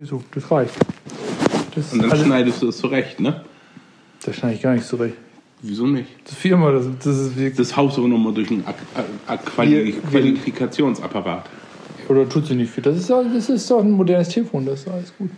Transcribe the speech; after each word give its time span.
So, 0.00 0.22
das 0.32 0.48
reicht. 0.48 0.74
Das, 1.74 1.92
Und 1.92 2.02
dann 2.02 2.12
also, 2.12 2.24
schneidest 2.24 2.62
du 2.62 2.68
es 2.68 2.78
zurecht, 2.78 3.18
ne? 3.18 3.44
das 4.24 4.36
schneide 4.36 4.54
ich 4.54 4.62
gar 4.62 4.74
nicht 4.74 4.86
zurecht. 4.86 5.16
Wieso 5.60 5.88
nicht? 5.88 6.08
Das 6.24 6.34
viermal, 6.34 6.72
das, 6.72 6.86
das 7.02 7.18
ist 7.18 7.36
wirklich. 7.36 7.56
Das 7.56 7.76
haust 7.76 7.96
du 7.96 8.06
nochmal 8.06 8.32
durch 8.32 8.48
einen 8.48 8.64
Quali 9.44 9.92
Qualifikationsapparat. 10.08 11.46
Oder 12.08 12.28
tut 12.28 12.46
sie 12.46 12.54
nicht 12.54 12.70
viel. 12.70 12.84
Das 12.84 12.96
ist, 12.96 13.10
doch- 13.10 13.24
das 13.24 13.48
ist 13.48 13.68
doch 13.68 13.80
ein 13.80 13.90
modernes 13.90 14.28
Telefon, 14.28 14.64
das 14.66 14.82
ist 14.82 14.88
alles 14.88 15.12
gut. 15.18 15.30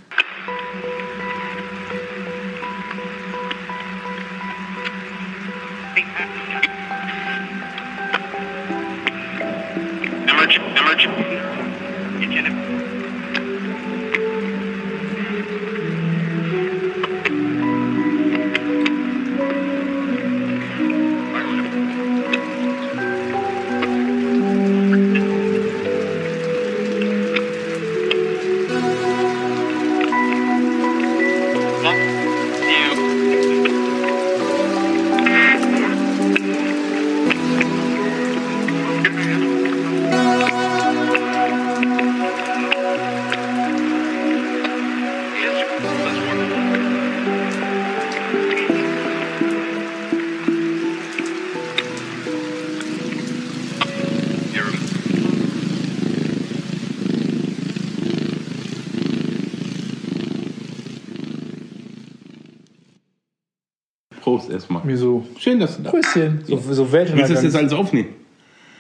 Grüßchen. 65.91 66.45
So, 66.47 66.57
so 66.57 66.93
Willst 66.93 67.15
du 67.15 67.35
das 67.35 67.43
jetzt 67.43 67.57
alles 67.57 67.73
aufnehmen? 67.73 68.09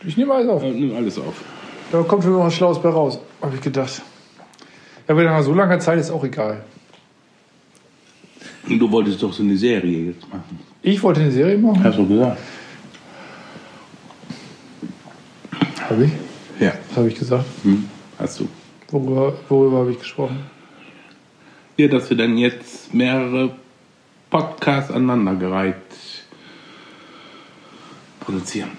Ich 0.04 0.16
nehme 0.16 0.32
alles 0.32 0.48
auf. 0.48 0.62
Ja, 0.62 0.70
nimm 0.70 0.94
alles 0.96 1.18
auf. 1.18 1.34
Da 1.92 2.02
kommt 2.02 2.22
schon 2.22 2.32
noch 2.32 2.44
was 2.44 2.54
Schlaues 2.54 2.80
bei 2.80 2.88
raus, 2.88 3.18
habe 3.42 3.54
ich 3.56 3.60
gedacht. 3.60 4.02
Ja, 5.08 5.14
aber 5.14 5.24
nach 5.24 5.42
so 5.42 5.52
langer 5.52 5.78
Zeit 5.80 5.98
ist 5.98 6.10
auch 6.10 6.24
egal. 6.24 6.64
Und 8.68 8.78
du 8.78 8.90
wolltest 8.90 9.22
doch 9.22 9.32
so 9.32 9.42
eine 9.42 9.56
Serie 9.56 10.06
jetzt 10.06 10.28
machen. 10.28 10.58
Ich 10.82 11.02
wollte 11.02 11.20
eine 11.20 11.32
Serie 11.32 11.58
machen. 11.58 11.82
Hast 11.82 11.98
du 11.98 12.06
gesagt? 12.06 12.38
Habe 15.88 16.04
ich? 16.04 16.12
Ja. 16.60 16.72
Was 16.88 16.96
habe 16.96 17.08
ich 17.08 17.14
gesagt? 17.16 17.44
Hm, 17.64 17.88
hast 18.18 18.40
du. 18.40 18.48
Worüber, 18.90 19.34
worüber 19.48 19.78
habe 19.78 19.92
ich 19.92 19.98
gesprochen? 19.98 20.38
Ja, 21.76 21.88
dass 21.88 22.08
wir 22.10 22.16
dann 22.16 22.36
jetzt 22.38 22.94
mehrere 22.94 23.50
Podcasts 24.30 24.90
aneinandergereiht 24.90 25.74
produzieren. 28.30 28.70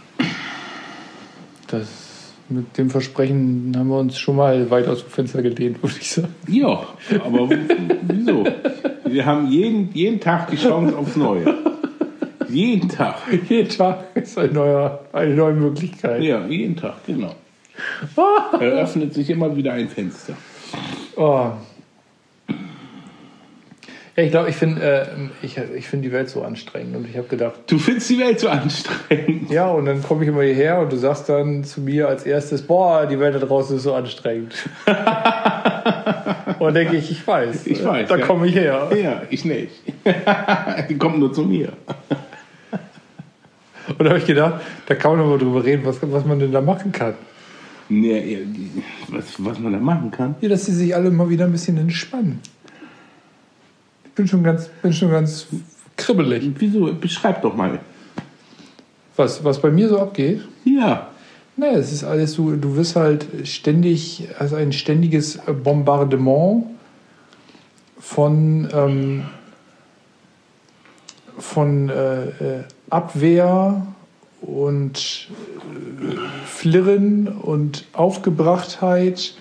Das, 1.68 2.34
mit 2.50 2.78
dem 2.78 2.90
Versprechen 2.90 3.74
haben 3.78 3.90
wir 3.90 4.00
uns 4.00 4.18
schon 4.18 4.38
mal 4.38 4.70
weit 4.70 4.88
aus 4.88 5.02
dem 5.02 5.10
Fenster 5.10 5.42
gelehnt, 5.42 5.82
würde 5.84 5.96
ich 6.00 6.10
sagen. 6.10 6.36
Ja, 6.48 6.88
aber 7.24 7.50
wieso? 8.08 8.46
Wir 9.06 9.26
haben 9.26 9.48
jeden, 9.48 9.94
jeden 9.94 10.20
Tag 10.20 10.50
die 10.52 10.58
Chance 10.58 10.98
aufs 10.98 11.16
Neue. 11.16 11.54
Jeden 12.50 12.90
Tag. 12.90 13.16
Jeden 13.48 13.70
Tag 13.70 14.06
ist 14.16 14.38
ein 14.38 14.54
neuer, 14.54 15.06
eine 15.14 15.34
neue 15.36 15.54
Möglichkeit. 15.54 16.22
Ja, 16.22 16.46
jeden 16.48 16.76
Tag, 16.76 17.06
genau. 17.06 17.36
Eröffnet 18.60 19.14
sich 19.14 19.30
immer 19.30 19.56
wieder 19.56 19.74
ein 19.74 19.88
Fenster. 19.88 20.36
Oh. 21.16 21.52
Ich 24.24 24.32
glaube, 24.32 24.50
ich 24.50 24.56
finde 24.56 24.82
äh, 24.82 25.06
ich, 25.46 25.58
ich 25.58 25.88
find 25.88 26.04
die 26.04 26.12
Welt 26.12 26.30
so 26.30 26.44
anstrengend 26.44 26.96
und 26.96 27.08
ich 27.10 27.18
habe 27.18 27.28
gedacht, 27.28 27.60
Du 27.68 27.80
findest 27.80 28.10
die 28.10 28.20
Welt 28.20 28.40
so 28.40 28.50
anstrengend. 28.50 29.50
ja, 29.50 29.68
und 29.68 29.86
dann 29.86 30.04
komme 30.04 30.24
ich 30.24 30.30
immer 30.30 30.44
hierher 30.44 30.80
und 30.80 30.92
du 30.92 30.98
sagst 30.98 31.30
dann 31.30 31.64
zu 31.64 31.82
mir 31.82 32.08
als 32.08 32.26
erstes, 32.26 32.62
boah, 32.62 33.06
die 33.06 33.20
Welt 33.20 33.36
da 33.36 33.40
draußen 33.40 33.78
ist 33.78 33.84
so 33.84 33.94
anstrengend. 33.94 34.54
und 36.60 36.74
denke 36.74 36.98
ich, 36.98 37.12
ich 37.12 37.26
weiß. 37.26 37.68
Ich 37.68 37.84
weiß, 37.84 38.10
Da 38.10 38.18
ja. 38.18 38.26
komme 38.26 38.48
ich 38.48 38.56
her. 38.56 38.90
Ja, 39.02 39.22
ich 39.30 39.46
nicht. 39.46 39.72
Die 40.90 40.98
kommt 40.98 41.20
nur 41.20 41.34
zu 41.34 41.44
mir. 41.44 41.74
Und 43.98 44.06
da 44.06 44.10
habe 44.12 44.20
ich 44.20 44.26
gedacht, 44.26 44.62
da 44.86 44.96
kann 44.96 45.18
man 45.18 45.28
mal 45.28 45.38
drüber 45.38 45.64
reden, 45.64 45.84
was, 45.84 45.98
was 46.02 46.24
man 46.26 46.40
denn 46.40 46.52
da 46.52 46.62
machen 46.62 46.92
kann. 46.92 47.16
Nee, 47.90 48.38
was, 49.10 49.44
was 49.44 49.60
man 49.60 49.74
da 49.74 49.80
machen 49.80 50.12
kann. 50.12 50.36
Ja, 50.40 50.48
dass 50.48 50.66
sie 50.66 50.72
sich 50.72 50.96
alle 50.96 51.12
mal 51.12 51.30
wieder 51.30 51.46
ein 51.46 51.52
bisschen 51.52 51.78
entspannen. 51.78 52.40
Ich 54.12 54.16
bin 54.16 54.28
schon 54.28 54.44
ganz, 54.44 54.68
bin 54.82 54.92
schon 54.92 55.10
ganz 55.10 55.48
kribbelig. 55.96 56.52
Wieso? 56.58 56.94
Beschreib 56.94 57.42
doch 57.44 57.56
mal. 57.56 57.80
Was, 59.16 59.42
was 59.42 59.62
bei 59.62 59.72
mir 59.72 59.88
so 59.88 60.00
abgeht? 60.00 60.42
Ja. 60.66 61.08
Naja, 61.56 61.78
es 61.78 61.94
ist 61.94 62.04
alles 62.04 62.34
so, 62.34 62.52
du 62.52 62.76
wirst 62.76 62.98
halt 62.98 63.26
ständig, 63.46 64.28
also 64.38 64.58
ein 64.58 64.74
ständiges 64.74 65.40
Bombardement 65.64 66.66
von, 68.00 68.68
ähm, 68.74 69.24
von 71.38 71.90
äh, 71.90 72.24
äh, 72.24 72.64
Abwehr 72.90 73.88
und 74.42 75.30
äh, 76.02 76.16
Flirren 76.46 77.30
und 77.30 77.86
Aufgebrachtheit 77.94 79.36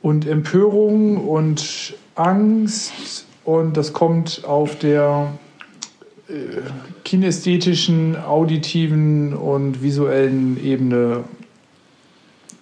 und 0.00 0.28
Empörung 0.28 1.26
und 1.26 1.94
Angst 2.14 3.27
und 3.48 3.78
das 3.78 3.94
kommt 3.94 4.44
auf 4.44 4.78
der 4.78 5.32
kinästhetischen, 7.02 8.14
auditiven 8.14 9.32
und 9.32 9.82
visuellen 9.82 10.62
Ebene 10.62 11.24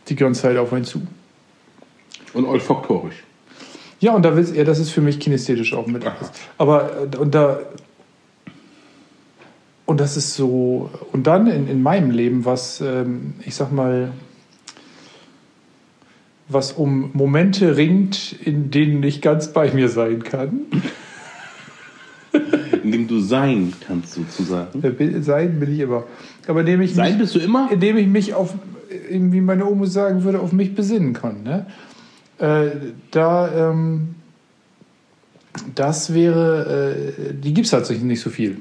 die 0.08 0.14
ganze 0.14 0.42
Zeit 0.42 0.56
auf 0.58 0.72
einen 0.72 0.84
zu. 0.84 1.02
Und 2.34 2.44
olfaktorisch. 2.44 3.24
Ja, 3.98 4.14
und 4.14 4.22
da 4.22 4.36
willst 4.36 4.54
ja, 4.54 4.62
das 4.62 4.78
ist 4.78 4.90
für 4.90 5.00
mich 5.00 5.18
kinästhetisch 5.18 5.74
auch 5.74 5.88
mit. 5.88 6.06
Aha. 6.06 6.14
Aber 6.56 7.08
äh, 7.12 7.16
und 7.16 7.34
da 7.34 7.58
und 9.86 9.98
das 9.98 10.16
ist 10.16 10.34
so 10.34 10.90
und 11.10 11.26
dann 11.26 11.48
in, 11.48 11.66
in 11.66 11.82
meinem 11.82 12.12
Leben, 12.12 12.44
was 12.44 12.80
ähm, 12.80 13.34
ich 13.44 13.56
sag 13.56 13.72
mal, 13.72 14.12
was 16.48 16.72
um 16.72 17.10
Momente 17.12 17.76
ringt, 17.76 18.34
in 18.44 18.70
denen 18.70 19.02
ich 19.02 19.20
ganz 19.20 19.52
bei 19.52 19.72
mir 19.72 19.88
sein 19.88 20.22
kann. 20.22 20.60
Indem 22.82 23.08
du 23.08 23.20
sein 23.20 23.72
kannst, 23.86 24.14
sozusagen. 24.14 24.82
Äh, 24.82 25.22
Sein 25.22 25.58
bin 25.58 25.72
ich 25.72 25.80
immer. 25.80 26.04
Aber 26.46 26.60
indem 26.60 26.82
ich 26.82 26.94
Sein 26.94 27.12
mich, 27.12 27.18
bist 27.18 27.34
du 27.34 27.38
immer? 27.40 27.68
indem 27.72 27.96
ich 27.96 28.06
mich 28.06 28.34
auf, 28.34 28.54
wie 29.10 29.40
meine 29.40 29.66
Oma 29.66 29.86
sagen 29.86 30.22
würde, 30.22 30.40
auf 30.40 30.52
mich 30.52 30.74
besinnen 30.74 31.12
kann. 31.12 31.42
Ne? 31.42 31.66
Äh, 32.38 32.70
da, 33.10 33.70
ähm, 33.70 34.14
das 35.74 36.14
wäre, 36.14 37.14
äh, 37.18 37.34
die 37.34 37.54
gibt 37.54 37.64
es 37.64 37.70
tatsächlich 37.72 38.04
nicht 38.04 38.20
so 38.20 38.30
viel. 38.30 38.58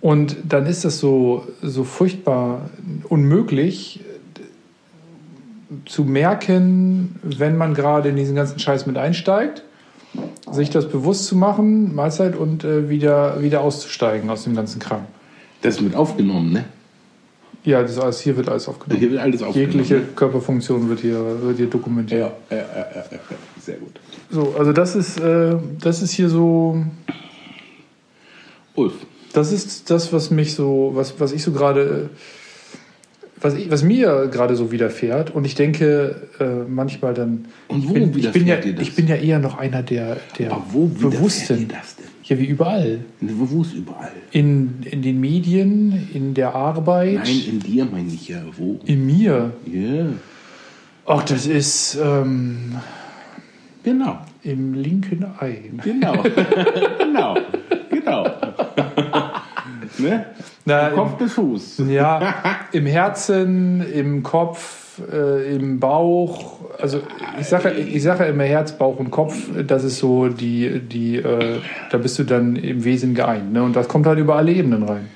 Und 0.00 0.36
dann 0.48 0.66
ist 0.66 0.84
das 0.84 0.98
so, 0.98 1.46
so 1.62 1.84
furchtbar 1.84 2.70
unmöglich 3.08 4.00
zu 5.86 6.04
merken, 6.04 7.16
wenn 7.22 7.56
man 7.56 7.74
gerade 7.74 8.08
in 8.08 8.16
diesen 8.16 8.34
ganzen 8.34 8.58
Scheiß 8.58 8.86
mit 8.86 8.96
einsteigt, 8.96 9.64
sich 10.50 10.70
das 10.70 10.88
bewusst 10.88 11.26
zu 11.26 11.36
machen, 11.36 11.94
Mahlzeit 11.94 12.36
und 12.36 12.64
äh, 12.64 12.88
wieder, 12.88 13.42
wieder 13.42 13.60
auszusteigen 13.60 14.30
aus 14.30 14.44
dem 14.44 14.54
ganzen 14.54 14.80
Kram. 14.80 15.04
Das 15.62 15.76
ist 15.76 15.80
mit 15.82 15.94
aufgenommen, 15.94 16.52
ne? 16.52 16.64
Ja, 17.64 17.82
das 17.82 17.98
alles, 17.98 18.20
hier 18.20 18.36
wird 18.36 18.48
alles 18.48 18.68
aufgenommen. 18.68 19.00
Hier 19.00 19.10
wird 19.10 19.20
alles 19.20 19.42
aufgenommen. 19.42 19.72
Jegliche 19.72 20.00
Körperfunktion 20.14 20.88
wird 20.88 21.00
hier, 21.00 21.42
wird 21.42 21.58
hier 21.58 21.66
dokumentiert. 21.66 22.32
Ja, 22.50 22.56
ja, 22.56 22.62
ja, 22.62 22.86
ja, 22.94 23.04
ja. 23.10 23.36
Sehr 23.60 23.76
gut. 23.76 24.00
So, 24.30 24.54
also 24.58 24.72
das 24.72 24.94
ist, 24.94 25.20
äh, 25.20 25.56
das 25.80 26.00
ist 26.00 26.12
hier 26.12 26.30
so, 26.30 26.82
Ulf. 28.74 28.94
das 29.32 29.52
ist 29.52 29.90
das, 29.90 30.12
was 30.12 30.30
mich 30.30 30.54
so, 30.54 30.92
was, 30.94 31.18
was 31.20 31.32
ich 31.32 31.42
so 31.42 31.52
gerade, 31.52 32.10
was, 33.40 33.54
ich, 33.54 33.70
was 33.70 33.82
mir 33.82 34.28
gerade 34.32 34.56
so 34.56 34.70
widerfährt. 34.72 35.34
Und 35.34 35.44
ich 35.46 35.54
denke 35.54 36.16
äh, 36.40 36.68
manchmal 36.68 37.14
dann, 37.14 37.46
Und 37.68 37.88
wo 37.88 37.94
ich 37.94 38.10
bin, 38.10 38.18
ich 38.18 38.32
bin, 38.32 38.46
ja, 38.46 38.56
dir 38.56 38.72
das? 38.74 38.82
ich 38.82 38.94
bin 38.94 39.06
ja 39.08 39.16
eher 39.16 39.38
noch 39.38 39.58
einer 39.58 39.82
der, 39.82 40.18
der 40.38 40.52
Aber 40.52 40.64
wo 40.70 40.84
widerfährt 40.88 41.12
dir 41.12 41.18
Bewussten. 41.18 41.68
das 41.68 41.96
denn? 41.96 42.06
Ja, 42.24 42.38
wie 42.38 42.46
überall. 42.46 43.00
Wo, 43.20 43.50
wo 43.50 43.62
ist 43.62 43.74
überall? 43.74 44.12
In, 44.32 44.82
in 44.84 45.02
den 45.02 45.20
Medien, 45.20 46.08
in 46.12 46.34
der 46.34 46.54
Arbeit, 46.54 47.20
Nein, 47.24 47.42
in 47.48 47.60
dir 47.60 47.86
meine 47.86 48.12
ich 48.12 48.28
ja. 48.28 48.42
Wo? 48.56 48.80
in 48.84 49.06
mir. 49.06 49.52
Ja. 49.66 50.06
Ach, 51.06 51.22
das 51.24 51.46
ist, 51.46 51.98
ähm, 52.02 52.74
Genau. 53.84 54.18
Im 54.42 54.74
linken 54.74 55.24
Ei. 55.40 55.70
Genau. 55.82 56.22
genau. 56.98 57.36
Ne? 59.98 60.26
Na, 60.64 60.90
Kopf 60.90 61.14
bis 61.14 61.32
Fuß. 61.32 61.82
Ja, 61.88 62.34
im 62.72 62.86
Herzen, 62.86 63.80
im 63.92 64.22
Kopf, 64.22 65.00
äh, 65.12 65.56
im 65.56 65.80
Bauch. 65.80 66.58
Also 66.78 67.00
ich 67.40 67.46
sage 67.46 67.70
ich 67.72 68.02
sage 68.02 68.24
immer 68.24 68.44
Herz, 68.44 68.72
Bauch 68.72 68.98
und 68.98 69.10
Kopf. 69.10 69.34
Das 69.66 69.84
ist 69.84 69.98
so 69.98 70.28
die, 70.28 70.80
die 70.80 71.16
äh, 71.16 71.60
da 71.90 71.98
bist 71.98 72.18
du 72.18 72.24
dann 72.24 72.56
im 72.56 72.84
Wesen 72.84 73.14
geeint. 73.14 73.52
Ne? 73.52 73.62
Und 73.62 73.74
das 73.76 73.88
kommt 73.88 74.06
halt 74.06 74.18
über 74.18 74.36
alle 74.36 74.52
Ebenen 74.52 74.82
rein. 74.84 75.08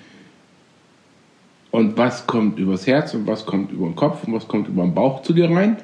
Und 1.71 1.97
was 1.97 2.27
kommt 2.27 2.59
übers 2.59 2.87
Herz 2.87 3.15
und 3.15 3.27
was 3.27 3.47
kommt 3.47 3.73
über 3.73 3.87
den 3.87 3.97
Kopf 3.97 4.25
und 4.27 4.35
was 4.35 4.47
kommt 4.47 4.69
über 4.69 4.83
den 4.83 4.95
Bauch 4.95 5.23
zu 5.23 5.33
dir 5.33 5.51
rein? 5.51 5.79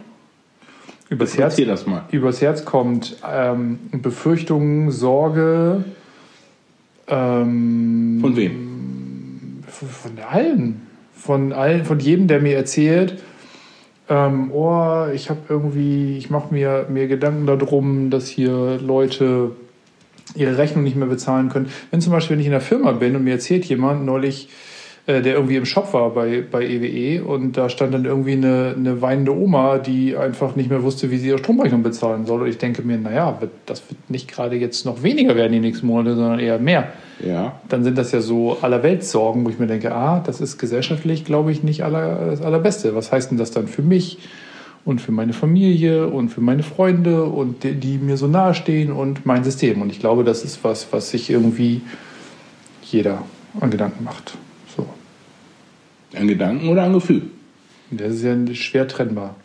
Übers 1.09 1.39
Herz, 1.39 1.57
das 1.57 1.87
mal. 1.87 2.05
übers 2.11 2.43
Herz 2.43 2.67
kommt 2.67 3.17
ähm, 3.27 3.79
Befürchtungen, 3.93 4.91
Sorge. 4.91 5.85
Ähm, 7.07 8.19
Von 8.21 8.37
wem? 8.37 8.68
Von, 9.69 10.19
allen. 10.31 10.87
Von 11.15 11.53
allen, 11.53 11.85
von 11.85 12.01
jedem, 12.01 12.29
der 12.29 12.41
mir 12.41 12.57
erzählt, 12.57 13.23
ähm, 14.09 14.51
oh, 14.53 15.07
ich 15.13 15.29
habe 15.31 15.41
irgendwie, 15.49 16.17
ich 16.17 16.31
mache 16.31 16.53
mir, 16.53 16.87
mir 16.89 17.09
Gedanken 17.09 17.47
darum, 17.47 18.11
dass 18.11 18.29
hier 18.29 18.79
Leute 18.81 19.53
ihre 20.35 20.57
Rechnung 20.59 20.85
nicht 20.85 20.97
mehr 20.97 21.09
bezahlen 21.09 21.49
können. 21.49 21.71
Wenn 21.91 22.01
zum 22.01 22.13
Beispiel, 22.13 22.37
wenn 22.37 22.41
ich 22.41 22.47
in 22.47 22.53
der 22.53 22.61
Firma 22.61 22.93
bin 22.93 23.17
und 23.17 23.25
mir 23.25 23.35
erzählt 23.35 23.65
jemand 23.67 24.05
neulich, 24.05 24.49
der 25.09 25.35
irgendwie 25.37 25.57
im 25.57 25.65
Shop 25.65 25.95
war 25.95 26.11
bei, 26.11 26.45
bei 26.49 26.67
EWE 26.67 27.25
und 27.25 27.57
da 27.57 27.71
stand 27.71 27.95
dann 27.95 28.05
irgendwie 28.05 28.33
eine, 28.33 28.75
eine 28.77 29.01
weinende 29.01 29.35
Oma, 29.35 29.79
die 29.79 30.15
einfach 30.15 30.55
nicht 30.55 30.69
mehr 30.69 30.83
wusste, 30.83 31.11
wie 31.11 31.17
sie 31.17 31.29
ihre 31.29 31.39
Stromrechnung 31.39 31.83
bezahlen 31.83 32.27
soll. 32.27 32.43
Und 32.43 32.49
ich 32.49 32.59
denke 32.59 32.83
mir, 32.83 32.99
naja, 32.99 33.39
das 33.65 33.83
wird 33.89 34.11
nicht 34.11 34.29
gerade 34.31 34.57
jetzt 34.57 34.85
noch 34.85 35.03
weniger 35.03 35.35
werden 35.35 35.53
die 35.53 35.61
nächsten 35.61 35.87
Monate, 35.87 36.15
sondern 36.15 36.41
eher 36.41 36.59
mehr 36.59 36.89
Ja. 37.25 37.59
dann 37.71 37.85
sind 37.85 37.97
das 37.97 38.13
ja 38.13 38.21
so 38.21 38.59
Allerweltssorgen, 38.61 39.47
wo 39.47 39.49
ich 39.49 39.59
mir 39.59 39.67
denke, 39.67 39.95
ah, 39.95 40.23
das 40.27 40.43
ist 40.43 40.59
gesellschaftlich, 40.59 41.25
glaube 41.25 41.53
ich, 41.53 41.63
nicht 41.63 41.85
aller, 41.85 42.27
das 42.27 42.43
Allerbeste. 42.43 42.95
Was 42.95 43.11
heißt 43.11 43.31
denn 43.31 43.39
das 43.39 43.51
dann 43.51 43.67
für 43.67 43.83
mich 43.83 44.19
und 44.85 45.01
für 45.01 45.13
meine 45.13 45.33
Familie 45.33 46.09
und 46.09 46.29
für 46.29 46.43
meine 46.43 46.63
Freunde 46.63 47.25
und 47.25 47.65
die, 47.65 47.73
die 47.73 47.97
mir 47.97 48.19
so 48.19 48.27
nahe 48.27 48.53
stehen 48.53 48.93
und 48.93 49.25
mein 49.25 49.43
System? 49.43 49.81
Und 49.81 49.91
ich 49.91 50.01
glaube, 50.01 50.23
das 50.23 50.45
ist 50.45 50.63
was, 50.65 50.87
was 50.91 51.09
sich 51.09 51.31
irgendwie 51.31 51.81
jeder 52.83 53.23
an 53.59 53.71
Gedanken 53.71 54.05
macht. 54.05 54.37
Ein 56.15 56.29
Gedanken 56.29 56.69
oder 56.69 56.85
ein 56.85 56.93
Gefühl? 56.93 57.23
Das 57.91 58.15
ist 58.15 58.25
ja 58.25 58.37
schwer 58.55 58.89
trennbar. 58.89 59.37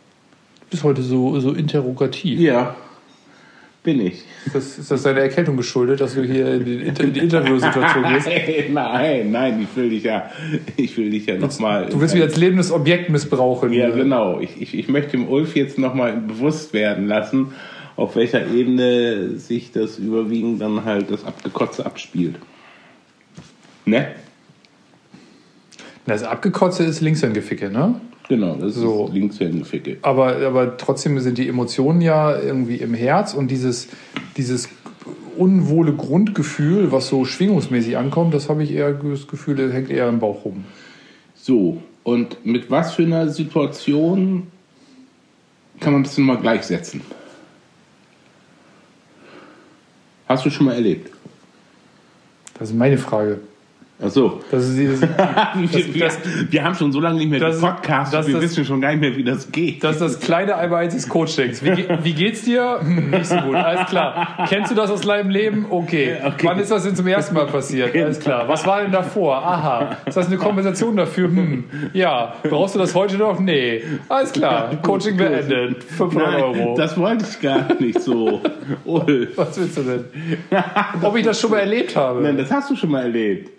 Du 0.60 0.65
bist 0.71 0.83
heute 0.83 1.01
so, 1.01 1.39
so 1.39 1.51
interrogativ. 1.51 2.39
Ja. 2.39 2.75
Bin 3.83 4.00
ich. 4.00 4.24
Ist, 4.45 4.56
das, 4.56 4.77
ist 4.80 4.92
das 4.92 5.04
deiner 5.04 5.19
Erkältung 5.19 5.57
geschuldet, 5.57 6.00
dass 6.00 6.15
du 6.15 6.24
hier 6.24 6.54
in 6.54 6.63
die, 6.63 6.75
Inter 6.75 7.04
in 7.04 7.13
die 7.13 7.19
Interviewsituation 7.19 8.04
gehst? 8.13 8.30
nein, 8.71 9.30
nein, 9.30 9.62
ich 9.62 9.75
will 9.75 9.89
dich 9.89 10.04
ja, 10.04 10.30
ich 10.77 10.95
will 10.98 11.12
dich 11.12 11.25
ja 11.25 11.38
nochmal. 11.38 11.88
Du 11.88 12.00
willst 12.00 12.13
mich 12.13 12.24
als 12.24 12.38
lebendes 12.38 12.71
Objekt 12.71 13.10
missbrauchen. 13.10 13.74
Ja, 13.74 13.89
genau. 13.89 14.39
Ich, 14.39 14.62
ich, 14.62 14.74
ich 14.77 14.88
möchte 14.88 15.12
dem 15.12 15.27
Ulf 15.27 15.57
jetzt 15.57 15.77
nochmal 15.77 16.13
bewusst 16.13 16.74
werden 16.74 17.07
lassen, 17.07 17.54
auf 17.98 18.15
welcher 18.15 18.48
Ebene 18.48 19.38
sich 19.38 19.74
das 19.74 20.00
überwiegend 20.00 20.62
dann 20.62 20.86
halt 20.86 21.12
das 21.12 21.25
Abgekotze 21.25 21.86
abspielt. 21.86 22.36
Ne? 23.86 24.07
Das 26.05 26.23
Abgekotze 26.23 26.83
ist 26.83 27.01
Linkshirngeficke, 27.01 27.69
ne? 27.69 28.00
Genau, 28.29 28.55
das 28.55 28.75
So. 28.75 29.07
ist 29.07 29.13
Linkshändeficke. 29.13 29.97
Aber, 30.01 30.38
aber 30.38 30.77
trotzdem 30.77 31.19
sind 31.19 31.38
die 31.38 31.47
Emotionen 31.47 32.01
ja 32.01 32.38
irgendwie 32.39 32.77
im 32.77 32.94
Herz 32.94 33.33
und 33.33 33.50
dieses, 33.50 33.88
dieses 34.38 34.69
unwohle 35.38 35.94
Grundgefühl, 35.94 36.91
was 36.91 37.07
so 37.07 37.25
schwingungsmäßig 37.25 37.97
ankommt, 37.97 38.33
das 38.33 38.50
habe 38.50 38.63
ich 38.63 38.71
eher 38.71 38.94
das 38.94 39.27
Gefühl, 39.27 39.55
das 39.55 39.73
hängt 39.73 39.89
eher 39.89 40.07
im 40.07 40.19
Bauch 40.19 40.45
rum. 40.45 40.63
So, 41.35 41.81
und 42.03 42.45
mit 42.45 42.69
was 42.71 42.94
für 42.94 43.03
einer 43.03 43.29
Situation 43.29 44.47
kann 45.79 45.94
man 45.94 46.03
das 46.03 46.15
denn 46.15 46.25
mal 46.25 46.38
gleichsetzen? 46.38 47.01
Hast 50.27 50.45
du 50.45 50.50
schon 50.50 50.67
mal 50.67 50.75
erlebt? 50.75 51.11
Das 52.57 52.69
ist 52.69 52.75
meine 52.75 52.97
Frage. 52.97 53.41
Ach 54.05 54.09
so. 54.09 54.41
Das 54.51 54.67
ist 54.67 54.77
dieses, 54.77 55.01
wir, 55.55 55.93
wir, 55.93 56.05
das- 56.05 56.19
wir 56.49 56.63
haben 56.63 56.75
schon 56.75 56.91
so 56.91 56.99
lange 56.99 57.19
nicht 57.19 57.29
mehr 57.29 57.39
das- 57.39 57.61
gepodcastet, 57.61 58.19
das- 58.19 58.27
wir 58.27 58.33
das- 58.33 58.43
wissen 58.43 58.65
schon 58.65 58.81
gar 58.81 58.89
nicht 58.91 58.99
mehr, 58.99 59.15
wie 59.15 59.23
das 59.23 59.49
geht. 59.51 59.81
das 59.83 59.93
ist 59.93 60.01
das 60.01 60.19
kleine 60.19 60.55
eins 60.55 60.93
des 60.95 61.07
Coachings. 61.07 61.63
Wie, 61.63 61.85
wie 62.01 62.13
geht's 62.13 62.41
dir? 62.43 62.79
Hm, 62.81 63.11
nicht 63.11 63.25
so 63.27 63.37
gut. 63.37 63.55
Alles 63.55 63.87
klar. 63.89 64.45
Kennst 64.49 64.71
du 64.71 64.75
das 64.75 64.89
aus 64.91 65.01
deinem 65.01 65.29
Leben? 65.29 65.67
Okay. 65.69 66.17
Okay. 66.25 66.47
Wann 66.47 66.59
ist 66.59 66.71
das 66.71 66.83
denn 66.83 66.95
zum 66.95 67.07
ersten 67.07 67.35
Mal 67.35 67.45
passiert? 67.45 67.95
Alles 67.95 68.19
klar. 68.19 68.47
Was 68.47 68.65
war 68.67 68.81
denn 68.81 68.91
davor? 68.91 69.37
Aha. 69.37 69.97
Ist 70.05 70.17
das 70.17 70.27
eine 70.27 70.37
Kompensation 70.37 70.97
dafür? 70.97 71.27
Hm. 71.29 71.63
Ja. 71.93 72.33
Brauchst 72.43 72.75
du 72.75 72.79
das 72.79 72.93
heute 72.95 73.17
noch? 73.17 73.39
Nee. 73.39 73.83
Alles 74.09 74.31
klar. 74.33 74.71
Coaching 74.81 75.15
beendet. 75.15 75.83
500 75.83 76.31
Nein, 76.31 76.41
Euro. 76.43 76.75
das 76.75 76.97
wollte 76.97 77.25
ich 77.29 77.39
gar 77.39 77.73
nicht 77.79 78.01
so. 78.01 78.41
Ulf. 78.85 79.29
Was 79.37 79.57
willst 79.57 79.77
du 79.77 79.83
denn? 79.83 80.05
Ob 81.01 81.15
ich 81.15 81.23
das 81.25 81.39
schon 81.39 81.51
mal 81.51 81.59
erlebt 81.59 81.95
habe? 81.95 82.21
Nein, 82.21 82.35
das 82.37 82.51
hast 82.51 82.69
du 82.69 82.75
schon 82.75 82.89
mal 82.91 83.03
erlebt. 83.03 83.51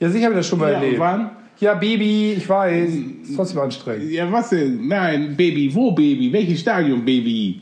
Ja, 0.00 0.08
sicher 0.10 0.24
habe 0.26 0.34
ich 0.34 0.40
das 0.40 0.46
schon 0.48 0.58
mal 0.58 0.72
Ja, 0.72 0.78
erlebt. 0.80 0.98
wann? 0.98 1.30
Ja, 1.60 1.74
Baby, 1.74 2.32
ich 2.32 2.48
weiß. 2.48 2.90
Ist 3.22 3.36
trotzdem 3.36 3.60
anstrengend. 3.60 4.10
Ja, 4.10 4.32
was 4.32 4.48
denn? 4.48 4.88
Nein, 4.88 5.36
Baby, 5.36 5.72
wo 5.74 5.92
Baby? 5.92 6.32
Welches 6.32 6.60
Stadion 6.60 7.04
Baby? 7.04 7.60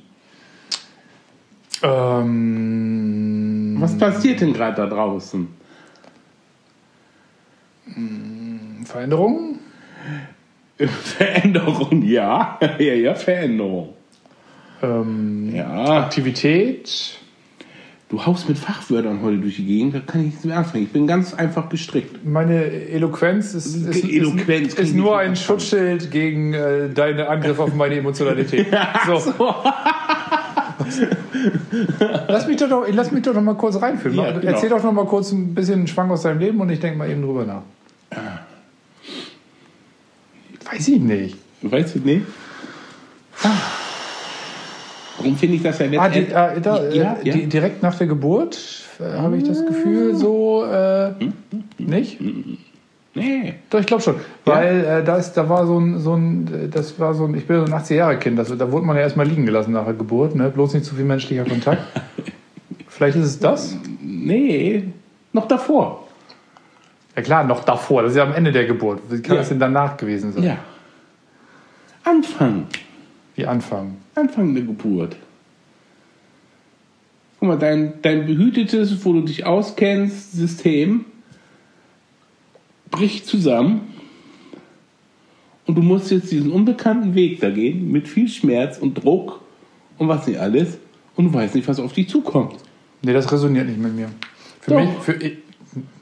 Ähm, 1.82 3.76
Was 3.81 3.99
passiert 3.99 4.40
denn 4.40 4.52
gerade 4.52 4.76
da 4.76 4.87
draußen? 4.87 5.49
Veränderungen? 8.85 9.58
Veränderung, 10.79 12.02
ja. 12.05 12.58
Ja, 12.79 12.94
ja, 12.94 13.14
Veränderung. 13.14 13.94
Ähm, 14.82 15.52
Ja. 15.55 16.02
Aktivität? 16.05 17.17
Du 18.08 18.25
haust 18.25 18.49
mit 18.49 18.56
Fachwörtern 18.56 19.20
heute 19.22 19.37
durch 19.37 19.56
die 19.56 19.66
Gegend, 19.66 19.94
da 19.94 20.00
kann 20.00 20.22
ich 20.22 20.28
nichts 20.28 20.44
mehr 20.44 20.56
anfangen. 20.56 20.84
Ich 20.84 20.93
bin 20.93 21.06
ganz 21.06 21.34
einfach 21.34 21.69
gestrickt. 21.69 22.25
Meine 22.25 22.64
Eloquenz 22.64 23.52
ist, 23.52 23.66
ist, 23.76 24.02
Eloquenz 24.02 24.69
ist, 24.75 24.78
ist 24.78 24.94
nur 24.94 25.19
ein 25.19 25.34
so 25.34 25.43
Schutzschild 25.43 26.10
gegen 26.10 26.55
äh, 26.55 26.88
deine 26.88 27.28
Angriffe 27.28 27.62
auf 27.62 27.75
meine 27.75 27.96
Emotionalität. 27.96 28.66
So. 29.06 29.55
lass, 32.28 32.46
mich 32.46 32.56
doch, 32.56 32.69
noch- 32.69 32.87
lass 32.90 33.10
mich 33.12 33.22
doch 33.22 33.34
noch 33.34 33.43
mal 33.43 33.56
kurz 33.56 33.81
reinführen. 33.81 34.16
Ja, 34.16 34.30
genau. 34.30 34.52
Erzähl 34.52 34.71
doch 34.71 34.82
noch 34.82 34.92
mal 34.92 35.04
kurz 35.06 35.32
ein 35.32 35.54
bisschen 35.54 35.87
Schwank 35.87 36.11
aus 36.11 36.23
deinem 36.23 36.38
Leben 36.38 36.61
und 36.61 36.71
ich 36.71 36.80
denke 36.80 36.97
mal 36.99 37.11
eben 37.11 37.21
drüber 37.21 37.44
nach. 37.44 37.62
Weiß 40.71 40.88
ich 40.88 41.00
nicht. 41.00 41.37
Weißt 41.62 41.97
du 41.97 41.99
nicht? 42.00 42.25
Warum 45.18 45.37
finde 45.37 45.56
ich 45.56 45.62
das 45.62 45.78
ja 45.78 45.87
Ah, 46.00 46.08
die, 46.08 46.20
äh, 46.20 46.60
da, 46.60 46.78
äh, 46.78 46.96
Ja, 46.96 47.16
ja. 47.22 47.34
Die, 47.34 47.46
direkt 47.46 47.82
nach 47.82 47.94
der 47.96 48.06
Geburt 48.06 48.58
äh, 49.00 49.18
habe 49.18 49.37
ich 49.37 49.44
das 49.44 49.64
Gefühl 49.66 50.14
so 50.14 50.64
äh, 50.64 51.10
Hm? 51.18 51.32
nicht. 51.78 52.18
nee. 53.14 53.54
Doch, 53.70 53.80
ich 53.80 53.87
glaube 53.87 54.02
schon. 54.02 54.16
Weil 54.44 54.84
äh, 54.84 55.04
da, 55.04 55.16
ist, 55.16 55.32
da 55.34 55.48
war 55.48 55.66
so 55.66 55.78
ein, 55.78 55.98
so 55.98 56.14
ein, 56.14 56.48
äh, 56.66 56.68
das 56.68 56.98
war 57.00 57.14
so 57.14 57.25
ein, 57.25 57.34
ich 57.34 57.46
bin 57.46 57.64
so 57.66 57.72
ein 57.72 57.80
80-Jahre-Kind, 57.80 58.38
das, 58.38 58.56
da 58.56 58.70
wurde 58.72 58.87
man 58.87 58.96
ja 58.96 59.02
erstmal 59.02 59.26
liegen 59.26 59.44
gelassen 59.46 59.72
nach 59.72 59.84
der 59.84 59.94
Geburt, 59.94 60.34
ne? 60.34 60.48
bloß 60.50 60.75
nicht 60.75 60.87
zu 60.87 60.94
viel 60.94 61.04
menschlicher 61.04 61.44
Kontakt. 61.44 61.82
Vielleicht 62.88 63.16
ist 63.16 63.25
es 63.26 63.38
das? 63.38 63.76
Nee, 64.00 64.84
noch 65.32 65.46
davor. 65.48 66.04
Ja 67.16 67.22
klar, 67.22 67.44
noch 67.44 67.64
davor, 67.64 68.02
das 68.02 68.12
ist 68.12 68.16
ja 68.18 68.25
am 68.25 68.32
Ende 68.34 68.52
der 68.52 68.66
Geburt. 68.66 69.00
Wie 69.10 69.20
kann 69.20 69.34
Ja. 69.34 69.40
das 69.40 69.48
denn 69.48 69.58
danach 69.58 69.96
gewesen 69.96 70.32
sein? 70.32 70.42
Ja. 70.44 70.56
Anfang. 72.04 72.66
Wie 73.34 73.46
Anfang. 73.46 73.96
Anfang 74.18 74.54
der 74.54 74.64
Geburt. 74.64 75.16
Guck 77.40 77.48
mal, 77.48 77.58
dein, 77.58 77.94
dein 78.02 78.26
behütetes, 78.26 79.04
wo 79.04 79.12
du 79.12 79.20
dich 79.22 79.46
auskennst, 79.46 80.32
System 80.32 81.04
bricht 82.90 83.26
zusammen 83.26 83.82
und 85.66 85.76
du 85.76 85.82
musst 85.82 86.10
jetzt 86.10 86.32
diesen 86.32 86.50
unbekannten 86.50 87.14
Weg 87.14 87.40
da 87.40 87.50
gehen 87.50 87.92
mit 87.92 88.08
viel 88.08 88.28
Schmerz 88.28 88.78
und 88.78 88.94
Druck 88.94 89.40
und 89.98 90.08
was 90.08 90.26
nicht 90.26 90.40
alles 90.40 90.78
und 91.14 91.26
du 91.26 91.34
weißt 91.34 91.54
nicht, 91.54 91.68
was 91.68 91.78
auf 91.78 91.92
dich 91.92 92.08
zukommt. 92.08 92.56
Nee, 93.02 93.12
das 93.12 93.30
resoniert 93.30 93.68
nicht 93.68 93.78
mit 93.78 93.94
mir. 93.94 94.08
Für 94.60 94.70
Doch. 94.72 94.80
mich, 94.80 94.90
für, 95.02 95.12
ich- 95.12 95.37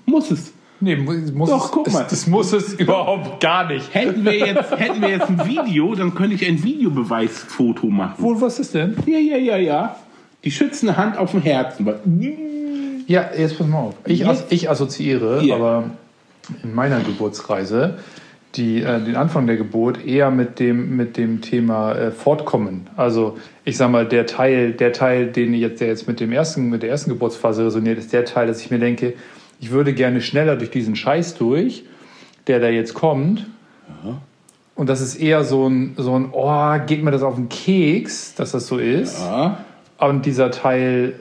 Muss 0.06 0.30
es. 0.30 0.52
Nee, 0.80 0.97
muss, 0.97 1.50
Doch, 1.50 1.66
es, 1.66 1.71
guck 1.71 1.92
mal. 1.92 2.00
Das, 2.00 2.11
das 2.11 2.26
muss 2.26 2.52
es 2.52 2.75
überhaupt 2.75 3.40
gar 3.40 3.66
nicht. 3.68 3.95
Hätten 3.95 4.25
wir 4.25 4.37
jetzt, 4.37 4.71
hätten 4.78 5.00
wir 5.00 5.11
jetzt 5.11 5.28
ein 5.28 5.47
Video, 5.47 5.95
dann 5.95 6.14
könnte 6.14 6.35
ich 6.35 6.47
ein 6.47 6.62
Videobeweisfoto 6.62 7.87
machen. 7.87 8.14
Wo, 8.18 8.40
was 8.40 8.59
ist 8.59 8.75
denn? 8.75 8.97
Ja, 9.06 9.18
ja, 9.18 9.37
ja, 9.37 9.56
ja. 9.56 9.97
Die 10.45 10.50
schützende 10.50 10.97
Hand 10.97 11.16
auf 11.18 11.33
dem 11.33 11.42
Herzen. 11.42 13.04
Ja, 13.06 13.30
jetzt 13.37 13.59
pass 13.59 13.66
mal 13.66 13.78
auf. 13.78 13.95
Ich, 14.06 14.26
as 14.26 14.45
ich 14.50 14.71
assoziiere, 14.71 15.45
Ja. 15.45 15.56
aber 15.56 15.90
in 16.62 16.75
meiner 16.75 17.00
Geburtsreise 17.00 17.99
die, 18.56 18.83
äh, 18.83 19.00
den 19.00 19.16
Anfang 19.16 19.47
der 19.47 19.56
Geburt 19.56 20.04
eher 20.04 20.30
mit 20.30 20.59
dem, 20.59 20.97
mit 20.97 21.16
dem 21.16 21.40
Thema 21.40 21.92
äh, 21.92 22.11
Fortkommen. 22.11 22.88
Also 22.97 23.37
ich 23.64 23.76
sag 23.76 23.90
mal, 23.90 24.06
der 24.06 24.26
Teil, 24.26 24.73
der 24.73 24.92
Teil, 24.92 25.26
den 25.26 25.52
jetzt, 25.54 25.80
der 25.80 25.88
jetzt 25.88 26.09
mit 26.09 26.21
dem 26.21 26.33
ersten, 26.33 26.68
mit 26.71 26.83
der 26.83 26.90
ersten 26.90 27.11
Geburtsphase 27.11 27.66
resoniert, 27.66 27.99
ist 27.99 28.12
der 28.12 28.25
Teil, 28.25 28.47
dass 28.47 28.61
ich 28.61 28.71
mir 28.71 28.78
denke, 28.78 29.14
ich 29.60 29.70
würde 29.70 29.94
gerne 29.94 30.20
schneller 30.20 30.56
durch 30.56 30.70
diesen 30.70 30.96
Scheiß 30.96 31.36
durch, 31.36 31.84
der 32.46 32.60
da 32.60 32.68
jetzt 32.68 32.94
kommt. 32.94 33.46
Und 34.76 34.90
das 34.90 35.00
ist 35.00 35.16
eher 35.16 35.42
so 35.42 35.66
ein, 35.66 35.94
so 35.96 36.14
ein, 36.14 36.28
oh, 36.32 36.75
geht 36.86 37.02
mir 37.02 37.10
das 37.10 37.22
auf 37.22 37.34
den 37.36 37.48
Keks, 37.48 38.34
dass 38.34 38.52
das 38.52 38.66
so 38.66 38.76
ist. 38.76 39.18
Ja. 39.18 39.64
Und 39.98 40.26
dieser 40.26 40.50
Teil 40.50 41.14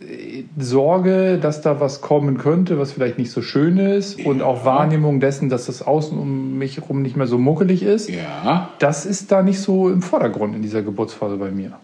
äh, 0.00 0.42
Sorge, 0.58 1.38
dass 1.40 1.62
da 1.62 1.78
was 1.78 2.00
kommen 2.00 2.36
könnte, 2.36 2.80
was 2.80 2.90
vielleicht 2.90 3.16
nicht 3.16 3.30
so 3.30 3.42
schön 3.42 3.78
ist. 3.78 4.24
Und 4.26 4.42
auch 4.42 4.64
Wahrnehmung 4.64 5.20
dessen, 5.20 5.48
dass 5.48 5.66
das 5.66 5.82
Außen 5.82 6.18
um 6.18 6.58
mich 6.58 6.78
herum 6.78 7.02
nicht 7.02 7.16
mehr 7.16 7.28
so 7.28 7.38
muckelig 7.38 7.84
ist. 7.84 8.10
Ja. 8.10 8.70
Das 8.80 9.06
ist 9.06 9.30
da 9.30 9.42
nicht 9.42 9.60
so 9.60 9.88
im 9.88 10.02
Vordergrund 10.02 10.56
in 10.56 10.62
dieser 10.62 10.82
Geburtsphase 10.82 11.36
bei 11.36 11.52
mir. 11.52 11.78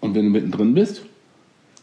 Und 0.00 0.16
wenn 0.16 0.24
du 0.24 0.30
mittendrin 0.30 0.74
bist? 0.74 1.02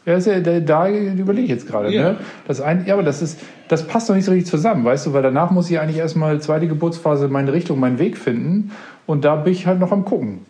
Ja, 0.06 0.16
ist 0.16 0.26
ja, 0.26 0.40
da, 0.40 0.60
da 0.60 0.88
überlege 0.88 1.44
ich 1.44 1.50
jetzt 1.50 1.66
gerade. 1.66 1.92
Ja. 1.92 2.12
Ne? 2.12 2.16
Das 2.46 2.60
ein, 2.60 2.84
ja, 2.86 2.94
aber 2.94 3.02
das, 3.02 3.22
ist, 3.22 3.40
das 3.68 3.86
passt 3.86 4.10
doch 4.10 4.14
nicht 4.14 4.26
so 4.26 4.32
richtig 4.32 4.50
zusammen, 4.50 4.84
weißt 4.84 5.06
du, 5.06 5.12
weil 5.14 5.22
danach 5.22 5.50
muss 5.50 5.70
ich 5.70 5.80
eigentlich 5.80 5.96
erstmal 5.96 6.40
zweite 6.40 6.68
Geburtsphase 6.68 7.28
meine 7.28 7.52
Richtung, 7.52 7.80
meinen 7.80 7.98
Weg 7.98 8.18
finden. 8.18 8.72
Und 9.06 9.24
da 9.24 9.36
bin 9.36 9.52
ich 9.52 9.66
halt 9.66 9.80
noch 9.80 9.92
am 9.92 10.04
Gucken. 10.04 10.40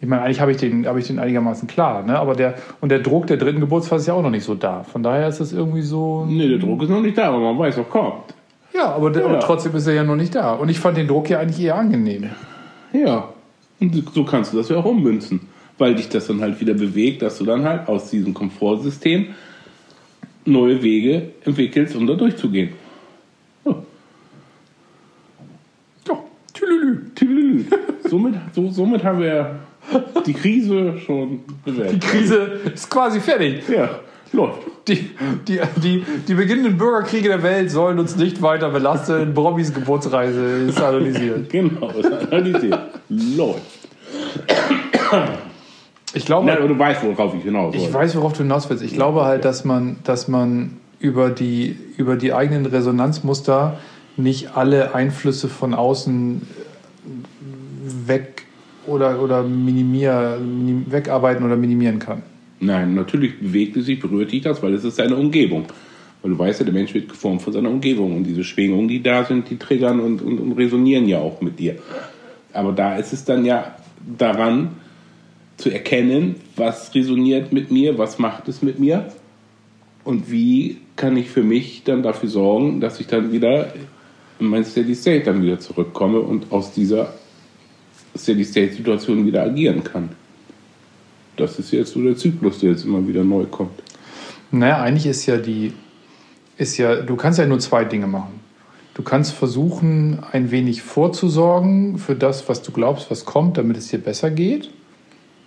Ich 0.00 0.06
meine, 0.08 0.22
eigentlich 0.22 0.40
habe 0.40 0.50
ich, 0.50 0.58
den, 0.58 0.86
habe 0.86 1.00
ich 1.00 1.06
den 1.06 1.18
einigermaßen 1.18 1.66
klar, 1.68 2.02
ne? 2.02 2.18
aber 2.18 2.34
der, 2.34 2.54
und 2.80 2.90
der 2.90 2.98
Druck 2.98 3.26
der 3.28 3.38
dritten 3.38 3.60
Geburtsphase 3.60 4.02
ist 4.02 4.06
ja 4.08 4.14
auch 4.14 4.22
noch 4.22 4.30
nicht 4.30 4.44
so 4.44 4.54
da. 4.54 4.82
Von 4.84 5.02
daher 5.02 5.26
ist 5.26 5.40
es 5.40 5.52
irgendwie 5.52 5.82
so. 5.82 6.26
Nee, 6.28 6.48
der 6.48 6.58
Druck 6.58 6.82
ist 6.82 6.90
noch 6.90 7.00
nicht 7.00 7.16
da, 7.16 7.28
aber 7.28 7.40
man 7.40 7.58
weiß, 7.58 7.78
was 7.78 7.88
kommt. 7.88 8.34
Ja, 8.74 8.90
aber, 8.94 9.10
der, 9.10 9.22
Ja. 9.22 9.28
aber 9.28 9.40
trotzdem 9.40 9.74
ist 9.74 9.86
er 9.86 9.94
ja 9.94 10.04
noch 10.04 10.16
nicht 10.16 10.34
da. 10.34 10.52
Und 10.52 10.68
ich 10.68 10.78
fand 10.78 10.98
den 10.98 11.08
Druck 11.08 11.30
ja 11.30 11.38
eigentlich 11.40 11.64
eher 11.64 11.76
angenehm. 11.76 12.30
Ja. 12.92 13.30
Und 13.80 14.14
so 14.14 14.24
kannst 14.24 14.52
du 14.52 14.58
das 14.58 14.68
ja 14.68 14.76
auch 14.76 14.84
ummünzen. 14.84 15.40
Weil 15.78 15.94
dich 15.94 16.08
das 16.08 16.26
dann 16.26 16.40
halt 16.40 16.60
wieder 16.60 16.74
bewegt, 16.74 17.22
dass 17.22 17.38
du 17.38 17.44
dann 17.44 17.64
halt 17.64 17.88
aus 17.88 18.10
diesem 18.10 18.32
Komfortsystem 18.32 19.34
neue 20.46 20.82
Wege 20.82 21.30
entwickelst, 21.44 21.96
um 21.96 22.06
da 22.06 22.14
durchzugehen. 22.14 22.70
Ja. 23.64 23.74
Ja, 26.08 26.18
tülülü. 26.54 27.14
Tüdelü. 27.14 27.64
somit, 28.08 28.34
so, 28.54 28.70
somit 28.70 29.04
haben 29.04 29.20
wir 29.20 29.56
die 30.26 30.32
Krise 30.32 30.98
schon 30.98 31.40
Die 31.46 31.70
bewältigt. 31.70 32.02
Krise 32.02 32.60
ist 32.74 32.90
quasi 32.90 33.20
fertig. 33.20 33.68
Ja, 33.68 34.00
läuft. 34.32 34.62
Die, 34.88 35.10
die, 35.48 35.60
die, 35.82 36.04
die 36.28 36.34
beginnenden 36.34 36.78
Bürgerkriege 36.78 37.28
der 37.28 37.42
Welt 37.42 37.70
sollen 37.70 37.98
uns 37.98 38.16
nicht 38.16 38.40
weiter 38.40 38.70
belasten. 38.70 39.34
Brobbys 39.34 39.74
Geburtsreise 39.74 40.66
ist 40.68 40.80
analysiert. 40.80 41.50
Genau, 41.50 41.90
ist 41.90 42.12
analysiert. 42.12 42.78
läuft. 43.08 43.62
Ich 46.16 46.24
glaube, 46.24 46.46
Na, 46.46 46.56
aber 46.56 46.66
du 46.66 46.78
weißt, 46.78 47.02
worauf 47.04 47.34
ich 47.34 47.42
hinaus 47.42 47.74
ich 47.74 47.82
wollte. 47.82 47.94
weiß, 47.94 48.16
worauf 48.16 48.32
du 48.32 48.38
hinaus 48.38 48.70
willst. 48.70 48.82
Ich 48.82 48.94
glaube 48.94 49.26
halt, 49.26 49.44
dass 49.44 49.66
man, 49.66 49.96
dass 50.02 50.28
man 50.28 50.78
über 50.98 51.28
die, 51.28 51.76
über 51.98 52.16
die 52.16 52.32
eigenen 52.32 52.64
Resonanzmuster 52.64 53.78
nicht 54.16 54.56
alle 54.56 54.94
Einflüsse 54.94 55.48
von 55.48 55.74
außen 55.74 56.40
weg 58.06 58.44
oder, 58.86 59.20
oder 59.20 59.42
minimier, 59.42 60.38
minim, 60.40 60.86
wegarbeiten 60.90 61.44
oder 61.44 61.56
minimieren 61.56 61.98
kann. 61.98 62.22
Nein, 62.60 62.94
natürlich 62.94 63.38
bewegt 63.38 63.76
es 63.76 63.84
sich, 63.84 64.00
berührt 64.00 64.32
dich 64.32 64.40
das, 64.40 64.62
weil 64.62 64.72
es 64.72 64.84
ist 64.84 64.96
seine 64.96 65.16
Umgebung. 65.16 65.66
Weil 66.22 66.30
du 66.30 66.38
weißt 66.38 66.60
ja, 66.60 66.64
der 66.64 66.72
Mensch 66.72 66.94
wird 66.94 67.10
geformt 67.10 67.42
von 67.42 67.52
seiner 67.52 67.68
Umgebung. 67.68 68.16
Und 68.16 68.24
diese 68.24 68.42
Schwingungen, 68.42 68.88
die 68.88 69.02
da 69.02 69.22
sind, 69.22 69.50
die 69.50 69.58
triggern 69.58 70.00
und, 70.00 70.22
und, 70.22 70.38
und 70.38 70.52
resonieren 70.52 71.06
ja 71.06 71.18
auch 71.18 71.42
mit 71.42 71.58
dir. 71.58 71.76
Aber 72.54 72.72
da 72.72 72.96
ist 72.96 73.12
es 73.12 73.22
dann 73.22 73.44
ja 73.44 73.76
daran 74.18 74.70
zu 75.56 75.70
erkennen, 75.70 76.36
was 76.56 76.94
resoniert 76.94 77.52
mit 77.52 77.70
mir, 77.70 77.98
was 77.98 78.18
macht 78.18 78.48
es 78.48 78.62
mit 78.62 78.78
mir 78.78 79.12
und 80.04 80.30
wie 80.30 80.78
kann 80.96 81.16
ich 81.16 81.28
für 81.30 81.42
mich 81.42 81.82
dann 81.84 82.02
dafür 82.02 82.28
sorgen, 82.28 82.80
dass 82.80 83.00
ich 83.00 83.06
dann 83.06 83.32
wieder 83.32 83.72
in 84.38 84.46
mein 84.46 84.64
Steady 84.64 84.94
State 84.94 85.24
dann 85.24 85.42
wieder 85.42 85.58
zurückkomme 85.58 86.20
und 86.20 86.52
aus 86.52 86.72
dieser 86.72 87.14
Steady 88.16 88.44
State 88.44 88.74
Situation 88.74 89.26
wieder 89.26 89.42
agieren 89.42 89.82
kann. 89.82 90.10
Das 91.36 91.58
ist 91.58 91.70
jetzt 91.70 91.92
so 91.92 92.02
der 92.02 92.16
Zyklus, 92.16 92.60
der 92.60 92.70
jetzt 92.70 92.84
immer 92.84 93.06
wieder 93.06 93.24
neu 93.24 93.44
kommt. 93.44 93.82
Naja, 94.50 94.80
eigentlich 94.80 95.06
ist 95.06 95.26
ja 95.26 95.36
die, 95.36 95.72
ist 96.56 96.78
ja, 96.78 96.96
du 96.96 97.16
kannst 97.16 97.38
ja 97.38 97.46
nur 97.46 97.58
zwei 97.58 97.84
Dinge 97.84 98.06
machen. 98.06 98.40
Du 98.94 99.02
kannst 99.02 99.32
versuchen, 99.32 100.20
ein 100.32 100.50
wenig 100.50 100.80
vorzusorgen 100.80 101.98
für 101.98 102.14
das, 102.14 102.48
was 102.48 102.62
du 102.62 102.72
glaubst, 102.72 103.10
was 103.10 103.26
kommt, 103.26 103.58
damit 103.58 103.76
es 103.76 103.88
dir 103.88 103.98
besser 103.98 104.30
geht. 104.30 104.70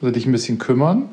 Also 0.01 0.13
dich 0.13 0.25
ein 0.25 0.31
bisschen 0.31 0.57
kümmern. 0.59 1.09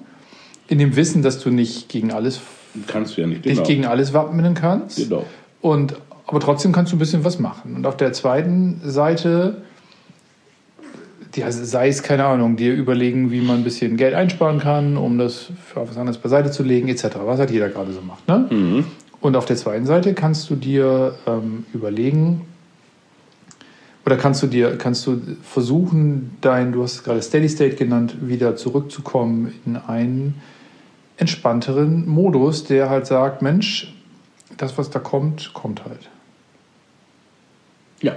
In 0.68 0.78
dem 0.78 0.96
Wissen, 0.96 1.22
dass 1.22 1.38
du 1.40 1.50
nicht 1.50 1.88
gegen 1.88 2.12
alles, 2.12 2.40
Kannst 2.86 3.16
du 3.16 3.20
ja 3.22 3.26
nicht. 3.26 3.44
dich 3.44 3.62
gegen 3.62 3.86
alles 3.86 4.12
wappnen 4.12 4.54
kannst. 4.54 4.98
Genau. 4.98 5.24
Und, 5.60 5.96
aber 6.26 6.40
trotzdem 6.40 6.72
kannst 6.72 6.92
du 6.92 6.96
ein 6.96 6.98
bisschen 6.98 7.24
was 7.24 7.38
machen. 7.38 7.76
Und 7.76 7.86
auf 7.86 7.96
der 7.96 8.12
zweiten 8.12 8.80
Seite, 8.84 9.62
die, 11.34 11.44
also 11.44 11.64
sei 11.64 11.88
es, 11.88 12.02
keine 12.02 12.24
Ahnung, 12.24 12.56
dir 12.56 12.74
überlegen, 12.74 13.30
wie 13.30 13.40
man 13.40 13.58
ein 13.58 13.64
bisschen 13.64 13.96
Geld 13.96 14.14
einsparen 14.14 14.58
kann, 14.58 14.96
um 14.96 15.18
das 15.18 15.48
für 15.72 15.88
was 15.88 15.96
anderes 15.96 16.18
beiseite 16.18 16.50
zu 16.50 16.62
legen, 16.62 16.88
etc. 16.88 17.04
Was 17.24 17.38
halt 17.38 17.50
jeder 17.50 17.68
gerade 17.68 17.92
so 17.92 18.00
macht. 18.00 18.26
Ne? 18.28 18.46
Mhm. 18.50 18.84
Und 19.20 19.36
auf 19.36 19.46
der 19.46 19.56
zweiten 19.56 19.86
Seite 19.86 20.14
kannst 20.14 20.50
du 20.50 20.56
dir 20.56 21.14
ähm, 21.26 21.64
überlegen, 21.72 22.42
oder 24.06 24.16
kannst 24.16 24.40
du 24.40 24.46
dir, 24.46 24.78
kannst 24.78 25.04
du 25.06 25.20
versuchen, 25.42 26.36
dein, 26.40 26.70
du 26.70 26.84
hast 26.84 26.94
es 26.94 27.04
gerade 27.04 27.20
Steady 27.20 27.48
State 27.48 27.74
genannt, 27.74 28.14
wieder 28.20 28.54
zurückzukommen 28.54 29.52
in 29.66 29.76
einen 29.76 30.40
entspannteren 31.16 32.08
Modus, 32.08 32.62
der 32.62 32.88
halt 32.88 33.06
sagt, 33.06 33.42
Mensch, 33.42 33.92
das, 34.58 34.78
was 34.78 34.90
da 34.90 35.00
kommt, 35.00 35.52
kommt 35.54 35.84
halt. 35.84 36.08
Ja. 38.00 38.16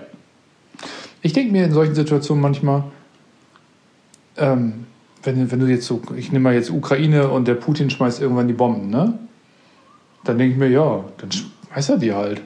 Ich 1.23 1.33
denke 1.33 1.51
mir 1.51 1.65
in 1.65 1.71
solchen 1.71 1.95
Situationen 1.95 2.41
manchmal, 2.41 2.83
ähm, 4.37 4.85
wenn, 5.23 5.51
wenn 5.51 5.59
du 5.59 5.65
jetzt 5.65 5.87
so, 5.87 6.01
ich 6.15 6.31
nehme 6.31 6.43
mal 6.43 6.53
jetzt 6.53 6.69
Ukraine 6.69 7.29
und 7.29 7.47
der 7.47 7.55
Putin 7.55 7.89
schmeißt 7.89 8.21
irgendwann 8.21 8.47
die 8.47 8.53
Bomben, 8.53 8.91
ne? 8.91 9.17
Dann 10.23 10.37
denke 10.37 10.53
ich 10.53 10.59
mir, 10.59 10.69
ja, 10.69 11.03
dann 11.17 11.31
schmeißt 11.31 11.89
er 11.89 11.97
die 11.97 12.13
halt. 12.13 12.41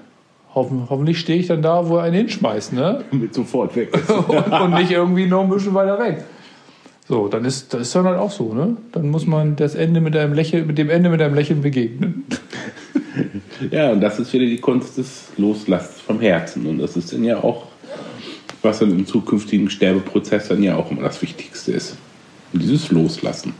Hoffen, 0.55 0.87
hoffentlich 0.89 1.19
stehe 1.19 1.39
ich 1.39 1.47
dann 1.47 1.61
da, 1.61 1.89
wo 1.89 1.97
er 1.97 2.03
einen 2.03 2.15
hinschmeißt, 2.15 2.73
ne? 2.73 3.03
Mit 3.11 3.33
sofort 3.33 3.75
weg. 3.75 3.91
und, 4.27 4.51
und 4.51 4.73
nicht 4.75 4.91
irgendwie 4.91 5.25
noch 5.25 5.43
ein 5.43 5.49
bisschen 5.49 5.73
weiter 5.73 5.99
weg. 5.99 6.23
So, 7.07 7.27
dann 7.27 7.43
ist 7.43 7.73
das 7.73 7.81
ist 7.81 7.95
dann 7.95 8.05
halt 8.05 8.17
auch 8.17 8.31
so, 8.31 8.53
ne? 8.53 8.77
Dann 8.91 9.09
muss 9.09 9.25
man 9.25 9.55
das 9.55 9.75
Ende 9.75 9.99
mit 9.99 10.15
einem 10.15 10.33
Lächeln, 10.33 10.67
mit 10.67 10.77
dem 10.77 10.89
Ende 10.89 11.09
mit 11.09 11.21
einem 11.21 11.35
Lächeln 11.35 11.61
begegnen. 11.61 12.25
ja, 13.71 13.91
und 13.91 14.01
das 14.01 14.19
ist 14.19 14.31
wieder 14.31 14.45
die 14.45 14.59
Kunst 14.59 14.97
des 14.97 15.25
Loslassens 15.37 16.01
vom 16.01 16.21
Herzen. 16.21 16.65
Und 16.65 16.77
das 16.77 16.95
ist 16.95 17.11
dann 17.11 17.23
ja 17.23 17.43
auch, 17.43 17.67
was 18.61 18.79
dann 18.79 18.91
im 18.91 19.05
zukünftigen 19.05 19.69
Sterbeprozess 19.69 20.47
dann 20.47 20.63
ja 20.63 20.75
auch 20.75 20.89
immer 20.91 21.01
das 21.01 21.21
Wichtigste 21.21 21.73
ist. 21.73 21.97
Und 22.53 22.61
dieses 22.61 22.91
Loslassen. 22.91 23.53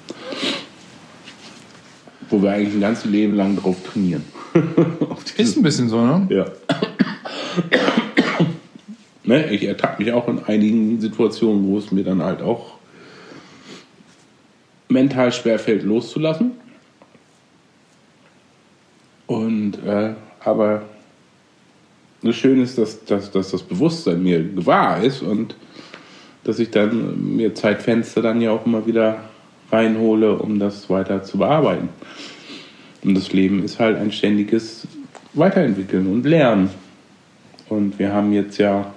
Wo 2.30 2.42
wir 2.42 2.52
eigentlich 2.52 2.76
ein 2.76 2.82
ganzes 2.82 3.06
Leben 3.06 3.36
lang 3.36 3.58
drauf 3.58 3.76
trainieren. 3.84 4.24
Ist 5.38 5.58
ein 5.58 5.64
bisschen 5.64 5.90
so, 5.90 6.06
ne? 6.06 6.28
Ja. 6.30 6.46
ne, 9.24 9.52
ich 9.52 9.64
ertappe 9.64 10.04
mich 10.04 10.14
auch 10.14 10.28
in 10.28 10.44
einigen 10.46 11.00
Situationen, 11.02 11.68
wo 11.68 11.78
es 11.78 11.92
mir 11.92 12.04
dann 12.04 12.22
halt 12.22 12.42
auch 12.42 12.78
mental 14.90 15.32
schwerfällt, 15.32 15.84
loszulassen. 15.84 16.52
Und 19.26 19.84
äh, 19.86 20.14
aber 20.44 20.84
das 22.22 22.36
Schöne 22.36 22.64
ist, 22.64 22.78
dass, 22.78 23.04
dass, 23.06 23.32
dass 23.32 23.52
das 23.52 23.64
Bewusstsein 23.64 24.22
mir 24.22 24.44
gewahr 24.44 25.04
ist 25.04 25.22
und 25.22 25.56
dass 26.44 26.60
ich 26.60 26.72
dann 26.72 27.36
mir 27.36 27.56
Zeitfenster 27.56 28.22
dann 28.22 28.42
ja 28.42 28.52
auch 28.52 28.66
immer 28.66 28.86
wieder 28.86 29.18
reinhole, 29.72 30.38
um 30.38 30.60
das 30.60 30.90
weiter 30.90 31.24
zu 31.24 31.38
bearbeiten. 31.38 31.90
Und 33.04 33.16
das 33.16 33.34
Leben 33.34 33.64
ist 33.64 33.80
halt 33.80 33.98
ein 33.98 34.12
ständiges 34.12 34.88
Weiterentwickeln 35.34 36.08
und 36.08 36.26
Lernen. 36.26 36.70
Und 37.70 38.00
wir 38.00 38.14
haben 38.14 38.32
jetzt 38.34 38.58
ja 38.58 38.94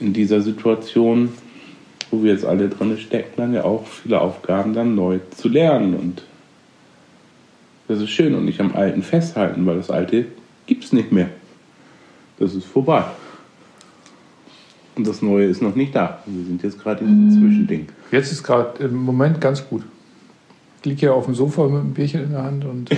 in 0.00 0.12
dieser 0.12 0.40
Situation, 0.40 1.30
wo 2.10 2.22
wir 2.22 2.32
jetzt 2.32 2.44
alle 2.44 2.68
drin 2.68 2.96
stecken, 2.98 3.32
dann 3.36 3.54
ja 3.54 3.64
auch 3.64 3.86
viele 3.86 4.20
Aufgaben 4.20 4.72
dann 4.72 4.94
neu 4.94 5.18
zu 5.36 5.48
lernen. 5.48 5.94
Und 5.94 6.22
das 7.88 8.00
ist 8.00 8.10
schön 8.10 8.34
und 8.34 8.44
nicht 8.44 8.60
am 8.60 8.74
Alten 8.74 9.02
festhalten, 9.02 9.66
weil 9.66 9.76
das 9.76 9.90
Alte 9.90 10.26
gibt 10.66 10.84
es 10.84 10.92
nicht 10.92 11.10
mehr. 11.10 11.30
Das 12.38 12.54
ist 12.54 12.66
vorbei. 12.66 13.04
Und 14.94 15.06
das 15.06 15.22
Neue 15.22 15.46
ist 15.46 15.62
noch 15.62 15.74
nicht 15.74 15.94
da. 15.94 16.22
Wir 16.26 16.44
sind 16.44 16.62
jetzt 16.62 16.80
gerade 16.80 17.04
in 17.04 17.28
diesem 17.28 17.40
Zwischending. 17.40 17.88
Jetzt 18.10 18.32
ist 18.32 18.42
gerade 18.42 18.84
im 18.84 18.94
Moment 18.94 19.40
ganz 19.40 19.66
gut. 19.68 19.82
Liege 20.84 21.06
ja 21.06 21.12
auf 21.12 21.24
dem 21.24 21.34
Sofa 21.34 21.64
mit 21.64 21.80
einem 21.80 21.94
Bierchen 21.94 22.24
in 22.24 22.30
der 22.30 22.42
Hand 22.42 22.64
und 22.64 22.90
äh, 22.90 22.96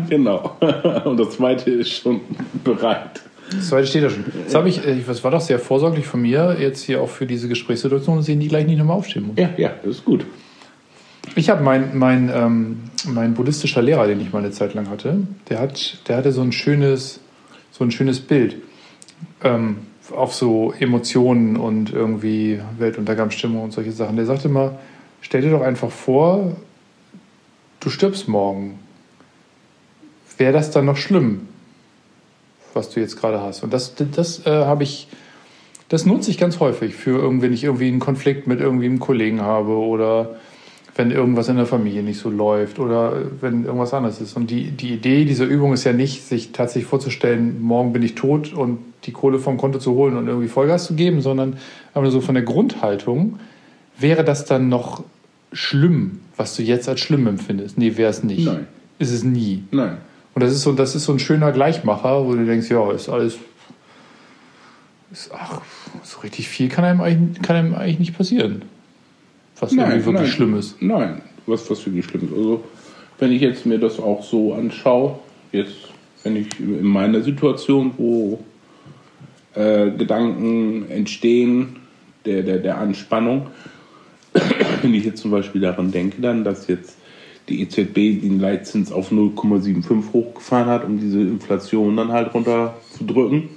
genau. 0.08 0.56
Und 1.04 1.18
das 1.18 1.30
zweite 1.30 1.70
ist 1.70 1.90
schon 1.90 2.20
bereit. 2.62 3.22
Das 3.50 3.68
zweite 3.68 3.86
steht 3.86 4.04
da 4.04 4.10
schon. 4.10 4.24
Das 4.44 4.54
habe 4.54 4.68
ich, 4.68 4.86
äh, 4.86 4.96
das 5.06 5.22
war 5.24 5.30
doch 5.30 5.40
sehr 5.40 5.58
vorsorglich 5.58 6.06
von 6.06 6.22
mir, 6.22 6.56
jetzt 6.58 6.82
hier 6.82 7.00
auch 7.00 7.08
für 7.08 7.26
diese 7.26 7.48
Gesprächssituation, 7.48 8.16
dass 8.16 8.28
ich 8.28 8.38
die 8.38 8.48
gleich 8.48 8.66
nicht 8.66 8.78
nochmal 8.78 8.96
aufstehen 8.96 9.26
muss. 9.26 9.36
Ja, 9.38 9.50
ja, 9.56 9.72
das 9.82 9.96
ist 9.96 10.04
gut. 10.04 10.24
Ich 11.36 11.50
habe 11.50 11.62
mein, 11.62 11.96
mein, 11.96 12.30
ähm, 12.32 12.76
mein 13.06 13.34
buddhistischer 13.34 13.82
Lehrer, 13.82 14.06
den 14.06 14.20
ich 14.20 14.32
mal 14.32 14.38
eine 14.38 14.50
Zeit 14.50 14.74
lang 14.74 14.88
hatte, 14.88 15.18
der, 15.48 15.60
hat, 15.60 15.98
der 16.08 16.16
hatte 16.16 16.32
so 16.32 16.42
ein 16.42 16.52
schönes, 16.52 17.20
so 17.72 17.84
ein 17.84 17.90
schönes 17.90 18.20
Bild 18.20 18.56
ähm, 19.42 19.78
auf 20.14 20.34
so 20.34 20.72
Emotionen 20.78 21.56
und 21.56 21.92
irgendwie 21.92 22.60
Weltuntergangsstimmung 22.78 23.64
und 23.64 23.72
solche 23.72 23.92
Sachen. 23.92 24.16
Der 24.16 24.26
sagte 24.26 24.48
immer, 24.48 24.78
stell 25.20 25.40
dir 25.40 25.50
doch 25.50 25.62
einfach 25.62 25.90
vor, 25.90 26.56
du 27.84 27.90
stirbst 27.90 28.28
morgen. 28.28 28.78
Wäre 30.38 30.52
das 30.52 30.70
dann 30.70 30.86
noch 30.86 30.96
schlimm, 30.96 31.42
was 32.72 32.90
du 32.90 33.00
jetzt 33.00 33.20
gerade 33.20 33.40
hast? 33.40 33.62
Und 33.62 33.72
das, 33.72 33.94
das 33.94 34.46
äh, 34.46 34.50
habe 34.50 34.82
ich, 34.82 35.08
das 35.88 36.06
nutze 36.06 36.30
ich 36.30 36.38
ganz 36.38 36.60
häufig 36.60 36.94
für 36.94 37.18
irgendwie, 37.18 37.46
wenn 37.46 37.52
ich 37.52 37.62
irgendwie 37.62 37.88
einen 37.88 38.00
Konflikt 38.00 38.46
mit 38.46 38.60
irgendwie 38.60 38.86
einem 38.86 39.00
Kollegen 39.00 39.42
habe 39.42 39.76
oder 39.76 40.36
wenn 40.96 41.10
irgendwas 41.10 41.48
in 41.48 41.56
der 41.56 41.66
Familie 41.66 42.02
nicht 42.02 42.18
so 42.18 42.30
läuft 42.30 42.78
oder 42.78 43.20
wenn 43.40 43.64
irgendwas 43.64 43.92
anderes 43.92 44.20
ist. 44.20 44.36
Und 44.36 44.48
die, 44.48 44.70
die 44.70 44.94
Idee 44.94 45.24
dieser 45.24 45.44
Übung 45.44 45.72
ist 45.72 45.84
ja 45.84 45.92
nicht, 45.92 46.22
sich 46.22 46.52
tatsächlich 46.52 46.88
vorzustellen, 46.88 47.60
morgen 47.60 47.92
bin 47.92 48.02
ich 48.02 48.14
tot 48.14 48.52
und 48.54 48.78
die 49.04 49.12
Kohle 49.12 49.38
vom 49.38 49.58
Konto 49.58 49.78
zu 49.78 49.92
holen 49.92 50.16
und 50.16 50.28
irgendwie 50.28 50.48
Vollgas 50.48 50.86
zu 50.86 50.94
geben, 50.94 51.20
sondern 51.20 51.58
aber 51.92 52.10
so 52.10 52.20
von 52.20 52.34
der 52.34 52.44
Grundhaltung, 52.44 53.40
wäre 53.98 54.24
das 54.24 54.46
dann 54.46 54.68
noch 54.68 55.02
schlimm, 55.52 56.20
was 56.36 56.56
du 56.56 56.62
jetzt 56.62 56.88
als 56.88 57.00
schlimm 57.00 57.26
empfindest? 57.26 57.78
Nee, 57.78 57.96
wäre 57.96 58.10
es 58.10 58.22
nicht. 58.22 58.44
Nein. 58.44 58.66
Ist 58.98 59.12
es 59.12 59.24
nie. 59.24 59.64
Nein. 59.70 59.98
Und 60.34 60.42
das 60.42 60.52
ist 60.52 60.62
so, 60.62 60.72
das 60.72 60.94
ist 60.94 61.04
so 61.04 61.12
ein 61.12 61.18
schöner 61.18 61.52
Gleichmacher, 61.52 62.26
wo 62.26 62.34
du 62.34 62.44
denkst, 62.44 62.70
ja, 62.70 62.90
ist 62.92 63.08
alles. 63.08 63.38
Ist, 65.12 65.30
ach, 65.32 65.60
so 66.02 66.20
richtig 66.20 66.48
viel 66.48 66.68
kann 66.68 66.84
einem 66.84 67.00
eigentlich, 67.00 67.42
kann 67.42 67.56
einem 67.56 67.74
eigentlich 67.74 68.00
nicht 68.00 68.16
passieren. 68.16 68.62
Was 69.60 69.72
irgendwie 69.72 70.04
wirklich 70.04 70.14
nein. 70.14 70.26
schlimm 70.26 70.56
ist. 70.56 70.82
Nein, 70.82 71.22
was, 71.46 71.70
was 71.70 71.86
wirklich 71.86 72.04
schlimm 72.04 72.24
ist. 72.24 72.32
Also, 72.32 72.64
wenn 73.20 73.30
ich 73.30 73.40
jetzt 73.40 73.64
mir 73.64 73.78
das 73.78 74.00
auch 74.00 74.24
so 74.24 74.54
anschaue, 74.54 75.18
jetzt, 75.52 75.76
wenn 76.24 76.34
ich 76.34 76.58
in 76.58 76.82
meiner 76.82 77.22
Situation, 77.22 77.92
wo 77.96 78.40
äh, 79.54 79.90
Gedanken 79.92 80.90
entstehen, 80.90 81.76
der, 82.26 82.42
der, 82.42 82.58
der 82.58 82.78
Anspannung, 82.78 83.46
wenn 84.82 84.94
ich 84.94 85.04
jetzt 85.04 85.22
zum 85.22 85.30
Beispiel 85.30 85.60
daran 85.60 85.90
denke, 85.90 86.20
dann, 86.20 86.44
dass 86.44 86.66
jetzt 86.66 86.98
die 87.48 87.62
EZB 87.62 88.22
den 88.22 88.40
Leitzins 88.40 88.90
auf 88.90 89.12
0,75 89.12 90.12
hochgefahren 90.12 90.66
hat, 90.66 90.84
um 90.84 90.98
diese 90.98 91.20
Inflation 91.20 91.96
dann 91.96 92.12
halt 92.12 92.34
runterzudrücken. 92.34 93.50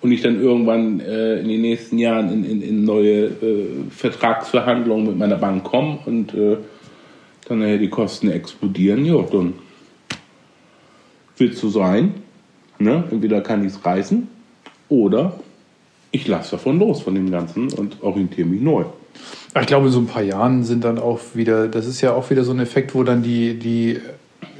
Und 0.00 0.12
ich 0.12 0.22
dann 0.22 0.40
irgendwann 0.40 1.00
äh, 1.00 1.40
in 1.40 1.48
den 1.48 1.60
nächsten 1.60 1.98
Jahren 1.98 2.32
in, 2.32 2.44
in, 2.44 2.62
in 2.62 2.84
neue 2.84 3.24
äh, 3.24 3.66
Vertragsverhandlungen 3.90 5.06
mit 5.06 5.18
meiner 5.18 5.36
Bank 5.36 5.64
komme 5.64 5.98
und 6.06 6.34
äh, 6.34 6.56
dann 7.48 7.58
nachher 7.58 7.78
die 7.78 7.88
Kosten 7.88 8.30
explodieren, 8.30 9.04
ja, 9.04 9.20
dann 9.22 9.54
wird 11.36 11.54
es 11.54 11.60
so 11.60 11.68
sein. 11.68 12.14
Ne? 12.78 13.04
Entweder 13.10 13.40
kann 13.40 13.64
ich 13.64 13.72
es 13.72 13.84
reißen 13.84 14.28
oder 14.88 15.40
ich 16.12 16.28
lasse 16.28 16.52
davon 16.52 16.78
los, 16.78 17.02
von 17.02 17.14
dem 17.14 17.30
Ganzen 17.30 17.72
und 17.72 18.02
orientiere 18.02 18.46
mich 18.46 18.60
neu. 18.60 18.84
Ich 19.60 19.66
glaube, 19.66 19.86
in 19.86 19.92
so 19.92 19.98
ein 19.98 20.06
paar 20.06 20.22
Jahren 20.22 20.64
sind 20.64 20.84
dann 20.84 20.98
auch 20.98 21.20
wieder, 21.34 21.68
das 21.68 21.86
ist 21.86 22.00
ja 22.00 22.12
auch 22.12 22.30
wieder 22.30 22.44
so 22.44 22.52
ein 22.52 22.60
Effekt, 22.60 22.94
wo 22.94 23.02
dann 23.02 23.22
die, 23.22 23.54
die 23.58 23.98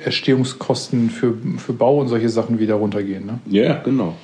Erstehungskosten 0.05 1.11
für, 1.11 1.35
für 1.59 1.73
Bau 1.73 2.01
und 2.01 2.09
solche 2.09 2.29
Sachen 2.29 2.59
wieder 2.59 2.75
runtergehen. 2.75 3.27
Ne? 3.27 3.39
Ja, 3.47 3.81
genau. 3.85 4.15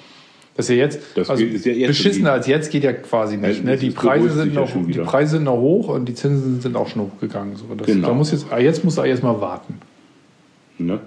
Das 0.57 0.67
ist 0.67 0.71
ja 0.71 0.77
jetzt, 0.77 1.01
Das 1.17 1.31
also 1.31 1.45
ist 1.45 1.67
ja 1.67 1.73
jetzt 1.73 1.89
beschissener 1.89 2.33
als 2.33 2.47
jetzt 2.47 2.71
geht 2.71 2.85
ja 2.85 2.93
quasi 2.93 3.37
nicht. 3.37 3.65
Ne? 3.65 3.77
Die, 3.77 3.91
Preise 3.91 4.31
sind 4.31 4.55
noch, 4.55 4.71
die. 4.73 4.99
Preise 5.01 5.33
sind 5.33 5.45
noch 5.45 5.57
hoch 5.57 5.89
und 5.89 6.07
die 6.09 6.15
Zinsen 6.15 6.61
sind 6.61 6.77
auch 6.77 6.89
schon 6.89 7.03
hochgegangen. 7.03 7.57
So, 7.57 7.67
das, 7.77 7.87
Genau. 7.87 8.09
da 8.09 8.15
muss 8.15 8.31
jetzt, 8.31 8.47
ah, 8.51 8.59
jetzt 8.59 8.85
muss 8.85 8.97
er 8.97 9.05
erstmal 9.05 9.41
warten. 9.41 9.81
Ne? 10.79 11.01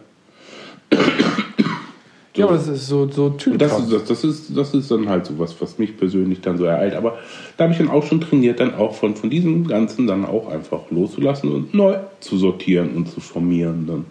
Ja, 2.38 2.46
aber 2.46 2.56
das 2.56 2.68
ist 2.68 2.88
so, 2.88 3.10
so 3.10 3.26
Und 3.26 3.62
das, 3.62 3.80
ist, 3.80 3.92
das, 3.92 4.06
das, 4.06 4.24
ist, 4.24 4.56
das 4.56 4.74
ist 4.74 4.92
dann 4.92 5.10
halt 5.10 5.26
so 5.26 5.40
was, 5.40 5.60
was 5.60 5.78
mich 5.80 5.98
persönlich 5.98 6.42
dann 6.42 6.58
so 6.58 6.66
ereilt. 6.66 6.94
Aber 6.94 7.18
da 7.58 7.64
habe 7.64 7.74
ich 7.74 7.80
dann 7.80 7.90
auch 7.90 8.06
schon 8.06 8.22
trainiert, 8.22 8.60
dann 8.60 8.76
auch 8.76 8.94
von, 8.94 9.16
von 9.16 9.30
diesem 9.30 9.68
Ganzen 9.68 10.08
dann 10.08 10.26
auch 10.26 10.48
einfach 10.48 10.90
loszulassen 10.92 11.52
und 11.52 11.74
neu 11.74 11.98
zu 12.20 12.38
sortieren 12.38 12.96
und 12.96 13.10
zu 13.10 13.20
formieren. 13.20 13.88
Dann. 13.88 14.06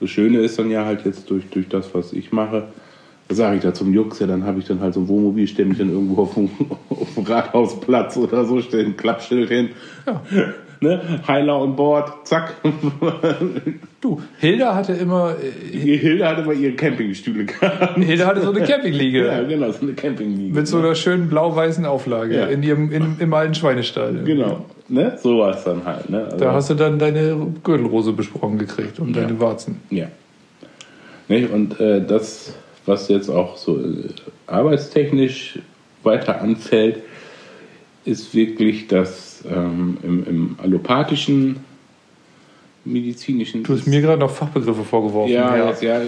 Das 0.00 0.10
Schöne 0.10 0.38
ist 0.38 0.58
dann 0.58 0.70
ja 0.70 0.84
halt 0.84 1.04
jetzt 1.04 1.28
durch, 1.28 1.44
durch 1.50 1.68
das, 1.68 1.92
was 1.92 2.12
ich 2.12 2.32
mache, 2.32 2.68
sage 3.28 3.56
ich 3.56 3.62
da 3.62 3.74
zum 3.74 3.92
Jux, 3.92 4.18
ja, 4.18 4.26
dann 4.26 4.44
habe 4.44 4.60
ich 4.60 4.66
dann 4.66 4.80
halt 4.80 4.94
so 4.94 5.00
ein 5.00 5.08
Wohnmobil, 5.08 5.46
stelle 5.46 5.68
mich 5.68 5.78
dann 5.78 5.90
irgendwo 5.90 6.22
auf 6.22 6.34
dem, 6.34 6.50
auf 6.88 7.14
dem 7.14 7.24
Rathausplatz 7.24 8.16
oder 8.16 8.44
so, 8.44 8.60
stelle 8.60 8.86
ein 8.86 8.96
Klappschild 8.96 9.48
hin. 9.48 9.70
Ja. 10.06 10.22
Ne? 10.80 11.00
Heiler 11.26 11.58
on 11.60 11.76
Board, 11.76 12.26
zack. 12.26 12.54
Du, 14.00 14.20
Hilda 14.38 14.74
hatte 14.74 14.92
immer, 14.94 15.34
äh, 15.72 15.76
Hilde 15.98 16.26
hatte 16.28 16.42
mal 16.42 16.54
ihre 16.54 16.72
Campingstühle 16.72 17.44
gehabt. 17.44 17.96
Hilda 17.98 18.26
hatte 18.26 18.40
so 18.42 18.50
eine 18.50 18.62
Campingliege. 18.64 19.26
Ja, 19.26 19.42
genau, 19.42 19.70
so 19.72 19.82
eine 19.82 19.92
Campingliege. 19.92 20.54
Mit 20.54 20.66
so 20.68 20.78
einer 20.78 20.94
schönen 20.94 21.28
blau-weißen 21.28 21.84
Auflage 21.84 22.34
Ja. 22.36 22.46
in 22.46 22.62
ihrem, 22.62 22.90
in, 22.92 23.16
im 23.18 23.34
alten 23.34 23.54
Schweinestall. 23.54 24.22
Genau, 24.24 24.64
ne? 24.88 25.18
So 25.22 25.38
war 25.40 25.54
es 25.54 25.64
dann 25.64 25.84
halt. 25.84 26.08
Ne? 26.08 26.24
Also, 26.24 26.36
Da 26.38 26.52
hast 26.52 26.70
du 26.70 26.74
dann 26.74 26.98
deine 26.98 27.36
Gürtelrose 27.62 28.12
besprochen 28.12 28.58
gekriegt 28.58 28.98
und 29.00 29.14
Ja. 29.16 29.22
deine 29.22 29.38
Warzen. 29.40 29.80
ja. 29.90 30.06
Nicht? 31.28 31.50
Und 31.52 31.78
äh, 31.78 32.04
das, 32.04 32.54
was 32.86 33.08
jetzt 33.08 33.28
auch 33.28 33.56
so 33.56 33.78
äh, 33.78 34.08
arbeitstechnisch 34.48 35.60
weiter 36.02 36.40
anfällt, 36.40 37.02
ist 38.04 38.34
wirklich 38.34 38.86
das 38.88 39.44
ähm, 39.48 39.98
im, 40.02 40.24
im 40.26 40.56
allopathischen 40.62 41.56
medizinischen. 42.84 43.62
Du 43.62 43.74
hast 43.74 43.86
mir 43.86 44.00
gerade 44.00 44.20
noch 44.20 44.30
Fachbegriffe 44.30 44.82
vorgeworfen. 44.84 45.32
ja, 45.32 45.56
ja. 45.56 45.74
ja, 45.80 46.00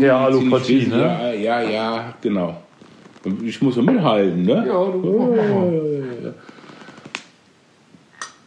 Ja, 0.00 0.24
Allopathie, 0.26 0.86
medizinisch- 0.86 0.88
ne? 0.88 1.34
Ja, 1.42 1.60
ja, 1.62 1.70
ja, 1.70 2.14
genau. 2.20 2.56
Ich 3.44 3.60
muss 3.60 3.76
ja 3.76 3.82
mithalten, 3.82 4.42
ne? 4.44 4.64
Ja, 4.66 4.84
du- 4.84 6.32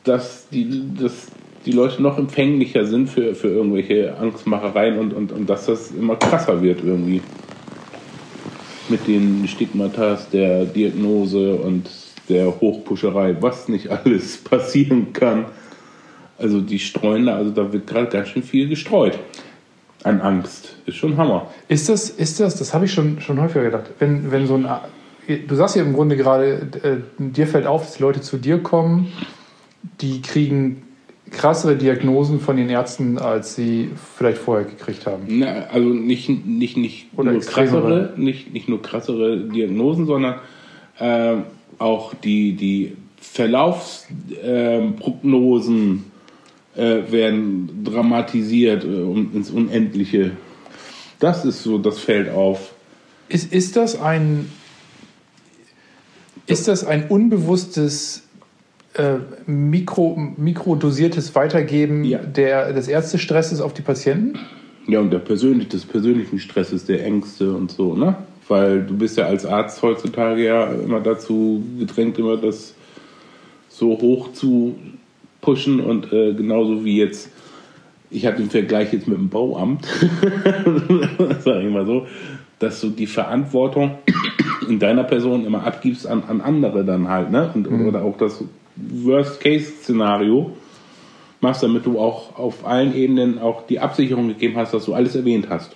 dass 0.04 0.48
die, 0.50 0.84
dass 1.00 1.28
die 1.66 1.72
Leute 1.72 2.02
noch 2.02 2.18
empfänglicher 2.18 2.86
sind 2.86 3.10
für, 3.10 3.36
für 3.36 3.48
irgendwelche 3.50 4.18
Angstmachereien 4.18 5.00
und, 5.00 5.14
und, 5.14 5.32
und 5.32 5.50
dass 5.50 5.68
das 5.68 5.92
immer 5.92 6.16
krasser 6.18 6.62
wird 6.62 6.84
irgendwie. 6.84 7.22
Mit 8.90 9.08
den 9.08 9.48
Stigmatas 9.48 10.30
der 10.30 10.66
Diagnose 10.66 11.54
und 11.56 11.90
der 12.30 12.60
Hochpuscherei, 12.60 13.38
was 13.42 13.68
nicht 13.68 13.90
alles 13.90 14.38
passieren 14.44 15.14
kann. 15.14 15.46
Also 16.38 16.62
die 16.62 16.80
streuen 16.80 17.26
da, 17.28 17.36
also 17.36 17.52
da 17.52 17.72
wird 17.72 17.88
gerade 17.88 18.08
ganz 18.08 18.30
schön 18.30 18.44
viel 18.44 18.68
gestreut. 18.68 19.20
An 20.04 20.20
Angst. 20.20 20.76
Ist 20.86 20.98
schon 20.98 21.16
Hammer. 21.16 21.48
Ist 21.70 21.88
das, 21.88 22.10
ist 22.10 22.40
das, 22.40 22.58
das 22.58 22.74
habe 22.74 22.86
ich 22.86 22.94
schon, 22.94 23.22
schon 23.22 23.40
häufiger 23.40 23.64
gedacht, 23.64 23.86
wenn, 24.00 24.32
wenn 24.32 24.48
so 24.48 24.56
ein, 24.56 24.68
du 25.48 25.56
sagst 25.56 25.78
ja 25.78 25.84
im 25.84 25.94
Grunde 25.94 26.18
gerade, 26.18 26.68
äh, 26.84 26.98
dir 27.18 27.48
fällt 27.48 27.66
auf, 27.68 27.84
dass 27.84 27.96
die 27.96 28.04
Leute 28.04 28.20
zu 28.20 28.38
dir 28.38 28.58
kommen, 28.62 29.14
die 30.02 30.22
kriegen 30.22 30.84
krassere 31.34 31.76
Diagnosen 31.76 32.40
von 32.40 32.58
den 32.58 32.70
Ärzten, 32.70 33.18
als 33.18 33.56
sie 33.56 33.92
vielleicht 34.16 34.38
vorher 34.38 34.66
gekriegt 34.66 35.06
haben. 35.06 35.24
Na, 35.28 35.66
also 35.72 35.90
nicht, 35.90 36.30
nicht, 36.30 36.78
nicht, 36.78 37.08
Oder 37.16 37.32
nur 37.32 37.38
extremere. 37.38 37.82
krassere, 37.82 38.14
nicht, 38.18 38.54
nicht 38.54 38.70
nur 38.70 38.82
krassere 38.82 39.38
Diagnosen, 39.38 40.06
sondern 40.06 40.36
ähm, 41.00 41.44
auch 41.84 42.14
die, 42.16 42.54
die 42.54 42.94
Verlaufsprognosen 43.18 46.06
äh, 46.76 47.12
werden 47.12 47.84
dramatisiert 47.84 48.84
äh, 48.84 48.88
um, 48.88 49.36
ins 49.36 49.52
Unendliche. 49.52 50.32
Das 51.20 51.46
ist 51.46 51.64
so, 51.64 51.78
das 51.78 52.00
fällt 52.00 52.30
auf. 52.30 52.74
Ist, 53.30 53.54
ist 53.54 53.76
das 53.76 54.00
ein, 54.00 54.50
ist 56.48 56.68
das 56.68 56.86
ein 56.86 57.08
unbewusstes 57.08 58.24
äh, 58.96 59.16
Mikro, 59.46 60.18
mikrodosiertes 60.38 61.36
Weitergeben 61.36 62.04
Ja. 62.04 62.20
der, 62.20 62.74
des 62.74 62.88
Ärztestresses 62.88 63.62
auf 63.62 63.74
die 63.74 63.82
Patienten? 63.82 64.38
Ja, 64.88 65.00
und 65.00 65.12
der 65.12 65.20
persönlich, 65.20 65.70
des 65.70 65.86
persönlichen 65.86 66.40
Stresses, 66.40 66.86
der 66.86 67.06
Ängste 67.06 67.54
und 67.54 67.72
so, 67.72 67.96
ne? 67.96 68.18
Weil 68.48 68.82
du 68.82 68.98
bist 68.98 69.18
ja 69.18 69.26
als 69.26 69.46
Arzt 69.46 69.82
heutzutage 69.82 70.44
ja 70.44 70.66
immer 70.66 71.00
dazu 71.00 71.64
gedrängt, 71.80 72.18
immer 72.20 72.38
das 72.38 72.76
so 73.70 73.90
hoch 74.00 74.34
zu 74.34 74.76
pushen 75.42 75.80
und 75.80 76.12
äh, 76.14 76.34
genauso 76.34 76.86
wie 76.86 76.98
jetzt, 76.98 77.30
ich 78.10 78.26
habe 78.26 78.38
den 78.38 78.50
Vergleich 78.50 78.94
jetzt 78.94 79.08
mit 79.08 79.18
dem 79.18 79.30
Bauamt, 79.30 79.86
sag 81.40 81.64
ich 81.64 81.70
mal 81.70 81.86
so, 81.86 82.08
dass 82.60 82.80
du 82.82 82.90
die 82.90 83.08
Verantwortung 83.08 83.98
in 84.70 84.80
deiner 84.80 85.04
Person 85.04 85.46
immer 85.46 85.66
abgibst 85.66 86.08
an, 86.08 86.24
an 86.24 86.42
andere 86.42 86.86
dann 86.86 87.10
halt, 87.10 87.32
ne? 87.32 87.52
Und, 87.54 87.68
Oder 87.68 88.04
auch 88.04 88.18
das 88.18 88.44
Worst-Case-Szenario 88.76 90.52
machst, 91.42 91.64
damit 91.64 91.86
du 91.86 92.00
auch 92.00 92.38
auf 92.38 92.66
allen 92.66 92.96
Ebenen 92.96 93.38
auch 93.40 93.68
die 93.68 93.80
Absicherung 93.80 94.30
gegeben 94.30 94.56
hast, 94.56 94.74
dass 94.74 94.86
du 94.86 94.94
alles 94.94 95.16
erwähnt 95.16 95.48
hast. 95.50 95.76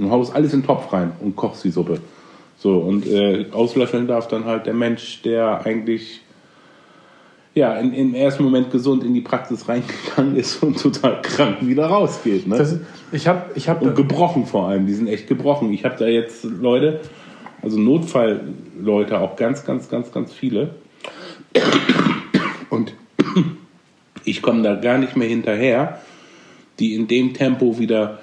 Und 0.00 0.10
haust 0.10 0.34
alles 0.34 0.52
in 0.54 0.60
den 0.60 0.66
Topf 0.66 0.92
rein 0.92 1.12
und 1.20 1.36
kochst 1.36 1.62
die 1.64 1.70
Suppe. 1.70 2.00
So, 2.56 2.78
und 2.78 3.06
äh, 3.06 3.46
auslöffeln 3.52 4.06
darf 4.06 4.28
dann 4.28 4.44
halt 4.44 4.66
der 4.66 4.74
Mensch, 4.74 5.22
der 5.22 5.64
eigentlich 5.64 6.22
ja, 7.54 7.74
in, 7.74 7.92
im 7.92 8.14
ersten 8.14 8.44
Moment 8.44 8.70
gesund 8.70 9.02
in 9.02 9.12
die 9.12 9.20
Praxis 9.20 9.68
reingegangen 9.68 10.36
ist 10.36 10.62
und 10.62 10.80
total 10.80 11.20
krank 11.22 11.58
wieder 11.60 11.86
rausgeht. 11.86 12.46
Ne? 12.46 12.56
Das, 12.56 12.76
ich 13.12 13.26
habe 13.26 13.50
ich 13.54 13.68
hab 13.68 13.82
und 13.82 13.96
gebrochen 13.96 14.46
vor 14.46 14.68
allem, 14.68 14.86
die 14.86 14.94
sind 14.94 15.08
echt 15.08 15.26
gebrochen. 15.26 15.72
Ich 15.72 15.84
habe 15.84 15.96
da 15.98 16.06
jetzt 16.06 16.44
Leute, 16.44 17.00
also 17.60 17.78
Notfallleute, 17.78 19.18
auch 19.18 19.36
ganz, 19.36 19.64
ganz, 19.64 19.88
ganz, 19.88 20.12
ganz 20.12 20.32
viele. 20.32 20.74
Und 22.70 22.94
ich 24.24 24.42
komme 24.42 24.62
da 24.62 24.76
gar 24.76 24.98
nicht 24.98 25.16
mehr 25.16 25.28
hinterher, 25.28 26.00
die 26.78 26.94
in 26.94 27.08
dem 27.08 27.34
Tempo 27.34 27.78
wieder 27.78 28.19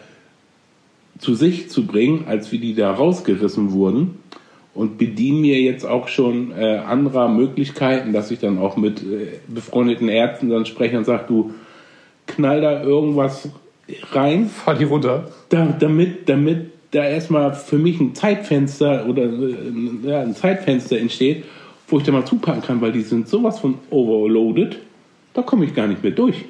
zu 1.19 1.35
sich 1.35 1.69
zu 1.69 1.85
bringen, 1.85 2.25
als 2.27 2.51
wie 2.51 2.59
die 2.59 2.75
da 2.75 2.91
rausgerissen 2.91 3.71
wurden. 3.71 4.19
Und 4.73 4.99
bediene 4.99 5.39
mir 5.39 5.59
jetzt 5.59 5.85
auch 5.85 6.07
schon 6.07 6.51
äh, 6.51 6.77
anderer 6.77 7.29
Möglichkeiten, 7.29 8.13
dass 8.13 8.29
ich 8.29 8.39
dann 8.39 8.59
auch 8.59 8.77
mit 8.77 9.01
äh, 9.01 9.39
befreundeten 9.47 10.07
Ärzten 10.07 10.49
dann 10.49 10.67
spreche 10.67 10.97
und 10.97 11.05
sage, 11.05 11.25
du 11.27 11.53
knall 12.27 12.61
da 12.61 12.83
irgendwas 12.83 13.49
rein. 14.11 14.47
Fahr 14.47 14.75
die 14.75 14.83
runter. 14.83 15.31
Da, 15.49 15.75
damit, 15.79 16.29
damit 16.29 16.71
da 16.91 17.03
erstmal 17.03 17.53
für 17.53 17.77
mich 17.77 17.99
ein 17.99 18.13
Zeitfenster 18.13 19.07
oder 19.07 19.23
äh, 19.23 19.55
ja, 20.03 20.21
ein 20.21 20.35
Zeitfenster 20.35 20.99
entsteht, 20.99 21.43
wo 21.87 21.97
ich 21.97 22.03
da 22.03 22.11
mal 22.11 22.25
zupacken 22.25 22.61
kann, 22.61 22.81
weil 22.81 22.91
die 22.91 23.01
sind 23.01 23.27
sowas 23.27 23.59
von 23.59 23.75
overloaded, 23.89 24.77
da 25.33 25.41
komme 25.41 25.65
ich 25.65 25.73
gar 25.73 25.87
nicht 25.87 26.03
mehr 26.03 26.11
durch. 26.11 26.45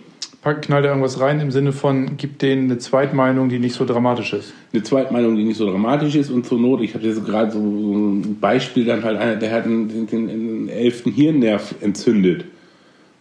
Knall 0.56 0.82
da 0.82 0.90
irgendwas 0.90 1.20
rein 1.20 1.40
im 1.40 1.52
Sinne 1.52 1.72
von, 1.72 2.18
gib 2.18 2.40
denen 2.40 2.70
eine 2.70 2.78
Zweitmeinung, 2.78 3.50
die 3.50 3.60
nicht 3.60 3.76
so 3.76 3.86
dramatisch 3.86 4.34
ist. 4.34 4.54
Eine 4.74 4.84
Zweitmeinung, 4.84 5.36
die 5.36 5.44
nicht 5.44 5.58
so 5.58 5.70
dramatisch 5.70 6.16
ist 6.16 6.30
und 6.30 6.46
zur 6.46 6.60
Not, 6.60 6.82
ich 6.82 6.94
habe 6.94 7.06
jetzt 7.06 7.26
gerade 7.26 7.52
so, 7.52 7.60
so 7.60 7.94
ein 7.94 8.38
Beispiel, 8.40 8.86
dann 8.86 9.04
halt 9.04 9.18
einer, 9.18 9.36
der 9.36 9.52
hat 9.52 9.66
den, 9.66 10.08
den, 10.08 10.28
den 10.28 10.70
elften 10.70 11.12
Hirnnerv 11.12 11.76
entzündet, 11.82 12.46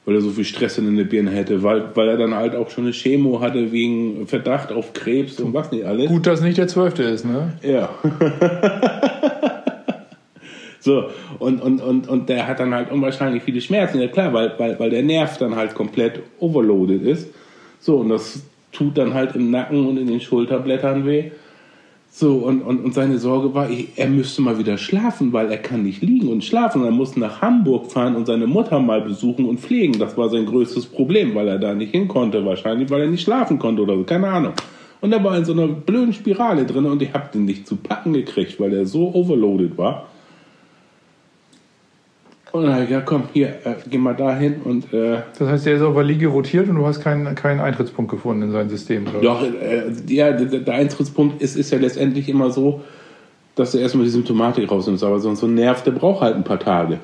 weil 0.05 0.15
er 0.15 0.21
so 0.21 0.31
viel 0.31 0.45
Stress 0.45 0.79
in 0.79 0.97
der 0.97 1.05
Birne 1.05 1.31
hätte, 1.31 1.63
weil, 1.63 1.85
weil 1.95 2.09
er 2.09 2.17
dann 2.17 2.35
halt 2.35 2.55
auch 2.55 2.71
schon 2.71 2.85
eine 2.85 2.93
Chemo 2.93 3.41
hatte 3.41 3.73
wegen 3.73 4.27
Verdacht 4.27 4.73
auf 4.73 4.93
Krebs 4.93 5.41
und 5.41 5.55
was 5.55 5.73
nicht 5.73 5.85
alles. 5.85 6.09
Gut, 6.09 6.27
dass 6.27 6.41
nicht 6.41 6.59
der 6.59 6.69
zwölfte 6.69 7.03
ist, 7.03 7.25
ne? 7.25 7.53
Ja. 7.63 7.91
so, 10.87 11.11
und, 11.41 11.61
und, 11.61 11.83
und, 11.83 12.09
und 12.09 12.29
der 12.29 12.47
hat 12.47 12.61
dann 12.61 12.73
halt 12.73 12.93
unwahrscheinlich 12.93 13.43
viele 13.43 13.61
Schmerzen, 13.61 14.01
ja 14.01 14.07
klar, 14.07 14.33
weil, 14.33 14.53
weil, 14.57 14.79
weil 14.79 14.91
der 14.91 15.03
Nerv 15.03 15.37
dann 15.37 15.57
halt 15.57 15.75
komplett 15.75 16.23
overloaded 16.39 17.03
ist. 17.03 17.29
So, 17.81 17.97
und 17.97 18.09
das 18.09 18.45
tut 18.71 18.97
dann 18.97 19.13
halt 19.13 19.35
im 19.35 19.51
Nacken 19.51 19.85
und 19.85 19.97
in 19.97 20.07
den 20.07 20.21
Schulterblättern 20.21 21.05
weh. 21.05 21.33
So, 22.09 22.35
und, 22.37 22.63
und, 22.63 22.85
und 22.85 22.95
seine 22.95 23.19
Sorge 23.19 23.53
war, 23.53 23.69
er 23.97 24.09
müsste 24.09 24.43
mal 24.43 24.59
wieder 24.59 24.79
schlafen, 24.79 25.33
weil 25.33 25.51
er 25.51 25.59
kann 25.59 25.83
nicht 25.83 26.03
liegen 26.03 26.29
und 26.29 26.45
schlafen. 26.45 26.85
Er 26.85 26.93
muss 26.93 27.17
nach 27.17 27.43
Hamburg 27.43 27.91
fahren 27.91 28.15
und 28.15 28.27
seine 28.27 28.47
Mutter 28.47 28.79
mal 28.79 29.01
besuchen 29.01 29.45
und 29.45 29.59
pflegen. 29.59 29.99
Das 29.99 30.17
war 30.17 30.31
sein 30.31 30.47
größtes 30.47 30.87
Problem, 30.87 31.35
weil 31.35 31.49
er 31.49 31.59
da 31.59 31.75
nicht 31.75 31.91
hin 31.91 32.07
konnte. 32.07 32.47
Wahrscheinlich, 32.47 32.89
weil 32.91 33.01
er 33.01 33.09
nicht 33.09 33.25
schlafen 33.25 33.59
konnte 33.59 33.83
oder 33.83 33.97
so. 33.97 34.05
Keine 34.05 34.29
Ahnung. 34.29 34.53
Und 35.01 35.13
er 35.13 35.23
war 35.25 35.37
in 35.37 35.45
so 35.45 35.53
einer 35.53 35.67
blöden 35.67 36.13
Spirale 36.13 36.65
drin 36.65 36.87
und 36.87 37.03
ich 37.03 37.13
habe 37.13 37.29
den 37.35 37.45
nicht 37.45 37.67
zu 37.67 37.75
packen 37.75 38.13
gekriegt, 38.13 38.61
weil 38.61 38.73
er 38.73 38.87
so 38.87 39.13
overloaded 39.13 39.77
war. 39.77 40.07
Und 42.57 42.65
dann 42.65 42.73
habe 42.73 42.85
ich 42.85 42.89
gesagt, 42.89 43.07
komm, 43.07 43.25
hier, 43.35 43.49
äh, 43.65 43.75
geh 43.91 43.99
mal 43.99 44.15
dahin 44.15 44.63
und 44.63 44.91
äh, 44.95 45.19
Das 45.39 45.47
heißt, 45.47 45.67
der 45.67 45.77
ist 45.77 45.83
auf 45.83 45.95
der 45.95 46.05
Liege 46.05 46.29
rotiert 46.29 46.67
und 46.71 46.77
du 46.77 46.87
hast 46.87 47.03
keinen, 47.03 47.35
keinen 47.35 47.61
Eintrittspunkt 47.61 48.11
gefunden 48.11 48.45
in 48.45 48.51
sein 48.51 48.71
System. 48.71 49.07
Oder? 49.07 49.21
Doch, 49.21 49.43
äh, 49.43 49.93
ja, 50.09 50.33
der, 50.33 50.61
der 50.61 50.75
Eintrittspunkt 50.75 51.43
ist, 51.43 51.57
ist 51.57 51.71
ja 51.71 51.79
letztendlich 51.79 52.31
immer 52.31 52.51
so, 52.51 52.81
dass 53.57 53.73
du 53.73 53.79
erstmal 53.79 54.05
die 54.05 54.11
Symptomatik 54.11 54.71
rausnimmst. 54.71 55.05
Aber 55.05 55.21
sonst 55.21 55.41
so 55.41 55.47
ein 55.47 55.55
Nerv, 55.55 55.83
der 55.83 55.91
braucht 55.91 56.23
halt 56.23 56.35
ein 56.35 56.45
paar 56.45 56.59
Tage. 56.59 56.99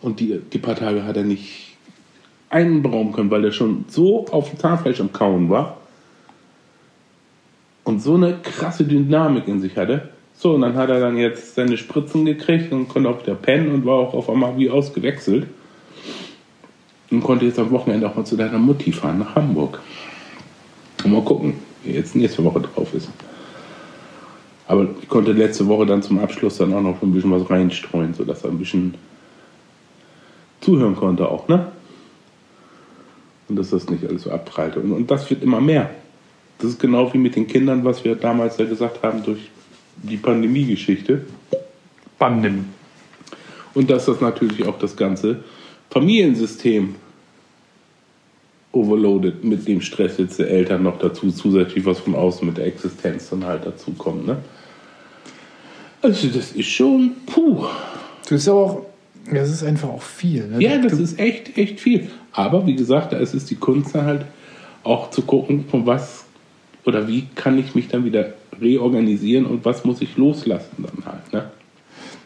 Und 0.00 0.18
die, 0.20 0.40
die 0.50 0.58
paar 0.58 0.76
Tage 0.76 1.04
hat 1.04 1.16
er 1.16 1.24
nicht 1.24 1.76
einberaumen 2.48 3.12
können, 3.12 3.30
weil 3.30 3.44
er 3.44 3.52
schon 3.52 3.84
so 3.88 4.24
auf 4.30 4.48
dem 4.48 4.58
Zahnfleisch 4.58 5.00
am 5.02 5.12
Kauen 5.12 5.50
war. 5.50 5.76
Und 7.84 8.00
so 8.00 8.14
eine 8.14 8.38
krasse 8.42 8.84
Dynamik 8.84 9.46
in 9.46 9.60
sich 9.60 9.76
hatte. 9.76 10.08
So, 10.40 10.54
und 10.54 10.62
dann 10.62 10.74
hat 10.74 10.88
er 10.88 11.00
dann 11.00 11.18
jetzt 11.18 11.54
seine 11.54 11.76
Spritzen 11.76 12.24
gekriegt 12.24 12.72
und 12.72 12.88
konnte 12.88 13.10
auch 13.10 13.22
wieder 13.22 13.34
pennen 13.34 13.74
und 13.74 13.84
war 13.84 13.96
auch 13.96 14.14
auf 14.14 14.30
einmal 14.30 14.56
wie 14.56 14.70
ausgewechselt. 14.70 15.46
Und 17.10 17.22
konnte 17.22 17.44
jetzt 17.44 17.58
am 17.58 17.70
Wochenende 17.70 18.08
auch 18.08 18.16
mal 18.16 18.24
zu 18.24 18.38
deiner 18.38 18.58
Mutti 18.58 18.90
fahren 18.90 19.18
nach 19.18 19.34
Hamburg. 19.34 19.82
Und 21.04 21.12
mal 21.12 21.20
gucken, 21.20 21.58
wie 21.84 21.92
jetzt 21.92 22.16
nächste 22.16 22.42
Woche 22.42 22.62
drauf 22.62 22.94
ist. 22.94 23.10
Aber 24.66 24.88
ich 25.02 25.10
konnte 25.10 25.32
letzte 25.32 25.66
Woche 25.66 25.84
dann 25.84 26.02
zum 26.02 26.18
Abschluss 26.18 26.56
dann 26.56 26.72
auch 26.72 26.80
noch 26.80 27.02
ein 27.02 27.12
bisschen 27.12 27.32
was 27.32 27.50
reinstreuen, 27.50 28.14
sodass 28.14 28.42
er 28.42 28.50
ein 28.50 28.58
bisschen 28.58 28.94
zuhören 30.62 30.96
konnte 30.96 31.28
auch, 31.28 31.48
ne? 31.48 31.70
Und 33.50 33.56
dass 33.56 33.70
das 33.70 33.90
nicht 33.90 34.06
alles 34.06 34.22
so 34.22 34.30
abprallte. 34.30 34.80
Und, 34.80 34.92
und 34.92 35.10
das 35.10 35.28
wird 35.28 35.42
immer 35.42 35.60
mehr. 35.60 35.90
Das 36.56 36.70
ist 36.70 36.80
genau 36.80 37.12
wie 37.12 37.18
mit 37.18 37.36
den 37.36 37.46
Kindern, 37.46 37.84
was 37.84 38.06
wir 38.06 38.14
damals 38.14 38.56
ja 38.56 38.64
gesagt 38.64 39.02
haben 39.02 39.22
durch 39.22 39.50
die 40.02 40.16
Pandemie-Geschichte. 40.16 41.22
Bandem. 42.18 42.66
Und 43.74 43.90
dass 43.90 44.06
das 44.06 44.20
natürlich 44.20 44.66
auch 44.66 44.78
das 44.78 44.96
ganze 44.96 45.42
Familiensystem 45.90 46.94
overloadet 48.72 49.42
mit 49.42 49.66
dem 49.66 49.80
Stress 49.80 50.18
jetzt 50.18 50.38
der 50.38 50.48
Eltern 50.50 50.82
noch 50.82 50.98
dazu, 50.98 51.30
zusätzlich 51.30 51.84
was 51.86 51.98
von 51.98 52.14
außen 52.14 52.46
mit 52.46 52.58
der 52.58 52.66
Existenz 52.66 53.30
dann 53.30 53.44
halt 53.44 53.66
dazu 53.66 53.92
kommt. 53.92 54.26
Ne? 54.26 54.38
Also 56.02 56.28
das 56.28 56.52
ist 56.52 56.68
schon, 56.68 57.12
puh. 57.26 57.66
Das 58.22 58.42
ist 58.42 58.48
aber 58.48 58.60
auch, 58.60 58.86
das 59.32 59.50
ist 59.50 59.64
einfach 59.64 59.88
auch 59.88 60.02
viel. 60.02 60.46
Ne? 60.46 60.62
Ja, 60.62 60.78
das 60.78 60.92
ist 60.92 61.18
echt, 61.18 61.56
echt 61.58 61.80
viel. 61.80 62.10
Aber 62.32 62.66
wie 62.66 62.76
gesagt, 62.76 63.12
da 63.12 63.18
ist 63.18 63.34
es 63.34 63.44
die 63.44 63.56
Kunst 63.56 63.94
halt 63.94 64.24
auch 64.84 65.10
zu 65.10 65.22
gucken, 65.22 65.64
von 65.68 65.84
was 65.86 66.24
oder 66.84 67.08
wie 67.08 67.26
kann 67.34 67.58
ich 67.58 67.74
mich 67.74 67.88
dann 67.88 68.04
wieder 68.04 68.32
reorganisieren 68.60 69.46
und 69.46 69.64
was 69.64 69.84
muss 69.84 70.00
ich 70.02 70.16
loslassen 70.16 70.76
dann 70.78 71.04
halt. 71.04 71.32
Ne? 71.32 71.50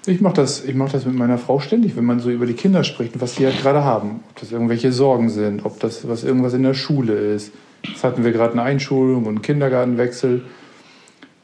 Ich 0.06 0.20
mache 0.20 0.34
das, 0.34 0.64
mach 0.74 0.92
das 0.92 1.06
mit 1.06 1.14
meiner 1.14 1.38
Frau 1.38 1.60
ständig, 1.60 1.96
wenn 1.96 2.04
man 2.04 2.20
so 2.20 2.30
über 2.30 2.44
die 2.44 2.52
Kinder 2.52 2.84
spricht 2.84 3.14
und 3.14 3.22
was 3.22 3.36
die 3.36 3.46
halt 3.46 3.58
gerade 3.60 3.84
haben. 3.84 4.20
Ob 4.28 4.40
das 4.40 4.52
irgendwelche 4.52 4.92
Sorgen 4.92 5.30
sind, 5.30 5.64
ob 5.64 5.80
das 5.80 6.06
was 6.06 6.24
irgendwas 6.24 6.52
in 6.52 6.62
der 6.62 6.74
Schule 6.74 7.14
ist. 7.14 7.52
Jetzt 7.86 8.04
hatten 8.04 8.24
wir 8.24 8.32
gerade 8.32 8.52
eine 8.52 8.62
Einschulung 8.62 9.24
und 9.24 9.36
einen 9.36 9.42
Kindergartenwechsel. 9.42 10.42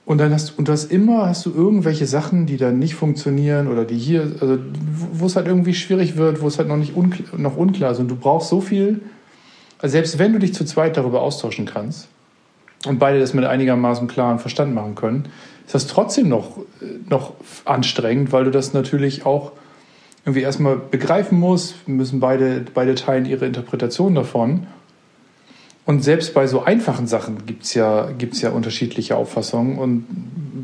Und 0.04 0.18
dann 0.18 0.32
hast, 0.34 0.58
und 0.58 0.68
du 0.68 0.72
hast 0.72 0.90
immer 0.90 1.26
hast 1.26 1.46
du 1.46 1.54
irgendwelche 1.54 2.04
Sachen, 2.04 2.46
die 2.46 2.56
dann 2.56 2.78
nicht 2.78 2.94
funktionieren 2.94 3.68
oder 3.68 3.84
die 3.84 3.96
hier, 3.96 4.32
also 4.40 4.58
wo 5.12 5.26
es 5.26 5.36
halt 5.36 5.46
irgendwie 5.46 5.74
schwierig 5.74 6.16
wird, 6.16 6.42
wo 6.42 6.48
es 6.48 6.58
halt 6.58 6.68
noch 6.68 6.76
nicht 6.76 6.96
unklar, 6.96 7.40
noch 7.40 7.56
unklar 7.56 7.92
ist. 7.92 7.98
Und 7.98 8.08
du 8.08 8.16
brauchst 8.16 8.50
so 8.50 8.60
viel, 8.60 9.00
also 9.78 9.92
selbst 9.92 10.18
wenn 10.18 10.32
du 10.32 10.38
dich 10.38 10.52
zu 10.52 10.64
zweit 10.64 10.96
darüber 10.96 11.22
austauschen 11.22 11.64
kannst 11.64 12.08
und 12.86 12.98
beide 12.98 13.20
das 13.20 13.34
mit 13.34 13.44
einigermaßen 13.44 14.08
klaren 14.08 14.38
Verstand 14.38 14.74
machen 14.74 14.94
können, 14.94 15.28
ist 15.66 15.74
das 15.74 15.86
trotzdem 15.86 16.28
noch, 16.28 16.58
noch 17.08 17.34
anstrengend, 17.64 18.32
weil 18.32 18.44
du 18.44 18.50
das 18.50 18.72
natürlich 18.72 19.26
auch 19.26 19.52
irgendwie 20.24 20.42
erstmal 20.42 20.76
begreifen 20.76 21.38
musst, 21.38 21.88
müssen 21.88 22.20
beide, 22.20 22.64
beide 22.74 22.94
teilen 22.94 23.24
ihre 23.24 23.46
Interpretation 23.46 24.14
davon. 24.14 24.66
Und 25.86 26.04
selbst 26.04 26.34
bei 26.34 26.46
so 26.46 26.62
einfachen 26.62 27.06
Sachen 27.06 27.46
gibt 27.46 27.64
es 27.64 27.74
ja, 27.74 28.10
gibt's 28.16 28.42
ja 28.42 28.50
unterschiedliche 28.50 29.16
Auffassungen. 29.16 29.78
Und 29.78 30.06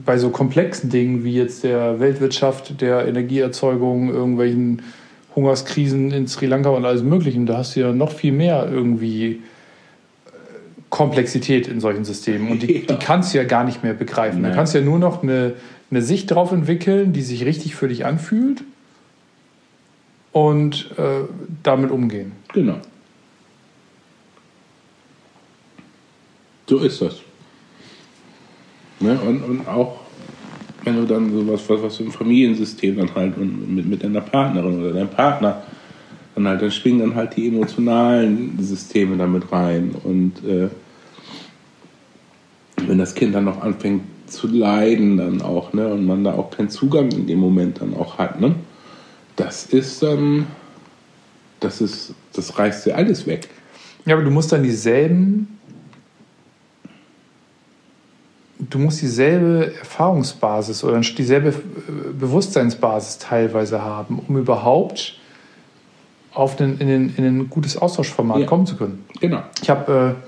bei 0.04 0.18
so 0.18 0.30
komplexen 0.30 0.90
Dingen 0.90 1.24
wie 1.24 1.34
jetzt 1.34 1.64
der 1.64 2.00
Weltwirtschaft, 2.00 2.80
der 2.80 3.08
Energieerzeugung, 3.08 4.10
irgendwelchen 4.10 4.82
Hungerskrisen 5.34 6.12
in 6.12 6.28
Sri 6.28 6.46
Lanka 6.46 6.70
und 6.70 6.84
alles 6.84 7.02
Mögliche, 7.02 7.40
da 7.40 7.58
hast 7.58 7.76
du 7.76 7.80
ja 7.80 7.92
noch 7.92 8.12
viel 8.12 8.32
mehr 8.32 8.68
irgendwie 8.70 9.42
Komplexität 10.96 11.68
in 11.68 11.78
solchen 11.80 12.06
Systemen. 12.06 12.50
Und 12.50 12.62
die, 12.62 12.72
Ja. 12.88 12.94
die 12.96 12.96
kannst 12.96 13.34
du 13.34 13.38
ja 13.38 13.44
gar 13.44 13.64
nicht 13.64 13.82
mehr 13.82 13.92
begreifen. 13.92 14.42
Da 14.42 14.48
Nein. 14.48 14.56
kannst 14.56 14.72
du 14.74 14.78
ja 14.78 14.84
nur 14.84 14.98
noch 14.98 15.22
eine, 15.22 15.52
eine 15.90 16.00
Sicht 16.00 16.30
drauf 16.30 16.52
entwickeln, 16.52 17.12
die 17.12 17.20
sich 17.20 17.44
richtig 17.44 17.74
für 17.74 17.88
dich 17.88 18.06
anfühlt 18.06 18.64
und 20.32 20.90
äh, 20.96 21.24
damit 21.62 21.90
umgehen. 21.90 22.32
Genau. 22.54 22.76
So 26.66 26.78
ist 26.78 27.02
das. 27.02 27.20
Ne? 29.00 29.18
Und, 29.20 29.42
und 29.42 29.68
auch 29.68 30.00
wenn 30.84 30.96
du 30.96 31.04
dann 31.04 31.30
sowas, 31.30 31.62
was, 31.68 31.82
was 31.82 32.00
im 32.00 32.10
Familiensystem 32.10 32.96
dann 32.96 33.14
halt 33.14 33.36
und 33.36 33.74
mit, 33.74 33.86
mit 33.86 34.02
deiner 34.02 34.22
Partnerin 34.22 34.80
oder 34.80 34.92
deinem 34.94 35.08
Partner, 35.08 35.62
dann 36.34 36.48
halt, 36.48 36.62
dann 36.62 36.70
schwingen 36.70 37.00
dann 37.00 37.14
halt 37.14 37.36
die 37.36 37.48
emotionalen 37.48 38.56
Systeme 38.60 39.16
damit 39.16 39.52
rein. 39.52 39.94
Und 40.02 40.42
äh, 40.44 40.68
wenn 42.76 42.98
das 42.98 43.14
Kind 43.14 43.34
dann 43.34 43.44
noch 43.44 43.62
anfängt 43.62 44.02
zu 44.26 44.48
leiden, 44.48 45.16
dann 45.16 45.42
auch, 45.42 45.72
ne, 45.72 45.92
und 45.92 46.04
man 46.04 46.24
da 46.24 46.34
auch 46.34 46.50
keinen 46.50 46.68
Zugang 46.68 47.10
in 47.10 47.26
dem 47.26 47.38
Moment 47.38 47.80
dann 47.80 47.96
auch 47.96 48.18
hat, 48.18 48.40
ne, 48.40 48.54
das 49.36 49.66
ist 49.66 50.02
dann, 50.02 50.46
das 51.60 51.80
ist, 51.80 52.14
das 52.32 52.58
reißt 52.58 52.86
dir 52.86 52.96
alles 52.96 53.26
weg. 53.26 53.48
Ja, 54.04 54.14
aber 54.14 54.24
du 54.24 54.30
musst 54.30 54.52
dann 54.52 54.62
dieselben 54.62 55.48
du 58.58 58.78
musst 58.78 59.02
dieselbe 59.02 59.74
Erfahrungsbasis 59.78 60.82
oder 60.84 61.00
dieselbe 61.00 61.48
äh, 61.48 61.52
Bewusstseinsbasis 62.18 63.18
teilweise 63.18 63.82
haben, 63.82 64.20
um 64.26 64.36
überhaupt 64.36 65.18
auf 66.32 66.56
den, 66.56 66.78
in, 66.78 66.88
den, 66.88 67.14
in 67.16 67.24
ein 67.24 67.50
gutes 67.50 67.76
Austauschformat 67.76 68.40
Ja. 68.40 68.46
kommen 68.46 68.66
zu 68.66 68.76
können. 68.76 69.04
Genau. 69.20 69.42
Ich 69.62 69.70
habe 69.70 70.16
äh, 70.16 70.25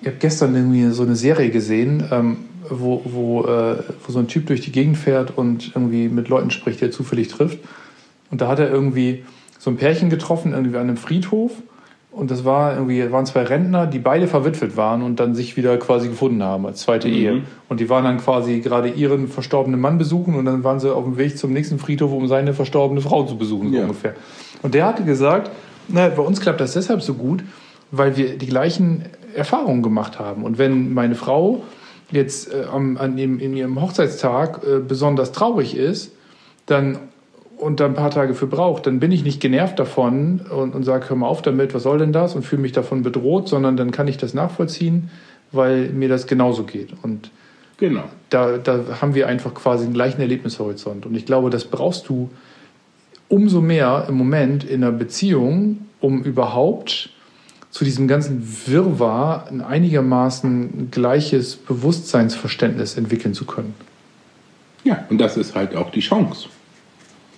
ich 0.00 0.06
hab 0.08 0.20
gestern 0.20 0.54
irgendwie 0.54 0.86
so 0.90 1.02
eine 1.02 1.16
Serie 1.16 1.50
gesehen, 1.50 2.04
ähm, 2.10 2.36
wo, 2.70 3.02
wo, 3.04 3.44
äh, 3.44 3.76
wo 4.06 4.12
so 4.12 4.18
ein 4.18 4.28
Typ 4.28 4.46
durch 4.46 4.60
die 4.60 4.72
Gegend 4.72 4.96
fährt 4.96 5.36
und 5.36 5.72
irgendwie 5.74 6.08
mit 6.08 6.28
Leuten 6.28 6.50
spricht, 6.50 6.80
die 6.80 6.86
er 6.86 6.90
zufällig 6.90 7.28
trifft. 7.28 7.58
Und 8.30 8.40
da 8.40 8.48
hat 8.48 8.58
er 8.58 8.70
irgendwie 8.70 9.24
so 9.58 9.70
ein 9.70 9.76
Pärchen 9.76 10.10
getroffen, 10.10 10.52
irgendwie 10.52 10.76
an 10.76 10.82
einem 10.82 10.96
Friedhof. 10.96 11.52
Und 12.10 12.30
das 12.30 12.44
war 12.44 12.74
irgendwie, 12.74 13.10
waren 13.12 13.26
zwei 13.26 13.42
Rentner, 13.44 13.86
die 13.86 13.98
beide 13.98 14.26
verwitwet 14.26 14.76
waren 14.76 15.02
und 15.02 15.20
dann 15.20 15.34
sich 15.34 15.56
wieder 15.56 15.76
quasi 15.78 16.08
gefunden 16.08 16.42
haben 16.42 16.66
als 16.66 16.80
zweite 16.80 17.08
Ehe. 17.08 17.42
Und 17.68 17.80
die 17.80 17.88
waren 17.88 18.04
dann 18.04 18.18
quasi 18.18 18.60
gerade 18.60 18.88
ihren 18.88 19.28
verstorbenen 19.28 19.80
Mann 19.80 19.98
besuchen 19.98 20.34
und 20.34 20.44
dann 20.44 20.64
waren 20.64 20.80
sie 20.80 20.92
auf 20.92 21.04
dem 21.04 21.16
Weg 21.16 21.38
zum 21.38 21.52
nächsten 21.52 21.78
Friedhof, 21.78 22.12
um 22.12 22.26
seine 22.26 22.54
verstorbene 22.54 23.00
Frau 23.00 23.24
zu 23.24 23.36
besuchen, 23.38 23.70
so 23.70 23.76
Ja. 23.76 23.82
ungefähr. 23.82 24.14
Und 24.62 24.74
der 24.74 24.86
hatte 24.86 25.04
gesagt, 25.04 25.50
na, 25.86 26.08
bei 26.08 26.22
uns 26.22 26.40
klappt 26.40 26.60
das 26.60 26.72
deshalb 26.72 27.02
so 27.02 27.14
gut, 27.14 27.44
weil 27.92 28.16
wir 28.16 28.36
die 28.36 28.46
gleichen 28.46 29.04
Erfahrungen 29.38 29.82
gemacht 29.82 30.18
haben. 30.18 30.42
Und 30.44 30.58
wenn 30.58 30.92
meine 30.92 31.14
Frau 31.14 31.62
jetzt 32.10 32.52
äh, 32.52 32.64
am, 32.70 32.96
an 32.96 33.16
dem, 33.16 33.38
in 33.38 33.56
ihrem 33.56 33.80
Hochzeitstag 33.80 34.60
äh, 34.64 34.78
besonders 34.80 35.32
traurig 35.32 35.76
ist, 35.76 36.12
dann 36.66 36.98
und 37.56 37.80
da 37.80 37.86
ein 37.86 37.94
paar 37.94 38.10
Tage 38.10 38.34
für 38.34 38.46
braucht, 38.46 38.86
dann 38.86 39.00
bin 39.00 39.10
ich 39.10 39.24
nicht 39.24 39.40
genervt 39.40 39.78
davon 39.78 40.40
und, 40.48 40.74
und 40.74 40.84
sage, 40.84 41.08
hör 41.08 41.16
mal 41.16 41.26
auf 41.26 41.42
damit, 41.42 41.74
was 41.74 41.82
soll 41.82 41.98
denn 41.98 42.12
das? 42.12 42.36
Und 42.36 42.44
fühle 42.44 42.62
mich 42.62 42.72
davon 42.72 43.02
bedroht, 43.02 43.48
sondern 43.48 43.76
dann 43.76 43.90
kann 43.90 44.06
ich 44.06 44.16
das 44.16 44.32
nachvollziehen, 44.32 45.10
weil 45.50 45.88
mir 45.88 46.08
das 46.08 46.26
genauso 46.26 46.62
geht. 46.62 46.90
Und 47.02 47.30
Genau. 47.78 48.04
da, 48.30 48.58
da 48.58 49.00
haben 49.00 49.14
wir 49.14 49.28
einfach 49.28 49.54
quasi 49.54 49.84
den 49.84 49.94
gleichen 49.94 50.20
Erlebnishorizont. 50.20 51.06
Und 51.06 51.16
ich 51.16 51.26
glaube, 51.26 51.50
das 51.50 51.64
brauchst 51.64 52.08
du 52.08 52.30
umso 53.28 53.60
mehr 53.60 54.06
im 54.08 54.16
Moment 54.16 54.64
in 54.64 54.82
einer 54.82 54.92
Beziehung, 54.92 55.86
um 56.00 56.22
überhaupt 56.22 57.10
zu 57.70 57.84
diesem 57.84 58.08
ganzen 58.08 58.42
Wirrwarr 58.66 59.46
ein 59.48 59.60
einigermaßen 59.60 60.90
gleiches 60.90 61.56
Bewusstseinsverständnis 61.56 62.96
entwickeln 62.96 63.34
zu 63.34 63.44
können. 63.44 63.74
Ja, 64.84 65.04
und 65.10 65.18
das 65.18 65.36
ist 65.36 65.54
halt 65.54 65.76
auch 65.76 65.90
die 65.90 66.00
Chance. 66.00 66.48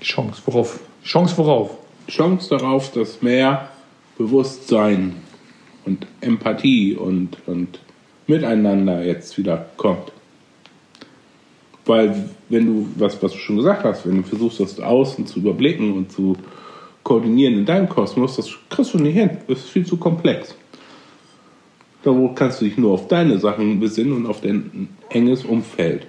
Die 0.00 0.04
Chance, 0.04 0.40
worauf? 0.46 0.80
Chance 1.04 1.36
worauf? 1.36 1.76
Chance 2.08 2.50
darauf, 2.50 2.92
dass 2.92 3.22
mehr 3.22 3.68
Bewusstsein 4.18 5.16
und 5.84 6.06
Empathie 6.20 6.94
und, 6.94 7.36
und 7.46 7.80
Miteinander 8.26 9.04
jetzt 9.04 9.36
wieder 9.38 9.66
kommt. 9.76 10.12
Weil, 11.86 12.30
wenn 12.48 12.66
du, 12.66 12.88
was, 12.96 13.20
was 13.22 13.32
du 13.32 13.38
schon 13.38 13.56
gesagt 13.56 13.82
hast, 13.84 14.06
wenn 14.06 14.18
du 14.18 14.22
versuchst, 14.22 14.60
das 14.60 14.78
außen 14.78 15.26
zu 15.26 15.40
überblicken 15.40 15.92
und 15.94 16.12
zu 16.12 16.36
koordinieren 17.02 17.54
in 17.54 17.64
deinem 17.66 17.88
Kosmos, 17.88 18.36
das 18.36 18.50
kriegst 18.68 18.94
du 18.94 18.98
nicht 18.98 19.14
hin. 19.14 19.30
Das 19.48 19.58
ist 19.60 19.70
viel 19.70 19.86
zu 19.86 19.96
komplex. 19.96 20.54
Da 22.02 22.12
kannst 22.34 22.60
du 22.60 22.64
dich 22.64 22.78
nur 22.78 22.92
auf 22.92 23.08
deine 23.08 23.38
Sachen 23.38 23.78
besinnen 23.80 24.12
und 24.14 24.26
auf 24.26 24.40
dein 24.40 24.88
enges 25.10 25.44
Umfeld. 25.44 26.06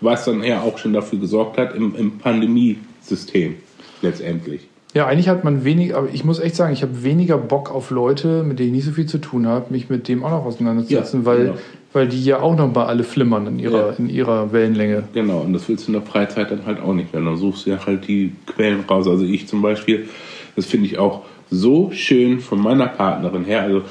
Was 0.00 0.24
dann 0.24 0.42
ja 0.42 0.60
auch 0.62 0.78
schon 0.78 0.92
dafür 0.92 1.18
gesorgt 1.18 1.58
hat 1.58 1.74
im, 1.74 1.94
im 1.96 2.18
Pandemiesystem 2.18 3.56
letztendlich. 4.02 4.62
Ja, 4.94 5.06
eigentlich 5.06 5.28
hat 5.28 5.42
man 5.42 5.64
wenig, 5.64 5.94
aber 5.96 6.08
ich 6.12 6.22
muss 6.24 6.38
echt 6.38 6.54
sagen, 6.54 6.72
ich 6.74 6.82
habe 6.82 7.02
weniger 7.02 7.38
Bock 7.38 7.70
auf 7.74 7.90
Leute, 7.90 8.42
mit 8.42 8.58
denen 8.58 8.68
ich 8.70 8.74
nicht 8.74 8.84
so 8.84 8.90
viel 8.92 9.06
zu 9.06 9.18
tun 9.18 9.46
habe, 9.46 9.72
mich 9.72 9.88
mit 9.88 10.06
dem 10.06 10.22
auch 10.22 10.30
noch 10.30 10.44
auseinanderzusetzen, 10.44 11.20
Ja, 11.20 11.26
weil, 11.26 11.38
genau. 11.38 11.54
weil 11.94 12.08
die 12.08 12.22
ja 12.22 12.40
auch 12.40 12.54
noch 12.54 12.72
mal 12.74 12.84
alle 12.86 13.02
flimmern 13.02 13.46
in 13.46 13.58
ihrer, 13.58 13.90
Ja. 13.92 13.94
in 13.98 14.10
ihrer 14.10 14.52
Wellenlänge. 14.52 15.04
Genau, 15.14 15.38
und 15.40 15.54
das 15.54 15.66
willst 15.68 15.88
du 15.88 15.92
in 15.92 15.94
der 15.94 16.02
Freizeit 16.02 16.50
dann 16.50 16.66
halt 16.66 16.80
auch 16.82 16.92
nicht 16.92 17.12
mehr. 17.14 17.22
Dann 17.22 17.36
suchst 17.38 17.64
du 17.64 17.70
ja 17.70 17.78
halt 17.86 18.06
die 18.06 18.32
Quellen 18.46 18.80
raus. 18.80 19.08
Also 19.08 19.24
ich 19.24 19.48
zum 19.48 19.62
Beispiel, 19.62 20.08
das 20.56 20.66
finde 20.66 20.86
ich 20.86 20.98
auch 20.98 21.24
so 21.50 21.90
schön 21.92 22.40
von 22.40 22.60
meiner 22.60 22.86
Partnerin 22.86 23.44
her. 23.44 23.62
Also 23.62 23.82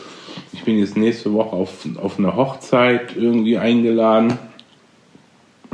ich 0.54 0.63
bin 0.63 0.78
jetzt 0.78 0.97
nächste 0.97 1.34
Woche 1.34 1.56
auf, 1.56 1.88
auf 1.97 2.17
eine 2.17 2.36
Hochzeit 2.36 3.15
irgendwie 3.15 3.58
eingeladen. 3.58 4.38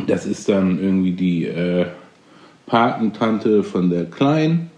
Das 0.05 0.25
ist 0.25 0.49
dann 0.49 0.79
irgendwie 0.81 1.11
die 1.11 1.45
äh, 1.45 1.87
Patentante 2.65 3.63
von 3.63 3.89
der 3.89 4.05
Kleinen. 4.05 4.69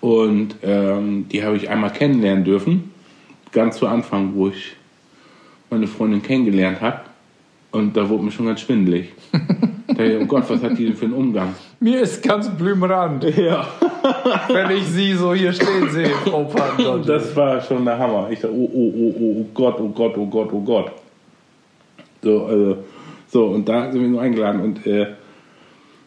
Und 0.00 0.56
ähm, 0.62 1.28
die 1.28 1.44
habe 1.44 1.56
ich 1.56 1.70
einmal 1.70 1.92
kennenlernen 1.92 2.44
dürfen. 2.44 2.92
Ganz 3.52 3.76
zu 3.76 3.86
Anfang, 3.86 4.34
wo 4.34 4.48
ich 4.48 4.76
meine 5.70 5.86
Freundin 5.86 6.22
kennengelernt 6.22 6.80
habe. 6.80 7.02
Und 7.72 7.96
da 7.96 8.08
wurde 8.08 8.24
mir 8.24 8.30
schon 8.30 8.46
ganz 8.46 8.60
schwindelig. 8.60 9.12
Da 9.94 10.04
oh 10.20 10.24
Gott, 10.24 10.48
was 10.48 10.62
hat 10.62 10.78
die 10.78 10.86
denn 10.86 10.96
für 10.96 11.04
einen 11.04 11.14
Umgang? 11.14 11.54
Mir 11.78 12.00
ist 12.00 12.22
ganz 12.22 12.48
blümerand, 12.48 13.24
Ja, 13.36 13.66
wenn 14.48 14.70
ich 14.70 14.86
sie 14.86 15.12
so 15.12 15.34
hier 15.34 15.52
stehen 15.52 15.90
sehe, 15.90 16.08
Frau 16.24 16.44
Patentotte. 16.44 17.06
das 17.06 17.36
war 17.36 17.60
schon 17.60 17.84
der 17.84 17.98
Hammer. 17.98 18.28
Ich 18.30 18.40
dachte, 18.40 18.54
oh, 18.54 18.70
oh, 18.72 18.92
oh, 18.96 19.14
oh, 19.20 19.36
oh 19.40 19.46
Gott, 19.52 19.78
oh 19.80 19.88
Gott, 19.88 20.16
oh 20.16 20.26
Gott, 20.26 20.48
oh 20.50 20.60
Gott. 20.60 20.92
So, 22.22 22.46
also, 22.46 22.78
so 23.28 23.46
und 23.48 23.68
da 23.68 23.92
sind 23.92 24.00
wir 24.00 24.08
nur 24.08 24.22
eingeladen. 24.22 24.62
Und 24.62 24.86
äh, 24.86 25.08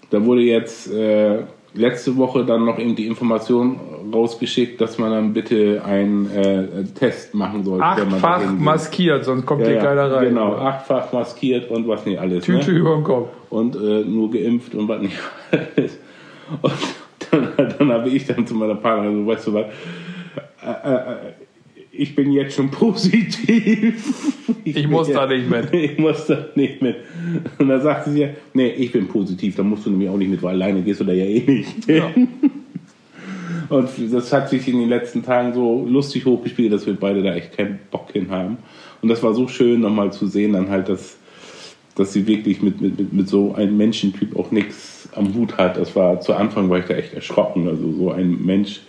da 0.10 0.26
wurde 0.26 0.42
jetzt 0.42 0.92
äh, 0.92 1.44
letzte 1.76 2.16
Woche 2.18 2.46
dann 2.46 2.66
noch 2.66 2.80
eben 2.80 2.96
die 2.96 3.08
Information 3.08 3.80
rausgeschickt, 4.14 4.80
dass 4.80 4.98
man 4.98 5.12
dann 5.12 5.34
bitte 5.34 5.82
einen 5.86 6.30
äh, 6.32 6.84
Test 6.98 7.34
machen 7.34 7.64
sollte. 7.64 7.84
Achtfach 7.84 8.52
maskiert, 8.54 9.26
sonst 9.26 9.46
kommt 9.46 9.62
Ja, 9.62 9.68
hier 9.68 9.78
keiner 9.78 10.12
rein. 10.12 10.30
Genau, 10.30 10.56
achtfach 10.56 11.12
maskiert 11.12 11.70
und 11.70 11.88
was 11.88 12.06
nicht 12.06 12.20
alles. 12.20 12.46
Tüte 12.46 12.72
ne? 12.72 12.78
über 12.80 12.96
den 12.96 13.04
Kopf. 13.04 13.30
und 13.50 13.76
äh, 13.76 14.04
nur 14.04 14.32
geimpft 14.32 14.76
und 14.76 14.88
was 14.88 15.02
nicht 15.02 15.18
alles. 15.52 15.98
Und 16.62 16.74
dann, 17.32 17.76
dann 17.78 17.92
habe 17.92 18.10
ich 18.10 18.26
dann 18.26 18.46
zu 18.46 18.56
meiner 18.56 18.76
Partnerin 18.76 19.26
so, 19.26 19.32
weißt 19.32 19.48
du 19.48 19.54
was, 19.54 19.66
äh, 20.64 20.94
äh, 20.94 21.16
ich 21.98 22.16
bin 22.16 22.32
jetzt 22.32 22.56
schon 22.56 22.70
positiv. 22.72 24.24
Ich 24.64 24.88
muss 24.88 25.08
bin 25.08 25.16
da 25.16 25.30
ja- 25.32 25.38
nicht 25.38 25.50
mit. 25.50 25.74
Ich 25.74 25.98
muss 25.98 26.26
da 26.28 26.48
nicht 26.56 26.82
mit. 26.82 26.98
Und 27.60 27.70
dann 27.70 27.82
sagte 27.82 28.12
sie 28.12 28.22
ja, 28.22 28.30
nee, 28.54 28.70
ich 28.70 28.92
bin 28.92 29.08
positiv, 29.08 29.56
da 29.56 29.64
musst 29.64 29.86
du 29.86 29.92
nämlich 29.92 30.10
auch 30.10 30.18
nicht 30.18 30.30
mit, 30.30 30.42
weil 30.44 30.56
alleine 30.56 30.82
gehst 30.82 31.00
du 31.02 31.04
da 31.06 31.14
ja 31.14 31.26
eh 31.26 31.42
nicht. 31.42 31.88
Ja. 31.88 32.12
Und 33.70 33.90
das 34.12 34.32
hat 34.32 34.50
sich 34.50 34.68
in 34.68 34.80
den 34.80 34.90
letzten 34.90 35.24
Tagen 35.24 35.54
so 35.54 35.86
lustig 35.88 36.26
hochgespielt, 36.26 36.72
dass 36.72 36.86
wir 36.86 36.96
beide 36.96 37.24
da 37.24 37.34
echt 37.34 37.58
keinen 37.58 37.80
Bock 37.92 38.12
hin 38.12 38.30
haben. 38.30 38.58
Und 39.02 39.10
das 39.10 39.24
war 39.24 39.34
so 39.34 39.48
schön, 39.48 39.82
nochmal 39.82 40.12
zu 40.14 40.28
sehen, 40.28 40.54
dann 40.54 40.70
halt, 40.70 40.90
dass, 40.90 41.18
dass 41.96 42.14
sie 42.14 42.28
wirklich 42.28 42.62
mit, 42.62 42.82
mit, 42.82 43.00
mit, 43.00 43.14
mit 43.14 43.28
so 43.28 43.54
einem 43.56 43.76
Menschentyp 43.78 44.36
auch 44.36 44.52
nichts 44.52 45.10
am 45.16 45.34
Hut 45.34 45.58
hat. 45.58 45.78
Das 45.78 45.96
war 45.96 46.22
zu 46.22 46.34
Anfang 46.34 46.70
war 46.70 46.80
ich 46.80 46.86
da 46.86 46.94
echt 46.96 47.14
erschrocken. 47.14 47.68
Also 47.68 47.92
so 47.92 48.12
ein 48.12 48.44
Mensch, 48.46 48.82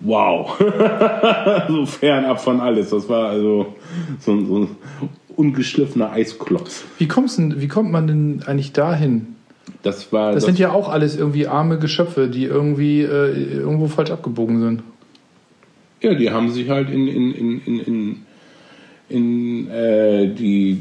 wow. 0.00 0.56
so 1.68 1.86
fernab 1.86 2.40
von 2.40 2.60
alles. 2.60 2.90
Das 2.90 3.08
war 3.08 3.28
also 3.30 3.74
so, 4.20 4.32
ein- 4.32 4.46
so 4.46 4.58
ein 4.60 4.68
ungeschliffener 5.36 6.12
Eisklotz. 6.12 6.84
Wie, 6.98 7.08
kommst 7.08 7.38
denn, 7.38 7.60
wie 7.60 7.68
kommt 7.68 7.90
man 7.90 8.06
denn 8.06 8.42
eigentlich 8.46 8.72
dahin? 8.72 9.28
Das 9.82 10.12
war 10.12 10.32
Das, 10.32 10.44
sind 10.44 10.58
ja 10.58 10.72
auch 10.72 10.88
alles 10.88 11.16
irgendwie 11.16 11.46
arme 11.46 11.78
Geschöpfe, 11.78 12.28
die 12.28 12.44
irgendwie 12.44 13.02
äh, 13.02 13.58
irgendwo 13.58 13.88
falsch 13.88 14.10
abgebogen 14.10 14.60
sind. 14.60 14.82
Ja, 16.00 16.14
die 16.14 16.30
haben 16.30 16.50
sich 16.50 16.68
halt 16.70 16.90
in, 16.90 17.08
in, 17.08 17.32
in, 17.32 17.60
in, 17.64 17.80
in, 17.80 18.16
in 19.08 19.70
äh, 19.70 20.28
die, 20.34 20.74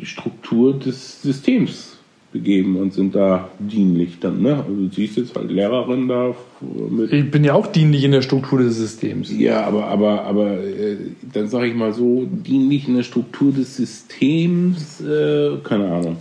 die 0.00 0.06
Struktur 0.06 0.78
des 0.78 1.22
Systems 1.22 1.89
begeben 2.32 2.76
und 2.76 2.92
sind 2.94 3.14
da 3.16 3.48
dienlich 3.58 4.20
dann. 4.20 4.40
Ne? 4.42 4.56
Also 4.56 4.70
du 4.72 4.88
siehst 4.94 5.16
jetzt 5.16 5.34
halt 5.36 5.50
Lehrerin 5.50 6.06
da 6.08 6.34
mit. 6.88 7.12
Ich 7.12 7.30
bin 7.30 7.42
ja 7.42 7.54
auch 7.54 7.66
dienlich 7.66 8.04
in 8.04 8.12
der 8.12 8.22
Struktur 8.22 8.60
des 8.60 8.76
Systems. 8.76 9.32
Ja, 9.36 9.64
aber, 9.64 9.86
aber, 9.86 10.22
aber 10.24 10.62
äh, 10.62 10.96
dann 11.32 11.48
sage 11.48 11.66
ich 11.66 11.74
mal 11.74 11.92
so, 11.92 12.26
dienlich 12.30 12.86
in 12.86 12.96
der 12.96 13.02
Struktur 13.02 13.50
des 13.52 13.76
Systems, 13.76 15.00
äh, 15.00 15.56
keine 15.64 15.90
Ahnung. 15.92 16.16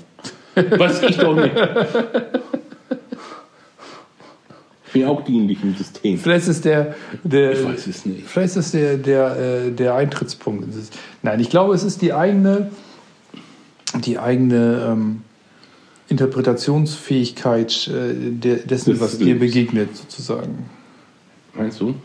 Weiß 0.56 1.04
ich 1.04 1.17
doch 1.17 1.36
nicht. 1.36 1.54
Ich 4.88 4.93
bin 4.93 5.06
auch 5.06 5.24
dienlich 5.24 5.60
im 5.63 5.76
System. 5.76 6.17
Vielleicht 6.17 6.48
ist 6.48 6.65
der, 6.65 6.95
der 7.24 7.52
Ich 7.52 7.63
weiß 7.63 7.86
es 7.86 8.06
nicht. 8.08 8.24
Vielleicht 8.26 8.56
ist 8.58 8.74
der, 8.74 8.98
der, 8.98 9.65
äh, 9.67 9.72
der 9.72 9.93
Eintrittspunkt. 9.93 10.67
Ist- 10.76 10.98
Nein, 11.22 11.39
ich 11.39 11.52
glaube, 11.52 11.76
es 11.76 11.84
ist 11.84 12.02
die 12.02 12.12
eigene, 12.13 12.72
die 14.04 14.17
eigene 14.17 14.88
ähm, 14.91 15.22
Interpretationsfähigkeit 16.10 17.88
äh, 17.88 18.13
dessen, 18.32 18.91
Des 18.91 19.00
was 19.02 19.17
dir 19.17 19.38
begegnet, 19.38 19.95
sozusagen. 19.95 20.65
Meinst 21.54 21.80
du? 21.82 21.95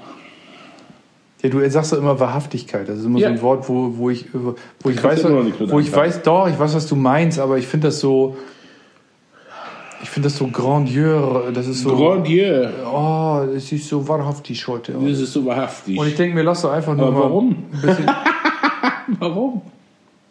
Ja, 1.42 1.50
du 1.50 1.70
sagst 1.70 1.92
ja 1.92 1.98
immer 1.98 2.18
Wahrhaftigkeit. 2.18 2.88
Das 2.88 2.98
ist 2.98 3.04
immer 3.04 3.18
Ja. 3.18 3.28
so 3.28 3.34
ein 3.34 3.42
Wort, 3.42 3.68
wo, 3.68 3.96
wo 3.96 4.10
ich, 4.10 4.26
wo 4.32 4.90
ich 4.90 5.02
weiß, 5.02 5.24
wo 5.70 5.78
ich 5.80 5.92
weiß, 5.94 6.22
doch, 6.22 6.48
ich 6.48 6.58
weiß, 6.58 6.74
was 6.74 6.86
du 6.86 6.96
meinst, 6.96 7.38
aber 7.38 7.58
ich 7.58 7.66
finde 7.66 7.88
das 7.88 8.00
so, 8.00 8.36
ich 10.02 10.10
finde 10.10 10.28
das 10.28 10.36
so 10.38 10.46
grandier, 10.48 11.50
das 11.54 11.66
ist 11.66 11.82
so, 11.82 11.96
Grand 11.96 12.26
Dieu. 12.26 12.68
oh, 12.90 13.40
es 13.54 13.72
ist 13.72 13.88
so 13.88 14.06
wahrhaftig 14.08 14.66
heute. 14.68 14.92
Das 14.92 15.18
ist 15.18 15.32
so 15.32 15.44
wahrhaftig. 15.44 15.98
Und 15.98 16.06
ich 16.06 16.14
denke 16.16 16.34
mir, 16.34 16.42
lass 16.42 16.62
doch 16.62 16.72
einfach 16.72 16.94
nur 16.96 17.06
Aber 17.06 17.16
mal 17.16 17.22
warum? 17.24 17.56
ein 17.82 18.06
Warum? 19.18 19.62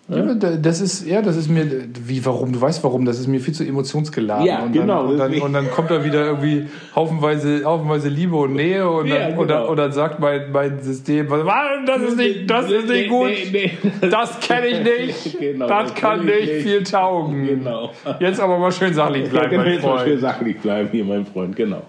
Ja, 0.10 0.34
das 0.34 0.82
ist, 0.82 1.08
ja, 1.08 1.22
das 1.22 1.38
ist 1.38 1.48
mir, 1.50 1.66
wie, 2.06 2.26
warum, 2.26 2.52
du 2.52 2.60
weißt 2.60 2.84
warum, 2.84 3.06
das 3.06 3.20
ist 3.20 3.28
mir 3.28 3.40
viel 3.40 3.54
zu 3.54 3.64
emotionsgeladen. 3.64 4.46
Ja, 4.46 4.64
und 4.64 4.74
genau, 4.74 5.04
Dann, 5.04 5.12
und, 5.12 5.18
dann, 5.18 5.42
und 5.42 5.54
dann 5.54 5.72
kommt 5.72 5.92
da 5.92 6.04
wieder 6.04 6.26
irgendwie 6.26 6.68
haufenweise, 6.94 7.64
haufenweise 7.64 8.10
Liebe 8.10 8.36
und 8.36 8.54
Nähe 8.54 8.90
und 8.90 9.08
Ja, 9.08 9.30
dann, 9.30 9.38
und, 9.38 9.48
dann, 9.50 9.60
genau. 9.60 9.72
und 9.72 9.78
dann 9.78 9.94
sagt 9.94 10.20
mein, 10.20 10.52
mein 10.52 10.82
System, 10.82 11.30
was, 11.30 11.46
das 11.86 12.02
ist 12.02 12.18
nicht, 12.18 12.50
das 12.50 12.70
ist 12.70 12.90
nicht 12.90 13.10
gut, 13.10 13.30
Nee, 13.54 13.72
nee, 13.82 13.92
das 14.10 14.40
kenne 14.42 14.68
ich 14.68 14.84
nicht, 14.84 15.40
Genau, 15.40 15.68
das 15.70 15.96
kann 15.96 16.26
nicht 16.26 16.52
viel 16.64 16.84
taugen. 16.84 17.48
Genau. 17.48 17.92
Jetzt 18.20 18.42
aber 18.42 18.60
mal 18.60 18.74
schön 18.74 18.94
sachlich 18.94 19.30
bleiben, 19.30 19.52
Genau, 19.52 19.64
mein 19.64 19.74
jetzt 19.74 19.84
mal 19.86 20.00
schön 20.00 20.20
Freund. 20.20 20.22
sachlich 20.22 20.60
bleiben 20.60 20.90
hier, 20.92 21.06
mein 21.06 21.26
Freund, 21.26 21.56
genau. 21.56 21.82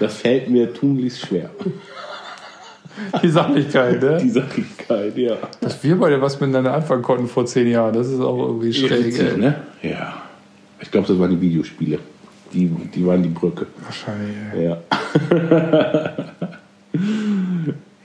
Das 0.00 0.16
fällt 0.16 0.48
mir 0.48 0.72
tunlichst 0.72 1.26
schwer. 1.26 1.50
Die 3.22 3.28
Sachlichkeit, 3.28 4.02
ne? 4.02 4.18
Die 4.22 4.30
Sachlichkeit, 4.30 5.16
ja. 5.16 5.36
Dass 5.60 5.82
wir 5.82 5.96
beide 5.96 6.20
was 6.20 6.40
miteinander 6.40 6.74
anfangen 6.74 7.02
konnten 7.02 7.26
vor 7.28 7.46
zehn 7.46 7.68
Jahren, 7.68 7.94
das 7.94 8.08
ist 8.08 8.20
auch 8.20 8.38
irgendwie 8.46 8.72
schräg. 8.72 9.18
Ey. 9.18 9.36
ne? 9.38 9.54
Ja. 9.82 10.22
Ich 10.80 10.90
glaube, 10.90 11.06
das 11.08 11.18
waren 11.18 11.30
die 11.30 11.40
Videospiele. 11.40 11.98
Die, 12.52 12.66
die 12.66 13.06
waren 13.06 13.22
die 13.22 13.28
Brücke. 13.28 13.66
Wahrscheinlich. 13.84 14.36
ey. 14.54 14.64
Ja. 14.64 14.78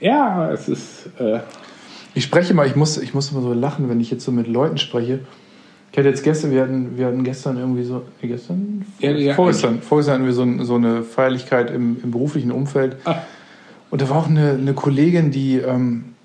ja, 0.00 0.50
es 0.52 0.68
ist. 0.68 1.08
Äh, 1.18 1.40
Ich 2.14 2.24
spreche 2.24 2.54
mal, 2.54 2.66
ich 2.66 2.76
muss, 2.76 2.96
ich 2.98 3.14
muss 3.14 3.30
immer 3.32 3.40
so 3.42 3.52
lachen, 3.52 3.88
wenn 3.88 4.00
ich 4.00 4.10
jetzt 4.10 4.24
so 4.24 4.32
mit 4.32 4.46
Leuten 4.46 4.78
spreche. 4.78 5.20
Ich 5.92 5.98
hatte 5.98 6.08
jetzt 6.08 6.24
gestern, 6.24 6.50
wir 6.50 6.62
hatten, 6.62 6.96
wir 6.98 7.06
hatten 7.06 7.22
gestern 7.22 7.56
irgendwie 7.56 7.84
so, 7.84 8.02
gestern? 8.20 8.84
Ja, 8.98 9.12
ja, 9.12 9.34
vorgestern, 9.34 9.80
vorgestern 9.80 10.14
hatten 10.16 10.26
wir 10.26 10.32
so, 10.32 10.64
so 10.64 10.74
eine 10.74 11.02
Feierlichkeit 11.04 11.70
im, 11.70 11.96
im 12.02 12.10
beruflichen 12.10 12.50
Umfeld. 12.50 12.96
Ah. 13.04 13.18
Und 13.94 14.00
da 14.02 14.10
war 14.10 14.16
auch 14.16 14.26
eine, 14.26 14.54
eine 14.54 14.74
Kollegin, 14.74 15.30
die, 15.30 15.58
ähm, 15.58 16.16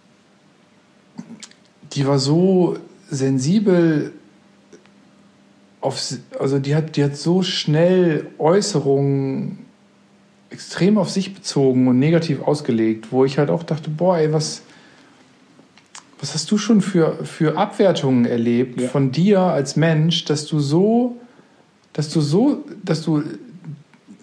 die 1.94 2.08
war 2.08 2.18
so 2.18 2.78
sensibel 3.12 4.12
auf, 5.80 6.02
also 6.40 6.58
die 6.58 6.74
hat, 6.74 6.96
die 6.96 7.04
hat 7.04 7.16
so 7.16 7.44
schnell 7.44 8.26
Äußerungen 8.40 9.60
extrem 10.50 10.98
auf 10.98 11.12
sich 11.12 11.36
bezogen 11.36 11.88
und 11.88 12.00
negativ 12.00 12.42
ausgelegt, 12.42 13.12
wo 13.12 13.24
ich 13.24 13.38
halt 13.38 13.52
auch 13.52 13.62
dachte, 13.62 13.92
boah, 13.92 14.18
ey, 14.18 14.34
was, 14.34 14.64
was 16.20 16.34
hast 16.34 16.50
du 16.50 16.58
schon 16.58 16.82
für, 16.82 17.24
für 17.24 17.56
Abwertungen 17.56 18.26
erlebt 18.26 18.82
Ja. 18.82 18.88
von 18.88 19.12
dir 19.12 19.42
als 19.42 19.76
Mensch, 19.76 20.26
dass 20.26 20.48
du 20.48 20.60
so, 20.60 21.18
dass 21.94 22.10
du 22.10 22.20
so, 22.20 22.66
dass 22.84 23.04
du 23.04 23.22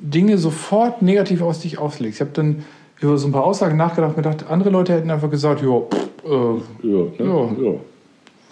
Dinge 0.00 0.36
sofort 0.36 1.00
negativ 1.00 1.42
aus 1.42 1.60
dich 1.60 1.78
auslegst. 1.78 2.16
Ich 2.16 2.20
habe 2.20 2.32
dann 2.32 2.64
über 3.00 3.18
so 3.18 3.28
ein 3.28 3.32
paar 3.32 3.44
Aussagen 3.44 3.76
nachgedacht 3.76 4.16
und 4.16 4.22
gedacht, 4.22 4.46
andere 4.48 4.70
Leute 4.70 4.94
hätten 4.94 5.10
einfach 5.10 5.30
gesagt, 5.30 5.60
pff, 5.60 5.66
äh, 6.24 6.28
ja, 6.28 6.62
ne? 6.82 7.12
Ja. 7.18 7.24
ja. 7.24 7.74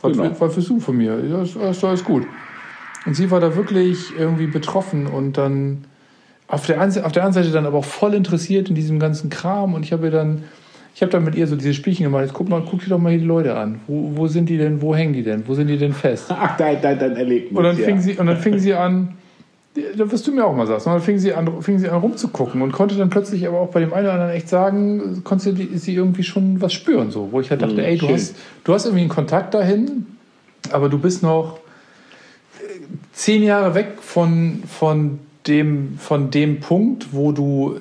was, 0.02 0.12
Genau. 0.12 0.30
was 0.38 0.56
willst 0.56 0.70
du 0.70 0.80
von 0.80 0.96
mir? 0.96 1.18
Ja, 1.28 1.42
ist, 1.42 1.56
ist 1.56 1.84
alles 1.84 2.04
gut. 2.04 2.24
Und 3.06 3.14
sie 3.14 3.30
war 3.30 3.40
da 3.40 3.54
wirklich 3.56 4.12
irgendwie 4.18 4.46
betroffen 4.46 5.06
und 5.06 5.36
dann 5.36 5.84
auf 6.46 6.66
der, 6.66 6.80
einen, 6.80 6.92
auf 7.02 7.12
der 7.12 7.24
anderen 7.24 7.44
Seite 7.44 7.50
dann 7.50 7.66
aber 7.66 7.78
auch 7.78 7.84
voll 7.84 8.14
interessiert 8.14 8.68
in 8.68 8.74
diesem 8.74 8.98
ganzen 8.98 9.30
Kram. 9.30 9.74
Und 9.74 9.84
ich 9.84 9.92
habe 9.92 10.10
dann, 10.10 10.44
ich 10.94 11.02
habe 11.02 11.10
dann 11.10 11.24
mit 11.24 11.34
ihr 11.34 11.46
so 11.46 11.56
diese 11.56 11.74
Spielchen 11.74 12.04
gemacht. 12.04 12.22
Jetzt 12.22 12.34
guck 12.34 12.48
mal, 12.48 12.62
guck 12.68 12.80
dir 12.80 12.90
doch 12.90 12.98
mal 12.98 13.10
hier 13.10 13.20
die 13.20 13.26
Leute 13.26 13.56
an. 13.56 13.80
Wo, 13.86 14.12
wo 14.14 14.26
sind 14.26 14.48
die 14.48 14.58
denn? 14.58 14.80
Wo 14.80 14.94
hängen 14.94 15.12
die 15.14 15.22
denn? 15.22 15.46
Wo 15.46 15.54
sind 15.54 15.68
die 15.68 15.78
denn 15.78 15.92
fest? 15.92 16.26
Ach, 16.28 16.56
dein, 16.56 16.80
dein, 16.80 16.98
dein 16.98 17.16
Erlebnis. 17.16 17.56
Und 17.56 17.64
dann 17.64 17.78
ja. 17.78 17.84
fing 17.84 18.00
sie, 18.00 18.16
und 18.16 18.26
dann 18.26 18.36
fing 18.36 18.58
sie 18.58 18.74
an, 18.74 19.14
wirst 19.74 20.26
du 20.26 20.32
mir 20.32 20.44
auch 20.44 20.54
mal 20.54 20.66
sagen, 20.66 20.82
und 20.84 20.92
dann 20.92 21.00
fing 21.02 21.18
sie 21.18 21.32
an, 21.34 21.60
fing 21.62 21.78
sie 21.78 21.88
an 21.88 22.00
rumzugucken 22.00 22.62
und 22.62 22.72
konnte 22.72 22.94
dann 22.96 23.10
plötzlich 23.10 23.46
aber 23.46 23.60
auch 23.60 23.70
bei 23.70 23.80
dem 23.80 23.92
einen 23.92 24.06
oder 24.06 24.14
anderen 24.14 24.32
echt 24.32 24.48
sagen, 24.48 25.22
konnte 25.24 25.54
sie, 25.76 25.94
irgendwie 25.94 26.22
schon 26.22 26.60
was 26.60 26.72
spüren, 26.72 27.10
so, 27.10 27.28
wo 27.32 27.40
ich 27.40 27.50
halt 27.50 27.62
dachte, 27.62 27.74
Mhm, 27.74 27.80
ey, 27.80 27.98
du 27.98 28.06
schön. 28.06 28.14
hast, 28.14 28.36
du 28.62 28.72
hast 28.72 28.84
irgendwie 28.86 29.00
einen 29.02 29.10
Kontakt 29.10 29.52
dahin, 29.54 30.06
aber 30.70 30.88
du 30.88 30.98
bist 30.98 31.22
noch 31.22 31.58
äh, 32.60 32.62
zehn 33.12 33.42
Jahre 33.42 33.74
weg 33.74 33.94
von, 34.00 34.62
von 34.68 35.18
dem, 35.48 35.98
von 35.98 36.30
dem 36.30 36.60
Punkt, 36.60 37.08
wo 37.12 37.32
du 37.32 37.80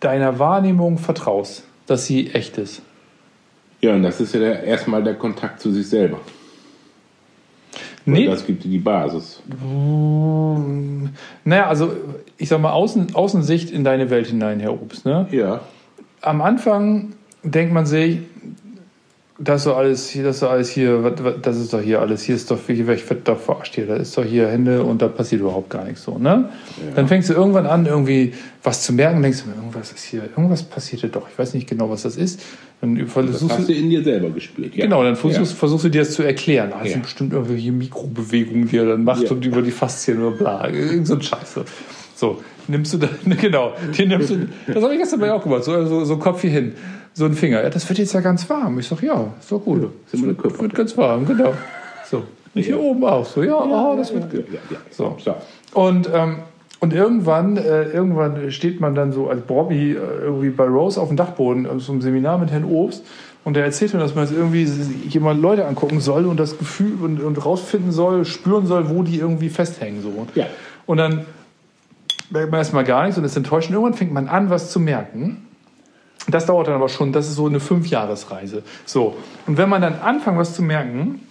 deiner 0.00 0.38
Wahrnehmung 0.38 0.98
vertraust, 0.98 1.64
dass 1.86 2.06
sie 2.06 2.30
echt 2.30 2.56
ist. 2.58 2.82
Ja, 3.80 3.94
und 3.94 4.02
das 4.02 4.20
ist 4.20 4.32
ja 4.32 4.40
der, 4.40 4.62
erstmal 4.62 5.02
der 5.02 5.14
Kontakt 5.14 5.60
zu 5.60 5.72
sich 5.72 5.88
selber. 5.88 6.20
Nee, 8.06 8.26
Das 8.26 8.46
gibt 8.46 8.64
dir 8.64 8.68
die 8.68 8.78
Basis. 8.78 9.42
naja, 11.44 11.66
also 11.68 11.92
ich 12.36 12.48
sag 12.48 12.60
mal, 12.60 12.72
Außen, 12.72 13.14
Außensicht 13.14 13.70
in 13.70 13.84
deine 13.84 14.10
Welt 14.10 14.26
hinein, 14.26 14.60
Herr 14.60 14.72
Obst. 14.72 15.06
Ne? 15.06 15.26
Ja. 15.30 15.60
Am 16.20 16.42
Anfang 16.42 17.12
denkt 17.42 17.72
man 17.72 17.86
sich, 17.86 18.18
das 19.38 19.62
ist 19.62 19.66
doch 19.66 19.76
alles 19.76 20.08
hier, 20.08 20.22
das 20.22 20.36
ist 20.36 20.42
doch 20.42 20.50
alles 20.50 20.70
hier, 20.70 21.10
das 21.42 21.56
ist 21.56 21.72
doch 21.72 21.80
hier 21.80 22.00
alles, 22.00 22.22
hier 22.22 22.36
ist 22.36 22.50
doch, 22.50 22.58
ich 22.68 22.86
werde 22.86 23.16
doch 23.24 23.38
verarscht 23.38 23.74
hier, 23.74 23.86
da 23.86 23.96
ist 23.96 24.16
doch 24.16 24.24
hier 24.24 24.48
Hände 24.48 24.84
und 24.84 25.02
da 25.02 25.08
passiert 25.08 25.40
überhaupt 25.40 25.70
gar 25.70 25.84
nichts 25.84 26.04
so, 26.04 26.18
ne? 26.18 26.50
Dann 26.94 27.08
fängst 27.08 27.30
du 27.30 27.34
irgendwann 27.34 27.66
an, 27.66 27.84
irgendwie 27.84 28.32
was 28.62 28.82
zu 28.82 28.92
merken, 28.92 29.22
denkst 29.22 29.42
du, 29.44 29.50
irgendwas 29.50 29.90
ist 29.90 30.04
hier, 30.04 30.22
irgendwas 30.22 30.62
passierte 30.62 31.08
doch, 31.08 31.28
ich 31.28 31.36
weiß 31.36 31.54
nicht 31.54 31.68
genau, 31.68 31.90
was 31.90 32.02
das 32.02 32.16
ist. 32.16 32.40
Dann 32.84 32.96
Das 32.96 33.12
versuchst 33.12 33.58
hast 33.58 33.68
du, 33.68 33.72
in 33.72 33.88
dir 33.90 34.02
selber 34.04 34.30
gespürt. 34.30 34.74
Ja. 34.74 34.84
Genau, 34.84 35.02
dann 35.02 35.16
versuchst, 35.16 35.52
Ja. 35.52 35.58
versuchst 35.58 35.84
du 35.84 35.88
dir 35.88 36.00
das 36.02 36.12
zu 36.12 36.22
erklären. 36.22 36.70
Das 36.70 36.86
Ja. 36.88 36.92
sind 36.92 37.02
bestimmt 37.02 37.32
irgendwelche 37.32 37.72
Mikrobewegungen, 37.72 38.68
die 38.68 38.76
er 38.76 38.86
dann 38.86 39.04
macht 39.04 39.22
Ja. 39.22 39.30
und 39.30 39.44
über 39.44 39.62
die 39.62 39.70
Faszien 39.70 40.22
oder 40.22 40.36
bla. 40.36 40.68
Irgend 40.68 41.06
so 41.06 41.14
ein 41.14 41.22
Scheiße. 41.22 41.64
So, 42.14 42.42
nimmst 42.68 42.94
du 42.94 42.98
da, 42.98 43.08
genau, 43.40 43.72
den 43.98 44.08
nimmst 44.08 44.30
du, 44.30 44.48
das 44.72 44.82
habe 44.82 44.94
ich 44.94 45.00
gestern 45.00 45.20
bei 45.20 45.32
auch 45.32 45.42
gemacht, 45.42 45.64
so, 45.64 45.84
so, 45.86 46.04
so 46.04 46.14
ein 46.14 46.20
Kopf 46.20 46.42
hier 46.42 46.50
hin, 46.50 46.74
so 47.12 47.24
ein 47.24 47.34
Finger. 47.34 47.62
Ja, 47.62 47.70
das 47.70 47.88
wird 47.88 47.98
jetzt 47.98 48.12
ja 48.12 48.20
ganz 48.20 48.48
warm. 48.48 48.78
Ich 48.78 48.86
sag, 48.86 49.02
ja, 49.02 49.32
ist 49.40 49.50
doch 49.50 49.64
gut. 49.64 49.90
sind 50.06 50.20
meine 50.20 50.36
wird, 50.42 50.60
wird 50.60 50.74
ganz 50.74 50.96
warm, 50.96 51.26
genau. 51.26 51.54
So. 52.08 52.22
Und 52.54 52.62
hier 52.62 52.78
oben 52.78 53.04
auch 53.04 53.26
so, 53.26 53.42
ja, 53.42 53.56
ah, 53.56 53.96
das 53.96 54.12
wird 54.14 54.32
ja, 54.32 54.40
gut. 54.40 54.48
ja, 54.52 54.60
ja. 54.70 54.76
So. 54.90 55.16
So. 55.24 55.34
Und, 55.72 56.08
ähm, 56.14 56.36
und 56.84 56.92
irgendwann, 56.92 57.56
äh, 57.56 57.84
irgendwann 57.84 58.50
steht 58.50 58.78
man 58.78 58.94
dann 58.94 59.10
so 59.10 59.30
als 59.30 59.40
Bobby 59.40 59.92
äh, 59.92 59.94
irgendwie 59.94 60.50
bei 60.50 60.66
Rose 60.66 61.00
auf 61.00 61.08
dem 61.08 61.16
Dachboden, 61.16 61.66
so 61.80 61.92
einem 61.92 62.02
Seminar 62.02 62.36
mit 62.36 62.50
Herrn 62.50 62.66
Obst. 62.66 63.02
Und 63.42 63.56
er 63.56 63.64
erzählt 63.64 63.94
mir, 63.94 64.00
dass 64.00 64.14
man 64.14 64.26
jetzt 64.26 64.36
irgendwie 64.36 64.64
jemand 65.08 65.40
Leute 65.40 65.64
angucken 65.64 66.00
soll 66.00 66.26
und 66.26 66.38
das 66.38 66.58
Gefühl 66.58 67.02
und, 67.02 67.22
und 67.22 67.42
rausfinden 67.42 67.90
soll, 67.90 68.26
spüren 68.26 68.66
soll, 68.66 68.90
wo 68.90 69.02
die 69.02 69.18
irgendwie 69.18 69.48
festhängen. 69.48 70.02
So. 70.02 70.26
Ja. 70.34 70.44
Und 70.84 70.98
dann 70.98 71.24
merkt 72.28 72.50
man 72.50 72.58
erstmal 72.58 72.84
gar 72.84 73.04
nichts 73.04 73.16
und 73.16 73.24
ist 73.24 73.34
enttäuscht. 73.34 73.70
Und 73.70 73.76
irgendwann 73.76 73.94
fängt 73.94 74.12
man 74.12 74.28
an, 74.28 74.50
was 74.50 74.70
zu 74.70 74.78
merken. 74.78 75.46
Das 76.28 76.44
dauert 76.44 76.68
dann 76.68 76.74
aber 76.74 76.90
schon, 76.90 77.12
das 77.12 77.28
ist 77.28 77.36
so 77.36 77.46
eine 77.46 77.60
Fünfjahresreise. 77.60 78.62
So. 78.84 79.16
Und 79.46 79.56
wenn 79.56 79.70
man 79.70 79.80
dann 79.80 80.00
anfängt, 80.00 80.36
was 80.36 80.54
zu 80.54 80.60
merken, 80.60 81.22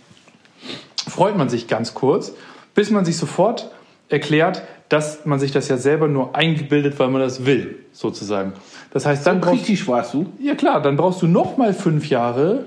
freut 1.07 1.37
man 1.37 1.47
sich 1.47 1.67
ganz 1.67 1.93
kurz, 1.93 2.33
bis 2.73 2.89
man 2.89 3.05
sich 3.05 3.17
sofort 3.17 3.69
erklärt, 4.09 4.63
dass 4.93 5.25
man 5.25 5.39
sich 5.39 5.51
das 5.51 5.67
ja 5.69 5.77
selber 5.77 6.08
nur 6.08 6.36
eingebildet, 6.36 6.99
weil 6.99 7.10
man 7.10 7.19
das 7.21 7.45
will, 7.45 7.79
sozusagen. 7.93 8.53
Das 8.91 9.06
heißt, 9.06 9.25
dann 9.25 9.41
brauchst, 9.41 9.65
Kritisch 9.65 9.88
warst 9.88 10.13
du? 10.13 10.27
ja 10.39 10.53
klar, 10.56 10.82
dann 10.82 10.95
brauchst 10.97 11.21
du 11.23 11.27
noch 11.27 11.58
mal 11.58 11.73
fünf 11.73 12.10
Jahre, 12.10 12.65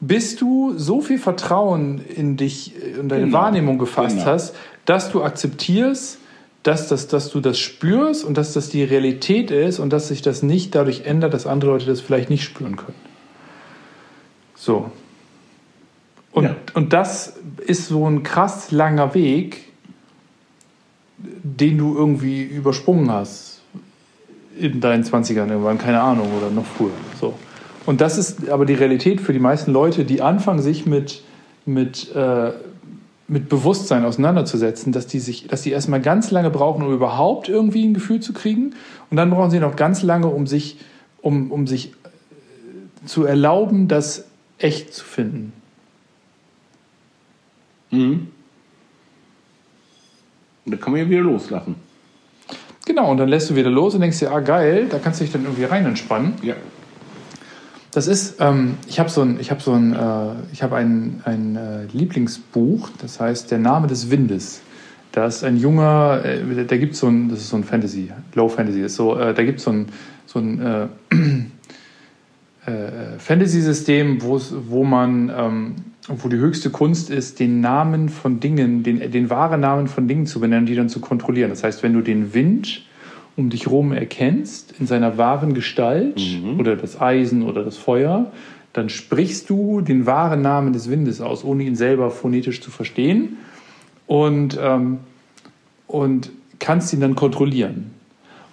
bis 0.00 0.36
du 0.36 0.74
so 0.76 1.00
viel 1.00 1.18
Vertrauen 1.18 2.00
in 2.14 2.36
dich 2.36 2.74
und 3.00 3.08
deine 3.08 3.24
Genau. 3.24 3.38
Wahrnehmung 3.38 3.78
gefasst 3.78 4.16
Genau. 4.18 4.26
hast, 4.30 4.54
dass 4.84 5.10
du 5.10 5.22
akzeptierst, 5.24 6.18
dass, 6.62 6.88
das, 6.88 7.08
dass 7.08 7.30
du 7.30 7.40
das 7.40 7.58
spürst 7.58 8.24
und 8.24 8.36
dass 8.38 8.52
das 8.52 8.68
die 8.68 8.84
Realität 8.84 9.50
ist 9.50 9.78
und 9.80 9.92
dass 9.92 10.08
sich 10.08 10.22
das 10.22 10.42
nicht 10.42 10.74
dadurch 10.74 11.02
ändert, 11.06 11.34
dass 11.34 11.46
andere 11.46 11.72
Leute 11.72 11.86
das 11.86 12.00
vielleicht 12.00 12.30
nicht 12.30 12.44
spüren 12.44 12.76
können. 12.76 12.94
So. 14.54 14.90
Und, 16.32 16.44
Ja. 16.44 16.56
und 16.74 16.92
das 16.92 17.34
ist 17.66 17.88
so 17.88 18.08
ein 18.08 18.22
krass 18.22 18.70
langer 18.70 19.14
Weg, 19.14 19.72
den 21.18 21.78
du 21.78 21.96
irgendwie 21.96 22.42
übersprungen 22.42 23.10
hast 23.10 23.60
in 24.58 24.80
deinen 24.80 25.04
20ern 25.04 25.48
irgendwann, 25.48 25.78
keine 25.78 26.00
Ahnung, 26.00 26.28
oder 26.36 26.50
noch 26.50 26.64
früher. 26.64 26.90
So. 27.20 27.34
Und 27.86 28.00
das 28.00 28.18
ist 28.18 28.48
aber 28.48 28.66
die 28.66 28.74
Realität 28.74 29.20
für 29.20 29.32
die 29.32 29.38
meisten 29.38 29.72
Leute, 29.72 30.04
die 30.04 30.22
anfangen, 30.22 30.62
sich 30.62 30.86
mit, 30.86 31.22
mit, 31.66 32.14
äh, 32.14 32.52
mit 33.28 33.48
Bewusstsein 33.48 34.04
auseinanderzusetzen, 34.04 34.92
dass 34.92 35.06
die, 35.06 35.18
sich, 35.18 35.46
dass 35.48 35.62
die 35.62 35.70
erstmal 35.70 36.00
ganz 36.00 36.30
lange 36.30 36.50
brauchen, 36.50 36.84
um 36.84 36.92
überhaupt 36.92 37.48
irgendwie 37.48 37.84
ein 37.84 37.94
Gefühl 37.94 38.20
zu 38.20 38.32
kriegen. 38.32 38.74
Und 39.10 39.16
dann 39.16 39.30
brauchen 39.30 39.50
sie 39.50 39.60
noch 39.60 39.76
ganz 39.76 40.02
lange, 40.02 40.28
um 40.28 40.46
sich, 40.46 40.78
um, 41.20 41.50
um 41.50 41.66
sich 41.66 41.88
äh, 41.88 43.06
zu 43.06 43.24
erlauben, 43.24 43.88
das 43.88 44.26
echt 44.58 44.94
zu 44.94 45.04
finden. 45.04 45.52
Mhm. 47.90 48.28
Und 50.64 50.72
da 50.72 50.76
kann 50.76 50.92
man 50.92 51.00
ja 51.00 51.08
wieder 51.08 51.22
loslassen. 51.22 51.76
Genau, 52.86 53.10
und 53.10 53.16
dann 53.16 53.28
lässt 53.28 53.48
du 53.48 53.56
wieder 53.56 53.70
los 53.70 53.94
und 53.94 54.02
denkst 54.02 54.18
dir, 54.18 54.30
ah 54.30 54.40
geil, 54.40 54.86
da 54.90 54.98
kannst 54.98 55.20
du 55.20 55.24
dich 55.24 55.32
dann 55.32 55.44
irgendwie 55.44 55.64
rein 55.64 55.86
entspannen. 55.86 56.34
Ja. 56.42 56.54
Das 57.92 58.08
ist, 58.08 58.40
ähm, 58.40 58.74
ich 58.88 58.98
habe 58.98 59.08
so 59.08 59.22
ein, 59.22 59.38
ich 59.40 59.50
habe 59.50 59.60
so 59.60 59.72
ein, 59.72 59.94
äh, 59.94 60.32
ich 60.52 60.62
habe 60.62 60.76
ein, 60.76 61.22
ein 61.24 61.56
äh, 61.56 61.84
Lieblingsbuch, 61.92 62.90
das 63.00 63.20
heißt 63.20 63.50
Der 63.50 63.58
Name 63.58 63.86
des 63.86 64.10
Windes. 64.10 64.60
Da 65.12 65.26
ist 65.26 65.44
ein 65.44 65.56
junger, 65.56 66.22
äh, 66.24 66.64
da 66.64 66.76
gibt 66.76 66.96
so 66.96 67.06
ein, 67.06 67.28
das 67.28 67.38
ist 67.38 67.50
so 67.50 67.56
ein 67.56 67.64
Fantasy, 67.64 68.10
Low 68.34 68.48
Fantasy, 68.48 68.82
ist 68.82 68.96
so, 68.96 69.16
äh, 69.16 69.32
da 69.32 69.44
gibt 69.44 69.60
so 69.60 69.70
ein, 69.70 69.86
so 70.26 70.40
ein 70.40 70.60
äh, 70.60 70.88
äh, 72.70 73.18
Fantasy-System, 73.18 74.20
wo 74.22 74.84
man 74.84 75.32
ähm, 75.34 75.74
wo 76.08 76.28
die 76.28 76.36
höchste 76.36 76.70
Kunst 76.70 77.10
ist, 77.10 77.40
den 77.40 77.60
Namen 77.60 78.08
von 78.08 78.40
Dingen, 78.40 78.82
den, 78.82 79.10
den 79.10 79.30
wahren 79.30 79.60
Namen 79.60 79.88
von 79.88 80.06
Dingen 80.06 80.26
zu 80.26 80.40
benennen, 80.40 80.66
die 80.66 80.74
dann 80.74 80.88
zu 80.88 81.00
kontrollieren. 81.00 81.50
Das 81.50 81.64
heißt, 81.64 81.82
wenn 81.82 81.94
du 81.94 82.02
den 82.02 82.34
Wind 82.34 82.82
um 83.36 83.50
dich 83.50 83.66
herum 83.66 83.92
erkennst, 83.92 84.74
in 84.78 84.86
seiner 84.86 85.18
wahren 85.18 85.54
Gestalt, 85.54 86.20
oder 86.58 86.76
das 86.76 87.00
Eisen 87.00 87.42
oder 87.42 87.64
das 87.64 87.76
Feuer, 87.76 88.30
dann 88.72 88.88
sprichst 88.88 89.48
du 89.50 89.80
den 89.80 90.04
wahren 90.04 90.42
Namen 90.42 90.72
des 90.72 90.90
Windes 90.90 91.20
aus, 91.20 91.44
ohne 91.44 91.64
ihn 91.64 91.76
selber 91.76 92.10
phonetisch 92.10 92.60
zu 92.60 92.70
verstehen. 92.70 93.38
Und, 94.06 94.58
ähm, 94.60 94.98
und 95.86 96.30
kannst 96.58 96.92
ihn 96.92 97.00
dann 97.00 97.14
kontrollieren. 97.14 97.92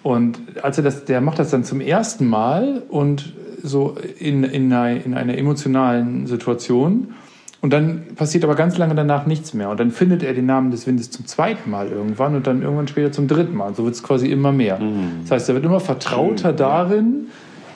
Und 0.04 0.40
als 0.64 0.78
er 0.78 0.84
das, 0.84 1.06
der 1.06 1.22
macht 1.22 1.40
das 1.40 1.52
dann 1.52 1.64
zum 1.64 1.82
ersten 1.82 2.28
Mal 2.28 2.84
und 2.90 3.34
so 3.62 3.98
in, 4.20 4.44
in, 4.44 4.72
einer, 4.72 5.06
in 5.06 5.14
einer 5.14 5.38
emotionalen 5.38 6.28
Situation. 6.28 7.14
Und 7.62 7.72
dann 7.72 8.16
passiert 8.16 8.44
aber 8.44 8.56
ganz 8.56 8.78
lange 8.80 8.96
danach 8.96 9.28
nichts 9.28 9.54
mehr. 9.54 9.70
Und 9.70 9.80
dann 9.80 9.92
findet 9.92 10.24
er 10.24 10.34
den 10.34 10.48
Namen 10.48 10.72
des 10.72 10.88
Windes 10.88 11.12
zum 11.12 11.28
zweiten 11.28 11.70
Mal 11.70 11.90
irgendwann 11.90 12.36
und 12.36 12.48
dann 12.48 12.64
irgendwann 12.64 12.88
später 12.88 13.12
zum 13.12 13.28
dritten 13.28 13.56
Mal. 13.56 13.68
Und 13.68 13.76
so 13.76 13.86
wird 13.86 13.94
es 13.94 14.02
quasi 14.02 14.28
immer 14.28 14.52
mehr. 14.52 14.80
Das 15.22 15.32
heißt, 15.32 15.50
er 15.50 15.56
wird 15.56 15.66
immer 15.66 15.80
vertrauter 15.80 16.54
darin, 16.54 17.28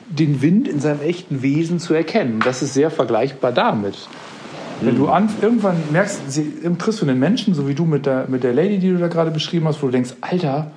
den 0.09 0.41
Wind 0.41 0.67
in 0.67 0.79
seinem 0.79 1.01
echten 1.01 1.43
Wesen 1.43 1.79
zu 1.79 1.93
erkennen. 1.93 2.41
Das 2.43 2.63
ist 2.63 2.73
sehr 2.73 2.89
vergleichbar 2.89 3.51
damit. 3.51 4.07
Wenn 4.81 4.95
du 4.95 5.07
an, 5.07 5.29
irgendwann 5.41 5.77
merkst, 5.91 6.31
sie, 6.31 6.51
triffst 6.77 7.01
du 7.01 7.05
einen 7.05 7.19
Menschen, 7.19 7.53
so 7.53 7.67
wie 7.67 7.75
du 7.75 7.85
mit 7.85 8.07
der, 8.07 8.25
mit 8.27 8.43
der 8.43 8.53
Lady, 8.53 8.79
die 8.79 8.89
du 8.89 8.97
da 8.97 9.07
gerade 9.07 9.31
beschrieben 9.31 9.67
hast, 9.67 9.81
wo 9.81 9.87
du 9.87 9.91
denkst, 9.91 10.15
Alter, 10.21 10.71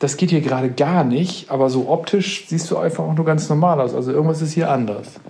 das 0.00 0.16
geht 0.16 0.30
hier 0.30 0.40
gerade 0.40 0.70
gar 0.70 1.04
nicht, 1.04 1.50
aber 1.50 1.70
so 1.70 1.88
optisch 1.88 2.46
siehst 2.48 2.70
du 2.70 2.76
einfach 2.76 3.04
auch 3.04 3.14
nur 3.14 3.24
ganz 3.24 3.48
normal 3.48 3.80
aus. 3.80 3.94
Also 3.94 4.12
irgendwas 4.12 4.42
ist 4.42 4.52
hier 4.52 4.70
anders. 4.70 5.20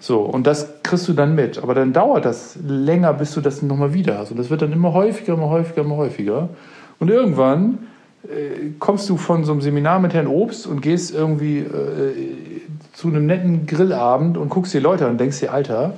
So, 0.00 0.20
und 0.20 0.46
das 0.46 0.82
kriegst 0.82 1.06
du 1.06 1.12
dann 1.12 1.34
mit. 1.34 1.58
Aber 1.62 1.74
dann 1.74 1.92
dauert 1.92 2.24
das 2.24 2.58
länger, 2.66 3.12
bis 3.12 3.34
du 3.34 3.40
das 3.40 3.62
nochmal 3.62 3.92
wieder 3.92 4.18
hast. 4.18 4.30
Und 4.30 4.38
das 4.38 4.48
wird 4.50 4.62
dann 4.62 4.72
immer 4.72 4.94
häufiger, 4.94 5.34
immer 5.34 5.50
häufiger, 5.50 5.82
immer 5.82 5.96
häufiger. 5.96 6.48
Und 6.98 7.10
irgendwann 7.10 7.78
äh, 8.24 8.70
kommst 8.78 9.08
du 9.08 9.16
von 9.16 9.44
so 9.44 9.52
einem 9.52 9.60
Seminar 9.60 10.00
mit 10.00 10.14
Herrn 10.14 10.26
Obst 10.26 10.66
und 10.66 10.80
gehst 10.80 11.14
irgendwie 11.14 11.58
äh, 11.58 12.14
zu 12.92 13.08
einem 13.08 13.26
netten 13.26 13.66
Grillabend 13.66 14.38
und 14.38 14.48
guckst 14.48 14.72
dir 14.74 14.80
Leute 14.80 15.04
an 15.04 15.12
und 15.12 15.20
denkst 15.20 15.40
dir, 15.40 15.52
Alter, 15.52 15.94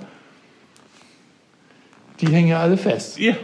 die 2.21 2.29
hängen 2.29 2.49
ja 2.49 2.61
alle 2.61 2.77
fest. 2.77 3.19
Ja. 3.19 3.35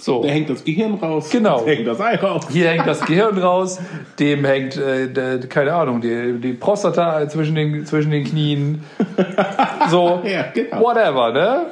So. 0.00 0.22
Da 0.22 0.28
hängt 0.28 0.48
das 0.48 0.62
Gehirn 0.64 0.94
raus. 0.94 1.28
Genau. 1.30 1.66
Hängt 1.66 1.86
das 1.86 2.00
Ei 2.00 2.14
raus. 2.16 2.46
Hier 2.50 2.68
hängt 2.68 2.86
das 2.86 3.00
Gehirn 3.00 3.36
raus, 3.36 3.80
dem 4.18 4.44
hängt, 4.44 4.76
äh, 4.76 5.08
der, 5.12 5.40
keine 5.40 5.74
Ahnung, 5.74 6.00
die, 6.00 6.38
die 6.40 6.52
Prostata 6.52 7.28
zwischen 7.28 7.56
den, 7.56 7.84
zwischen 7.84 8.10
den 8.12 8.24
Knien. 8.24 8.84
So, 9.90 10.22
Ja, 10.24 10.46
genau. 10.54 10.80
whatever, 10.80 11.32
ne? 11.32 11.66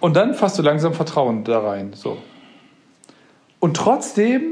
Und 0.00 0.16
dann 0.16 0.34
fasst 0.34 0.58
du 0.58 0.62
langsam 0.62 0.94
Vertrauen 0.94 1.44
da 1.44 1.60
rein. 1.60 1.92
So. 1.94 2.18
Und 3.60 3.76
trotzdem, 3.76 4.42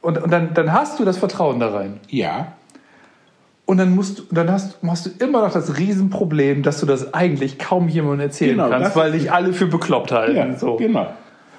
und, 0.00 0.22
und 0.22 0.30
dann, 0.30 0.54
dann 0.54 0.72
hast 0.72 1.00
du 1.00 1.04
das 1.04 1.18
Vertrauen 1.18 1.60
da 1.60 1.68
rein. 1.70 2.00
Ja. 2.08 2.52
Und 3.64 3.78
dann, 3.78 3.94
musst, 3.94 4.18
du- 4.18 4.22
dann 4.32 4.50
hast, 4.50 4.78
hast 4.86 5.06
du 5.06 5.10
immer 5.24 5.40
noch 5.42 5.52
das 5.52 5.78
Riesenproblem, 5.78 6.62
dass 6.62 6.80
du 6.80 6.86
das 6.86 7.14
eigentlich 7.14 7.58
kaum 7.58 7.88
jemandem 7.88 8.20
erzählen 8.20 8.56
Genau, 8.56 8.68
kannst, 8.70 8.96
weil 8.96 9.12
dich 9.12 9.30
alle 9.32 9.52
für 9.52 9.66
bekloppt 9.66 10.10
halten. 10.12 10.36
Ja, 10.36 10.56
so. 10.58 10.76
genau. 10.76 11.06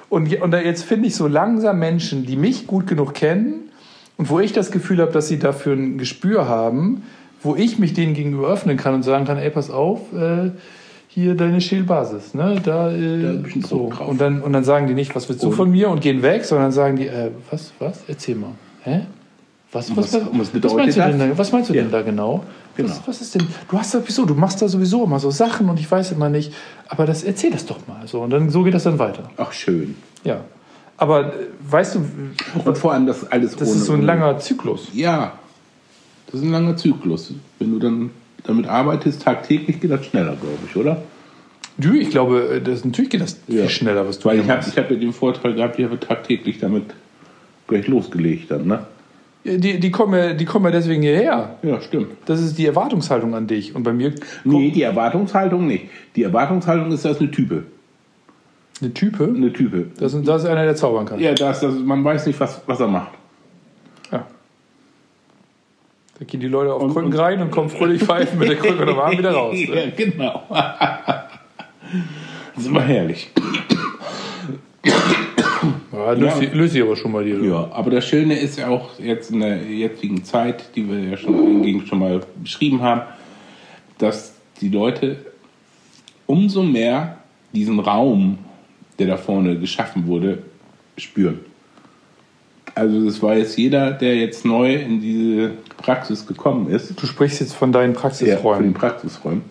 Und, 0.09 0.41
und 0.41 0.51
da 0.51 0.59
jetzt 0.59 0.83
finde 0.83 1.07
ich 1.07 1.15
so 1.15 1.27
langsam 1.27 1.79
Menschen, 1.79 2.25
die 2.25 2.35
mich 2.35 2.67
gut 2.67 2.85
genug 2.87 3.13
kennen 3.13 3.69
und 4.17 4.29
wo 4.29 4.39
ich 4.39 4.53
das 4.53 4.69
Gefühl 4.69 4.99
habe, 5.01 5.11
dass 5.11 5.27
sie 5.27 5.39
dafür 5.39 5.73
ein 5.75 5.97
Gespür 5.97 6.47
haben, 6.47 7.03
wo 7.41 7.55
ich 7.55 7.79
mich 7.79 7.93
denen 7.93 8.13
gegenüber 8.13 8.47
öffnen 8.49 8.77
kann 8.77 8.93
und 8.93 9.03
sagen 9.03 9.25
kann, 9.25 9.37
ey, 9.37 9.49
pass 9.49 9.71
auf, 9.71 9.99
äh, 10.13 10.51
hier 11.07 11.35
deine 11.35 11.61
Schälbasis, 11.61 12.33
ne? 12.33 12.55
Da, 12.63 12.91
äh, 12.91 13.39
Da 13.43 13.67
so. 13.67 13.89
Drauf. 13.89 14.07
Und 14.07 14.19
dann, 14.21 14.41
und 14.41 14.53
dann 14.53 14.63
sagen 14.63 14.87
die 14.87 14.93
nicht, 14.93 15.15
was 15.15 15.29
willst 15.29 15.43
du 15.43 15.47
Und- 15.47 15.53
von 15.55 15.71
mir 15.71 15.89
und 15.89 16.01
gehen 16.01 16.21
weg, 16.21 16.43
sondern 16.45 16.71
sagen 16.71 16.95
die, 16.97 17.07
äh, 17.07 17.31
was, 17.49 17.71
was? 17.79 18.03
Erzähl 18.07 18.35
mal. 18.35 18.51
Hä? 18.83 19.01
Was, 19.73 19.89
was, 19.95 20.13
was- 20.13 20.13
was, 20.13 20.39
was 20.39 20.49
bedeutet 20.49 20.77
meinst 20.77 20.97
du 20.97 21.01
das? 21.01 21.11
denn 21.17 21.29
da, 21.31 21.37
was 21.37 21.51
meinst 21.51 21.69
du 21.69 21.73
Ja. 21.73 21.81
denn 21.81 21.91
da 21.91 22.01
genau? 22.03 22.43
Genau. 22.77 22.89
Was, 22.89 23.01
was 23.07 23.21
ist 23.21 23.35
denn? 23.35 23.47
Du 23.69 23.77
hast 23.77 23.91
sowieso, 23.91 24.25
du 24.25 24.35
machst 24.35 24.61
da 24.61 24.67
sowieso 24.67 25.03
immer 25.03 25.19
so 25.19 25.31
Sachen 25.31 25.67
und 25.69 25.79
ich 25.79 25.89
weiß 25.91 26.11
immer 26.11 26.29
nicht, 26.29 26.53
aber 26.87 27.05
das 27.05 27.23
erzähl 27.23 27.51
das 27.51 27.65
doch 27.65 27.85
mal 27.87 28.07
so 28.07 28.21
und 28.21 28.29
dann 28.29 28.49
so 28.49 28.63
geht 28.63 28.73
das 28.73 28.83
dann 28.83 28.99
weiter. 28.99 29.29
Ach, 29.37 29.51
schön. 29.51 29.95
Ja. 30.23 30.41
Aber 30.97 31.33
äh, 31.33 31.47
weißt 31.69 31.95
du, 31.95 32.05
Und 32.65 32.77
vor 32.77 32.93
allem 32.93 33.07
das 33.07 33.29
alles 33.31 33.55
das 33.55 33.67
ohne. 33.69 33.77
ist 33.77 33.85
so 33.85 33.93
ein 33.93 34.03
langer 34.03 34.37
Zyklus. 34.39 34.89
Ja. 34.93 35.33
Das 36.27 36.35
ist 36.39 36.45
ein 36.45 36.51
langer 36.51 36.77
Zyklus. 36.77 37.33
Wenn 37.59 37.71
du 37.71 37.79
dann 37.79 38.11
damit 38.43 38.67
arbeitest, 38.67 39.21
tagtäglich 39.23 39.79
geht 39.81 39.91
das 39.91 40.05
schneller, 40.05 40.35
glaube 40.35 40.57
ich, 40.67 40.75
oder? 40.75 41.01
Du, 41.77 41.93
ich 41.93 42.09
glaube, 42.11 42.47
äh, 42.57 42.61
das, 42.61 42.85
natürlich 42.85 43.09
geht 43.09 43.21
das 43.21 43.39
viel 43.47 43.67
schneller, 43.69 44.07
was 44.07 44.19
du 44.19 44.29
Weil 44.29 44.39
ich 44.39 44.49
habe 44.49 44.61
hab 44.63 44.91
ja 44.91 44.97
den 44.97 45.13
Vorteil 45.13 45.55
gehabt, 45.55 45.79
ich 45.79 45.85
habe 45.85 45.99
tagtäglich 45.99 46.59
damit 46.59 46.83
gleich 47.67 47.87
losgelegt 47.87 48.51
dann, 48.51 48.67
ne? 48.67 48.85
Die, 49.45 49.77
die, 49.79 49.91
kommen 49.91 50.13
ja, 50.17 50.33
die 50.33 50.45
kommen 50.45 50.63
ja 50.65 50.71
deswegen 50.71 51.01
hierher. 51.01 51.57
Ja, 51.63 51.81
stimmt. 51.81 52.07
Das 52.25 52.39
ist 52.39 52.57
die 52.57 52.65
Erwartungshaltung 52.65 53.35
an 53.35 53.45
dich. 53.47 53.75
Und 53.75 53.83
bei 53.83 53.91
mir 53.91 54.13
Nee, 54.45 54.71
die 54.71 54.83
Erwartungshaltung 54.83 55.67
nicht. 55.67 55.87
Die 56.15 56.23
Erwartungshaltung 56.23 56.89
ist, 56.93 57.03
das 57.03 57.19
eine 57.19 57.29
Type. 57.29 57.63
eine 58.81 58.93
Type. 58.93 59.25
Eine 59.25 59.51
Type. 59.51 59.87
Das, 59.99 60.13
ist- 60.13 60.25
das 60.27 60.43
ist 60.43 60.49
einer, 60.49 60.63
der 60.63 60.75
zaubern 60.77 61.05
kann. 61.05 61.19
Ja, 61.19 61.33
das, 61.33 61.59
das, 61.59 61.73
man 61.75 62.03
weiß 62.05 62.25
nicht, 62.27 62.39
was, 62.39 62.61
was 62.67 62.79
er 62.79 62.87
macht. 62.87 63.11
Ja. 64.13 64.25
Da 66.19 66.25
gehen 66.25 66.39
die 66.39 66.47
Leute 66.47 66.73
auf 66.73 66.81
Und- 66.83 66.93
Krücken 66.93 67.11
und- 67.11 67.19
rein 67.19 67.41
und 67.41 67.51
kommen 67.51 67.69
fröhlich 67.69 68.01
pfeifen 68.01 68.39
mit 68.39 68.47
der 68.49 68.55
Krücke 68.55 68.81
und 68.83 68.97
Arm 68.97 69.17
wieder 69.17 69.31
raus. 69.33 69.55
ja, 69.67 69.75
Ne? 69.75 69.91
genau. 69.97 70.43
das 70.49 71.27
ist 72.59 72.67
immer 72.67 72.81
herrlich. 72.81 73.29
Ja, 76.05 76.11
löst, 76.13 76.41
Ja. 76.41 76.47
die- 76.49 76.57
löst 76.57 76.75
die 76.75 76.81
aber 76.81 76.95
schon 76.95 77.11
dir. 77.23 77.37
du. 77.39 77.45
Ja, 77.45 77.69
aber 77.71 77.91
das 77.91 78.05
Schöne 78.05 78.37
ist 78.37 78.57
ja 78.57 78.67
auch 78.69 78.99
jetzt 78.99 79.31
in 79.31 79.39
der 79.39 79.63
jetzigen 79.63 80.23
Zeit, 80.23 80.75
die 80.75 80.87
wir 80.89 80.99
ja 81.11 81.17
schon 81.17 81.35
eingehend 81.35 81.87
schon 81.87 81.99
mal 81.99 82.21
beschrieben 82.41 82.81
haben, 82.81 83.01
dass 83.97 84.35
die 84.61 84.69
Leute 84.69 85.17
umso 86.27 86.63
mehr 86.63 87.17
diesen 87.53 87.79
Raum, 87.79 88.37
der 88.99 89.07
da 89.07 89.17
vorne 89.17 89.57
geschaffen 89.59 90.07
wurde, 90.07 90.39
spüren. 90.97 91.39
Also 92.75 93.05
das 93.05 93.21
war 93.21 93.35
jetzt 93.37 93.57
jeder, 93.57 93.91
der 93.91 94.15
jetzt 94.15 94.45
neu 94.45 94.73
in 94.75 94.99
diese 94.99 95.51
Praxis 95.77 96.25
gekommen 96.25 96.69
ist, 96.69 96.99
Du 96.99 97.05
sprichst 97.05 97.39
jetzt 97.39 97.53
von 97.53 97.71
deinen 97.71 97.93
ja, 97.93 97.99
von 97.99 98.63
den 98.63 98.73
Praxisräumen. 98.73 98.73
Praxisräumen, 98.73 99.41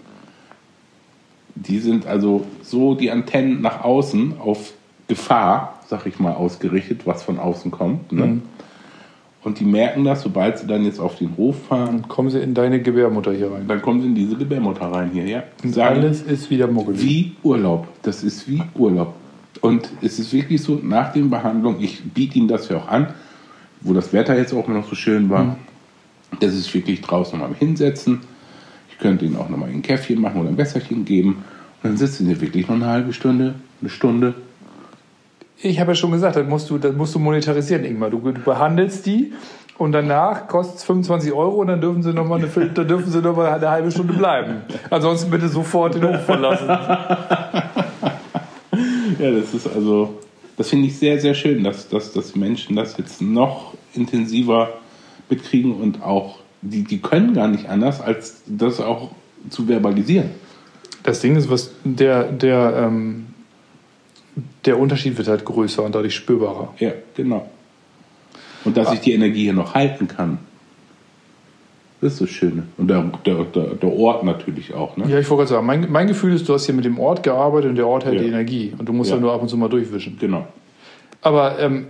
die 1.55 1.79
sind 1.79 2.07
also 2.07 2.47
so 2.63 2.95
die 2.95 3.11
Antennen 3.11 3.61
nach 3.61 3.85
außen 3.85 4.35
auf 4.41 4.73
Gefahr, 5.09 5.81
sag 5.93 6.07
ich 6.07 6.19
mal, 6.19 6.33
ausgerichtet, 6.33 7.03
was 7.07 7.23
von 7.23 7.39
außen 7.39 7.71
kommt. 7.71 8.13
Ne? 8.13 8.27
Mhm. 8.27 8.43
Und 9.45 9.61
die 9.61 9.65
merken 9.65 10.05
das, 10.05 10.23
sobald 10.23 10.57
sie 10.59 10.67
dann 10.67 10.85
jetzt 10.85 10.99
auf 10.99 11.17
den 11.17 11.37
Hof 11.37 11.67
fahren, 11.67 12.09
Kommen 12.09 12.31
sie 12.31 12.41
in 12.41 12.55
deine 12.55 12.81
Gebärmutter 12.81 13.33
hier 13.33 13.53
rein. 13.53 13.69
dann 13.69 13.83
kommen 13.83 14.01
sie 14.01 14.07
in 14.07 14.15
diese 14.15 14.37
Gebärmutter 14.37 14.87
rein 14.87 15.11
hier. 15.13 15.27
Ja? 15.27 15.43
Und 15.63 15.75
sagen, 15.75 15.97
alles 16.01 16.23
ist 16.23 16.49
wieder 16.49 16.67
Muggel. 16.67 16.99
wie 16.99 17.33
Urlaub. 17.43 17.89
Das 18.03 18.25
ist 18.25 18.49
wie 18.49 18.63
Urlaub. 18.75 19.15
Und 19.61 19.91
es 20.01 20.19
ist 20.19 20.33
wirklich 20.33 20.63
so, 20.63 20.81
nach 20.83 21.13
der 21.13 21.23
Behandlung, 21.23 21.77
ich 21.79 22.03
biete 22.03 22.39
Ihnen 22.39 22.49
das 22.49 22.71
ja 22.71 22.79
auch 22.79 22.89
an, 22.89 23.09
wo 23.83 23.93
das 23.93 24.15
Wetter 24.15 24.37
jetzt 24.37 24.55
auch 24.55 24.67
noch 24.67 24.89
so 24.89 24.95
schön 24.95 25.29
war, 25.29 25.59
das 26.41 26.55
ist 26.55 26.73
wirklich 26.73 27.03
draußen 27.03 27.39
nochmal 27.39 27.57
hinsetzen. 27.59 28.21
Ich 28.91 28.99
könnte 28.99 29.27
Ihnen 29.27 29.37
auch 29.37 29.51
nochmal 29.51 29.69
ein 29.69 29.83
Käffchen 29.83 30.21
machen 30.21 30.41
oder 30.41 30.49
ein 30.49 30.57
Wässerchen 30.57 31.05
geben. 31.05 31.45
Und 31.83 31.91
dann 31.91 31.97
sitzen 31.99 32.27
Sie 32.27 32.41
wirklich 32.41 32.67
noch 32.69 32.77
eine 32.77 32.87
halbe 32.87 33.13
Stunde, 33.13 33.57
eine 33.81 33.91
Stunde. 33.91 34.35
Ich 35.63 35.79
habe 35.79 35.93
ja 35.93 35.95
schon 35.95 36.11
gesagt, 36.11 36.37
das 36.37 36.47
musst 36.47 36.69
du, 36.71 36.79
das 36.79 36.95
musst 36.95 37.15
du 37.15 37.21
monetarisieren, 37.21 37.85
Ingmar. 37.85 38.11
Du, 38.11 38.19
du 38.19 38.33
behandelst 38.33 39.07
die 39.07 39.33
und 39.79 39.93
danach 39.93 40.49
kostet 40.49 40.79
es 40.79 40.85
25 40.85 41.33
Euro 41.33 41.61
und 41.61 41.69
dann 41.69 41.81
dürfen 41.81 42.03
sie 42.03 42.13
noch 42.13 42.27
mal 42.27 42.39
eine, 42.39 42.49
dann 42.49 42.89
dürfen 42.89 43.11
sie 43.11 43.21
noch 43.21 43.37
mal 43.37 43.47
eine 43.47 43.71
halbe 43.71 43.91
Stunde 43.91 44.13
bleiben. 44.13 44.63
Ansonsten 44.91 45.31
bitte 45.31 45.49
sofort 45.49 45.95
den 45.95 46.09
Hof 46.09 46.25
verlassen. 46.25 46.69
Ja, 49.19 49.31
das 49.31 49.55
ist 49.55 49.69
also, 49.69 50.19
das 50.57 50.69
finde 50.69 50.89
ich 50.89 50.99
sehr, 50.99 51.21
sehr 51.21 51.35
schön, 51.35 51.63
dass, 51.63 51.89
dass, 51.89 52.13
dass 52.13 52.35
Menschen 52.35 52.75
das 52.75 52.97
jetzt 52.97 53.23
noch 53.23 53.75
intensiver 53.95 54.71
mitkriegen 55.29 55.77
und 55.77 56.03
auch, 56.03 56.39
die, 56.61 56.83
die 56.83 57.01
können 57.01 57.35
gar 57.35 57.47
nicht 57.47 57.69
anders, 57.69 58.01
als 58.01 58.43
das 58.47 58.81
auch 58.81 59.11
zu 59.49 59.67
verbalisieren. 59.67 60.31
Das 61.03 61.21
Ding 61.21 61.37
ist, 61.37 61.51
was 61.51 61.73
der, 61.85 62.25
der, 62.33 62.75
ähm, 62.77 63.27
der 64.65 64.79
Unterschied 64.79 65.19
wird 65.19 65.29
halt 65.29 65.45
größer 65.45 65.83
und 65.83 65.95
dadurch 65.95 66.15
spürbarer. 66.15 66.75
Ja, 66.79 66.93
genau. 67.15 67.49
Und 68.65 68.77
dass 68.77 68.93
ich 68.93 69.01
die 69.01 69.13
Energie 69.13 69.45
hier 69.45 69.53
noch 69.53 69.75
halten 69.75 70.09
kann. 70.09 70.39
Das 72.01 72.15
ist 72.15 72.21
das 72.21 72.31
Schöne. 72.31 72.65
Und 72.79 72.89
der, 72.89 73.03
der, 73.25 73.45
der, 73.45 73.93
Ort 73.93 74.25
natürlich 74.25 74.75
auch. 74.75 74.97
Ne? 74.97 75.05
Ja, 75.09 75.21
ich 75.21 75.31
wollte 75.31 75.43
gerade 75.43 75.55
sagen, 75.55 75.67
mein, 75.67 75.91
mein 75.91 76.09
Gefühl 76.09 76.35
ist, 76.35 76.49
du 76.49 76.55
hast 76.55 76.67
hier 76.67 76.75
mit 76.75 76.85
dem 76.85 76.99
Ort 76.99 77.23
gearbeitet 77.23 77.71
und 77.71 77.77
der 77.77 77.87
Ort 77.87 78.05
hält 78.05 78.17
Ja. 78.17 78.23
die 78.23 78.29
Energie. 78.29 78.73
Und 78.77 78.89
du 78.89 78.93
musst 78.93 79.11
Ja. 79.11 79.17
ja. 79.17 79.23
nur 79.23 79.33
ab 79.33 79.41
und 79.41 79.49
zu 79.49 79.57
mal 79.57 79.69
durchwischen. 79.69 80.19
Genau. 80.19 80.47
Aber 81.21 81.61
ähm, 81.61 81.87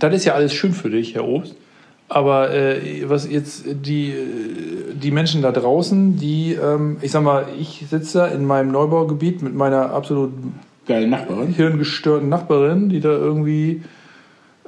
das 0.00 0.14
ist 0.14 0.24
ja 0.24 0.34
alles 0.34 0.52
schön 0.52 0.72
für 0.72 0.90
dich, 0.90 1.14
Herr 1.14 1.24
Obst. 1.24 1.54
Aber 2.08 2.52
äh, 2.52 3.08
was 3.08 3.28
jetzt 3.30 3.64
die, 3.66 4.10
äh, 4.10 4.94
die 4.94 5.10
Menschen 5.10 5.42
da 5.42 5.52
draußen, 5.52 6.16
die, 6.16 6.52
ähm, 6.54 6.98
ich 7.02 7.12
sag 7.12 7.22
mal, 7.22 7.46
ich 7.60 7.84
sitze 7.88 8.18
da 8.18 8.26
in 8.26 8.44
meinem 8.44 8.70
Neubaugebiet 8.72 9.42
mit 9.42 9.54
meiner 9.54 9.90
absolut 9.92 10.32
Geile 10.86 11.08
Nachbarin. 11.08 11.48
hirngestörten 11.48 12.28
Nachbarin, 12.28 12.88
die 12.88 13.00
da 13.00 13.10
irgendwie, 13.10 13.82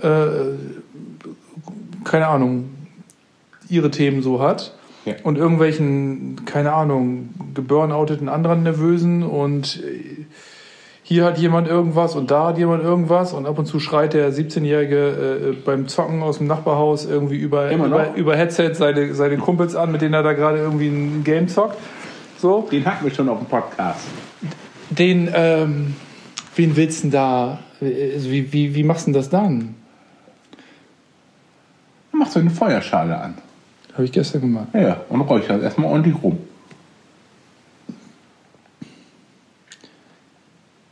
äh, 0.01 0.27
keine 2.05 2.27
Ahnung, 2.27 2.71
ihre 3.69 3.91
Themen 3.91 4.23
so 4.23 4.41
hat. 4.41 4.75
Ja. 5.05 5.15
Und 5.23 5.39
irgendwelchen, 5.39 6.45
keine 6.45 6.73
Ahnung, 6.73 7.31
geburnouteten 7.55 8.29
anderen 8.29 8.63
Nervösen 8.63 9.23
und 9.23 9.83
äh, 9.83 10.27
hier 11.03 11.25
hat 11.25 11.39
jemand 11.39 11.69
irgendwas 11.69 12.15
und 12.17 12.31
da 12.31 12.49
hat 12.49 12.59
jemand 12.59 12.83
irgendwas 12.83 13.33
und 13.33 13.47
ab 13.47 13.59
und 13.59 13.65
zu 13.65 13.81
schreit 13.81 14.13
der 14.13 14.31
17-Jährige 14.31 15.53
äh, 15.55 15.57
beim 15.65 15.89
Zocken 15.89 16.23
aus 16.23 16.37
dem 16.37 16.49
Nachbarhaus 16.49 17.07
irgendwie 17.07 17.37
über, 17.37 17.73
über, 17.73 18.15
über 18.15 18.37
Headset 18.37 18.75
seine, 18.75 19.15
seine 19.15 19.39
Kumpels 19.39 19.75
an, 19.75 19.91
mit 19.91 20.03
denen 20.03 20.13
er 20.13 20.23
da 20.23 20.35
gerade 20.35 20.59
irgendwie 20.59 20.89
ein 20.89 21.25
Game 21.25 21.49
zockt. 21.49 21.79
So. 22.37 22.69
Den 22.71 22.85
hatten 22.85 23.07
wir 23.07 23.15
schon 23.15 23.29
auf 23.31 23.39
dem 23.39 23.47
Podcast. 23.47 24.01
Den, 24.91 25.31
ähm, 25.35 25.97
wen 26.59 26.77
willst 26.77 26.99
du 26.99 27.03
denn 27.03 27.11
da, 27.13 27.59
also 27.81 28.31
wie, 28.31 28.53
wie, 28.53 28.75
wie 28.75 28.83
machst 28.83 29.07
du 29.07 29.13
das 29.13 29.31
dann? 29.31 29.77
Dann 32.11 32.19
machst 32.19 32.35
du 32.35 32.41
eine 32.41 32.51
Feuerschale 32.51 33.17
an. 33.19 33.35
Habe 33.95 34.05
ich 34.05 34.13
gestern 34.13 34.41
gemacht. 34.43 34.69
Ja, 34.75 34.81
ja. 34.81 35.01
Und 35.09 35.21
räucherst 35.23 35.63
erstmal 35.63 35.91
ordentlich 35.91 36.21
rum. 36.23 36.39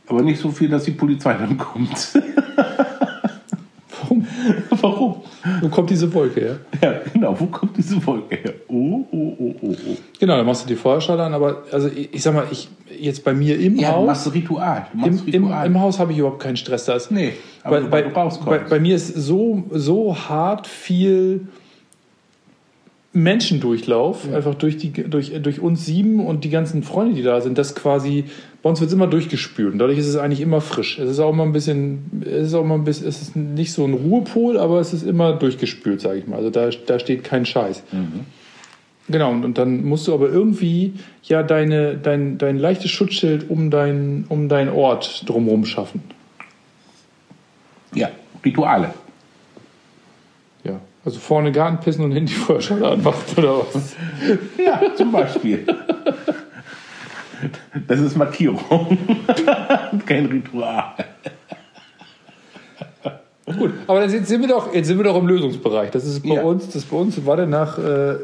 Aber 0.07 0.21
nicht 0.21 0.39
so 0.39 0.51
viel, 0.51 0.69
dass 0.69 0.85
die 0.85 0.91
Polizei 0.91 1.33
dann 1.33 1.57
kommt. 1.57 2.13
Warum? 4.07 4.27
Warum? 4.69 5.15
Wo 5.61 5.69
kommt 5.69 5.89
diese 5.89 6.13
Wolke 6.13 6.39
her? 6.41 6.59
Ja, 6.81 7.01
genau. 7.13 7.35
Wo 7.39 7.45
kommt 7.47 7.77
diese 7.77 8.05
Wolke 8.05 8.35
her? 8.35 8.53
Oh, 8.67 9.05
oh, 9.11 9.35
oh, 9.39 9.55
oh, 9.61 9.71
oh. 9.71 9.95
Genau, 10.19 10.37
dann 10.37 10.45
machst 10.45 10.63
du 10.63 10.67
die 10.67 10.75
Feuerschale 10.75 11.23
an, 11.23 11.33
aber 11.33 11.63
also 11.71 11.87
ich, 11.87 12.13
ich 12.13 12.21
sag 12.23 12.33
mal, 12.33 12.45
ich 12.51 12.67
jetzt 12.99 13.23
bei 13.23 13.33
mir 13.33 13.59
im 13.59 13.75
Ja, 13.75 13.89
du 13.91 13.95
Haus. 13.97 14.07
machst 14.07 14.33
Ritual. 14.33 14.87
Du 14.93 15.05
Im, 15.05 15.13
machst 15.15 15.27
im, 15.27 15.43
Ritual. 15.45 15.65
Im 15.67 15.79
Haus 15.81 15.99
habe 15.99 16.11
ich 16.11 16.17
überhaupt 16.19 16.41
keinen 16.41 16.57
Stress. 16.57 16.85
Da 16.85 16.95
ist, 16.95 17.11
Nee, 17.11 17.33
aber 17.63 17.81
bei, 17.81 18.01
du 18.01 18.09
rauskommst. 18.09 18.49
bei, 18.49 18.57
bei 18.59 18.79
mir 18.79 18.95
ist 18.95 19.07
so, 19.15 19.63
so 19.71 20.15
hart 20.15 20.67
viel 20.67 21.47
Menschendurchlauf, 23.13 24.31
einfach 24.31 24.55
durch, 24.55 24.77
die, 24.77 24.91
durch, 24.91 25.31
durch 25.41 25.59
uns 25.59 25.85
sieben 25.85 26.23
und 26.25 26.43
die 26.43 26.49
ganzen 26.49 26.83
Freunde, 26.83 27.15
die 27.15 27.23
da 27.23 27.41
sind, 27.41 27.57
das 27.57 27.73
quasi, 27.73 28.25
bei 28.67 28.71
uns 28.71 28.81
wird 28.81 28.89
es 28.89 28.93
immer 28.93 29.07
durchgespült 29.07 29.71
und 29.71 29.79
dadurch 29.79 29.97
ist 29.97 30.07
es 30.07 30.17
eigentlich 30.17 30.41
immer 30.41 30.59
frisch. 30.59 30.99
Es 30.99 31.09
ist 31.09 31.19
auch 31.21 31.31
immer 31.31 31.43
ein 31.43 31.53
bisschen, 31.53 32.21
es 32.25 32.47
ist 32.47 32.53
auch 32.53 32.63
immer 32.63 32.75
ein 32.75 32.83
bisschen, 32.83 33.07
es 33.07 33.21
ist 33.21 33.33
nicht 33.33 33.71
so 33.71 33.85
ein 33.85 33.93
Ruhepol, 33.93 34.59
aber 34.59 34.81
es 34.81 34.91
ist 34.91 35.03
immer 35.03 35.31
durchgespült, 35.31 36.01
sage 36.01 36.19
ich 36.19 36.27
mal. 36.27 36.35
Also 36.35 36.49
da, 36.49 36.69
da 36.85 36.99
steht 36.99 37.23
kein 37.23 37.45
Scheiß. 37.45 37.83
Genau, 39.07 39.31
und, 39.31 39.45
und 39.45 39.57
dann 39.57 39.85
musst 39.85 40.05
du 40.09 40.13
aber 40.13 40.27
irgendwie 40.27 40.95
ja 41.23 41.43
deine, 41.43 41.95
dein, 41.95 42.37
dein 42.37 42.57
leichtes 42.57 42.91
Schutzschild 42.91 43.49
um 43.49 43.71
dein, 43.71 44.25
um 44.27 44.49
dein 44.49 44.67
Ort 44.67 45.23
drumherum 45.29 45.63
schaffen. 45.63 46.01
ja, 47.93 48.09
Rituale. 48.43 48.93
Ja. 50.65 50.81
Also 51.05 51.19
vorne 51.19 51.53
Garten 51.53 51.79
pissen 51.79 52.03
und 52.03 52.11
hinten 52.11 52.27
die 52.27 52.33
Feuerschale 52.33 52.85
anmachen 52.85 53.37
oder 53.37 53.59
was? 53.59 53.95
Ja, 54.57 54.93
zum 54.97 55.13
Beispiel. 55.13 55.65
Das 57.87 57.99
ist 57.99 58.15
Markierung. 58.17 58.59
Kein 60.05 60.25
Ritual. 60.27 60.93
Gut, 63.57 63.73
aber 63.87 64.01
dann 64.01 64.09
sind, 64.09 64.27
sind 64.27 64.41
wir 64.41 64.47
doch, 64.49 64.73
jetzt 64.73 64.87
sind 64.87 64.97
wir 64.97 65.05
doch 65.05 65.15
im 65.17 65.27
Lösungsbereich. 65.27 65.91
Das 65.91 66.05
ist 66.05 66.21
bei 66.23 66.35
Ja. 66.35 66.41
uns, 66.43 66.69
das 66.69 66.83
bei 66.83 66.97
uns, 66.97 67.25
warte, 67.25 67.47
nach, 67.47 67.77
äh, 67.77 68.15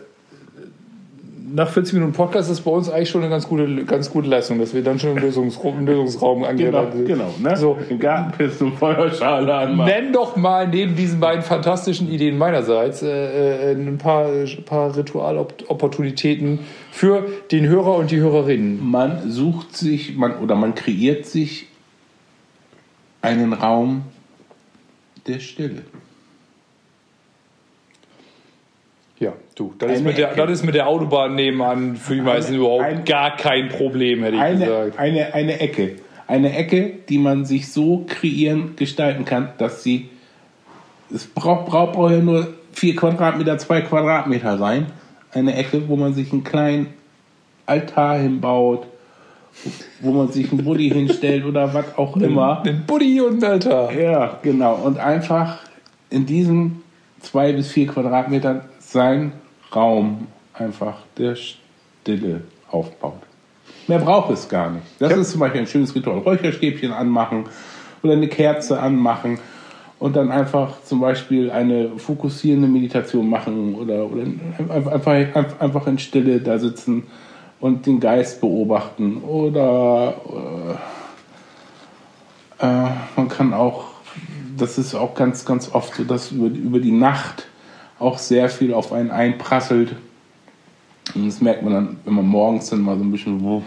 nach 1.56 1.70
40 1.70 1.94
Minuten 1.94 2.14
Podcast 2.14 2.50
ist 2.50 2.62
bei 2.62 2.72
uns 2.72 2.90
eigentlich 2.90 3.10
schon 3.10 3.22
eine 3.22 3.30
ganz 3.30 3.48
gute, 3.48 3.86
ganz 3.86 4.10
gute 4.10 4.28
Leistung, 4.28 4.58
dass 4.58 4.74
wir 4.74 4.84
dann 4.84 4.98
schon 4.98 5.12
im 5.12 5.18
Lösungsraum, 5.18 5.80
im 5.80 5.86
Lösungsraum 5.86 6.40
Genau, 6.40 6.50
angelangt 6.50 6.94
sind. 6.94 7.06
genau. 7.06 7.34
Ne? 7.40 7.56
So. 7.56 7.78
Im 7.90 8.00
Garten 8.00 8.32
pissen 8.32 8.72
und 8.72 8.78
Feuerschale 8.80 9.54
anmachen. 9.54 9.88
Nenn 9.88 10.12
doch 10.12 10.36
mal 10.36 10.68
neben 10.68 10.96
diesen 10.96 11.20
beiden 11.20 11.44
fantastischen 11.44 12.10
Ideen 12.12 12.40
meinerseits 12.40 13.04
äh, 13.04 13.72
äh, 13.72 13.76
ein 13.76 14.00
paar, 14.00 14.30
paar 14.66 14.96
Ritualopportunitäten 14.98 16.60
für 16.92 17.26
den 17.52 17.68
Hörer 17.68 17.98
und 17.98 18.10
die 18.10 18.20
Hörerinnen. 18.20 18.84
Man 18.84 19.30
sucht 19.30 19.78
sich, 19.78 20.16
man, 20.18 20.38
oder 20.40 20.56
man 20.56 20.74
kreiert 20.74 21.28
sich 21.28 21.68
einen 23.22 23.54
Raum 23.54 24.04
der 25.28 25.40
Stille. 25.40 25.84
Ja, 29.24 29.34
du, 29.56 29.74
das 29.78 29.92
ist, 29.94 30.04
mit 30.04 30.18
der, 30.18 30.34
das 30.36 30.52
ist 30.52 30.64
mit 30.66 30.76
der 30.76 30.88
Autobahn 30.88 31.36
nebenan 31.36 31.96
für 31.96 32.16
die 32.16 32.22
meisten 32.22 32.56
überhaupt 32.56 32.84
ein- 32.84 33.06
gar 33.06 33.36
kein 33.38 33.70
Problem, 33.70 34.24
hätte 34.24 34.36
ich 34.36 34.42
Eine, 34.42 34.66
gesagt. 34.66 35.00
eine, 35.00 35.34
eine 35.34 35.60
Ecke. 35.60 35.96
Eine 36.28 36.56
Ecke, 36.56 36.92
die 37.10 37.18
man 37.18 37.46
sich 37.46 37.72
so 37.72 38.06
kreieren, 38.08 38.76
gestalten 38.76 39.26
kann, 39.26 39.50
dass 39.58 39.84
sie. 39.84 40.10
Es 41.14 41.26
braucht, 41.28 41.68
braucht, 41.68 41.94
braucht 41.94 42.12
ja 42.12 42.20
nur 42.20 42.54
vier 42.72 42.96
Quadratmeter, 42.96 43.58
zwei 43.58 43.82
Quadratmeter 43.82 44.58
sein. 44.58 44.88
Eine 45.32 45.56
Ecke, 45.56 45.88
wo 45.88 45.96
man 45.96 46.14
sich 46.14 46.32
einen 46.32 46.44
kleinen 46.44 46.88
Altar 47.66 48.18
hinbaut, 48.18 48.88
wo 50.02 50.12
man 50.12 50.30
sich 50.32 50.52
einen 50.52 50.64
Buddy 50.64 50.90
hinstellt 50.90 51.46
oder 51.46 51.74
was 51.74 51.98
auch 51.98 52.18
immer. 52.18 52.64
Ein 52.66 52.84
Buddy 52.88 53.22
und 53.22 53.44
ein 53.44 53.52
Alter. 53.52 53.92
Ja, 53.94 54.40
genau. 54.42 54.76
Und 54.76 54.98
einfach 54.98 55.60
in 56.10 56.26
diesen 56.26 56.82
zwei 57.22 57.54
bis 57.54 57.70
vier 57.72 57.88
Quadratmetern 57.88 58.62
sein 58.94 59.34
Raum 59.76 60.28
einfach 60.54 61.00
der 61.18 61.36
Stille 61.36 62.42
aufbaut. 62.70 63.22
Mehr 63.88 64.00
braucht 64.00 64.32
es 64.32 64.48
gar 64.48 64.70
nicht. 64.70 64.86
Das 65.00 65.12
ist 65.14 65.32
zum 65.32 65.42
Beispiel 65.42 65.62
ein 65.62 65.68
schönes 65.68 65.94
Ritual. 65.94 66.20
Räucherstäbchen 66.20 66.94
anmachen 66.94 67.46
oder 68.02 68.14
eine 68.14 68.28
Kerze 68.28 68.80
anmachen 68.80 69.40
und 70.00 70.16
dann 70.16 70.32
einfach 70.32 70.84
zum 70.84 71.00
Beispiel 71.02 71.50
eine 71.52 71.98
fokussierende 71.98 72.68
Meditation 72.68 73.30
machen 73.30 73.76
oder, 73.76 74.06
oder 74.06 74.24
einfach, 74.70 75.60
einfach 75.60 75.88
in 75.88 75.98
Stille 75.98 76.40
da 76.40 76.60
sitzen 76.60 77.08
und 77.60 77.86
den 77.86 78.00
Geist 78.00 78.42
beobachten 78.42 79.18
oder 79.18 80.16
äh, 82.60 82.66
äh, 82.66 82.90
man 83.16 83.30
kann 83.30 83.54
auch, 83.54 83.86
das 84.58 84.78
ist 84.78 84.94
auch 84.94 85.16
ganz, 85.16 85.46
ganz 85.46 85.74
oft 85.74 85.96
so, 85.96 86.04
dass 86.04 86.32
über, 86.32 86.48
über 86.48 86.80
die 86.80 86.92
Nacht 86.92 87.48
auch 88.04 88.18
sehr 88.18 88.50
viel 88.50 88.74
auf 88.74 88.92
einen 88.92 89.12
einprasselt. 89.12 89.96
Und 91.16 91.28
das 91.28 91.42
merkt 91.42 91.64
man 91.64 91.74
dann, 91.74 91.98
wenn 92.06 92.14
man 92.14 92.28
morgens 92.28 92.70
dann 92.70 92.82
mal 92.82 92.98
so 92.98 93.04
ein 93.04 93.12
bisschen 93.12 93.42
wuff, 93.44 93.64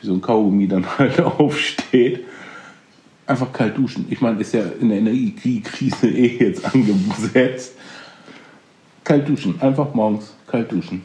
wie 0.00 0.06
so 0.06 0.14
ein 0.14 0.20
Kaugummi 0.20 0.68
dann 0.68 0.86
halt 0.98 1.20
aufsteht. 1.20 2.24
Einfach 3.26 3.52
kalt 3.52 3.76
duschen. 3.76 4.06
Ich 4.08 4.20
meine, 4.20 4.40
ist 4.40 4.54
ja 4.54 4.62
in 4.80 4.88
der 4.88 4.98
Energiekrise 4.98 6.08
eh 6.08 6.38
jetzt 6.38 6.64
angesetzt. 6.74 7.74
Kalt 9.04 9.28
duschen. 9.28 9.60
Einfach 9.60 9.92
morgens 9.94 10.34
kalt 10.46 10.72
duschen. 10.72 11.04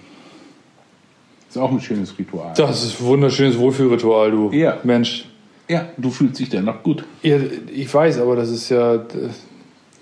Ist 1.50 1.58
auch 1.58 1.72
ein 1.72 1.82
schönes 1.82 2.18
Ritual. 2.18 2.54
Das 2.56 2.84
ist 2.84 3.00
ein 3.00 3.06
wunderschönes 3.06 3.58
Wohlfühlritual, 3.58 4.32
du. 4.32 4.52
Ja. 4.52 4.78
Mensch. 4.84 5.26
Ja, 5.70 5.90
du 5.98 6.10
fühlst 6.10 6.40
dich 6.40 6.50
danach 6.50 6.82
gut. 6.84 7.06
Ja, 7.22 7.38
ich 7.74 7.94
weiß, 7.94 8.20
aber 8.20 8.36
das 8.36 8.50
ist 8.50 8.70
ja 8.70 8.96
äh, 8.96 9.30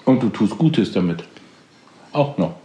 Und 0.06 0.24
du 0.24 0.30
tust 0.30 0.58
Gutes 0.58 0.92
damit. 0.92 1.24
Auch 2.14 2.38
noch. 2.38 2.56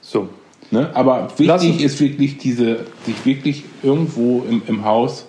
so. 0.00 0.28
Ne? 0.70 0.90
Aber 0.94 1.28
wichtig 1.36 1.82
ist 1.82 2.00
wirklich 2.00 2.38
diese, 2.38 2.86
sich 3.04 3.24
wirklich 3.24 3.64
irgendwo 3.82 4.44
im, 4.48 4.62
im 4.66 4.84
Haus 4.84 5.26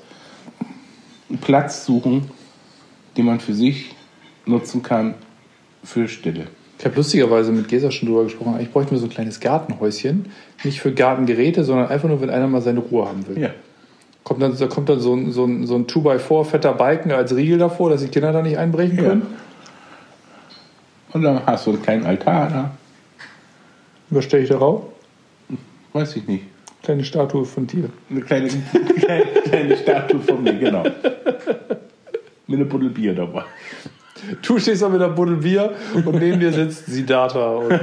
einen 1.29 1.39
Platz 1.39 1.85
suchen, 1.85 2.29
den 3.17 3.25
man 3.25 3.39
für 3.39 3.53
sich 3.53 3.95
nutzen 4.45 4.81
kann 4.81 5.15
für 5.83 6.07
Stille. 6.07 6.47
Ich 6.79 6.85
habe 6.85 6.95
lustigerweise 6.95 7.51
mit 7.51 7.67
Gesa 7.67 7.91
schon 7.91 8.09
drüber 8.09 8.23
gesprochen. 8.23 8.57
Ich 8.59 8.71
bräuchte 8.71 8.93
mir 8.93 8.99
so 8.99 9.05
ein 9.05 9.11
kleines 9.11 9.39
Gartenhäuschen. 9.39 10.27
Nicht 10.63 10.81
für 10.81 10.93
Gartengeräte, 10.93 11.63
sondern 11.63 11.87
einfach 11.87 12.09
nur, 12.09 12.21
wenn 12.21 12.29
einer 12.29 12.47
mal 12.47 12.61
seine 12.61 12.79
Ruhe 12.79 13.07
haben 13.07 13.25
will. 13.27 13.39
Ja. 13.39 13.49
Kommt 14.23 14.41
dann, 14.41 14.57
da 14.57 14.67
kommt 14.67 14.89
dann 14.89 14.99
so 14.99 15.13
ein, 15.13 15.31
so 15.31 15.45
ein, 15.45 15.67
so 15.67 15.75
ein 15.75 15.85
2x4 15.85 16.43
fetter 16.45 16.73
Balken 16.73 17.11
als 17.11 17.35
Riegel 17.35 17.59
davor, 17.59 17.91
dass 17.91 18.01
die 18.01 18.07
Kinder 18.07 18.33
da 18.33 18.41
nicht 18.41 18.57
einbrechen 18.57 18.97
können. 18.97 19.21
Und 21.13 21.21
dann 21.21 21.45
hast 21.45 21.65
du 21.67 21.71
einen 21.71 21.81
kleinen 21.81 22.05
Altar 22.05 22.49
da. 22.49 22.71
Was 24.09 24.25
stelle 24.25 24.43
ich 24.43 24.49
darauf? 24.49 24.83
Weiß 25.93 26.15
ich 26.15 26.27
nicht. 26.27 26.43
Kleine 26.83 27.03
Statue 27.03 27.45
von 27.45 27.65
dir. 27.65 27.89
Eine 28.09 28.21
kleine, 28.21 28.47
kleine, 28.99 29.25
kleine 29.43 29.77
Statue 29.77 30.21
von 30.21 30.43
mir, 30.43 30.53
genau. 30.53 30.83
Mit 32.47 32.59
einem 32.59 32.69
Buddel 32.69 32.89
Bier 32.89 33.15
dabei. 33.15 33.43
Du 34.41 34.59
stehst 34.59 34.81
da 34.81 34.89
mit 34.89 35.01
der 35.01 35.09
Buddel 35.09 35.37
Bier 35.37 35.73
und 35.93 36.05
neben 36.19 36.39
dir 36.39 36.51
sitzt 36.51 36.85
Siddhartha. 36.85 37.55
Und, 37.55 37.71
äh, 37.71 37.77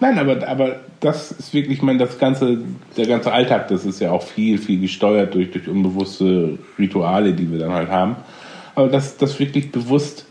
Nein, 0.00 0.18
aber, 0.18 0.46
aber 0.48 0.80
das 1.00 1.30
ist 1.32 1.52
wirklich, 1.52 1.78
ich 1.78 1.82
meine, 1.82 1.98
das 1.98 2.18
ganze, 2.18 2.58
der 2.96 3.06
ganze 3.06 3.32
Alltag, 3.32 3.68
das 3.68 3.84
ist 3.84 4.00
ja 4.00 4.10
auch 4.10 4.22
viel, 4.22 4.58
viel 4.58 4.80
gesteuert 4.80 5.34
durch, 5.34 5.50
durch 5.50 5.68
unbewusste 5.68 6.58
Rituale, 6.78 7.32
die 7.34 7.50
wir 7.50 7.58
dann 7.58 7.72
halt 7.72 7.90
haben. 7.90 8.16
Aber 8.74 8.88
das, 8.88 9.16
das 9.18 9.38
wirklich 9.38 9.70
bewusst 9.70 10.26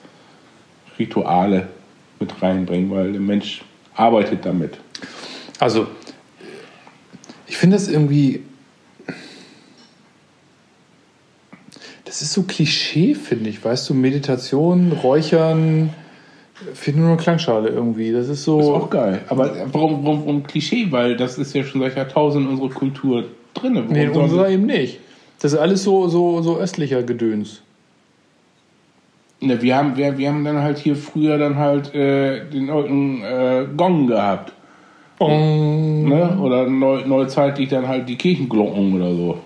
Rituale 0.98 1.68
mit 2.20 2.42
reinbringen, 2.42 2.90
weil 2.92 3.12
der 3.12 3.22
Mensch 3.22 3.62
arbeitet 4.00 4.46
damit. 4.46 4.78
Also, 5.60 5.88
ich 7.48 7.58
finde 7.58 7.76
das 7.76 7.88
irgendwie. 7.88 8.44
Das 12.06 12.22
ist 12.24 12.34
so 12.34 12.44
Klischee, 12.44 13.14
finde 13.14 13.50
ich. 13.50 13.64
Weißt 13.64 13.88
du, 13.90 13.94
Meditation, 13.94 14.92
Räuchern, 14.92 15.94
finde 16.74 17.02
nur 17.02 17.10
eine 17.10 17.18
Klangschale 17.18 17.70
irgendwie. 17.70 18.12
Das 18.12 18.30
ist 18.30 18.44
so. 18.44 18.60
Ist 18.60 18.68
auch 18.68 18.90
geil. 18.90 19.22
Aber 19.28 19.56
warum, 19.72 20.04
warum, 20.04 20.26
warum 20.26 20.44
Klischee? 20.44 20.88
Weil 20.90 21.18
das 21.18 21.38
ist 21.38 21.54
ja 21.54 21.64
schon 21.64 21.82
seit 21.82 21.96
Jahrtausenden 21.96 22.52
in 22.52 22.60
unserer 22.60 22.78
Kultur 22.78 23.26
drin. 23.54 23.76
Warum 23.76 23.90
nee, 23.90 24.06
in 24.06 24.12
unserer 24.12 24.50
eben 24.50 24.66
nicht. 24.66 25.00
Das 25.42 25.54
ist 25.54 25.60
alles 25.60 25.84
so, 25.84 26.08
so, 26.10 26.42
so 26.42 26.58
östlicher 26.58 27.04
Gedöns. 27.04 27.62
Ne, 29.42 29.62
wir, 29.62 29.78
haben, 29.78 29.96
wir, 29.96 30.18
wir 30.18 30.30
haben 30.30 30.44
dann 30.44 30.62
halt 30.62 30.80
hier 30.80 30.96
früher 30.96 31.38
dann 31.38 31.58
halt 31.58 31.94
äh, 31.96 32.46
den 32.50 32.70
alten 32.70 33.24
äh, 33.24 33.66
Gong 33.76 34.08
gehabt. 34.08 34.54
Ne? 35.22 36.38
Oder 36.42 36.68
neu, 36.68 37.06
neuzeitlich 37.06 37.70
dann 37.70 37.88
halt 37.88 38.08
die 38.08 38.16
Kirchenglocken 38.16 38.96
oder 38.96 39.14
so. 39.14 39.40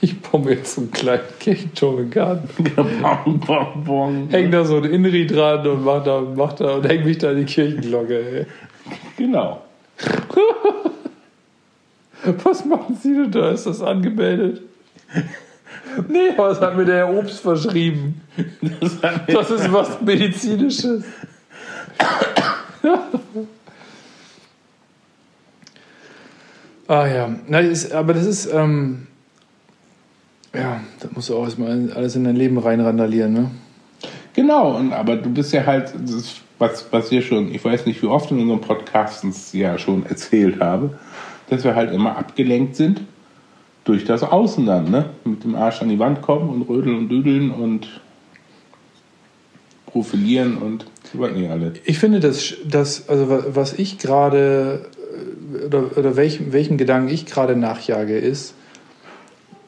Ich 0.00 0.20
baue 0.20 0.42
mir 0.42 0.54
jetzt 0.54 0.74
so 0.74 0.82
einen 0.82 0.90
kleinen 0.90 1.22
Kirchenturm 1.38 2.00
im 2.00 2.10
Garten. 2.10 2.48
bong, 2.76 3.40
bong, 3.40 3.84
bong. 3.84 4.28
Häng 4.30 4.50
da 4.50 4.64
so 4.64 4.76
ein 4.76 4.84
Inri 4.84 5.26
dran 5.26 5.66
und 5.66 5.84
mach 5.84 6.04
da, 6.04 6.20
mach 6.20 6.52
da 6.52 6.76
und 6.76 6.86
häng 6.86 7.04
mich 7.04 7.18
da 7.18 7.30
in 7.30 7.38
die 7.38 7.44
Kirchenglocke, 7.44 8.14
ey. 8.14 8.46
Genau. 9.16 9.62
Was 12.44 12.64
machen 12.64 12.96
Sie 13.00 13.14
denn 13.14 13.30
da? 13.30 13.50
Ist 13.50 13.66
das 13.66 13.82
angemeldet? 13.82 14.62
Nee, 16.08 16.30
aber 16.36 16.48
das 16.48 16.60
hat 16.60 16.76
mir 16.76 16.84
der 16.84 16.96
Herr 16.96 17.14
Obst 17.14 17.40
verschrieben. 17.40 18.20
Das 18.80 19.00
Das 19.26 19.50
ist 19.50 19.72
was 19.72 20.00
Medizinisches. 20.00 21.04
ah 26.88 27.06
ja, 27.06 27.34
Na, 27.48 27.60
ist, 27.60 27.92
aber 27.92 28.14
das 28.14 28.26
ist, 28.26 28.52
ähm, 28.52 29.06
ja, 30.54 30.80
da 31.00 31.08
musst 31.14 31.28
du 31.28 31.36
auch 31.36 31.44
erstmal 31.44 31.90
alles 31.92 32.16
in 32.16 32.24
dein 32.24 32.36
Leben 32.36 32.58
reinrandalieren, 32.58 33.32
ne? 33.32 33.50
Genau, 34.34 34.76
und, 34.76 34.92
aber 34.92 35.16
du 35.16 35.30
bist 35.30 35.52
ja 35.52 35.64
halt, 35.64 35.94
das 35.98 36.42
was, 36.58 36.86
was 36.90 37.10
wir 37.10 37.22
schon, 37.22 37.54
ich 37.54 37.64
weiß 37.64 37.86
nicht, 37.86 38.02
wie 38.02 38.06
oft 38.06 38.30
in 38.30 38.38
unseren 38.38 38.60
Podcasts 38.60 39.52
ja 39.52 39.78
schon 39.78 40.06
erzählt 40.06 40.60
habe, 40.60 40.98
dass 41.48 41.64
wir 41.64 41.74
halt 41.74 41.92
immer 41.92 42.16
abgelenkt 42.16 42.76
sind 42.76 43.02
durch 43.86 44.04
das 44.04 44.22
Außen 44.22 44.66
dann, 44.66 44.90
ne? 44.90 45.10
Mit 45.24 45.44
dem 45.44 45.54
Arsch 45.54 45.80
an 45.80 45.88
die 45.88 45.98
Wand 45.98 46.20
kommen 46.20 46.50
und 46.50 46.68
rödeln 46.68 46.98
und 46.98 47.08
düdeln 47.08 47.50
und 47.50 48.00
profilieren 49.86 50.58
und 50.58 50.84
was 51.14 51.32
nicht 51.32 51.48
alle. 51.48 51.72
Ich 51.84 51.98
finde, 51.98 52.20
dass, 52.20 52.54
dass 52.68 53.08
also 53.08 53.30
wa- 53.30 53.44
was 53.48 53.72
ich 53.78 53.96
gerade 53.98 54.90
äh, 55.62 55.66
oder, 55.66 55.96
oder 55.96 56.16
welchem, 56.16 56.52
welchem 56.52 56.76
Gedanken 56.76 57.08
ich 57.08 57.24
gerade 57.24 57.56
nachjage, 57.56 58.18
ist, 58.18 58.54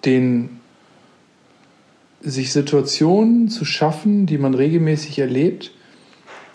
den 0.04 0.60
sich 2.20 2.52
Situationen 2.52 3.48
zu 3.48 3.64
schaffen, 3.64 4.26
die 4.26 4.36
man 4.38 4.54
regelmäßig 4.54 5.20
erlebt 5.20 5.70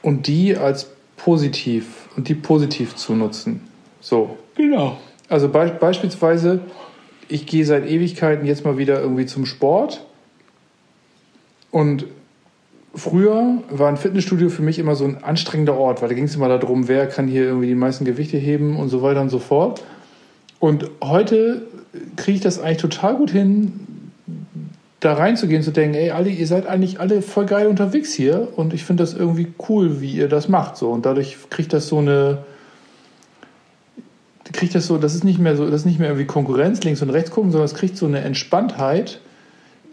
und 0.02 0.28
die 0.28 0.58
als 0.58 0.92
positiv 1.16 2.10
und 2.18 2.28
die 2.28 2.36
positiv 2.36 2.96
zu 2.96 3.16
nutzen. 3.16 3.62
So. 4.02 4.38
Genau. 4.56 4.98
Also 5.30 5.48
be 5.48 5.76
beispielsweise, 5.80 6.60
ich 7.30 7.46
gehe 7.46 7.66
seit 7.66 7.86
Ewigkeiten 7.88 8.46
jetzt 8.46 8.66
mal 8.66 8.78
wieder 8.78 9.00
irgendwie 9.00 9.26
zum 9.26 9.46
Sport. 9.46 10.06
Und 11.72 12.06
früher 12.96 13.64
war 13.70 13.90
ein 13.90 13.98
Fitnessstudio 13.98 14.50
für 14.50 14.62
mich 14.62 14.80
immer 14.80 14.96
so 14.96 15.06
ein 15.06 15.24
anstrengender 15.24 15.76
Ort, 15.76 16.02
weil 16.02 16.10
da 16.10 16.16
ging 16.16 16.26
es 16.26 16.36
immer 16.36 16.48
darum, 16.48 16.88
wer 16.88 17.08
kann 17.08 17.28
hier 17.28 17.44
irgendwie 17.44 17.68
die 17.68 17.76
meisten 17.76 18.06
Gewichte 18.06 18.38
heben 18.38 18.78
und 18.78 18.90
so 18.90 19.02
weiter 19.02 19.22
und 19.22 19.30
so 19.30 19.40
fort. 19.40 19.84
Und 20.60 20.90
heute 21.04 21.64
kriege 22.16 22.38
ich 22.38 22.44
das 22.44 22.60
eigentlich 22.60 22.78
total 22.78 23.16
gut 23.16 23.32
hin, 23.32 23.82
da 25.00 25.14
reinzugehen, 25.14 25.64
zu 25.64 25.72
denken, 25.72 25.96
ey, 25.96 26.12
alle, 26.12 26.30
ihr 26.30 26.48
seid 26.48 26.66
eigentlich 26.66 27.00
alle 27.00 27.22
voll 27.22 27.46
geil 27.46 27.68
unterwegs 27.68 28.14
hier 28.14 28.48
und 28.56 28.74
ich 28.74 28.86
finde 28.86 29.04
das 29.04 29.14
irgendwie 29.14 29.48
cool, 29.68 30.00
wie 30.00 30.14
ihr 30.14 30.30
das 30.30 30.48
macht. 30.48 30.78
So. 30.78 30.92
Und 30.92 31.06
dadurch 31.06 31.38
kriegt 31.50 31.74
das 31.74 31.88
so 31.88 31.98
eine, 31.98 32.46
kriegt 34.54 34.76
das 34.76 34.88
so, 34.88 34.98
das 34.98 35.16
ist 35.16 35.24
nicht 35.24 35.40
mehr 35.40 35.58
so, 35.58 35.66
das 35.66 35.82
ist 35.82 35.86
nicht 35.86 36.00
mehr 36.00 36.10
irgendwie 36.10 36.28
Konkurrenz 36.28 36.84
links 36.84 37.02
und 37.02 37.10
rechts 37.10 37.32
gucken, 37.32 37.52
sondern 37.52 37.66
es 37.66 37.74
kriegt 37.74 37.98
so 37.98 38.06
eine 38.06 38.22
Entspanntheit 38.22 39.20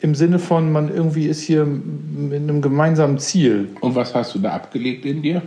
im 0.00 0.14
Sinne 0.14 0.38
von, 0.38 0.72
man 0.72 0.94
irgendwie 0.94 1.26
ist 1.26 1.42
hier 1.42 1.64
mit 1.64 2.40
einem 2.40 2.62
gemeinsamen 2.62 3.18
Ziel. 3.18 3.68
Und 3.80 3.94
was 3.94 4.14
hast 4.14 4.34
du 4.34 4.38
da 4.38 4.52
abgelegt 4.52 5.04
in 5.04 5.22
dir? 5.22 5.42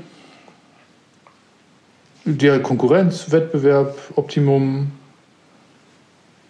Der 2.26 2.61
Konkurrenz, 2.61 3.32
Wettbewerb, 3.32 3.97
Optimum, 4.16 4.91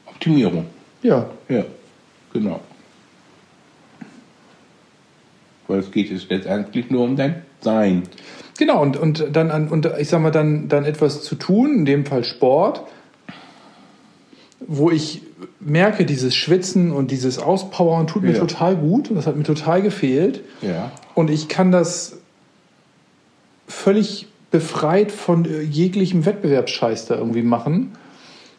Optimierung. 0.06 0.66
ja. 1.02 1.30
Ja, 1.50 1.66
genau. 2.32 2.60
Weil 5.68 5.80
es 5.80 5.92
geht 5.92 6.12
jetzt 6.12 6.30
letztendlich 6.30 6.90
nur 6.90 7.04
um 7.04 7.16
dein 7.16 7.44
Sein. 7.62 8.04
Genau, 8.64 8.82
und, 8.82 8.96
und 8.96 9.26
dann 9.34 9.52
an, 9.52 9.68
und 9.68 9.90
ich 10.00 10.08
sag 10.08 10.22
mal, 10.22 10.32
dann, 10.32 10.70
dann 10.70 10.86
etwas 10.86 11.22
zu 11.22 11.36
tun, 11.36 11.80
in 11.80 11.84
dem 11.84 12.06
Fall 12.06 12.24
Sport, 12.24 12.84
wo 14.66 14.90
ich 14.90 15.22
merke, 15.60 16.06
dieses 16.06 16.34
Schwitzen 16.34 16.94
und 16.94 17.12
dieses 17.12 17.40
Auspowern 17.40 18.08
tut 18.08 18.24
mir 18.24 18.32
Ja. 18.32 18.40
total 18.40 18.78
gut. 18.78 19.10
Und 19.10 19.18
das 19.18 19.28
hat 19.28 19.36
mir 19.36 19.44
total 19.44 19.82
gefehlt. 19.82 20.46
Ja. 20.62 20.94
Und 21.14 21.30
ich 21.30 21.50
kann 21.50 21.74
das 21.74 22.20
völlig 23.68 24.28
befreit 24.50 25.12
von 25.12 25.44
äh, 25.44 25.60
jeglichem 25.60 26.26
Wettbewerbsscheiß 26.26 27.08
da 27.08 27.16
irgendwie 27.18 27.42
machen. 27.42 27.92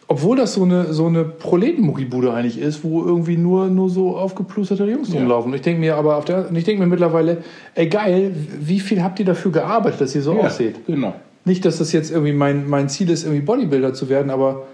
Obwohl 0.06 0.36
das 0.36 0.52
so 0.54 0.62
eine, 0.64 0.92
so 0.92 1.06
eine 1.06 1.24
Proletenmuckibude 1.24 2.32
eigentlich 2.32 2.58
ist, 2.58 2.84
wo 2.84 3.02
irgendwie 3.04 3.36
nur, 3.38 3.68
nur 3.68 3.88
so 3.88 4.16
aufgeplusterte 4.16 4.84
Jungs 4.84 5.12
Ja. 5.12 5.20
rumlaufen. 5.20 5.50
Und 5.50 5.56
ich 5.56 5.62
denke 5.62 5.80
mir 5.80 5.96
aber 5.96 6.16
auf 6.18 6.24
der, 6.26 6.50
ich 6.52 6.64
denke 6.64 6.82
mir 6.82 6.88
mittlerweile, 6.88 7.38
ey 7.74 7.88
geil, 7.88 8.34
wie 8.60 8.80
viel 8.80 9.02
habt 9.02 9.18
ihr 9.18 9.24
dafür 9.24 9.50
gearbeitet, 9.52 10.02
dass 10.02 10.14
ihr 10.14 10.20
so 10.22 10.34
ja, 10.34 10.40
aussieht? 10.40 10.76
Genau. 10.86 11.14
Nicht, 11.46 11.64
dass 11.64 11.78
das 11.78 11.92
jetzt 11.92 12.10
irgendwie 12.10 12.32
mein, 12.32 12.68
mein 12.68 12.88
Ziel 12.90 13.08
ist, 13.10 13.24
irgendwie 13.24 13.42
Bodybuilder 13.42 13.94
zu 13.94 14.08
werden, 14.10 14.30
aber 14.30 14.66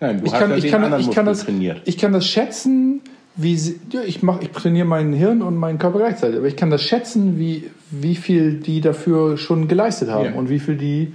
Nein, 0.00 0.20
du 0.20 0.26
ich 0.26 0.32
hast 0.32 0.40
kann, 0.40 0.50
ja 0.50 0.56
ich, 0.56 0.66
kann, 0.70 0.84
anderen 0.84 1.02
ich, 1.02 1.10
kann 1.10 1.26
das, 1.26 1.44
trainiert. 1.44 1.82
ich 1.84 1.98
kann 1.98 2.12
das 2.12 2.26
schätzen, 2.26 3.00
wie 3.36 3.54
ja, 3.90 4.02
ich, 4.06 4.22
mach, 4.22 4.40
ich 4.42 4.50
trainiere 4.50 4.86
mein 4.86 5.12
Hirn 5.12 5.42
und 5.42 5.56
meinen 5.56 5.78
Körper 5.78 5.98
gleichzeitig, 5.98 6.36
aber 6.38 6.46
ich 6.46 6.56
kann 6.56 6.70
das 6.70 6.82
schätzen, 6.82 7.38
wie, 7.38 7.70
wie 7.90 8.14
viel 8.14 8.54
die 8.60 8.80
dafür 8.80 9.36
schon 9.36 9.66
geleistet 9.68 10.10
haben 10.10 10.26
Ja. 10.26 10.34
und 10.34 10.48
wie 10.50 10.58
viel 10.58 10.76
die 10.76 11.14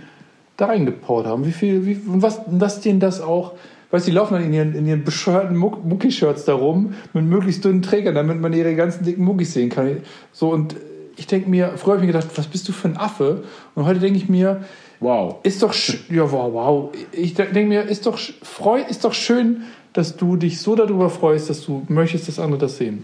da 0.60 0.68
reingepowert 0.68 1.26
haben. 1.26 1.45
Wie 1.45 1.51
viel, 1.51 1.86
wie, 1.86 1.99
was, 2.05 2.41
was 2.47 2.82
denen 2.82 2.99
das 2.99 3.22
auch, 3.22 3.53
weißt 3.91 4.07
du, 4.07 4.12
die 4.12 4.16
laufen 4.16 4.34
dann 4.36 4.43
in 4.43 4.53
ihren, 4.53 4.76
in 4.76 4.86
ihren 4.86 5.03
bescheuerten 5.03 5.55
Muck- 5.55 5.84
Mucki-Shirts 5.86 6.45
da 6.45 6.53
rum 6.53 6.93
mit 7.14 7.26
möglichst 7.26 7.64
dünnen 7.66 7.82
Trägern, 7.82 8.16
damit 8.16 8.39
man 8.39 8.53
ihre 8.53 8.76
ganzen 8.76 9.03
dicken 9.05 9.24
Muckis 9.24 9.53
sehen 9.53 9.70
kann. 9.70 9.97
So, 10.32 10.49
und 10.49 10.76
ich 11.18 11.28
denke 11.28 11.49
mir, 11.49 11.74
früher 11.76 11.95
habe 11.95 12.05
ich 12.05 12.07
mir 12.07 12.14
gedacht, 12.14 12.32
was 12.38 12.47
bist 12.47 12.68
du 12.68 12.72
für 12.72 12.88
ein 12.88 12.97
Affe? 12.97 13.43
Und 13.76 13.86
heute 13.86 13.99
denke 13.99 14.18
ich 14.18 14.30
mir, 14.30 14.62
Wow. 15.01 15.38
ist 15.43 15.64
doch, 15.64 15.74
ja, 16.10 16.30
wow, 16.32 16.53
wow. 16.53 16.89
Ich 17.14 17.34
denke 17.34 17.66
mir, 17.66 17.84
ist 17.84 18.05
doch, 18.05 18.20
freu, 18.41 18.82
ist 18.82 19.05
doch 19.05 19.14
schön, 19.14 19.64
dass 19.93 20.18
du 20.18 20.36
dich 20.36 20.60
so 20.60 20.76
darüber 20.76 21.10
freust, 21.10 21.49
dass 21.49 21.66
du 21.66 21.84
möchtest, 21.88 22.28
dass 22.28 22.39
andere 22.39 22.60
das 22.60 22.78
sehen. 22.78 23.03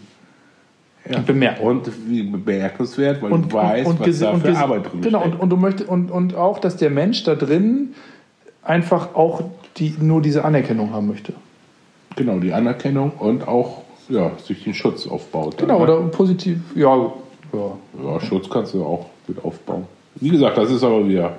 Ja. 1.09 1.17
Und 1.17 1.25
bemerken. 1.27 1.63
Und 1.63 1.91
bemerkenswert, 2.31 3.21
weil 3.21 3.31
Und, 3.31 3.51
du 3.51 3.55
weißt, 3.55 3.87
und, 3.87 3.99
was 3.99 4.07
gese- 4.07 4.21
da 4.21 4.31
und, 4.31 4.41
für 4.41 4.57
Arbeit 4.57 4.91
drin 4.91 5.01
Genau, 5.01 5.23
und, 5.23 5.39
und 5.39 5.49
du 5.49 5.57
möchtest, 5.57 5.89
und, 5.89 6.09
und 6.09 6.35
auch, 6.35 6.57
dass 6.59 6.77
der 6.77 6.89
Mensch 6.89 7.23
da 7.23 7.35
drin 7.35 7.93
einfach 8.63 9.13
auch 9.13 9.43
die, 9.77 9.93
nur 9.99 10.21
diese 10.21 10.43
Anerkennung 10.43 10.91
haben 10.91 11.07
möchte. 11.07 11.33
Genau, 12.15 12.39
die 12.39 12.53
Anerkennung 12.53 13.11
und 13.19 13.47
auch 13.47 13.83
ja, 14.09 14.31
sich 14.43 14.63
den 14.63 14.73
Schutz 14.73 15.05
aufbaut. 15.05 15.57
Genau, 15.57 15.77
ne? 15.77 15.83
oder 15.83 16.01
positiv, 16.07 16.59
ja, 16.75 16.95
ja. 16.95 17.71
Ja, 18.03 18.19
Schutz 18.21 18.49
kannst 18.49 18.73
du 18.73 18.83
auch 18.83 19.07
mit 19.27 19.43
aufbauen. 19.43 19.85
Wie 20.15 20.29
gesagt, 20.29 20.57
das 20.57 20.71
ist 20.71 20.83
aber 20.83 21.07
wieder 21.07 21.37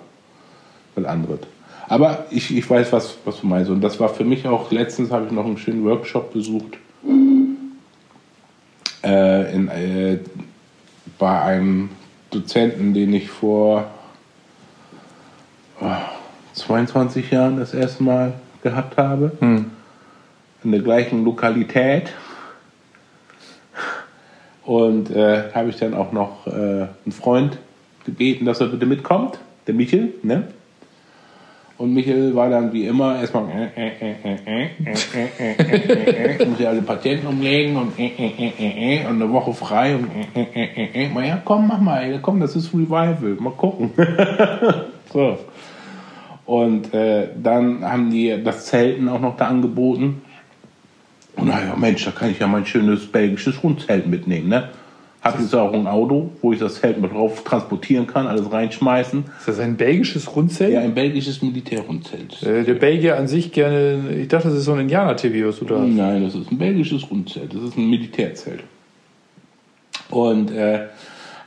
was 0.94 1.04
anderes. 1.04 1.40
Aber 1.88 2.26
ich, 2.30 2.56
ich 2.56 2.68
weiß, 2.68 2.92
was, 2.92 3.16
was 3.24 3.40
du 3.40 3.46
meinst. 3.46 3.70
Und 3.70 3.80
das 3.80 3.98
war 4.00 4.08
für 4.08 4.24
mich 4.24 4.46
auch, 4.46 4.70
letztens 4.70 5.10
habe 5.10 5.26
ich 5.26 5.32
noch 5.32 5.46
einen 5.46 5.56
schönen 5.56 5.84
Workshop 5.84 6.32
besucht. 6.32 6.78
Äh, 9.07 9.54
in, 9.54 9.68
äh, 9.68 10.18
bei 11.16 11.40
einem 11.40 11.90
Dozenten, 12.30 12.92
den 12.92 13.12
ich 13.12 13.30
vor 13.30 13.88
oh, 15.80 15.86
22 16.54 17.30
Jahren 17.30 17.57
das 17.57 17.72
erste 17.72 18.02
Mal 18.02 18.32
gehabt 18.64 18.96
habe. 18.96 19.30
In 20.64 20.72
der 20.72 20.80
gleichen 20.80 21.24
Lokalität. 21.24 22.12
Und 24.64 25.11
äh, 25.11 25.52
habe 25.54 25.68
ich 25.68 25.76
dann 25.76 25.94
auch 25.94 26.11
noch 26.11 26.48
äh, 26.48 26.50
einen 26.50 27.12
Freund 27.12 27.59
gebeten, 28.04 28.44
dass 28.44 28.61
er 28.61 28.66
bitte 28.66 28.86
mitkommt, 28.86 29.38
der 29.68 29.74
Michel, 29.74 30.14
ne? 30.24 30.48
Und 31.78 31.92
Michael 31.92 32.34
war 32.34 32.48
dann 32.48 32.72
wie 32.72 32.86
immer 32.86 33.20
erstmal 33.20 33.70
Ich 36.38 36.48
muss 36.48 36.58
ja 36.58 36.70
alle 36.70 36.80
Patienten 36.80 37.26
umlegen 37.26 37.76
und, 37.76 37.92
und 37.98 39.22
eine 39.22 39.30
Woche 39.30 39.52
frei 39.52 39.94
und 39.96 40.08
mal 41.12 41.26
ja 41.26 41.42
komm 41.44 41.68
mach 41.68 41.80
mal 41.80 42.18
komm 42.22 42.40
das 42.40 42.56
ist 42.56 42.72
Revival 42.72 43.36
mal 43.38 43.52
gucken 43.52 43.90
so 45.12 45.38
und 46.46 46.88
dann 46.94 47.84
haben 47.84 48.10
die 48.10 48.42
das 48.42 48.66
Zelten 48.66 49.08
auch 49.10 49.20
noch 49.20 49.36
da 49.36 49.48
angeboten 49.48 50.22
und 51.36 51.48
naja 51.48 51.76
Mensch 51.76 52.04
da 52.06 52.10
kann 52.10 52.30
ich 52.30 52.38
ja 52.38 52.46
mein 52.46 52.64
schönes 52.64 53.06
belgisches 53.06 53.62
Rundzelt 53.62 54.06
mitnehmen 54.06 54.48
ne 54.48 54.70
hab 55.26 55.40
jetzt 55.40 55.54
auch 55.56 55.72
ein 55.72 55.88
Auto, 55.88 56.30
wo 56.40 56.52
ich 56.52 56.60
das 56.60 56.76
Zelt 56.76 57.00
mit 57.00 57.12
drauf 57.12 57.42
transportieren 57.42 58.06
kann, 58.06 58.28
alles 58.28 58.52
reinschmeißen. 58.52 59.24
Ist 59.40 59.48
das 59.48 59.58
ein 59.58 59.76
belgisches 59.76 60.36
Rundzelt? 60.36 60.72
Ja, 60.72 60.80
ein 60.80 60.94
belgisches 60.94 61.42
Militärrundzelt. 61.42 62.42
Äh, 62.44 62.62
der 62.62 62.74
Belgier 62.74 63.16
an 63.16 63.26
sich 63.26 63.50
gerne, 63.50 64.12
ich 64.16 64.28
dachte, 64.28 64.48
das 64.48 64.58
ist 64.58 64.64
so 64.66 64.72
ein 64.74 64.80
Indianer-TV, 64.80 65.48
was 65.48 65.58
du 65.58 65.64
da 65.64 65.80
hast. 65.80 65.88
Nein, 65.88 66.22
das 66.22 66.36
ist 66.36 66.52
ein 66.52 66.58
belgisches 66.58 67.10
Rundzelt. 67.10 67.52
Das 67.52 67.60
ist 67.60 67.76
ein 67.76 67.90
Militärzelt. 67.90 68.62
Und 70.10 70.52
äh, 70.52 70.86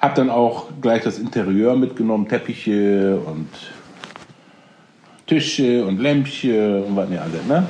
hab 0.02 0.16
dann 0.16 0.30
auch 0.30 0.66
gleich 0.82 1.04
das 1.04 1.18
Interieur 1.18 1.78
mitgenommen, 1.78 2.28
Teppiche 2.28 3.18
und 3.18 3.48
Tische 5.26 5.86
und 5.86 6.00
Lämpchen 6.00 6.84
und 6.84 6.96
was 6.98 7.08
nicht 7.08 7.22
alles, 7.22 7.46
ne? 7.48 7.66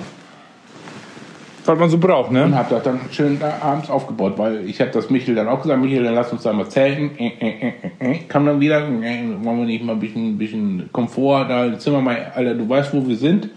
Was 1.70 1.78
man 1.78 1.90
so 1.92 2.00
braucht, 2.00 2.30
Und 2.30 2.34
ne? 2.34 2.56
hab 2.56 2.72
das 2.72 2.82
dann 2.82 3.00
schön 3.12 3.40
abends 3.44 3.92
aufgebaut, 3.92 4.34
weil 4.38 4.68
ich 4.68 4.82
hab 4.82 4.92
das 4.92 5.12
Michel 5.12 5.36
dann 5.36 5.48
auch 5.48 5.62
gesagt, 5.62 5.80
Michel, 5.80 6.04
dann 6.04 6.16
lass 6.16 6.32
uns 6.32 6.42
da 6.42 6.52
mal 6.52 6.68
zelten. 6.68 7.12
Äh, 7.20 7.32
äh, 7.40 7.48
äh, 7.48 7.74
äh, 8.00 8.12
äh. 8.12 8.18
Kam 8.28 8.48
dann 8.48 8.60
wieder, 8.60 8.88
äh, 8.88 9.22
wollen 9.44 9.60
wir 9.60 9.66
nicht 9.66 9.84
mal 9.84 9.94
ein 9.94 10.00
bisschen, 10.00 10.36
bisschen 10.40 10.90
Komfort 10.92 11.46
da 11.48 11.66
im 11.66 11.78
Zimmer 11.78 12.02
mal, 12.02 12.32
Alter, 12.34 12.56
du 12.56 12.68
weißt, 12.68 12.92
wo 12.92 13.08
wir 13.08 13.16
sind. 13.16 13.50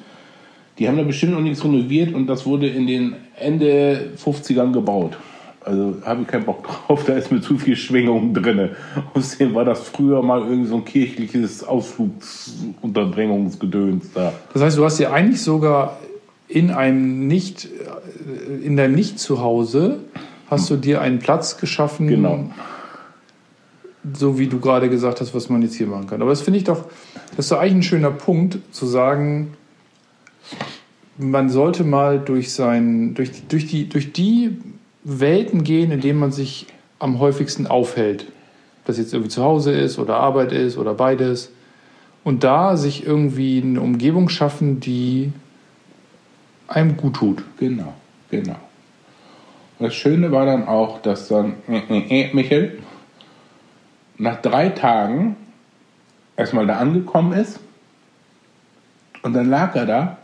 Die 0.79 0.87
haben 0.87 0.99
da 0.99 1.05
bestimmt 1.05 1.33
noch 1.33 1.41
nichts 1.41 1.65
renoviert 1.65 2.13
und 2.13 2.27
das 2.27 2.45
wurde 2.45 2.67
in 2.67 2.87
den 2.87 3.15
Ende 3.41 4.11
50ern 4.23 4.73
gebaut. 4.73 5.17
Also 5.65 5.95
habe 6.05 6.21
ich 6.21 6.29
keinen 6.29 6.45
Bock 6.45 6.65
drauf, 6.65 7.05
da 7.07 7.15
ist 7.15 7.33
mir 7.33 7.41
zu 7.41 7.57
viel 7.57 7.77
Schwingung 7.77 8.35
drin. 8.35 8.73
Außerdem 9.15 9.55
war 9.55 9.65
das 9.65 9.89
früher 9.89 10.23
mal 10.23 10.43
irgendwie 10.43 10.69
so 10.69 10.77
ein 10.77 10.85
kirchliches 10.85 11.65
Ausflugsunterbringungsgedöns 11.65 14.13
da. 14.13 14.35
Das 14.53 14.61
heißt, 14.61 14.77
du 14.77 14.85
hast 14.85 14.99
dir 14.99 15.11
eigentlich 15.11 15.41
sogar 15.41 15.97
in 16.53 16.70
einem 16.70 17.26
nicht, 17.26 17.68
in 18.62 18.76
deinem 18.76 18.94
Nicht-Zuhause 18.94 20.00
hast 20.48 20.68
du 20.68 20.76
dir 20.76 21.00
einen 21.00 21.18
Platz 21.18 21.57
geschaffen, 21.57 22.09
Genau. 22.09 22.50
so 24.12 24.38
wie 24.38 24.48
du 24.48 24.61
gerade 24.61 24.90
gesagt 24.90 25.20
hast, 25.20 25.34
was 25.34 25.48
man 25.48 25.62
jetzt 25.62 25.76
hier 25.76 25.86
machen 25.86 26.07
kann. 26.09 26.20
Aber 26.20 26.30
das 26.30 26.42
finde 26.42 26.59
ich 26.59 26.64
doch, 26.64 26.84
das 27.36 27.46
ist 27.46 27.53
doch 27.53 27.59
eigentlich 27.59 27.76
ein 27.76 27.82
schöner 27.82 28.11
Punkt, 28.11 28.59
zu 28.70 28.84
sagen, 28.84 29.55
man 31.16 31.48
sollte 31.48 31.84
mal 31.84 32.18
durch 32.18 32.53
sein, 32.53 33.14
durch, 33.14 33.30
durch, 33.48 33.66
die, 33.66 33.88
durch 33.88 34.12
die 34.12 34.59
Welten 35.05 35.64
gehen, 35.64 35.90
in 35.90 36.00
denen 36.00 36.18
man 36.18 36.32
sich 36.32 36.66
am 36.98 37.18
häufigsten 37.18 37.66
aufhält. 37.66 38.24
Ob 38.80 38.86
das 38.86 38.98
jetzt 38.98 39.14
irgendwie 39.14 39.30
zu 39.30 39.42
Hause 39.42 39.72
ist 39.72 39.98
oder 39.98 40.16
Arbeit 40.16 40.53
ist 40.53 40.76
oder 40.76 40.92
beides. 40.92 41.50
Und 42.24 42.44
da 42.44 42.76
sich 42.76 43.07
irgendwie 43.07 43.62
eine 43.62 43.80
Umgebung 43.80 44.28
schaffen, 44.28 44.80
die 44.80 45.32
einem 46.73 46.97
gut 46.97 47.16
tut. 47.16 47.43
Genau, 47.59 47.95
genau. 48.31 48.57
Und 49.79 49.87
das 49.87 49.95
Schöne 49.95 50.31
war 50.31 50.47
dann 50.47 50.68
auch, 50.68 51.03
dass 51.03 51.29
dann 51.29 51.55
äh, 51.68 51.79
äh, 51.79 52.20
äh, 52.20 52.35
Michael 52.35 52.79
nach 54.16 54.41
drei 54.41 54.68
Tagen 54.68 55.37
erstmal 56.37 56.66
da 56.66 56.79
angekommen 56.79 57.33
ist 57.33 57.59
und 59.23 59.33
dann 59.33 59.49
lag 59.49 59.75
er 59.75 59.87
da 59.87 60.18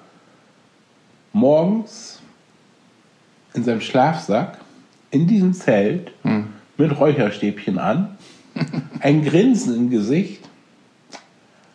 morgens 1.32 2.20
in 3.54 3.64
seinem 3.64 3.80
Schlafsack 3.80 4.58
in 5.10 5.26
diesem 5.26 5.54
Zelt 5.54 6.12
mit 6.76 7.00
Räucherstäbchen 7.00 7.78
an, 7.78 8.16
ein 9.00 9.24
Grinsen 9.24 9.76
im 9.76 9.90
Gesicht, 9.90 10.48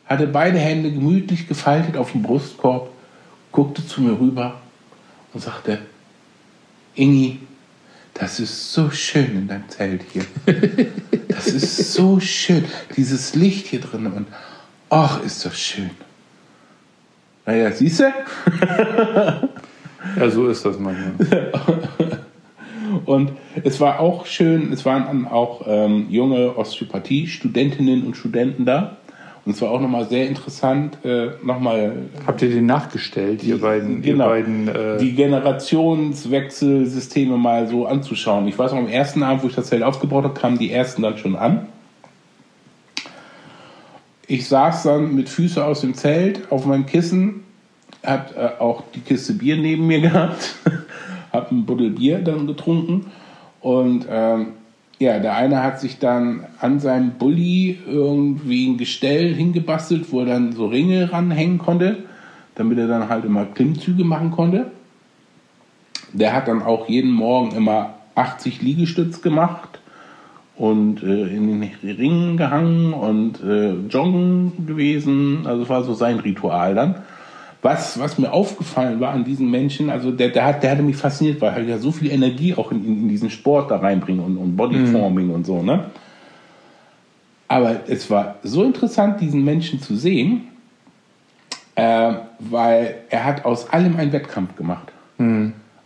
hatte 0.05 0.27
beide 0.27 0.59
Hände 0.59 0.91
gemütlich 0.91 1.47
gefaltet 1.47 1.97
auf 1.97 2.11
dem 2.11 2.23
Brustkorb, 2.23 2.91
guckte 3.51 3.85
zu 3.85 4.01
mir 4.01 4.19
rüber 4.19 4.61
und 5.33 5.41
sagte, 5.41 5.79
Ingi, 6.95 7.39
das 8.13 8.39
ist 8.39 8.71
so 8.73 8.91
schön 8.91 9.37
in 9.37 9.47
deinem 9.47 9.67
Zelt 9.69 10.01
hier. 10.11 10.25
Das 11.27 11.47
ist 11.47 11.93
so 11.93 12.19
schön. 12.19 12.65
Dieses 12.95 13.33
Licht 13.33 13.67
hier 13.67 13.81
drin 13.81 14.05
und 14.07 14.27
ach, 14.89 15.23
ist 15.23 15.43
das 15.45 15.59
schön. 15.59 15.89
Naja, 17.45 17.71
siehst 17.71 17.99
du? 17.99 18.13
Ja, 20.19 20.29
so 20.29 20.47
ist 20.47 20.63
das 20.63 20.77
manchmal. 20.77 21.13
Und 23.05 23.31
es 23.63 23.79
war 23.79 23.99
auch 23.99 24.25
schön, 24.25 24.71
es 24.71 24.85
waren 24.85 25.27
auch 25.27 25.63
ähm, 25.65 26.07
junge 26.09 26.55
Osteopathie-Studentinnen 26.55 28.05
und 28.05 28.15
Studenten 28.15 28.65
da. 28.65 28.97
Und 29.45 29.55
es 29.55 29.61
war 29.61 29.69
auch 29.71 29.81
nochmal 29.81 30.07
sehr 30.07 30.25
interessant, 30.27 30.99
äh, 31.03 31.31
nochmal 31.43 32.03
Habt 32.25 32.41
ihr 32.41 32.49
den 32.49 32.65
nachgestellt, 32.65 33.43
ihr 33.43 33.59
beiden, 33.59 34.01
genau, 34.01 34.33
ihr 34.33 34.39
beiden 34.43 34.69
äh, 34.69 34.97
die 34.99 35.11
Generationswechselsysteme 35.13 37.35
mal 37.37 37.67
so 37.67 37.85
anzuschauen. 37.85 38.47
Ich 38.47 38.57
weiß 38.57 38.71
noch, 38.71 38.79
am 38.79 38.87
ersten 38.87 39.21
Abend, 39.21 39.43
wo 39.43 39.47
ich 39.47 39.55
das 39.55 39.67
Zelt 39.67 39.83
aufgebaut 39.83 40.23
habe, 40.23 40.33
kamen 40.33 40.57
die 40.57 40.71
ersten 40.71 41.01
dann 41.01 41.17
schon 41.17 41.35
an. 41.35 41.67
Ich 44.27 44.47
saß 44.47 44.83
dann 44.83 45.13
mit 45.13 45.27
Füßen 45.27 45.61
aus 45.61 45.81
dem 45.81 45.93
Zelt 45.93 46.49
auf 46.49 46.65
meinem 46.65 46.85
Kissen, 46.85 47.43
hab 48.01 48.37
äh, 48.37 48.51
auch 48.59 48.83
die 48.95 49.01
Kiste 49.01 49.33
Bier 49.33 49.57
neben 49.57 49.87
mir 49.87 49.99
gehabt, 50.01 50.55
hab 51.33 51.51
ein 51.51 51.65
Buddel 51.65 51.89
Bier 51.89 52.19
dann 52.19 52.47
getrunken 52.47 53.07
und 53.59 54.05
ähm, 54.09 54.53
ja, 54.99 55.19
der 55.19 55.35
eine 55.35 55.63
hat 55.63 55.79
sich 55.79 55.99
dann 55.99 56.45
an 56.59 56.79
seinem 56.79 57.11
Bulli 57.11 57.77
irgendwie 57.87 58.67
ein 58.67 58.77
Gestell 58.77 59.33
hingebastelt, 59.33 60.11
wo 60.11 60.21
er 60.21 60.27
dann 60.27 60.53
so 60.53 60.67
Ringe 60.67 61.11
ranhängen 61.11 61.57
konnte, 61.57 62.03
damit 62.55 62.77
er 62.77 62.87
dann 62.87 63.09
halt 63.09 63.25
immer 63.25 63.45
Klimmzüge 63.45 64.03
machen 64.03 64.31
konnte. 64.31 64.71
Der 66.13 66.33
hat 66.33 66.47
dann 66.47 66.61
auch 66.61 66.87
jeden 66.87 67.11
Morgen 67.11 67.55
immer 67.55 67.95
80 68.15 68.61
Liegestütz 68.61 69.21
gemacht 69.21 69.79
und 70.55 71.01
äh, 71.01 71.27
in 71.35 71.47
den 71.47 71.71
Ringen 71.83 72.37
gehangen 72.37 72.93
und 72.93 73.41
äh, 73.43 73.73
joggen 73.89 74.67
gewesen. 74.67 75.47
Also 75.47 75.63
es 75.63 75.69
war 75.69 75.83
so 75.83 75.93
sein 75.95 76.19
Ritual 76.19 76.75
dann. 76.75 76.95
Was, 77.63 77.97
was 77.97 78.17
mir 78.17 78.31
aufgefallen 78.31 78.99
war 78.99 79.11
an 79.11 79.23
diesen 79.23 79.49
Menschen, 79.49 79.89
also 79.89 80.11
der, 80.11 80.29
der, 80.29 80.45
hat, 80.45 80.63
der 80.63 80.71
hatte 80.71 80.83
mich 80.83 80.97
fasziniert, 80.97 81.39
weil 81.41 81.53
er 81.53 81.63
ja 81.63 81.77
so 81.77 81.91
viel 81.93 82.11
Energie 82.11 82.53
auch 82.53 82.71
in, 82.71 82.85
in, 82.85 83.07
diesen 83.07 83.29
Sport 83.29 83.71
da 83.71 83.77
reinbringt 83.77 84.19
und, 84.19 84.37
und 84.37 84.57
Bodyforming 84.57 85.29
und 85.29 85.45
so, 85.45 85.63
ne? 85.63 85.85
Aber 87.47 87.81
es 87.87 88.09
war 88.09 88.35
so 88.43 88.63
interessant, 88.63 89.21
diesen 89.21 89.45
Menschen 89.45 89.81
zu 89.81 89.95
sehen, 89.95 90.47
äh, 91.75 92.13
weil 92.39 92.95
er 93.09 93.23
hat 93.23 93.45
aus 93.45 93.69
allem 93.69 93.95
einen 93.95 94.11
Wettkampf 94.11 94.55
gemacht. 94.55 94.91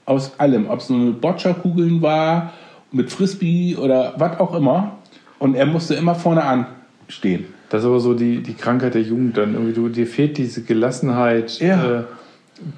Aus 0.06 0.40
allem. 0.40 0.70
Ob 0.70 0.80
es 0.80 0.90
nur 0.90 1.00
mit 1.00 1.22
Boccia-Kugeln 1.22 2.02
war, 2.02 2.54
mit 2.92 3.12
Frisbee 3.12 3.76
oder 3.76 4.14
was 4.18 4.40
auch 4.40 4.56
immer. 4.56 4.94
Und 5.40 5.56
er 5.56 5.66
musste 5.66 5.96
immer 5.96 6.16
vorne 6.16 6.44
anstehen. 6.44 7.46
Das 7.70 7.82
ist 7.82 7.88
aber 7.88 7.99
so 7.99 8.13
die, 8.13 8.41
die 8.41 8.53
Krankheit 8.53 8.93
der 8.93 9.01
Jugend 9.01 9.38
dann. 9.38 9.53
Irgendwie 9.53 9.74
du, 9.74 9.89
dir 9.89 10.07
fehlt 10.07 10.38
diese 10.38 10.63
Gelassenheit, 10.63 11.59
Ja. 11.59 11.99
äh, 11.99 12.03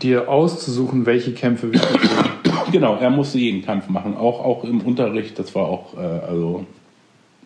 dir 0.01 0.29
auszusuchen, 0.29 1.05
welche 1.05 1.33
Kämpfe 1.33 1.71
wichtig 1.71 2.01
sind. 2.01 2.53
Genau, 2.71 2.97
er 2.97 3.09
musste 3.09 3.39
jeden 3.39 3.65
Kampf 3.65 3.89
machen, 3.89 4.15
auch, 4.15 4.45
auch 4.45 4.63
im 4.63 4.81
Unterricht. 4.81 5.39
Das 5.39 5.55
war 5.55 5.63
auch, 5.65 5.95
äh, 5.97 6.01
also, 6.01 6.67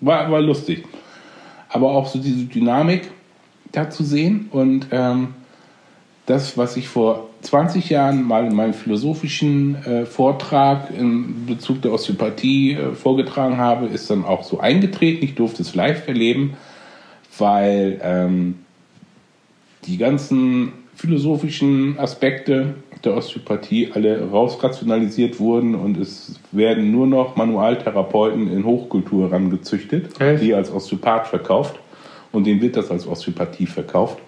war, 0.02 0.30
war 0.30 0.42
lustig. 0.42 0.84
Aber 1.70 1.92
auch 1.92 2.08
so 2.08 2.20
diese 2.20 2.44
Dynamik 2.44 3.10
da 3.72 3.90
zu 3.90 4.04
sehen 4.04 4.48
und 4.52 4.88
ähm, 4.92 5.30
das, 6.26 6.58
was 6.58 6.76
ich 6.78 6.88
vor 6.90 7.30
20 7.42 7.90
Jahren 7.90 8.24
mal 8.24 8.46
in 8.46 8.56
meinem 8.56 8.74
philosophischen 8.74 9.76
äh, 9.86 10.06
Vortrag 10.06 10.90
in 10.98 11.46
Bezug 11.46 11.82
der 11.82 11.94
Osteopathie 11.94 12.74
äh, 12.74 12.94
vorgetragen 12.94 13.58
habe, 13.58 13.88
ist 13.88 14.10
dann 14.10 14.24
auch 14.26 14.44
so 14.44 14.60
eingetreten. 14.60 15.24
Ich 15.24 15.36
durfte 15.36 15.62
es 15.62 15.76
live 15.76 16.08
erleben, 16.08 16.56
weil 17.38 18.00
ähm, 18.04 18.56
die 19.86 19.98
ganzen 19.98 20.74
philosophischen 20.96 22.00
Aspekte 22.00 22.76
der 23.04 23.18
Osteopathie 23.18 23.90
alle 23.94 24.30
rausrationalisiert 24.30 25.40
wurden 25.40 25.76
und 25.76 25.98
es 25.98 26.40
werden 26.52 26.92
nur 26.92 27.08
noch 27.08 27.36
Manualtherapeuten 27.36 28.52
in 28.52 28.64
Hochkultur 28.64 29.32
rangezüchtet, 29.32 30.20
Echt? 30.22 30.42
die 30.42 30.54
als 30.54 30.72
Osteopath 30.72 31.28
verkauft 31.28 31.80
und 32.32 32.48
denen 32.48 32.62
wird 32.62 32.78
das 32.78 32.92
als 32.92 33.06
Osteopathie 33.08 33.66
verkauft. 33.66 34.20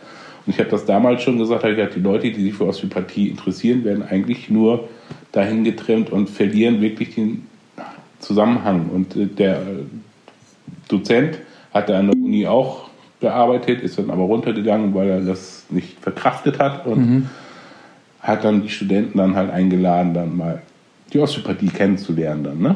Und 0.46 0.54
ich 0.54 0.60
habe 0.60 0.70
das 0.70 0.86
damals 0.86 1.24
schon 1.24 1.38
gesagt, 1.40 1.64
ich 1.64 1.76
gesagt, 1.76 1.96
die 1.96 2.02
Leute, 2.02 2.32
die 2.32 2.44
sich 2.44 2.54
für 2.54 2.66
Osteopathie 2.66 3.30
interessieren, 3.30 3.84
werden 3.84 4.04
eigentlich 4.04 4.50
nur 4.50 4.88
dahin 5.32 5.64
getrimmt 5.64 6.12
und 6.12 6.30
verlieren 6.30 6.82
wirklich 6.82 7.16
den 7.16 7.48
Zusammenhang. 8.20 8.90
Und 8.94 9.16
äh, 9.16 9.26
der 9.26 9.62
Dozent 10.88 11.40
hatte 11.74 11.96
an 11.96 12.08
der 12.08 12.16
Uni 12.16 12.46
auch 12.46 12.85
gearbeitet, 13.20 13.82
ist 13.82 13.98
dann 13.98 14.10
aber 14.10 14.24
runtergegangen, 14.24 14.94
weil 14.94 15.10
er 15.10 15.22
das 15.22 15.66
nicht 15.70 16.00
verkraftet 16.00 16.60
hat 16.60 16.86
und 16.86 17.30
hat 18.20 18.44
dann 18.44 18.62
die 18.62 18.70
Studenten 18.70 19.18
dann 19.18 19.36
halt 19.36 19.52
eingeladen, 19.52 20.14
dann 20.14 20.36
mal 20.36 20.62
die 21.14 21.20
Osteopathie 21.20 21.70
kennenzulernen 21.70 22.44
dann, 22.44 22.60
ne? 22.60 22.76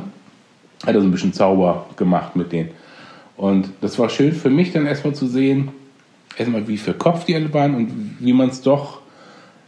Hat 0.85 0.95
er 0.95 1.01
so 1.01 1.07
ein 1.07 1.11
bisschen 1.11 1.33
Zauber 1.33 1.87
gemacht 1.97 2.35
mit 2.35 2.51
denen. 2.51 2.69
Und 3.35 3.69
das 3.81 3.99
war 3.99 4.09
schön 4.09 4.33
für 4.33 4.49
mich 4.49 4.71
dann 4.71 4.85
erstmal 4.85 5.13
zu 5.13 5.27
sehen, 5.27 5.69
erstmal 6.37 6.67
wie 6.67 6.77
verkopft 6.77 7.27
die 7.27 7.35
alle 7.35 7.53
waren 7.53 7.75
und 7.75 8.17
wie 8.19 8.33
man 8.33 8.49
es 8.49 8.61
doch 8.61 9.01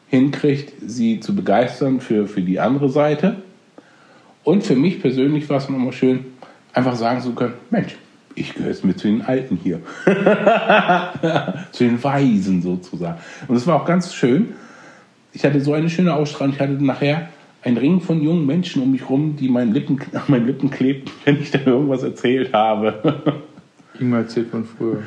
hinkriegt, 0.07 0.73
sie 0.85 1.19
zu 1.19 1.35
begeistern 1.35 2.01
für, 2.01 2.27
für 2.27 2.41
die 2.41 2.59
andere 2.59 2.89
Seite. 2.89 3.37
Und 4.43 4.63
für 4.63 4.75
mich 4.75 5.01
persönlich 5.01 5.49
war 5.49 5.57
es 5.57 5.69
nochmal 5.69 5.93
schön, 5.93 6.25
einfach 6.73 6.95
sagen 6.95 7.21
zu 7.21 7.33
können, 7.33 7.53
Mensch, 7.69 7.95
ich 8.35 8.53
gehöre 8.53 8.69
jetzt 8.69 8.85
mit 8.85 8.99
zu 8.99 9.07
den 9.07 9.21
Alten 9.21 9.57
hier. 9.61 9.79
zu 11.71 11.83
den 11.83 12.03
Weisen 12.03 12.61
sozusagen. 12.61 13.19
Und 13.47 13.55
es 13.55 13.67
war 13.67 13.81
auch 13.81 13.85
ganz 13.85 14.13
schön. 14.13 14.53
Ich 15.33 15.43
hatte 15.45 15.61
so 15.61 15.73
eine 15.73 15.89
schöne 15.89 16.13
Ausstrahlung. 16.13 16.53
Ich 16.53 16.59
hatte 16.59 16.73
nachher 16.83 17.29
einen 17.63 17.77
Ring 17.77 18.01
von 18.01 18.21
jungen 18.21 18.45
Menschen 18.45 18.81
um 18.81 18.91
mich 18.91 19.09
rum, 19.09 19.35
die 19.39 19.47
meinen 19.49 19.73
Lippen, 19.73 19.99
an 20.13 20.21
meinen 20.27 20.47
Lippen 20.47 20.69
klebten, 20.71 21.11
wenn 21.25 21.39
ich 21.41 21.51
da 21.51 21.59
irgendwas 21.59 22.03
erzählt 22.03 22.53
habe. 22.53 23.41
Ingmar 23.99 24.21
erzählt 24.21 24.49
von 24.49 24.65
früher. 24.65 25.03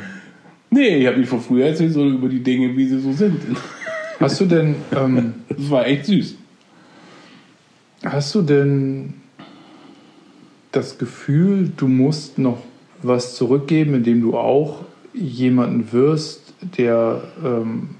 nee, 0.70 0.98
ich 0.98 1.06
habe 1.06 1.18
nicht 1.18 1.28
von 1.28 1.40
früher 1.40 1.66
erzählt, 1.66 1.92
sondern 1.92 2.18
über 2.18 2.28
die 2.28 2.42
Dinge, 2.42 2.76
wie 2.76 2.86
sie 2.86 3.00
so 3.00 3.12
sind. 3.12 3.40
Hast 4.20 4.40
du 4.40 4.46
denn, 4.46 4.76
ähm, 4.96 5.34
Das 5.48 5.70
war 5.70 5.86
echt 5.86 6.06
süß. 6.06 6.36
hast 8.04 8.34
du 8.34 8.42
denn 8.42 9.14
das 10.70 10.98
Gefühl, 10.98 11.72
du 11.76 11.88
musst 11.88 12.38
noch 12.38 12.58
was 13.06 13.34
zurückgeben, 13.36 13.94
indem 13.94 14.20
du 14.20 14.36
auch 14.36 14.82
jemanden 15.12 15.92
wirst, 15.92 16.54
der 16.76 17.22
ähm, 17.44 17.90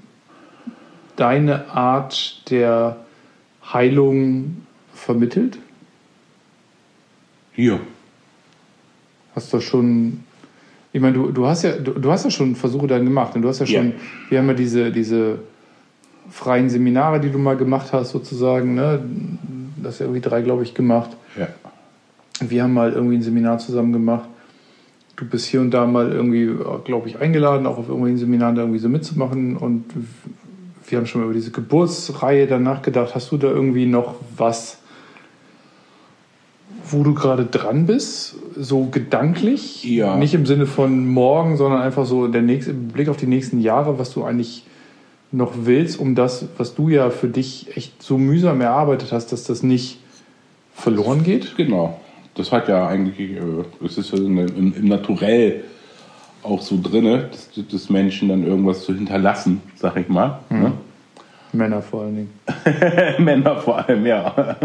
deine 1.15 1.69
Art 1.69 2.49
der 2.49 2.97
Heilung 3.73 4.57
vermittelt? 4.93 5.57
Hier. 7.53 7.79
Hast 9.35 9.53
du 9.53 9.59
schon. 9.61 10.23
Ich 10.91 11.01
meine, 11.01 11.13
du, 11.13 11.31
du 11.31 11.45
hast 11.45 11.63
ja, 11.63 11.73
du, 11.73 11.91
du 11.91 12.11
hast 12.11 12.23
ja 12.23 12.31
schon 12.31 12.55
Versuche 12.55 12.87
dann 12.87 13.03
gemacht. 13.03 13.35
Und 13.35 13.41
du 13.41 13.49
hast 13.49 13.59
ja 13.59 13.65
schon, 13.65 13.87
Ja. 13.87 13.93
wir 14.29 14.39
haben 14.39 14.47
ja 14.47 14.53
diese, 14.53 14.91
diese 14.91 15.39
freien 16.29 16.69
Seminare, 16.69 17.19
die 17.19 17.29
du 17.29 17.37
mal 17.37 17.57
gemacht 17.57 17.91
hast, 17.91 18.11
sozusagen, 18.11 18.75
ne? 18.75 19.03
Das 19.77 19.93
hast 19.93 19.99
ja 19.99 20.05
irgendwie 20.05 20.21
drei, 20.21 20.41
glaube 20.41 20.63
ich, 20.63 20.73
gemacht. 20.73 21.11
Ja. 21.37 21.47
Wir 22.39 22.63
haben 22.63 22.73
mal 22.73 22.91
irgendwie 22.91 23.15
ein 23.15 23.21
Seminar 23.21 23.59
zusammen 23.59 23.93
gemacht. 23.93 24.29
Du 25.15 25.25
bist 25.25 25.45
hier 25.45 25.61
und 25.61 25.71
da 25.71 25.85
mal 25.85 26.11
irgendwie, 26.11 26.49
glaube 26.83 27.07
ich, 27.07 27.19
eingeladen, 27.19 27.65
auch 27.67 27.77
auf 27.77 27.87
irgendwelchen 27.87 28.19
Seminaren 28.19 28.55
da 28.55 28.63
irgendwie 28.63 28.79
so 28.79 28.89
mitzumachen. 28.89 29.55
Und 29.55 29.85
wir 30.87 30.97
haben 30.97 31.05
schon 31.05 31.21
mal 31.21 31.25
über 31.25 31.33
diese 31.33 31.51
Geburtsreihe 31.51 32.47
dann 32.47 32.63
nachgedacht. 32.63 33.15
Hast 33.15 33.31
du 33.31 33.37
da 33.37 33.47
irgendwie 33.47 33.85
noch 33.85 34.15
was, 34.35 34.79
wo 36.89 37.03
du 37.03 37.13
gerade 37.13 37.45
dran 37.45 37.85
bist? 37.85 38.35
So 38.57 38.85
gedanklich? 38.85 39.83
Ja. 39.85 40.17
Nicht 40.17 40.33
im 40.33 40.45
Sinne 40.45 40.65
von 40.65 41.07
morgen, 41.07 41.57
sondern 41.57 41.81
einfach 41.81 42.05
so 42.05 42.27
der 42.27 42.41
nächste 42.41 42.71
im 42.71 42.89
Blick 42.89 43.07
auf 43.07 43.17
die 43.17 43.27
nächsten 43.27 43.61
Jahre, 43.61 43.97
was 43.97 44.11
du 44.13 44.23
eigentlich 44.23 44.65
noch 45.31 45.53
willst, 45.63 45.99
um 45.99 46.15
das, 46.15 46.45
was 46.57 46.75
du 46.75 46.89
ja 46.89 47.09
für 47.09 47.27
dich 47.27 47.75
echt 47.75 48.01
so 48.01 48.17
mühsam 48.17 48.61
erarbeitet 48.61 49.11
hast, 49.11 49.31
dass 49.31 49.43
das 49.43 49.63
nicht 49.63 49.99
verloren 50.73 51.23
geht? 51.23 51.55
Genau. 51.57 51.99
Das 52.35 52.51
hat 52.51 52.67
ja 52.67 52.87
eigentlich, 52.87 53.31
äh, 53.31 53.39
es 53.83 53.97
ist 53.97 54.11
ja 54.11 54.17
im, 54.17 54.37
im 54.37 54.87
Naturell 54.87 55.63
auch 56.43 56.61
so 56.61 56.79
drin, 56.81 57.25
des, 57.55 57.89
Menschen 57.89 58.29
dann 58.29 58.45
irgendwas 58.45 58.83
zu 58.83 58.93
hinterlassen, 58.93 59.61
sag 59.75 59.97
ich 59.97 60.07
mal. 60.07 60.39
Ne? 60.49 60.73
Männer 61.53 61.81
vor 61.81 62.03
allen 62.03 62.15
Dingen. 62.15 62.29
Männer 63.23 63.55
vor 63.57 63.77
allem, 63.77 64.05
ja. 64.05 64.55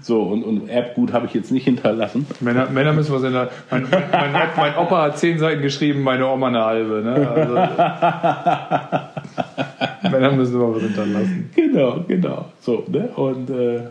So, 0.00 0.22
und, 0.22 0.42
und 0.42 0.68
Erbgut 0.68 1.12
habe 1.12 1.26
ich 1.26 1.34
jetzt 1.34 1.52
nicht 1.52 1.64
hinterlassen. 1.64 2.26
Männer, 2.40 2.68
Männer 2.70 2.92
müssen 2.92 3.14
was 3.14 3.22
in 3.22 3.32
der. 3.32 3.50
Mein, 3.70 3.86
mein, 3.90 4.02
mein, 4.10 4.32
mein 4.56 4.76
Opa 4.76 5.02
hat 5.02 5.18
zehn 5.18 5.38
Seiten 5.38 5.62
geschrieben, 5.62 6.02
meine 6.02 6.26
Oma 6.26 6.48
eine 6.48 6.64
halbe. 6.64 7.02
Ne? 7.02 7.28
Also, 7.28 7.54
Männer 10.10 10.32
müssen 10.32 10.54
immer 10.54 10.74
was 10.74 10.82
hinterlassen. 10.82 11.50
Genau, 11.54 12.04
genau. 12.08 12.46
So, 12.60 12.84
ne? 12.88 13.08
Und 13.14 13.50
äh, 13.50 13.82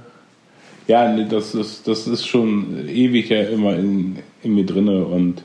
ja, 0.88 1.16
das 1.24 1.56
ist, 1.56 1.88
das 1.88 2.08
ist 2.08 2.28
schon 2.28 2.88
ewig 2.88 3.30
ja 3.30 3.44
immer 3.44 3.76
in, 3.76 4.18
in 4.44 4.56
mir 4.56 4.66
drinne 4.66 5.06
und 5.06 5.44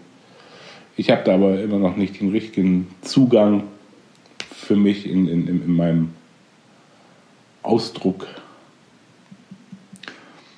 ich 0.97 1.11
habe 1.11 1.22
da 1.24 1.34
aber 1.34 1.61
immer 1.61 1.78
noch 1.78 1.97
nicht 1.97 2.20
den 2.20 2.30
richtigen 2.30 2.89
Zugang 3.03 3.64
für 4.51 4.76
mich 4.76 5.07
in, 5.07 5.28
in, 5.28 5.47
in, 5.47 5.62
in 5.62 5.76
meinem 5.76 6.11
Ausdruck, 7.62 8.26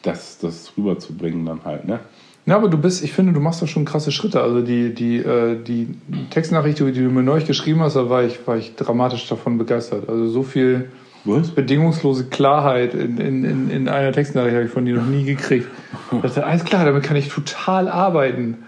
das, 0.03 0.39
das 0.39 0.73
rüberzubringen 0.77 1.45
dann 1.45 1.65
halt, 1.65 1.87
ne? 1.87 2.01
Ja, 2.47 2.57
aber 2.57 2.71
du 2.71 2.79
bist, 2.79 3.05
ich 3.05 3.13
finde, 3.13 3.35
du 3.35 3.41
machst 3.41 3.61
da 3.61 3.67
schon 3.67 3.85
krasse 3.85 4.11
Schritte. 4.11 4.41
Also 4.41 4.63
die, 4.63 4.95
die, 4.95 5.19
äh, 5.19 5.63
die 5.63 5.89
Textnachricht, 6.31 6.79
die 6.79 6.93
du 6.93 7.11
mir 7.11 7.23
neulich 7.23 7.47
geschrieben 7.47 7.81
hast, 7.81 7.97
da 7.97 8.09
war 8.09 8.25
ich, 8.25 8.47
war 8.47 8.57
ich 8.57 8.75
dramatisch 8.75 9.29
davon 9.29 9.59
begeistert. 9.59 10.09
Also 10.09 10.29
so 10.29 10.43
viel 10.43 10.89
Was? 11.29 11.51
bedingungslose 11.51 12.25
Klarheit 12.27 12.95
in, 12.95 13.19
in, 13.19 13.45
in, 13.45 13.71
in 13.71 13.89
einer 13.89 14.13
Textnachricht 14.13 14.55
habe 14.55 14.65
ich 14.65 14.73
von 14.73 14.85
dir 14.85 14.97
noch 14.97 15.07
nie 15.07 15.25
gekriegt. 15.25 15.69
Ich 16.13 16.21
dachte, 16.21 16.45
alles 16.45 16.65
klar, 16.65 16.85
damit 16.85 17.03
kann 17.03 17.17
ich 17.17 17.29
total 17.29 17.89
arbeiten. 17.89 18.65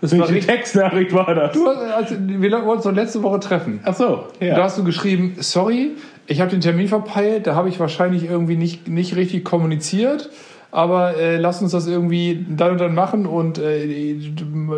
Das 0.00 0.12
war 0.12 0.20
Welche 0.20 0.34
richtig, 0.34 0.54
Textnachricht 0.54 1.12
war 1.12 1.34
das? 1.34 1.52
du 1.52 1.66
hast, 1.66 1.78
also, 1.78 2.14
wir 2.18 2.52
wollten 2.52 2.68
uns 2.68 2.82
doch 2.84 2.92
letzte 2.92 3.22
Woche 3.22 3.40
treffen. 3.40 3.80
Ach 3.84 3.94
so, 3.94 4.26
Da 4.40 4.46
ja. 4.46 4.62
hast 4.62 4.78
du 4.78 4.84
geschrieben, 4.84 5.36
sorry, 5.38 5.92
ich 6.26 6.40
habe 6.40 6.50
den 6.50 6.60
Termin 6.60 6.88
verpeilt, 6.88 7.46
da 7.46 7.54
habe 7.54 7.68
ich 7.68 7.80
wahrscheinlich 7.80 8.24
irgendwie 8.24 8.56
nicht, 8.56 8.88
nicht 8.88 9.16
richtig 9.16 9.44
kommuniziert, 9.44 10.30
aber 10.70 11.16
äh, 11.16 11.36
lass 11.36 11.62
uns 11.62 11.72
das 11.72 11.86
irgendwie 11.86 12.44
dann 12.48 12.72
und 12.72 12.80
dann 12.80 12.94
machen 12.94 13.26
und 13.26 13.58
äh, 13.58 14.16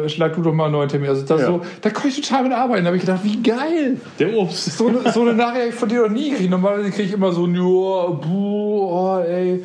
schlag 0.08 0.34
du 0.34 0.42
doch 0.42 0.52
mal 0.52 0.64
einen 0.64 0.74
neuen 0.74 0.88
Termin. 0.88 1.08
Also 1.08 1.24
das 1.24 1.40
Ja. 1.40 1.46
so, 1.46 1.60
da 1.80 1.90
konnte 1.90 2.08
ich 2.08 2.20
total 2.20 2.44
mit 2.44 2.52
arbeiten. 2.52 2.84
Da 2.84 2.88
habe 2.88 2.96
ich 2.96 3.02
gedacht, 3.02 3.20
wie 3.24 3.42
geil. 3.42 3.96
Der 4.18 4.34
Obst. 4.34 4.76
So 4.76 4.88
eine, 4.88 5.12
so 5.12 5.22
eine 5.22 5.34
Nachricht 5.34 5.74
von 5.74 5.88
dir 5.88 6.02
noch 6.02 6.10
nie 6.10 6.30
gekriegt. 6.30 6.50
Normalerweise 6.50 6.90
kriege 6.90 7.08
ich 7.08 7.12
immer 7.14 7.32
so, 7.32 7.46
ja, 7.46 8.10
buh, 8.10 8.90
oh, 8.90 9.18
ey. 9.26 9.64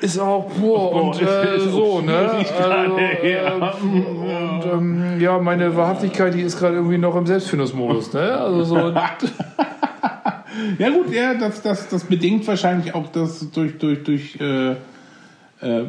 Ist 0.00 0.18
auch, 0.18 0.50
boah, 0.50 0.92
und 0.94 1.22
äh, 1.22 1.56
ist 1.56 1.70
so, 1.70 2.00
ne? 2.00 2.44
gerade, 2.58 3.00
äh. 3.22 3.52
Und 3.52 4.64
ähm, 4.72 5.20
ja, 5.20 5.38
meine 5.38 5.76
Wahrhaftigkeit, 5.76 6.34
die 6.34 6.40
ist 6.42 6.58
gerade 6.58 6.74
irgendwie 6.74 6.98
noch 6.98 7.14
im 7.14 7.26
Selbstfindungsmodus, 7.26 8.12
ne? 8.12 8.36
Also 8.36 8.64
so, 8.64 8.76
Ja 10.78 10.90
gut, 10.90 11.12
ja, 11.12 11.34
das, 11.34 11.62
das, 11.62 11.88
das 11.88 12.04
bedingt 12.04 12.46
wahrscheinlich 12.46 12.94
auch 12.94 13.06
das 13.12 13.50
durch, 13.52 13.78
durch, 13.78 14.02
durch 14.02 14.36
äh, 14.40 14.74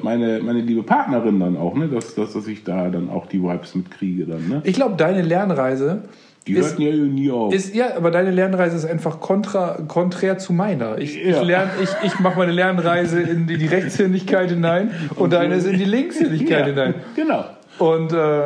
meine, 0.02 0.40
meine 0.44 0.62
liebe 0.62 0.84
Partnerin 0.84 1.40
dann 1.40 1.58
auch, 1.58 1.76
ne? 1.76 1.88
Dass, 1.88 2.16
dass, 2.16 2.34
dass 2.34 2.48
ich 2.48 2.64
da 2.64 2.90
dann 2.90 3.10
auch 3.10 3.26
die 3.28 3.42
Vibes 3.42 3.74
mitkriege 3.76 4.26
dann, 4.26 4.48
ne? 4.48 4.62
ich 4.64 4.76
glaube, 4.76 4.96
deine 4.98 5.22
Lernreise 5.22 6.04
Die 6.48 6.54
ist, 6.54 6.72
hörten 6.78 6.82
ja 6.82 6.92
nie 6.94 7.32
auf. 7.32 7.54
ist, 7.54 7.74
ja, 7.74 7.96
aber 7.98 8.12
deine 8.12 8.32
Lernreise 8.32 8.76
ist 8.76 8.86
einfach 8.86 9.20
kontra, 9.20 9.80
konträr 9.88 10.38
zu 10.38 10.54
meiner. 10.54 10.98
Ich, 11.00 11.16
Ja. 11.16 11.42
ich, 11.42 11.48
lern, 11.48 11.70
ich, 11.82 11.90
ich 12.04 12.20
mache 12.20 12.38
meine 12.38 12.52
Lernreise 12.52 13.22
in 13.22 13.48
die, 13.48 13.58
die 13.58 13.68
Rechtshändigkeit 13.68 14.50
hinein 14.50 14.92
und 15.16 15.34
deine 15.34 15.56
ist 15.56 15.66
in 15.66 15.78
die 15.78 15.86
Linkshändigkeit 15.86 16.60
ja, 16.60 16.66
hinein. 16.66 16.94
genau. 17.16 17.46
Und 17.80 18.14
äh, 18.14 18.42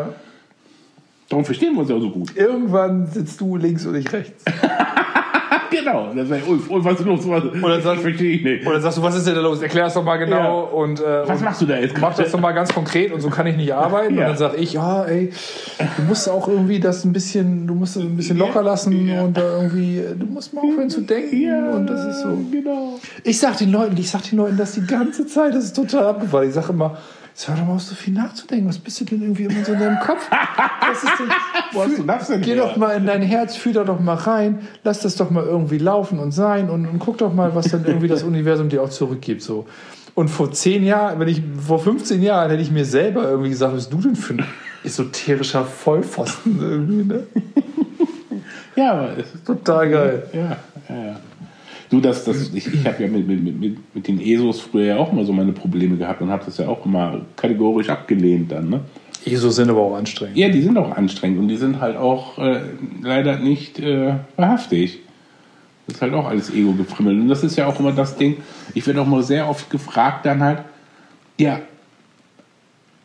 Darum 1.29 1.43
verstehen 1.43 1.73
wir 1.73 1.81
uns 1.81 1.89
ja 1.89 1.99
so 1.99 2.09
gut. 2.09 2.35
irgendwann 2.37 3.05
sitzt 3.07 3.41
du 3.41 3.57
links 3.57 3.85
und 3.85 3.95
ich 3.95 4.11
rechts. 4.13 4.45
genau. 5.69 6.11
Das 6.15 6.29
war, 6.29 6.37
Ulf, 6.47 6.69
Ulf, 6.69 6.85
was 6.85 6.99
ist 6.99 7.05
los? 7.05 7.19
Was, 7.27 7.43
dann 7.43 7.81
sagst- 7.81 7.95
ich 7.97 8.01
verstehe 8.01 8.31
ich 8.35 8.43
nicht. 8.43 8.65
Und 8.65 8.73
dann 8.73 8.81
sagst 8.81 8.97
du, 8.97 9.01
was 9.01 9.15
ist 9.15 9.27
denn 9.27 9.35
da 9.35 9.41
los? 9.41 9.61
Erklär 9.61 9.85
es 9.87 9.93
doch 9.93 10.03
mal 10.03 10.17
genau. 10.17 10.35
Ja. 10.37 10.49
Und, 10.71 10.99
äh, 10.99 11.27
Was 11.27 11.39
und 11.39 11.45
machst 11.45 11.61
du 11.61 11.65
da 11.65 11.77
jetzt 11.77 11.97
mach 11.99 12.15
das 12.15 12.31
doch 12.31 12.39
mal 12.39 12.51
ganz 12.53 12.73
konkret 12.73 13.11
und 13.11 13.21
so 13.21 13.29
kann 13.29 13.45
ich 13.47 13.55
nicht 13.57 13.73
arbeiten. 13.73 14.15
Ja. 14.15 14.21
Und 14.21 14.27
dann 14.29 14.37
sag 14.37 14.57
ich, 14.57 14.73
ja, 14.73 15.03
ey, 15.05 15.31
du 15.97 16.03
musst 16.03 16.29
auch 16.29 16.47
irgendwie 16.47 16.79
das 16.79 17.03
ein 17.05 17.13
bisschen, 17.13 17.67
du 17.67 17.73
musst 17.75 17.95
das 17.95 18.03
ein 18.03 18.15
bisschen 18.17 18.37
locker 18.37 18.63
lassen 18.63 19.07
Ja. 19.07 19.21
und 19.23 19.35
da 19.37 19.41
irgendwie, 19.61 20.01
du 20.17 20.25
musst 20.25 20.53
mal 20.53 20.61
aufhören 20.61 20.89
zu 20.89 21.01
denken. 21.01 21.69
Und 21.73 21.87
das 21.87 22.05
ist 22.05 22.21
so. 22.21 22.29
Genau. 22.51 22.99
Ich 23.23 23.39
sag 23.39 23.57
den 23.57 23.71
Leuten, 23.71 23.95
ich 23.97 24.09
sag 24.09 24.23
den 24.23 24.37
Leuten 24.37 24.57
das 24.57 24.73
die 24.73 24.85
ganze 24.85 25.25
Zeit, 25.25 25.53
das 25.53 25.65
ist 25.65 25.75
total 25.75 26.05
abgefahren. 26.05 26.47
Ich 26.47 26.53
sag 26.53 26.69
immer, 26.69 26.97
hör 27.45 27.55
doch 27.55 27.65
mal 27.65 27.75
auf, 27.75 27.81
so 27.81 27.93
viel 27.93 28.13
nachzudenken. 28.13 28.67
Was 28.67 28.79
bist 28.79 28.99
du 29.01 29.05
denn 29.05 29.21
irgendwie 29.21 29.43
immer 29.43 29.63
so 29.63 29.73
in 29.73 29.79
deinem 29.79 29.99
Kopf? 29.99 30.27
Was 30.31 31.03
ist 31.03 31.19
denn, 31.19 31.29
Wo 31.73 31.83
hast 31.83 31.97
du 31.97 32.03
das 32.03 32.27
denn 32.27 32.41
Geh 32.41 32.55
her? 32.55 32.63
doch 32.63 32.77
mal 32.77 32.95
in 32.95 33.05
dein 33.05 33.21
Herz, 33.21 33.55
fühl 33.55 33.73
da 33.73 33.83
doch 33.83 33.99
mal 33.99 34.15
rein, 34.15 34.67
lass 34.83 35.01
das 35.01 35.15
doch 35.15 35.29
mal 35.29 35.43
irgendwie 35.43 35.77
laufen 35.77 36.19
und 36.19 36.31
sein 36.31 36.69
und, 36.69 36.87
und 36.87 36.99
guck 36.99 37.17
doch 37.17 37.33
mal, 37.33 37.53
was 37.53 37.69
dann 37.69 37.85
irgendwie 37.85 38.07
das 38.07 38.23
Universum 38.23 38.69
dir 38.69 38.81
auch 38.81 38.89
zurückgibt. 38.89 39.41
So. 39.41 39.67
Und 40.15 40.29
vor 40.29 40.51
zehn 40.51 40.83
Jahren, 40.83 41.19
wenn 41.19 41.27
ich, 41.27 41.43
vor 41.65 41.77
15 41.79 42.23
Jahren 42.23 42.49
hätte 42.49 42.63
ich 42.63 42.71
mir 42.71 42.85
selber 42.85 43.29
irgendwie 43.29 43.49
gesagt, 43.49 43.73
was 43.75 43.87
bist 43.87 43.93
du 43.93 44.07
denn 44.07 44.15
für 44.15 44.33
ein 44.33 44.45
esoterischer 44.83 45.63
Vollpfosten 45.65 46.59
irgendwie, 46.59 47.03
ne? 47.03 47.23
Ja, 48.75 48.91
aber 48.93 49.17
es 49.17 49.33
ist 49.33 49.45
Total 49.45 49.89
geil. 49.89 50.23
Ja, 50.33 50.57
ja, 50.89 51.05
ja. 51.05 51.15
Du, 51.89 52.01
das, 52.01 52.25
das, 52.25 52.53
ich, 52.53 52.67
ich 52.73 52.85
habe 52.85 53.03
ja 53.03 53.09
mit, 53.09 53.27
mit, 53.27 53.59
mit, 53.59 53.95
mit 53.95 54.07
den 54.07 54.19
ESOs 54.19 54.59
früher 54.59 54.85
ja 54.85 54.97
auch 54.97 55.13
mal 55.13 55.25
so 55.25 55.31
meine 55.31 55.53
Probleme 55.53 55.95
gehabt 55.95 56.21
und 56.21 56.29
habe 56.29 56.43
das 56.45 56.57
ja 56.57 56.67
auch 56.67 56.85
immer 56.85 57.21
kategorisch 57.35 57.89
abgelehnt 57.89 58.51
dann. 58.51 58.69
Ne? 58.69 58.81
ISO 59.25 59.49
sind 59.49 59.69
aber 59.69 59.81
auch 59.81 59.95
anstrengend. 59.95 60.37
Ja, 60.37 60.49
die 60.49 60.61
sind 60.61 60.77
auch 60.77 60.91
anstrengend 60.91 61.39
und 61.39 61.47
die 61.47 61.57
sind 61.57 61.79
halt 61.79 61.95
auch 61.95 62.37
äh, 62.39 62.61
leider 63.01 63.39
nicht 63.39 63.79
äh, 63.79 64.15
wahrhaftig. 64.35 64.99
Das 65.85 65.95
ist 65.95 66.01
halt 66.01 66.13
auch 66.13 66.27
alles 66.27 66.53
Ego-Gefrimmel. 66.53 67.21
Und 67.21 67.29
das 67.29 67.43
ist 67.43 67.55
ja 67.55 67.67
auch 67.67 67.79
immer 67.79 67.93
das 67.93 68.17
Ding, 68.17 68.37
ich 68.73 68.85
werde 68.85 69.01
auch 69.01 69.07
mal 69.07 69.23
sehr 69.23 69.49
oft 69.49 69.69
gefragt 69.69 70.25
dann 70.25 70.43
halt, 70.43 70.63
ja, 71.39 71.61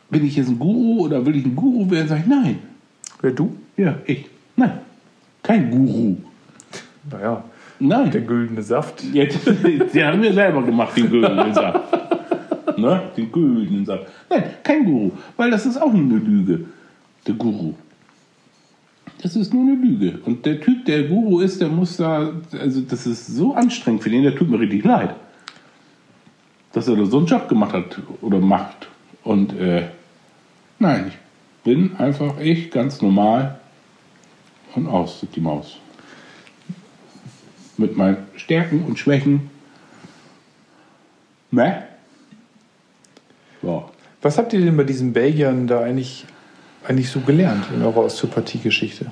bin 0.09 0.25
ich 0.25 0.35
jetzt 0.35 0.49
ein 0.49 0.59
Guru 0.59 1.05
oder 1.05 1.25
will 1.25 1.35
ich 1.37 1.45
ein 1.45 1.55
Guru 1.55 1.89
werden? 1.89 2.07
Sag 2.09 2.19
ich, 2.19 2.25
nein. 2.25 2.59
Wer 3.21 3.31
du? 3.31 3.55
Ja, 3.77 3.95
ich. 4.05 4.25
Nein. 4.55 4.79
Kein 5.41 5.71
Guru. 5.71 6.17
Naja, 7.09 7.43
Nein. 7.83 8.11
der 8.11 8.21
güldene 8.21 8.61
Saft. 8.61 9.03
Jetzt, 9.13 9.39
die 9.93 10.03
haben 10.03 10.21
wir 10.21 10.33
selber 10.33 10.63
gemacht, 10.63 10.95
den 10.95 11.09
güldenen 11.09 11.53
Saft. 11.53 11.81
Ne? 12.77 13.01
Den 13.17 13.31
güldenen 13.31 13.85
Saft. 13.85 14.05
Nein, 14.29 14.43
kein 14.63 14.85
Guru, 14.85 15.11
weil 15.35 15.51
das 15.51 15.65
ist 15.65 15.81
auch 15.81 15.91
nur 15.91 16.17
eine 16.17 16.19
Lüge. 16.19 16.65
Der 17.27 17.35
Guru. 17.35 17.73
Das 19.21 19.35
ist 19.35 19.53
nur 19.53 19.63
eine 19.63 19.75
Lüge. 19.75 20.19
Und 20.25 20.45
der 20.45 20.61
Typ, 20.61 20.85
der 20.85 21.03
Guru 21.03 21.41
ist, 21.41 21.59
der 21.59 21.67
muss 21.67 21.97
da, 21.97 22.31
also 22.57 22.81
das 22.81 23.05
ist 23.05 23.27
so 23.27 23.53
anstrengend 23.53 24.01
für 24.01 24.09
den, 24.09 24.23
der 24.23 24.35
tut 24.35 24.49
mir 24.49 24.59
richtig 24.59 24.85
leid. 24.85 25.15
Dass 26.71 26.87
er 26.87 26.95
da 26.95 27.05
so 27.05 27.17
einen 27.17 27.27
Job 27.27 27.49
gemacht 27.49 27.73
hat 27.73 27.99
oder 28.21 28.39
macht. 28.39 28.87
Und 29.23 29.57
äh, 29.59 29.89
nein, 30.79 31.05
ich 31.09 31.17
bin 31.63 31.95
einfach 31.97 32.39
ich, 32.39 32.71
ganz 32.71 33.01
normal 33.01 33.59
und 34.75 34.87
aus 34.87 35.25
die 35.35 35.41
Maus 35.41 35.79
mit 37.77 37.97
meinen 37.97 38.17
Stärken 38.35 38.83
und 38.85 38.99
Schwächen. 38.99 39.49
Ne? 41.51 41.83
Ja. 43.61 43.85
Was 44.21 44.37
habt 44.37 44.53
ihr 44.53 44.61
denn 44.61 44.77
bei 44.77 44.83
diesen 44.83 45.13
Belgiern 45.13 45.67
da 45.67 45.81
eigentlich, 45.81 46.25
eigentlich 46.87 47.09
so 47.09 47.19
gelernt 47.19 47.65
in 47.75 47.81
eurer 47.81 48.05
Osteopathie-Geschichte? 48.05 49.11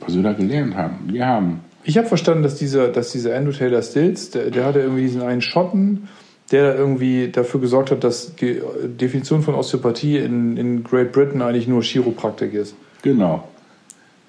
Was 0.00 0.14
wir 0.14 0.22
da 0.22 0.32
gelernt 0.32 0.76
haben. 0.76 0.98
Wir 1.12 1.26
haben, 1.26 1.60
Ich 1.84 1.96
habe 1.96 2.06
verstanden, 2.06 2.42
dass 2.42 2.56
dieser, 2.56 2.88
dass 2.88 3.12
dieser 3.12 3.36
Andrew 3.36 3.52
Taylor 3.52 3.82
Stills, 3.82 4.30
der, 4.30 4.50
der 4.50 4.64
hatte 4.64 4.80
irgendwie 4.80 5.02
diesen 5.02 5.22
einen 5.22 5.40
Schotten, 5.42 6.08
der 6.52 6.72
da 6.72 6.78
irgendwie 6.78 7.28
dafür 7.28 7.60
gesorgt 7.60 7.90
hat, 7.90 8.04
dass 8.04 8.36
die 8.36 8.60
Definition 8.84 9.42
von 9.42 9.54
Osteopathie 9.54 10.18
in, 10.18 10.56
in 10.56 10.84
Great 10.84 11.12
Britain 11.12 11.42
eigentlich 11.42 11.66
nur 11.66 11.82
Chiropraktik 11.82 12.54
ist. 12.54 12.74
genau, 13.02 13.48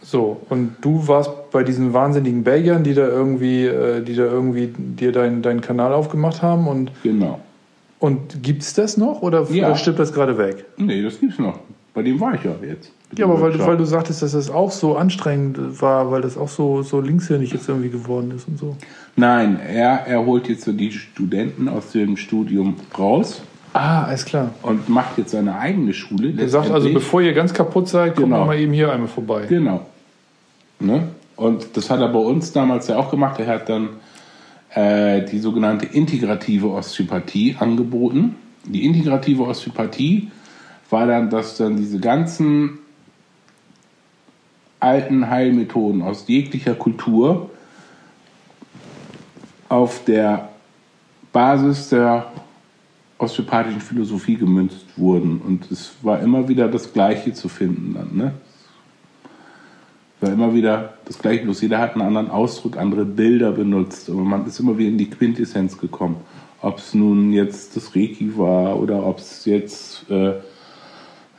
So, 0.01 0.41
und 0.49 0.75
du 0.81 1.07
warst 1.07 1.29
bei 1.57 1.63
diesen 1.63 1.91
wahnsinnigen 1.91 2.43
Belgiern, 2.43 2.83
die 2.83 2.93
da 2.93 3.07
irgendwie, 3.07 3.65
äh, 3.65 4.03
die 4.03 4.13
da 4.13 4.25
irgendwie 4.25 4.67
dir 4.77 5.11
deinen 5.11 5.41
deinen 5.41 5.59
Kanal 5.61 5.91
aufgemacht 5.91 6.43
haben 6.43 6.67
und, 6.67 6.91
genau. 7.01 7.39
und 7.97 8.43
gibt's 8.43 8.75
das 8.75 8.95
noch 8.95 9.23
oder, 9.23 9.47
Ja. 9.49 9.75
stirbt 9.75 9.97
das 9.97 10.13
gerade 10.13 10.37
weg? 10.37 10.65
Nee, 10.77 11.01
das 11.01 11.19
gibt's 11.19 11.39
noch. 11.39 11.57
Bei 11.95 12.03
dem 12.03 12.19
war 12.19 12.35
ich 12.35 12.43
ja 12.43 12.51
jetzt. 12.61 12.91
Ja, 13.17 13.25
aber 13.25 13.41
weil, 13.41 13.57
weil 13.65 13.75
du 13.75 13.85
sagtest, 13.85 14.21
dass 14.21 14.33
das 14.33 14.51
auch 14.51 14.69
so 14.69 14.97
anstrengend 14.97 15.81
war, 15.81 16.11
weil 16.11 16.21
das 16.21 16.37
auch 16.37 16.47
so, 16.49 16.83
so 16.83 17.01
linkshändig 17.01 17.51
jetzt 17.53 17.67
irgendwie 17.67 17.89
geworden 17.89 18.31
ist 18.35 18.47
und 18.47 18.59
so. 18.59 18.75
Nein, 19.15 19.59
er, 19.67 20.05
er 20.05 20.23
holt 20.23 20.47
jetzt 20.47 20.63
so 20.65 20.73
die 20.73 20.91
Studenten 20.91 21.67
aus 21.67 21.91
dem 21.93 22.17
Studium 22.17 22.75
raus 22.99 23.41
Ah, 23.73 24.03
alles 24.03 24.25
klar. 24.25 24.51
und 24.61 24.89
macht 24.89 25.17
jetzt 25.17 25.31
seine 25.31 25.57
eigene 25.57 25.91
Schule. 25.95 26.33
Er 26.39 26.49
sagt 26.49 26.69
also, 26.69 26.93
bevor 26.93 27.21
ihr 27.23 27.33
ganz 27.33 27.51
kaputt 27.51 27.87
seid, 27.87 28.13
kommt 28.15 28.27
Genau. 28.27 28.41
noch 28.41 28.45
mal 28.45 28.59
eben 28.59 28.73
hier 28.73 28.91
einmal 28.91 29.07
vorbei. 29.07 29.45
Genau. 29.49 29.81
Ne? 30.79 31.07
Und 31.37 31.77
das 31.77 31.89
hat 31.89 32.01
er 32.01 32.09
bei 32.09 32.19
uns 32.19 32.51
damals 32.51 32.87
ja 32.87 32.97
auch 32.97 33.09
gemacht. 33.09 33.39
Er 33.39 33.47
hat 33.47 33.69
dann 33.69 33.89
äh, 34.71 35.23
die 35.23 35.39
sogenannte 35.39 35.85
integrative 35.85 36.69
Osteopathie 36.71 37.55
angeboten. 37.59 38.35
Die 38.65 38.85
integrative 38.85 39.43
Osteopathie 39.43 40.31
war 40.89 41.07
dann, 41.07 41.29
dass 41.29 41.57
dann 41.57 41.77
diese 41.77 41.99
ganzen 41.99 42.79
alten 44.79 45.29
Heilmethoden 45.29 46.01
aus 46.01 46.27
jeglicher 46.27 46.73
Kultur 46.73 47.49
auf 49.69 50.03
der 50.05 50.49
Basis 51.31 51.89
der 51.89 52.31
osteopathischen 53.17 53.81
Philosophie 53.81 54.35
gemünzt 54.35 54.85
wurden. 54.97 55.39
Und 55.41 55.69
es 55.71 55.91
war 56.01 56.19
immer 56.19 56.47
wieder 56.47 56.67
das 56.67 56.93
Gleiche 56.93 57.33
zu 57.33 57.49
finden 57.49 57.93
dann. 57.93 58.15
Ne? 58.15 58.33
War 60.19 60.31
immer 60.31 60.53
wieder 60.53 60.93
das 61.05 61.19
gleiche, 61.19 61.43
bloß 61.43 61.61
jeder 61.61 61.79
hat 61.79 61.93
einen 61.93 62.01
anderen 62.01 62.31
Ausdruck, 62.31 62.77
andere 62.77 63.05
Bilder 63.05 63.51
benutzt, 63.51 64.09
aber 64.09 64.21
man 64.21 64.45
ist 64.47 64.59
immer 64.59 64.77
wieder 64.77 64.89
in 64.89 64.97
die 64.97 65.09
Quintessenz 65.09 65.77
gekommen. 65.77 66.17
Ob 66.61 66.79
es 66.79 66.93
nun 66.93 67.33
jetzt 67.33 67.75
das 67.75 67.95
Reiki 67.95 68.35
war 68.35 68.79
oder 68.81 69.05
ob 69.05 69.19
es 69.19 69.45
jetzt 69.45 70.09
äh, 70.09 70.33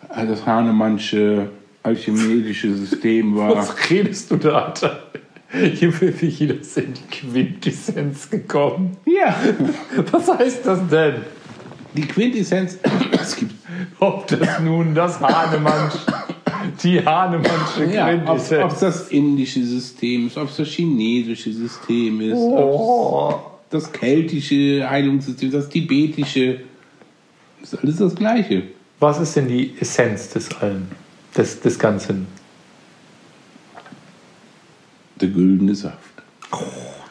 das 0.08 0.46
Hahnemannsche 0.46 1.50
alchemische 1.82 2.74
System 2.74 3.36
war. 3.36 3.56
Was 3.56 3.90
redest 3.90 4.30
du 4.30 4.36
da, 4.36 4.66
Alter? 4.66 5.02
Hier 5.50 5.98
will 6.00 6.14
ich 6.20 6.40
jeder 6.40 6.54
in 6.54 6.94
die 6.94 7.06
Quintessenz 7.10 8.28
gekommen. 8.30 8.96
Ja, 9.06 9.34
Was 10.12 10.28
heißt 10.28 10.66
das 10.66 10.86
denn? 10.88 11.14
die 11.94 12.06
Quintessenz, 12.06 12.78
es 13.12 13.36
gibt 13.36 13.54
Ob 13.98 14.26
das 14.28 14.60
nun 14.60 14.94
das 14.94 15.20
Hahnemann, 15.20 15.90
die 16.82 17.04
Hahnemannsche 17.04 17.84
ja, 17.92 18.08
ob 18.26 18.38
es 18.38 18.48
Quintessenz. 18.48 18.80
das 18.80 19.08
indische 19.08 19.64
System 19.64 20.26
ist, 20.26 20.36
ob 20.36 20.48
es 20.48 20.56
das 20.56 20.68
chinesische 20.68 21.52
System 21.52 22.20
ist, 22.20 22.36
Oh. 22.36 23.34
das 23.70 23.90
keltische 23.92 24.88
Heilungssystem, 24.88 25.50
das 25.50 25.68
tibetische, 25.68 26.60
ist 27.62 27.78
alles 27.82 27.96
das 27.96 28.14
Gleiche. 28.14 28.62
Was 29.00 29.20
ist 29.20 29.36
denn 29.36 29.48
die 29.48 29.74
Essenz 29.80 30.30
des 30.30 30.50
Allen, 30.60 30.88
des, 31.36 31.60
des 31.60 31.78
Ganzen? 31.78 32.26
Der 35.20 35.28
güldene 35.28 35.74
Saft. 35.74 35.98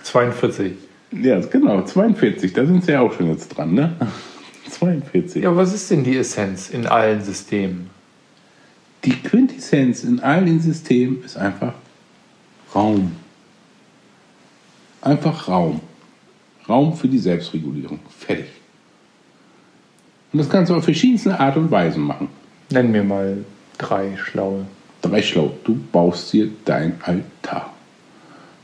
42. 0.03 0.73
Ja, 1.11 1.39
genau, 1.39 1.81
42, 1.83 2.53
da 2.53 2.65
sind 2.65 2.83
sie 2.85 2.91
ja 2.93 3.01
auch 3.01 3.13
schon 3.13 3.29
jetzt 3.29 3.49
dran, 3.49 3.73
ne? 3.73 3.95
42. 4.69 5.43
Ja, 5.43 5.55
was 5.55 5.73
ist 5.73 5.89
denn 5.91 6.03
die 6.03 6.17
Essenz 6.17 6.69
in 6.69 6.85
allen 6.85 7.21
Systemen? 7.23 7.89
Die 9.07 9.13
Quintessenz 9.13 10.03
in 10.03 10.19
all 10.19 10.43
den 10.43 10.59
Systemen 10.59 11.23
ist 11.23 11.37
einfach 11.37 11.73
Raum. 12.75 13.13
Einfach 14.99 15.47
Raum. 15.47 15.79
Raum 16.67 16.93
für 16.93 17.07
die 17.07 17.17
Selbstregulierung. 17.17 18.01
Fertig. 18.09 18.51
Und 20.33 20.39
das 20.39 20.49
kannst 20.49 20.69
du 20.69 20.75
auf 20.75 20.83
verschiedenste 20.83 21.39
Art 21.39 21.55
und 21.55 21.71
Weisen 21.71 22.03
machen. 22.03 22.27
Nenn 22.69 22.91
mir 22.91 23.05
mal 23.05 23.45
drei 23.77 24.17
schlaue. 24.17 24.65
Drei 25.01 25.21
schlau. 25.21 25.53
Du 25.63 25.79
baust 25.93 26.33
dir 26.33 26.49
dein 26.65 26.99
Altar. 27.01 27.71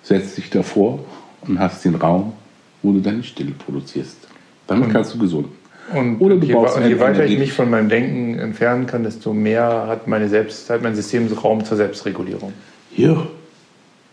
Setzt 0.01 0.37
dich 0.37 0.49
davor 0.49 1.05
und 1.47 1.57
hast 1.57 1.85
den 1.85 1.95
Raum, 1.95 2.33
wo 2.81 2.91
du 2.91 2.99
deine 2.99 3.23
Stille 3.23 3.51
produzierst. 3.51 4.27
Damit 4.67 4.91
kannst 4.91 5.13
du 5.13 5.19
gesund. 5.19 5.47
Und 5.93 6.19
Oder 6.19 6.37
du 6.37 6.45
je, 6.45 6.53
baust 6.53 6.77
je 6.77 6.83
ein 6.83 6.99
weiter 6.99 7.25
ich 7.25 7.37
mich 7.37 7.53
von 7.53 7.69
meinem 7.69 7.89
Denken 7.89 8.39
entfernen 8.39 8.85
kann, 8.85 9.03
desto 9.03 9.33
mehr 9.33 9.85
hat, 9.87 10.07
meine 10.07 10.29
Selbst, 10.29 10.69
hat 10.69 10.81
mein 10.81 10.95
System 10.95 11.27
Raum 11.33 11.65
zur 11.65 11.77
Selbstregulierung. 11.77 12.53
Ja, 12.95 13.27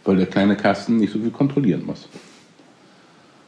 weil 0.04 0.16
der 0.16 0.26
kleine 0.26 0.56
Kasten 0.56 0.96
nicht 0.96 1.12
so 1.12 1.18
viel 1.18 1.30
kontrollieren 1.30 1.84
muss. 1.86 2.08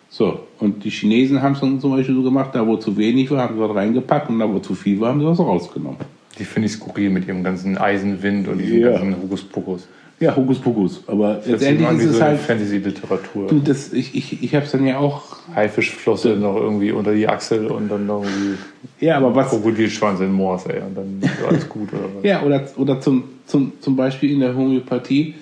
So, 0.09 0.47
und 0.59 0.85
die 0.85 0.91
Chinesen 0.91 1.41
haben 1.41 1.55
es 1.55 1.61
dann 1.61 1.81
zum 1.81 1.93
Beispiel 1.93 2.15
so 2.15 2.23
gemacht, 2.23 2.51
da 2.55 2.67
wo 2.67 2.77
zu 2.77 2.97
wenig 2.99 3.31
war, 3.31 3.39
haben 3.45 3.55
sie 3.57 3.61
was 3.61 3.75
reingepackt 3.75 4.29
und 4.29 4.39
da 4.39 4.49
wo 4.49 4.59
zu 4.59 4.75
viel 4.75 5.01
war, 5.01 5.09
haben 5.09 5.21
sie 5.21 5.27
was 5.27 5.39
rausgenommen. 5.39 5.97
Die 6.39 6.45
finde 6.45 6.67
ich 6.67 6.73
skurril 6.73 7.11
mit 7.11 7.27
ihrem 7.27 7.43
ganzen 7.43 7.79
Eisenwind 7.79 8.47
und 8.49 8.59
diesem 8.59 8.79
Ja. 8.79 8.91
ganzen 8.93 9.17
Hokuspokus. 9.23 9.89
Ja, 10.23 10.37
Hokuspokus. 10.37 11.03
Aber 11.09 11.35
Das 11.35 11.47
letztendlich 11.47 11.89
ist 11.99 12.05
es 12.05 12.17
so 12.19 12.23
halt. 12.23 12.39
Fantasy-Literatur. 12.41 13.49
Du, 13.49 13.59
das, 13.59 13.93
ich 13.93 14.15
ich, 14.15 14.43
ich 14.43 14.55
habe 14.55 14.65
es 14.65 14.71
dann 14.71 14.87
ja 14.87 14.99
auch. 14.99 15.37
Haifischflosse 15.55 16.37
noch 16.37 16.55
irgendwie 16.57 16.93
unter 16.93 17.13
die 17.13 17.27
Achsel 17.27 17.67
und 17.67 17.89
dann 17.89 18.07
noch 18.07 18.23
irgendwie 18.23 18.57
Ja, 19.01 19.17
aber 19.17 19.35
was. 19.35 19.49
Krokodilschwanz 19.49 20.21
in 20.21 20.31
Moors, 20.33 20.67
ey. 20.67 20.81
Und 20.81 20.97
dann 20.97 21.19
ist 21.21 21.45
alles 21.45 21.69
gut, 21.69 21.93
oder 21.93 22.05
was? 22.15 22.25
Ja, 22.25 22.43
oder, 22.43 22.63
oder 22.77 23.01
zum, 23.01 23.25
zum, 23.47 23.73
zum 23.81 23.97
Beispiel 23.97 24.31
in 24.31 24.39
der 24.41 24.55
Homöopathie 24.55 25.35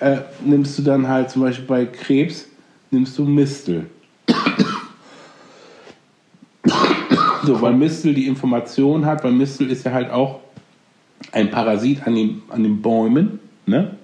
äh, 0.00 0.18
nimmst 0.44 0.78
du 0.78 0.82
dann 0.82 1.08
halt 1.08 1.30
zum 1.30 1.42
Beispiel 1.42 1.64
bei 1.66 1.86
Krebs, 1.86 2.46
nimmst 2.90 3.16
du 3.18 3.24
Mistel. 3.24 3.86
so, 7.44 7.60
weil 7.62 7.72
Mistel 7.72 8.12
die 8.14 8.26
Information 8.26 9.06
hat, 9.06 9.24
weil 9.24 9.32
Mistel 9.32 9.70
ist 9.70 9.84
ja 9.84 9.92
halt 9.92 10.10
auch 10.10 10.40
ein 11.32 11.50
Parasit 11.50 12.06
an 12.06 12.14
den, 12.14 12.42
an 12.50 12.62
den 12.62 12.82
Bäumen, 12.82 13.38
ne? 13.66 13.96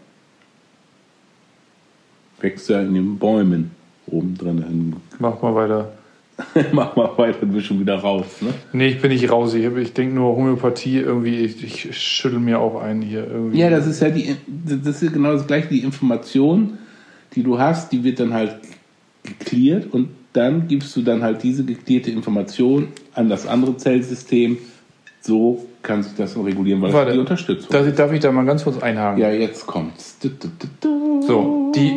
Wächst 2.41 2.69
ja 2.69 2.81
in 2.81 2.95
den 2.95 3.19
Bäumen 3.19 3.73
oben 4.07 4.37
drin. 4.37 4.97
Mach 5.19 5.41
mal 5.43 5.55
weiter. 5.55 5.93
Mach 6.73 6.95
mal 6.95 7.11
weiter, 7.17 7.41
du 7.41 7.49
bist 7.49 7.67
schon 7.67 7.81
wieder 7.81 7.97
raus, 7.97 8.27
ne? 8.41 8.55
Nee, 8.73 8.89
ich 8.89 9.03
bin 9.03 9.11
nicht 9.11 9.31
raus. 9.31 9.55
Ich, 9.55 9.65
ich 9.65 9.93
denke 9.93 10.15
nur 10.15 10.37
Homöopathie 10.37 10.99
irgendwie. 10.99 11.37
Ich, 11.37 11.65
ich 11.65 11.99
schüttel 11.99 12.39
mir 12.39 12.61
auch 12.61 12.81
ein 12.81 13.03
hier 13.03 13.27
irgendwie. 13.27 13.59
Ja, 13.59 13.71
das 13.71 13.89
ist 13.89 14.01
ja 14.01 14.11
die, 14.11 14.37
das 14.47 15.03
ist 15.03 15.13
genau 15.13 15.33
das 15.33 15.47
gleiche. 15.49 15.69
Die 15.69 15.81
Information, 15.81 16.79
die 17.35 17.43
du 17.43 17.59
hast, 17.59 17.91
die 17.91 18.05
wird 18.05 18.21
dann 18.21 18.33
halt 18.35 18.57
geklärt 19.25 19.93
und 19.93 20.11
dann 20.33 20.69
gibst 20.69 20.95
du 20.95 21.03
dann 21.03 21.23
halt 21.23 21.43
diese 21.43 21.65
geklärt 21.65 22.07
Information 22.07 22.89
an 23.15 23.29
das 23.29 23.47
andere 23.47 23.77
Zellsystem. 23.77 24.59
So 25.21 25.67
kann 25.83 26.05
sich 26.05 26.15
das 26.15 26.37
regulieren, 26.37 26.81
weil 26.81 26.91
das 26.91 26.97
Warte, 26.97 27.11
ist 27.11 27.15
die 27.15 27.21
Unterstützung. 27.21 27.71
Darf 27.71 27.87
ich, 27.87 27.95
darf 27.95 28.13
ich 28.13 28.21
da 28.21 28.31
mal 28.31 28.45
ganz 28.45 28.63
kurz 28.63 28.79
einhaken? 28.79 29.21
ja, 29.21 29.31
jetzt 29.33 29.67
kommt's. 29.67 30.17
Du, 30.21 30.29
du, 30.29 30.49
du. 30.81 31.23
So, 31.23 31.73
die, 31.75 31.93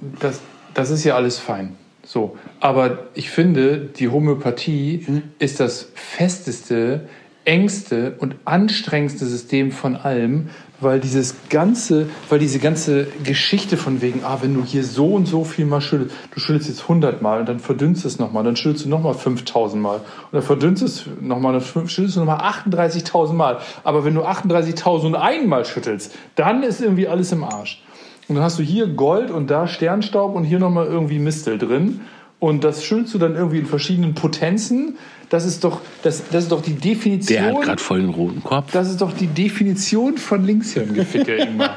das, 0.00 0.40
das 0.74 0.90
ist 0.90 1.04
ja 1.04 1.16
alles 1.16 1.38
fein. 1.38 1.76
So, 2.04 2.36
aber 2.60 3.08
ich 3.14 3.30
finde, 3.30 3.78
die 3.78 4.08
Homöopathie 4.08 5.04
ist 5.40 5.58
das 5.58 5.90
festeste, 5.94 7.08
engste 7.44 8.14
und 8.18 8.36
anstrengendste 8.44 9.26
System 9.26 9.72
von 9.72 9.96
allem, 9.96 10.50
weil 10.80 11.00
dieses 11.00 11.34
ganze, 11.48 12.08
weil 12.28 12.38
diese 12.38 12.58
ganze 12.58 13.06
Geschichte 13.24 13.76
von 13.76 14.02
wegen, 14.02 14.22
ah, 14.24 14.38
wenn 14.40 14.54
du 14.54 14.62
hier 14.64 14.84
so 14.84 15.14
und 15.14 15.26
so 15.26 15.44
viel 15.44 15.64
mal 15.64 15.80
schüttelst, 15.80 16.14
du 16.32 16.40
schüttelst 16.40 16.68
jetzt 16.68 16.82
100 16.82 17.22
Mal 17.22 17.40
und 17.40 17.48
dann 17.48 17.60
verdünnst 17.60 18.04
es 18.04 18.18
nochmal, 18.18 18.44
dann 18.44 18.56
schüttelst 18.56 18.84
du 18.84 18.88
nochmal 18.88 19.14
5000 19.14 19.82
Mal 19.82 19.96
und 19.96 20.32
dann 20.32 20.42
verdünnst 20.42 20.82
es 20.82 21.06
nochmal, 21.20 21.54
dann 21.54 21.62
schüttelst 21.88 22.16
du 22.16 22.20
nochmal 22.20 22.40
38.000 22.40 23.32
Mal. 23.32 23.58
Aber 23.84 24.04
wenn 24.04 24.14
du 24.14 24.22
38.001 24.22 25.46
Mal 25.46 25.64
schüttelst, 25.64 26.14
dann 26.34 26.62
ist 26.62 26.80
irgendwie 26.80 27.08
alles 27.08 27.32
im 27.32 27.42
Arsch. 27.42 27.82
Und 28.28 28.36
dann 28.36 28.44
hast 28.44 28.58
du 28.58 28.62
hier 28.62 28.88
Gold 28.88 29.30
und 29.30 29.50
da 29.50 29.68
Sternstaub 29.68 30.34
und 30.34 30.44
hier 30.44 30.58
nochmal 30.58 30.86
irgendwie 30.86 31.18
Mistel 31.18 31.58
drin. 31.58 32.00
Und 32.38 32.64
das 32.64 32.84
schüttelst 32.84 33.14
du 33.14 33.18
dann 33.18 33.34
irgendwie 33.34 33.58
in 33.58 33.66
verschiedenen 33.66 34.14
Potenzen. 34.14 34.98
Das 35.30 35.46
ist 35.46 35.64
doch, 35.64 35.80
das, 36.02 36.28
das 36.30 36.44
ist 36.44 36.52
doch 36.52 36.60
die 36.60 36.74
Definition. 36.74 37.42
Der 37.42 37.54
hat 37.54 37.62
gerade 37.62 37.82
voll 37.82 38.00
den 38.00 38.10
roten 38.10 38.42
Kopf. 38.42 38.72
Das 38.72 38.90
ist 38.90 39.00
doch 39.00 39.12
die 39.12 39.26
Definition 39.26 40.18
von 40.18 40.44
Linkshirngeficke, 40.44 41.34
Ingmar. 41.36 41.76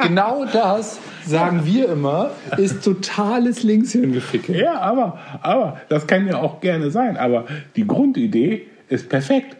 genau 0.00 0.44
das, 0.44 0.98
sagen 1.26 1.62
wir 1.64 1.88
immer, 1.88 2.30
ist 2.56 2.84
totales 2.84 3.64
Linkshirngeficke. 3.64 4.56
Ja, 4.56 4.80
aber, 4.80 5.18
aber 5.42 5.80
das 5.88 6.06
kann 6.06 6.26
ja 6.26 6.40
auch 6.40 6.60
gerne 6.60 6.90
sein. 6.90 7.16
Aber 7.16 7.46
die 7.74 7.86
Grundidee 7.86 8.68
ist 8.88 9.08
perfekt 9.08 9.56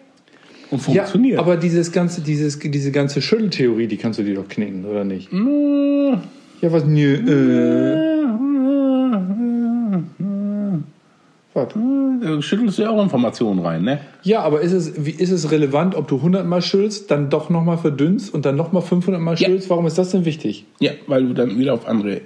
und 0.70 0.80
funktioniert. 0.80 1.34
Ja, 1.34 1.40
aber 1.40 1.56
dieses 1.56 1.92
ganze, 1.92 2.20
dieses, 2.20 2.58
diese 2.58 2.90
ganze 2.92 3.22
Schütteltheorie, 3.22 3.86
die 3.86 3.96
kannst 3.96 4.18
du 4.18 4.22
dir 4.22 4.34
doch 4.34 4.48
knicken, 4.48 4.84
oder 4.84 5.04
nicht? 5.04 5.32
Mmh. 5.32 6.20
Ja, 6.62 6.72
was? 6.72 6.84
Nö, 6.84 7.14
äh, 7.14 8.26
was? 11.54 11.68
Da 12.22 12.42
schüttelst 12.42 12.78
du 12.78 12.82
ja 12.82 12.90
auch 12.90 13.02
Informationen 13.02 13.60
rein, 13.60 13.82
ne? 13.82 14.00
Ja, 14.22 14.40
aber 14.42 14.60
ist 14.60 14.72
es, 14.72 15.04
wie, 15.04 15.10
ist 15.10 15.30
es 15.30 15.50
relevant, 15.50 15.94
ob 15.94 16.08
du 16.08 16.16
100 16.16 16.46
Mal 16.46 16.60
schüttelst, 16.62 17.10
dann 17.10 17.30
doch 17.30 17.50
nochmal 17.50 17.78
verdünnst 17.78 18.32
und 18.32 18.44
dann 18.44 18.56
nochmal 18.56 18.82
500 18.82 19.20
Mal 19.20 19.32
Ja. 19.32 19.36
schüttelst? 19.38 19.70
Warum 19.70 19.86
ist 19.86 19.96
das 19.98 20.10
denn 20.10 20.24
wichtig? 20.24 20.64
Ja, 20.80 20.92
weil 21.06 21.24
du 21.26 21.32
dann 21.34 21.58
wieder 21.58 21.74
auf 21.74 21.86
andere 21.86 22.22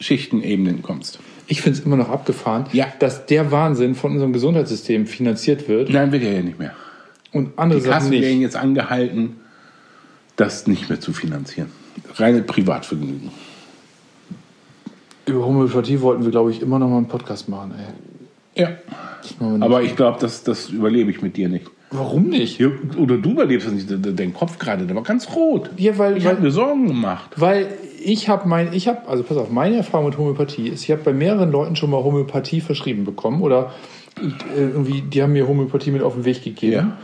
Schichtenebenen 0.00 0.82
kommst. 0.82 1.18
Ich 1.46 1.62
finde 1.62 1.78
es 1.78 1.84
immer 1.84 1.96
noch 1.96 2.10
abgefahren, 2.10 2.64
Ja. 2.72 2.86
dass 2.98 3.26
der 3.26 3.50
Wahnsinn 3.50 3.94
von 3.94 4.12
unserem 4.12 4.32
Gesundheitssystem 4.32 5.06
finanziert 5.06 5.68
wird 5.68 5.90
Nein, 5.90 6.12
wird 6.12 6.22
er 6.22 6.32
ja 6.34 6.42
nicht 6.42 6.58
mehr. 6.58 6.72
Und 7.32 7.58
andere 7.58 7.78
Die 7.80 7.84
Sachen 7.86 7.94
Kassen 7.98 8.10
nicht. 8.10 8.22
werden 8.22 8.40
jetzt 8.40 8.56
angehalten, 8.56 9.36
das 10.36 10.66
nicht 10.66 10.88
mehr 10.88 11.00
zu 11.00 11.12
finanzieren. 11.12 11.70
Reine 12.16 12.42
Privatvergnügen. 12.42 13.30
Über 15.26 15.44
Homöopathie 15.46 16.00
wollten 16.00 16.24
wir, 16.24 16.30
glaube 16.30 16.50
ich, 16.50 16.60
immer 16.62 16.78
noch 16.78 16.88
mal 16.88 16.96
einen 16.96 17.08
Podcast 17.08 17.48
machen. 17.48 17.74
Ey. 18.54 18.62
Ja. 18.62 18.68
Aber 19.60 19.82
ich 19.82 19.94
glaube, 19.94 20.18
das, 20.20 20.42
das 20.42 20.70
überlebe 20.70 21.10
ich 21.10 21.22
mit 21.22 21.36
dir 21.36 21.48
nicht. 21.48 21.66
Warum 21.92 22.28
nicht? 22.28 22.60
Oder 22.96 23.16
du 23.18 23.32
überlebst 23.32 23.66
das 23.66 23.74
nicht. 23.74 23.90
De- 23.90 24.12
Dein 24.14 24.32
Kopf 24.32 24.58
gerade, 24.58 24.86
der 24.86 24.96
war 24.96 25.02
ganz 25.02 25.28
rot. 25.34 25.70
Ja, 25.76 25.98
weil, 25.98 26.16
Ich 26.16 26.26
habe 26.26 26.40
mir 26.40 26.50
Sorgen 26.50 26.86
gemacht. 26.86 27.30
weil 27.36 27.68
ich 28.02 28.28
habe 28.28 28.48
mein, 28.48 28.72
ich 28.72 28.88
habe, 28.88 29.06
also 29.08 29.22
pass 29.22 29.36
auf, 29.36 29.50
meine 29.50 29.76
Erfahrung 29.76 30.06
mit 30.06 30.16
Homöopathie 30.18 30.68
ist, 30.68 30.84
ich 30.84 30.90
habe 30.90 31.02
bei 31.02 31.12
mehreren 31.12 31.50
Leuten 31.52 31.76
schon 31.76 31.90
mal 31.90 32.02
Homöopathie 32.02 32.60
verschrieben 32.60 33.04
bekommen 33.04 33.40
oder 33.42 33.72
äh, 34.20 34.22
irgendwie, 34.56 35.02
die 35.02 35.22
haben 35.22 35.32
mir 35.32 35.46
Homöopathie 35.46 35.90
mit 35.90 36.02
auf 36.02 36.14
den 36.14 36.24
Weg 36.24 36.42
gegeben. 36.42 36.72
Ja. 36.72 36.96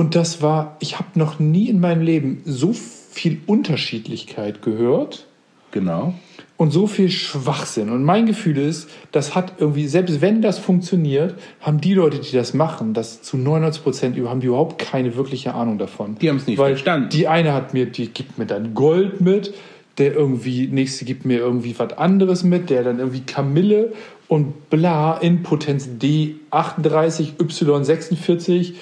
Und 0.00 0.14
das 0.14 0.40
war, 0.40 0.78
ich 0.80 0.98
habe 0.98 1.10
noch 1.16 1.40
nie 1.40 1.68
in 1.68 1.78
meinem 1.78 2.00
Leben 2.00 2.40
so 2.46 2.72
viel 2.72 3.42
Unterschiedlichkeit 3.44 4.62
gehört. 4.62 5.26
Genau. 5.72 6.14
und 6.56 6.70
so 6.70 6.86
viel 6.86 7.10
Schwachsinn. 7.10 7.90
Und 7.90 8.02
mein 8.02 8.24
Gefühl 8.24 8.56
ist, 8.56 8.88
das 9.12 9.34
hat 9.34 9.52
irgendwie, 9.58 9.86
selbst 9.86 10.22
wenn 10.22 10.40
das 10.40 10.58
funktioniert, 10.58 11.34
haben 11.60 11.82
die 11.82 11.92
Leute, 11.92 12.18
die 12.18 12.32
das 12.32 12.54
machen, 12.54 12.94
das 12.94 13.20
zu 13.20 13.36
99 13.36 13.82
Prozent 13.82 14.18
haben 14.26 14.40
die 14.40 14.46
überhaupt 14.46 14.78
keine 14.78 15.16
wirkliche 15.16 15.54
Ahnung 15.54 15.76
davon. 15.76 16.16
Die 16.18 16.30
haben 16.30 16.38
es 16.38 16.46
nicht 16.46 16.56
Weil 16.56 16.72
verstanden. 16.76 17.10
Die 17.10 17.28
eine 17.28 17.52
hat 17.52 17.74
mir, 17.74 17.84
die 17.84 18.08
gibt 18.08 18.38
mir 18.38 18.46
dann 18.46 18.72
Gold 18.72 19.20
mit, 19.20 19.52
der 19.98 20.14
irgendwie, 20.14 20.66
nächste 20.66 21.04
gibt 21.04 21.26
mir 21.26 21.40
irgendwie 21.40 21.78
was 21.78 21.92
anderes 21.98 22.42
mit, 22.42 22.70
der 22.70 22.84
dann 22.84 23.00
irgendwie 23.00 23.20
Kamille 23.20 23.92
und 24.28 24.70
bla 24.70 25.18
in 25.18 25.42
Potenz 25.42 25.90
D38, 26.00 27.36
Y46. 27.36 28.72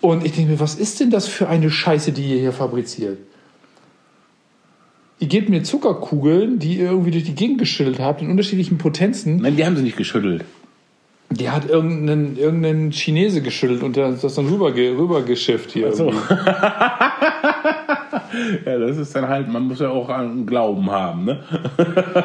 Und 0.00 0.24
ich 0.24 0.32
denke 0.32 0.52
mir, 0.52 0.60
was 0.60 0.74
ist 0.76 1.00
denn 1.00 1.10
das 1.10 1.28
für 1.28 1.48
eine 1.48 1.70
Scheiße, 1.70 2.12
die 2.12 2.30
ihr 2.34 2.40
hier 2.40 2.52
fabriziert? 2.52 3.18
Ihr 5.18 5.28
gebt 5.28 5.50
mir 5.50 5.62
Zuckerkugeln, 5.62 6.58
die 6.58 6.78
ihr 6.78 6.86
irgendwie 6.86 7.10
durch 7.10 7.24
die 7.24 7.34
Gegend 7.34 7.58
geschüttelt 7.58 7.98
habt, 8.00 8.22
in 8.22 8.30
unterschiedlichen 8.30 8.78
Potenzen. 8.78 9.36
Nein, 9.42 9.56
die 9.56 9.66
haben 9.66 9.76
sie 9.76 9.82
nicht 9.82 9.98
geschüttelt. 9.98 10.44
Die 11.28 11.50
hat 11.50 11.68
irgendeinen, 11.68 12.38
irgendeinen 12.38 12.90
Chinese 12.90 13.42
geschüttelt 13.42 13.82
und 13.82 13.96
das 13.96 14.34
dann 14.34 14.48
rüber, 14.48 14.74
rübergeschifft 14.74 15.72
hier. 15.72 15.92
so. 15.92 16.10
Ja, 18.66 18.78
das 18.78 18.96
ist 18.96 19.14
dann 19.14 19.28
halt, 19.28 19.48
man 19.48 19.64
muss 19.68 19.80
ja 19.80 19.88
auch 19.90 20.08
einen 20.08 20.46
Glauben 20.46 20.90
haben, 20.90 21.24
ne? 21.24 21.40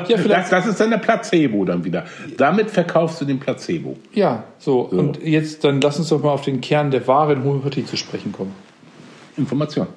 Ja, 0.07 0.17
vielleicht- 0.17 0.29
Das, 0.29 0.49
das 0.49 0.65
ist 0.67 0.79
dann 0.79 0.89
der 0.89 0.97
Placebo 0.97 1.63
dann 1.65 1.83
wieder. 1.83 2.05
Damit 2.37 2.71
verkaufst 2.71 3.21
du 3.21 3.25
den 3.25 3.39
Placebo. 3.39 3.95
Ja, 4.13 4.43
so. 4.57 4.79
Und 4.81 5.21
jetzt 5.23 5.63
dann 5.63 5.81
lass 5.81 5.97
uns 5.99 6.09
doch 6.09 6.21
mal 6.23 6.31
auf 6.31 6.41
den 6.43 6.61
Kern 6.61 6.91
der 6.91 7.07
wahren 7.07 7.43
Homöopathie 7.43 7.85
zu 7.85 7.97
sprechen 7.97 8.31
kommen. 8.31 8.53
Information. 9.37 9.87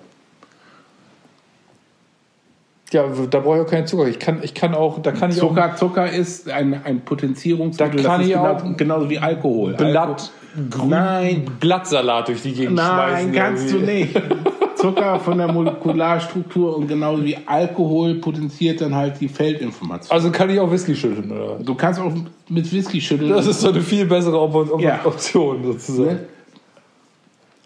Ja, 2.91 3.05
da 3.31 3.41
brauche 3.41 3.57
ich 3.59 3.63
auch 3.65 3.71
keinen 3.71 3.87
Zucker. 3.87 4.09
Ich 4.09 4.19
kann, 4.19 4.39
ich 4.43 4.55
kann 4.55 4.75
auch, 4.75 5.03
da 5.03 5.13
kann 5.13 5.31
ich 5.31 5.43
auch 5.43 5.49
Zucker, 5.49 5.77
Zucker 5.77 6.11
ist 6.11 6.49
ein, 6.51 6.81
ein 6.85 7.03
Potenzierungsmittel. 7.03 8.03
Da 8.03 8.09
kann 8.09 8.21
ich 8.23 8.29
genau, 8.29 8.47
auch 8.47 8.77
genauso 8.79 9.11
wie 9.11 9.19
Alkohol. 9.19 9.75
Blatt, 9.75 10.31
Alko- 10.57 10.87
Nein, 10.87 11.45
Blattsalat 11.61 12.29
durch 12.29 12.41
die 12.43 12.53
Gegend 12.55 12.79
schmeißen. 12.81 13.31
nein, 13.31 13.33
kannst 13.35 13.71
du 13.71 13.77
irgendwie. 13.77 13.93
nicht. 14.05 14.15
Zucker 14.79 15.19
von 15.21 15.39
der 15.39 15.53
Molekularstruktur 15.53 16.77
und 16.77 16.87
genauso 16.87 17.25
wie 17.25 17.37
Alkohol 17.47 18.15
potenziert 18.17 18.81
dann 18.81 18.95
halt 18.95 19.21
die 19.21 19.29
Feldinformation. 19.29 20.15
Also 20.15 20.31
kann 20.31 20.49
ich 20.51 20.61
auch 20.61 20.71
Whisky 20.71 20.95
schütteln, 20.95 21.31
oder? 21.31 21.59
Du 21.63 21.75
kannst 21.75 22.01
auch 22.01 22.13
mit 22.49 22.73
Whisky 22.73 23.01
schütteln. 23.01 23.31
Das 23.31 23.47
ist 23.47 23.61
so 23.61 23.71
eine 23.71 23.81
viel 23.81 24.07
bessere 24.07 24.41
Op 24.41 24.81
Ja. 24.81 25.01
Option 25.05 25.65
sozusagen. 25.65 26.09
Ne? 26.09 26.21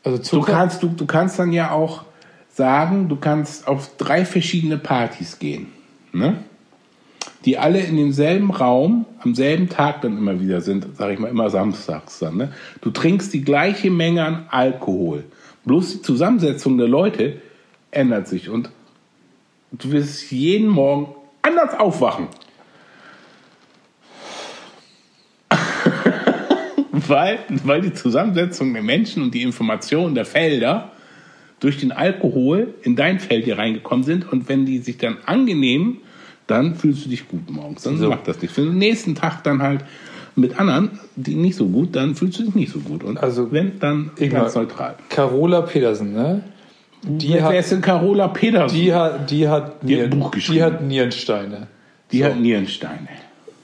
Also 0.04 0.18
Du 0.18 0.22
Zucker. 0.24 0.52
kannst, 0.52 0.82
du, 0.82 0.88
du 0.88 1.06
kannst 1.06 1.38
dann 1.38 1.52
ja 1.52 1.70
auch 1.72 2.04
sagen, 2.48 3.08
du 3.08 3.16
kannst 3.16 3.68
auf 3.68 3.90
drei 3.98 4.24
verschiedene 4.24 4.78
Partys 4.78 5.38
gehen. 5.38 5.66
Ne? 6.12 6.38
Die 7.44 7.58
alle 7.58 7.80
in 7.80 7.96
demselben 7.96 8.50
Raum, 8.50 9.04
am 9.20 9.34
selben 9.34 9.68
Tag 9.68 10.00
dann 10.02 10.16
immer 10.16 10.40
wieder 10.40 10.60
sind, 10.60 10.96
sage 10.96 11.14
ich 11.14 11.18
mal, 11.18 11.28
immer 11.28 11.50
samstags 11.50 12.18
dann. 12.20 12.36
Ne? 12.36 12.52
Du 12.80 12.90
trinkst 12.90 13.32
die 13.34 13.42
gleiche 13.42 13.90
Menge 13.90 14.24
an 14.24 14.46
Alkohol. 14.50 15.24
Bloß 15.64 15.92
die 15.92 16.02
Zusammensetzung 16.02 16.78
der 16.78 16.88
Leute 16.88 17.40
ändert 17.90 18.26
sich 18.28 18.48
und 18.48 18.70
du 19.70 19.92
wirst 19.92 20.30
jeden 20.32 20.68
Morgen 20.68 21.14
anders 21.42 21.78
aufwachen. 21.78 22.28
weil, 26.92 27.38
weil 27.64 27.80
die 27.80 27.92
Zusammensetzung 27.92 28.72
der 28.72 28.82
Menschen 28.82 29.22
und 29.22 29.34
die 29.34 29.42
Informationen 29.42 30.14
der 30.14 30.24
Felder 30.24 30.92
durch 31.60 31.78
den 31.78 31.92
Alkohol 31.92 32.74
in 32.82 32.96
dein 32.96 33.20
Feld 33.20 33.44
hier 33.44 33.58
reingekommen 33.58 34.04
sind 34.04 34.30
und 34.32 34.48
wenn 34.48 34.66
die 34.66 34.78
sich 34.78 34.98
dann 34.98 35.18
angenehm, 35.26 35.98
dann 36.48 36.74
fühlst 36.74 37.04
du 37.04 37.08
dich 37.08 37.28
gut 37.28 37.48
morgens. 37.50 37.82
Dann 37.82 37.98
So. 37.98 38.08
macht 38.08 38.26
das. 38.26 38.42
Wenn 38.42 38.64
du 38.64 38.70
den 38.70 38.78
nächsten 38.78 39.14
Tag 39.14 39.44
dann 39.44 39.62
halt 39.62 39.84
mit 40.34 40.58
anderen, 40.58 40.98
die 41.16 41.34
nicht 41.34 41.56
so 41.56 41.66
gut, 41.66 41.94
dann 41.96 42.14
fühlst 42.14 42.38
du 42.38 42.44
dich 42.44 42.54
nicht 42.54 42.72
so 42.72 42.78
gut. 42.80 43.04
Und 43.04 43.18
Also, 43.22 43.52
wenn, 43.52 43.78
dann 43.80 44.10
ganz 44.30 44.54
neutral. 44.54 44.94
Carola 45.08 45.60
Petersen, 45.62 46.12
ne? 46.12 46.42
Die 47.04 47.30
Wer 47.34 47.44
hat, 47.44 47.54
ist 47.54 47.72
denn 47.72 47.80
Carola 47.80 48.28
Petersen? 48.28 48.76
die 48.78 48.94
hat, 48.94 49.30
die 49.30 49.48
hat, 49.48 49.82
Die 49.82 49.96
hat 49.96 50.04
ein 50.04 50.08
Nieren- 50.08 50.10
Buch 50.20 50.30
geschrieben. 50.30 50.54
die 50.56 50.62
hat 50.62 50.82
Nierensteine. 50.82 51.66
Die 52.12 52.24
hat 52.24 52.38
Nierensteine. 52.38 53.08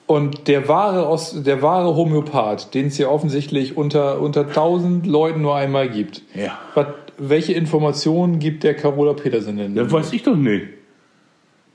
Und 0.07 0.49
der 0.49 0.69
wahre, 0.69 1.07
Os 1.09 1.43
der 1.43 1.61
wahre 1.62 1.95
Homöopath, 1.95 2.74
den 2.74 2.86
es 2.86 2.97
hier 2.97 3.11
offensichtlich 3.11 3.77
unter, 3.77 4.20
unter 4.20 4.47
1000 4.49 5.07
Leuten 5.07 5.43
nur 5.43 5.55
einmal 5.55 5.89
gibt. 5.90 6.23
Ja. 6.35 6.59
Was, 6.74 6.86
welche 7.19 7.53
Informationen 7.53 8.39
gibt 8.39 8.65
der 8.65 8.74
Carola 8.74 9.12
Petersen 9.12 9.57
denn? 9.59 9.74
Das 9.74 9.93
weiß 9.93 10.12
ich 10.15 10.23
doch 10.23 10.35
nicht. 10.36 10.65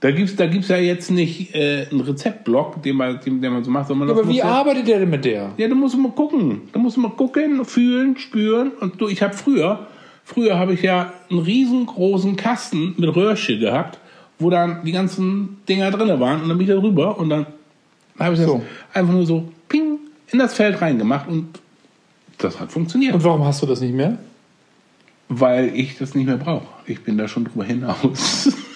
Da 0.03 0.11
gibt's, 0.11 0.35
da 0.35 0.47
gibt's 0.47 0.67
ja 0.67 0.75
jetzt 0.75 1.11
nicht 1.11 1.55
äh, 1.55 1.87
einen 1.89 2.01
Rezeptblock, 2.01 2.83
den 2.83 2.97
man, 2.97 3.21
den, 3.21 3.41
den 3.41 3.53
man 3.53 3.63
so 3.63 3.71
macht, 3.71 3.87
sondern 3.87 4.09
Ja, 4.09 4.13
aber 4.13 4.27
wie 4.27 4.41
arbeitet 4.41 4.85
der 4.85 4.99
denn 4.99 5.09
mit 5.09 5.23
der? 5.23 5.53
Ja, 5.55 5.69
da 5.69 5.75
musst 5.75 5.93
du 5.93 5.97
mal 5.97 6.11
gucken. 6.11 6.63
Da 6.73 6.79
musst 6.79 6.97
du 6.97 7.01
mal 7.01 7.11
gucken, 7.11 7.63
fühlen, 7.63 8.17
spüren. 8.17 8.71
Und 8.81 8.99
du, 8.99 9.07
ich 9.07 9.21
habe 9.21 9.33
früher, 9.33 9.87
früher 10.25 10.59
habe 10.59 10.73
ich 10.73 10.81
ja 10.81 11.13
einen 11.29 11.39
riesengroßen 11.39 12.35
Kasten 12.35 12.95
mit 12.97 13.15
Röhrchen 13.15 13.61
gehabt, 13.61 13.97
wo 14.39 14.49
dann 14.49 14.83
die 14.83 14.91
ganzen 14.91 15.61
Dinger 15.69 15.89
drin 15.89 16.19
waren. 16.19 16.41
Und 16.41 16.49
dann 16.49 16.57
bin 16.57 16.67
ich 16.67 16.73
da 16.75 16.81
rüber 16.81 17.17
und 17.17 17.29
dann 17.29 17.45
habe 18.19 18.33
ich 18.33 18.41
das 18.41 18.49
So. 18.49 18.61
einfach 18.93 19.13
nur 19.13 19.25
so 19.25 19.53
ping 19.69 19.99
in 20.33 20.39
das 20.39 20.53
Feld 20.53 20.81
reingemacht 20.81 21.29
und 21.29 21.47
das 22.39 22.59
hat 22.59 22.73
funktioniert. 22.73 23.13
Und 23.13 23.23
warum 23.23 23.45
hast 23.45 23.61
du 23.61 23.67
das 23.67 23.79
nicht 23.79 23.93
mehr? 23.93 24.17
Weil 25.29 25.73
ich 25.73 25.97
das 25.97 26.13
nicht 26.13 26.25
mehr 26.25 26.35
brauche. 26.35 26.67
Ich 26.87 27.01
bin 27.05 27.17
da 27.17 27.29
schon 27.29 27.45
drüber 27.45 27.63
hinaus. 27.63 28.53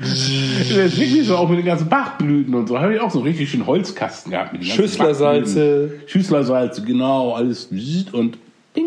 Das 0.00 0.28
ist 0.28 0.98
wirklich 0.98 1.26
so, 1.26 1.36
auch 1.36 1.48
mit 1.48 1.58
den 1.58 1.66
ganzen 1.66 1.88
Bachblüten 1.88 2.54
und 2.54 2.68
so. 2.68 2.78
Habe 2.78 2.94
ich 2.94 3.00
auch 3.00 3.10
so 3.10 3.20
richtig 3.20 3.50
schön 3.50 3.66
Holzkasten 3.66 4.32
gehabt. 4.32 4.52
Mit 4.52 4.62
den 4.62 4.68
ganzen 4.68 4.82
Schüsslersalze. 4.82 5.80
Bachblüten. 5.82 6.08
Schüsslersalze, 6.08 6.82
genau, 6.82 7.32
alles 7.32 7.68
und 8.12 8.38
ding. 8.76 8.86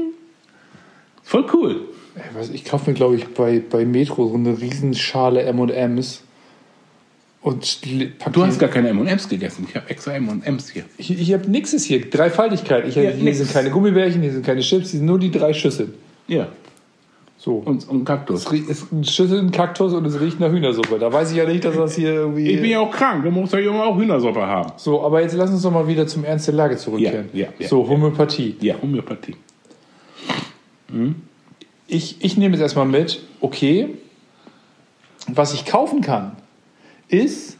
Voll 1.23 1.45
cool. 1.53 1.81
Ich, 2.15 2.37
weiß, 2.37 2.49
ich 2.49 2.65
kaufe 2.65 2.89
mir, 2.89 2.95
glaube 2.95 3.15
ich, 3.15 3.27
bei, 3.27 3.61
bei 3.67 3.85
Metro 3.85 4.27
so 4.27 4.35
eine 4.35 4.59
Riesenschale 4.59 5.43
M&M's. 5.43 6.23
Und 7.41 7.79
Du 8.33 8.45
hast 8.45 8.59
gar 8.59 8.69
keine 8.69 8.89
M&M's 8.89 9.27
gegessen. 9.27 9.65
Ich 9.67 9.75
habe 9.75 9.89
extra 9.89 10.13
M&M's 10.13 10.69
hier. 10.69 10.83
Ich, 10.97 11.09
ich 11.09 11.33
habe 11.33 11.49
nichts 11.49 11.71
hier. 11.83 12.07
Dreifaltigkeit. 12.07 12.87
Ich, 12.87 12.95
Ja, 12.95 13.01
hier 13.03 13.13
nix. 13.15 13.37
sind 13.39 13.51
keine 13.51 13.71
Gummibärchen, 13.71 14.21
hier 14.21 14.31
sind 14.31 14.45
keine 14.45 14.61
Chips, 14.61 14.91
hier 14.91 14.99
sind 14.99 15.05
nur 15.07 15.17
die 15.17 15.31
drei 15.31 15.53
Schüsseln. 15.53 15.93
Ja. 16.27 16.49
So. 17.43 17.55
Und, 17.55 17.89
und 17.89 18.05
Kaktus. 18.05 18.45
es 18.45 18.69
ist 18.69 18.91
ein 18.91 19.03
Schüssel, 19.03 19.39
ein 19.39 19.49
Kaktus 19.49 19.93
und 19.93 20.05
es 20.05 20.19
riecht 20.19 20.39
nach 20.39 20.51
Hühnersuppe. 20.51 20.99
Da 20.99 21.11
weiß 21.11 21.31
ich 21.31 21.37
ja 21.37 21.45
nicht, 21.45 21.65
dass 21.65 21.75
das 21.75 21.95
hier 21.95 22.13
irgendwie. 22.13 22.47
Ich 22.51 22.61
bin 22.61 22.69
ja 22.69 22.79
auch 22.81 22.91
krank. 22.91 23.23
Du 23.23 23.31
musst 23.31 23.51
ja 23.51 23.57
Junge 23.57 23.83
auch 23.83 23.97
Hühnersuppe 23.97 24.45
haben. 24.45 24.73
so, 24.77 25.01
aber 25.03 25.23
jetzt 25.23 25.33
lass 25.33 25.49
uns 25.49 25.63
doch 25.63 25.71
mal 25.71 25.87
wieder 25.87 26.05
zum 26.05 26.23
Ernst 26.23 26.45
der 26.45 26.53
Lage 26.53 26.77
zurückkehren. 26.77 27.29
Ja, 27.33 27.47
ja, 27.47 27.53
ja, 27.57 27.67
so. 27.67 27.89
Homöopathie. 27.89 28.57
Ja, 28.61 28.75
Homöopathie. 28.79 29.35
Ich, 31.87 32.23
ich 32.23 32.37
nehme 32.37 32.53
jetzt 32.53 32.61
erstmal 32.61 32.85
mit, 32.85 33.23
okay, 33.39 33.89
was 35.25 35.55
ich 35.55 35.65
kaufen 35.65 36.01
kann, 36.01 36.33
ist, 37.07 37.57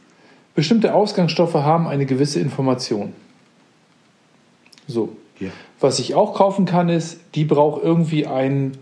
bestimmte 0.54 0.94
Ausgangsstoffe 0.94 1.56
haben 1.56 1.88
eine 1.88 2.06
gewisse 2.06 2.40
Information. 2.40 3.14
So. 4.86 5.16
Ja. 5.40 5.50
Was 5.80 5.98
ich 5.98 6.14
auch 6.14 6.36
kaufen 6.36 6.66
kann, 6.66 6.88
ist, 6.90 7.20
die 7.34 7.46
braucht 7.46 7.82
irgendwie 7.82 8.28
einen 8.28 8.78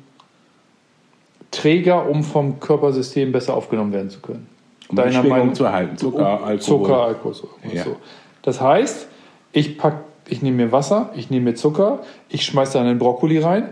Träger, 1.51 2.07
um 2.09 2.23
vom 2.23 2.59
Körpersystem 2.59 3.31
besser 3.31 3.53
aufgenommen 3.55 3.91
werden 3.93 4.09
zu 4.09 4.19
können. 4.19 4.47
Um 4.87 4.95
die 4.95 5.11
Schwingung 5.13 5.53
zu 5.53 5.65
erhalten. 5.65 5.97
Zucker, 5.97 6.27
Alkohol. 6.43 6.59
Zucker, 6.59 7.01
Alkohol. 7.03 7.33
So. 7.33 7.49
Ja. 7.71 7.83
so. 7.83 7.95
Das 8.41 8.59
heißt, 8.61 9.07
ich 9.51 9.77
pack, 9.77 10.03
ich 10.27 10.41
nehme 10.41 10.57
mir 10.65 10.71
Wasser, 10.71 11.11
ich 11.15 11.29
nehme 11.29 11.45
mir 11.51 11.55
Zucker, 11.55 11.99
ich 12.29 12.43
schmeiße 12.45 12.73
dann 12.73 12.85
den 12.87 12.97
Brokkoli 12.99 13.39
rein 13.39 13.69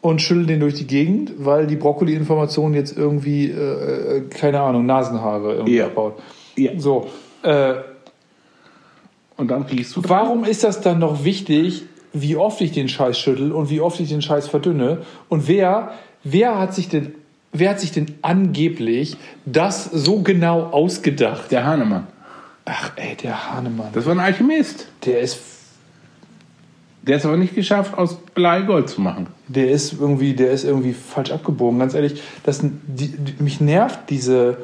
und 0.00 0.22
schüttel 0.22 0.46
den 0.46 0.60
durch 0.60 0.74
die 0.74 0.86
Gegend, 0.86 1.32
weil 1.38 1.66
die 1.66 1.76
Brokkoli-Information 1.76 2.74
jetzt 2.74 2.96
irgendwie, 2.96 3.50
äh, 3.50 4.18
äh, 4.18 4.20
keine 4.28 4.60
Ahnung, 4.60 4.86
Nasenhaare 4.86 5.54
irgendwie 5.54 5.76
Ja. 5.76 5.86
abbaut. 5.86 6.14
Ja. 6.56 6.72
So, 6.78 7.08
äh, 7.42 7.74
Und 9.36 9.50
dann 9.50 9.62
riechst 9.62 9.94
du. 9.96 10.02
Warum 10.08 10.44
ist 10.44 10.64
das 10.64 10.80
dann 10.80 10.98
noch 10.98 11.24
wichtig, 11.24 11.82
wie 12.12 12.36
oft 12.36 12.60
ich 12.62 12.72
den 12.72 12.88
Scheiß 12.88 13.18
schüttel 13.18 13.52
und 13.52 13.68
wie 13.68 13.80
oft 13.82 14.00
ich 14.00 14.08
den 14.08 14.22
Scheiß 14.22 14.48
verdünne? 14.48 15.02
Und 15.28 15.46
wer, 15.48 15.90
wer 16.32 16.58
hat 16.58 16.74
sich 16.74 16.88
denn, 16.88 17.14
wer 17.52 17.70
hat 17.70 17.80
sich 17.80 17.92
denn 17.92 18.06
angeblich 18.22 19.16
das 19.44 19.84
so 19.84 20.20
genau 20.22 20.64
ausgedacht? 20.64 21.50
Der 21.50 21.64
Hahnemann. 21.64 22.06
Ach 22.64 22.92
ey, 22.96 23.14
der 23.16 23.52
Hahnemann. 23.52 23.88
Das 23.92 24.04
war 24.06 24.12
ein 24.12 24.20
Alchemist. 24.20 24.88
Der 25.04 25.20
ist, 25.20 25.38
Der 27.06 27.16
ist 27.18 27.24
aber 27.24 27.36
nicht 27.36 27.54
geschafft, 27.54 27.96
aus 27.96 28.16
Blei 28.34 28.62
Gold 28.62 28.88
zu 28.88 29.00
machen. 29.00 29.28
der 29.46 29.70
ist 29.70 29.92
irgendwie, 29.92 30.34
der 30.34 30.50
ist 30.50 30.64
irgendwie 30.64 30.92
falsch 30.92 31.30
abgebogen. 31.30 31.78
Ganz 31.78 31.94
ehrlich, 31.94 32.20
das, 32.42 32.60
die, 32.62 33.08
die, 33.16 33.40
mich 33.40 33.60
nervt 33.60 34.10
diese, 34.10 34.56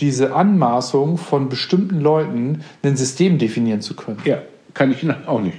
diese 0.00 0.34
Anmaßung 0.34 1.18
von 1.18 1.50
bestimmten 1.50 2.00
Leuten, 2.00 2.62
ein 2.82 2.96
System 2.96 3.36
definieren 3.36 3.82
zu 3.82 3.94
können. 3.94 4.18
Ja, 4.24 4.38
kann 4.72 4.90
ich 4.90 5.06
auch 5.26 5.40
nicht. 5.42 5.58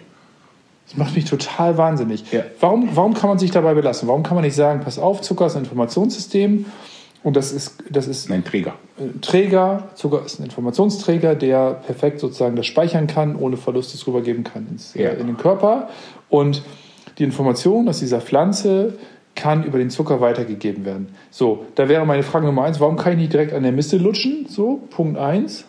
Das 0.89 0.97
macht 0.97 1.15
mich 1.15 1.25
total 1.25 1.77
wahnsinnig. 1.77 2.31
Ja. 2.31 2.43
Warum, 2.59 2.89
warum 2.95 3.13
kann 3.13 3.29
man 3.29 3.37
sich 3.37 3.51
dabei 3.51 3.73
belassen? 3.75 4.07
Warum 4.07 4.23
kann 4.23 4.35
man 4.35 4.43
nicht 4.43 4.55
sagen, 4.55 4.81
pass 4.83 4.97
auf, 4.97 5.21
Zucker 5.21 5.45
ist 5.45 5.55
ein 5.55 5.63
Informationssystem 5.63 6.65
und 7.23 7.35
das 7.35 7.51
ist, 7.51 7.83
das 7.89 8.07
ist 8.07 8.29
Nein, 8.29 8.43
Träger. 8.43 8.73
ein 8.97 9.21
Träger, 9.21 9.89
Zucker 9.95 10.23
ist 10.25 10.39
ein 10.39 10.45
Informationsträger, 10.45 11.35
der 11.35 11.73
perfekt 11.73 12.19
sozusagen 12.19 12.55
das 12.55 12.65
speichern 12.65 13.07
kann, 13.07 13.35
ohne 13.35 13.57
Verlust 13.57 13.93
es 13.93 14.07
rübergeben 14.07 14.43
kann 14.43 14.67
ins, 14.71 14.93
Ja. 14.95 15.09
äh, 15.09 15.19
in 15.19 15.27
den 15.27 15.37
Körper. 15.37 15.89
Und 16.29 16.63
die 17.19 17.23
Information 17.23 17.87
aus 17.87 17.99
dieser 17.99 18.21
Pflanze 18.21 18.93
kann 19.35 19.63
über 19.63 19.77
den 19.77 19.89
Zucker 19.89 20.21
weitergegeben 20.21 20.85
werden. 20.85 21.09
So, 21.29 21.65
da 21.75 21.87
wäre 21.87 22.05
meine 22.05 22.23
Frage 22.23 22.45
Nummer 22.45 22.63
eins, 22.63 22.79
warum 22.79 22.95
kann 22.97 23.13
ich 23.13 23.19
nicht 23.19 23.33
direkt 23.33 23.53
an 23.53 23.63
der 23.63 23.71
Miste 23.73 23.97
lutschen? 23.97 24.47
So, 24.49 24.81
Punkt 24.89 25.17
eins. 25.19 25.65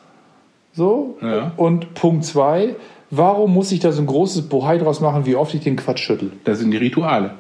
So. 0.73 1.19
Ja. 1.21 1.53
Und 1.57 1.95
Punkt 1.95 2.25
zwei, 2.25 2.77
warum 3.11 3.53
muss 3.53 3.73
ich 3.73 3.81
da 3.81 3.93
so 3.93 4.01
ein 4.03 4.07
großes 4.07 4.49
Bohai 4.49 4.79
draus 4.79 5.01
machen, 5.01 5.27
wie 5.27 5.37
oft 5.37 5.55
ich 5.55 5.61
den 5.63 5.77
Quatsch 5.77 6.01
schüttel? 6.05 6.33
Das 6.45 6.59
sind 6.59 6.71
die 6.71 6.77
Rituale. 6.79 7.33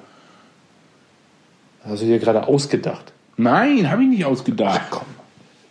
Also 1.84 2.04
hier 2.04 2.18
gerade 2.18 2.46
ausgedacht. 2.46 3.12
Nein, 3.36 3.90
habe 3.90 4.02
ich 4.02 4.08
nicht 4.08 4.24
ausgedacht. 4.24 4.82
komm. 4.90 5.06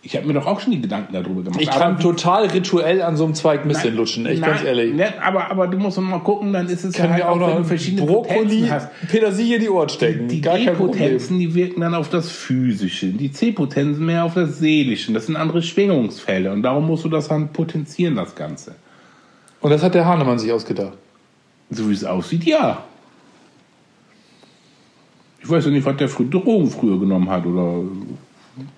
Ich 0.02 0.16
habe 0.16 0.26
mir 0.26 0.32
doch 0.32 0.46
auch 0.46 0.58
schon 0.60 0.72
die 0.72 0.80
Gedanken 0.80 1.12
darüber 1.12 1.42
gemacht. 1.42 1.60
Ich 1.60 1.68
kann 1.68 1.92
Aber- 1.92 2.00
total 2.00 2.46
rituell 2.46 3.02
an 3.02 3.16
so 3.18 3.24
einem 3.26 3.34
Zweig 3.34 3.66
Misteln 3.66 3.94
lutschen, 3.96 4.24
echt 4.24 4.42
ganz 4.42 4.60
Nein, 4.60 4.66
ehrlich. 4.66 4.94
ne, 4.94 5.12
aber, 5.22 5.50
aber 5.50 5.66
du 5.68 5.76
musst 5.76 5.98
doch 5.98 6.02
mal 6.02 6.20
gucken, 6.20 6.54
dann 6.54 6.68
ist 6.70 6.84
es 6.84 6.94
kann 6.94 7.10
ja 7.10 7.12
halt 7.16 7.24
auch 7.24 7.36
noch 7.36 7.50
du 7.50 7.56
ein 7.58 7.64
verschiedene 7.66 8.06
Brokkoli, 8.06 8.66
hast. 8.70 8.88
Petersilie 9.10 9.56
in 9.56 9.60
die 9.60 9.68
Ohren 9.68 9.90
stecken. 9.90 10.26
Die 10.26 10.40
Problem. 10.40 10.64
G-Potenzen, 10.74 11.38
die 11.38 11.54
wirken 11.54 11.82
dann 11.82 11.94
auf 11.94 12.08
das 12.08 12.30
Physische. 12.30 13.08
Die 13.08 13.30
C-Potenzen 13.30 14.04
mehr 14.06 14.24
auf 14.24 14.32
das 14.32 14.58
Seelische. 14.58 15.12
Das 15.12 15.26
sind 15.26 15.36
andere 15.36 15.60
Schwingungsfelder. 15.60 16.52
Und 16.54 16.62
darum 16.62 16.86
musst 16.86 17.04
du 17.04 17.10
das 17.10 17.28
dann 17.28 17.48
potenzieren, 17.52 18.16
das 18.16 18.34
Ganze. 18.34 18.74
Und 19.60 19.70
das 19.70 19.82
hat 19.82 19.94
der 19.94 20.06
Hahnemann 20.06 20.38
sich 20.38 20.52
ausgedacht. 20.52 20.96
So 21.70 21.88
wie 21.88 21.92
es 21.92 22.04
aussieht, 22.04 22.44
ja. 22.44 22.84
Ich 25.42 25.48
weiß 25.48 25.66
ja 25.66 25.70
nicht, 25.70 25.86
was 25.86 25.96
der 25.96 26.08
frü 26.08 26.28
Drogen 26.28 26.70
früher 26.70 26.98
genommen 26.98 27.30
hat 27.30 27.46
oder 27.46 27.82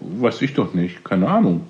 weiß 0.01 0.43
ich 0.43 0.55
doch 0.55 0.75
nicht. 0.75 1.05
Keine 1.05 1.29
Ahnung. 1.29 1.63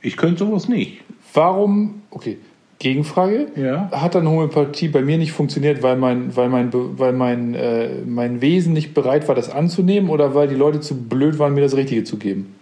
Ich 0.00 0.16
könnte 0.16 0.44
sowas 0.44 0.68
nicht. 0.68 1.02
Warum, 1.34 2.02
okay, 2.10 2.38
Gegenfrage. 2.78 3.48
Ja. 3.56 3.90
Hat 3.90 4.14
dann 4.14 4.28
Homöopathie 4.28 4.88
bei 4.88 5.02
mir 5.02 5.18
nicht 5.18 5.32
funktioniert, 5.32 5.82
weil 5.82 5.96
mein, 5.96 6.36
weil 6.36 6.48
mein, 6.48 6.70
weil 6.72 7.12
mein, 7.12 7.54
äh, 7.54 8.02
mein 8.06 8.40
Wesen 8.40 8.72
nicht 8.72 8.94
bereit 8.94 9.28
war, 9.28 9.34
das 9.34 9.50
anzunehmen 9.50 10.10
oder 10.10 10.34
weil 10.34 10.48
die 10.48 10.54
Leute 10.54 10.80
zu 10.80 10.94
blöd 10.94 11.38
waren, 11.38 11.54
mir 11.54 11.62
das 11.62 11.76
Richtige 11.76 12.04
zu 12.04 12.18
geben? 12.18 12.54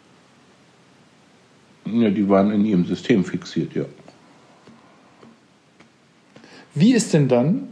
Ja, 1.86 2.10
die 2.10 2.28
waren 2.28 2.50
in 2.52 2.64
ihrem 2.64 2.84
System 2.86 3.24
fixiert, 3.24 3.74
ja. 3.74 3.84
Wie 6.74 6.92
ist 6.94 7.12
denn 7.14 7.28
dann, 7.28 7.68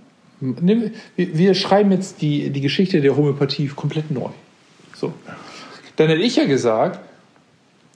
wir, 1.16 1.54
schreiben 1.54 1.92
jetzt 1.92 2.20
die, 2.22 2.50
die 2.50 2.60
Geschichte 2.60 3.00
der 3.00 3.16
Homöopathie 3.16 3.68
komplett 3.68 4.10
neu. 4.10 4.28
So. 4.94 5.12
Dann 5.96 6.08
hätte 6.08 6.22
ich 6.22 6.36
ja 6.36 6.44
gesagt, 6.46 6.98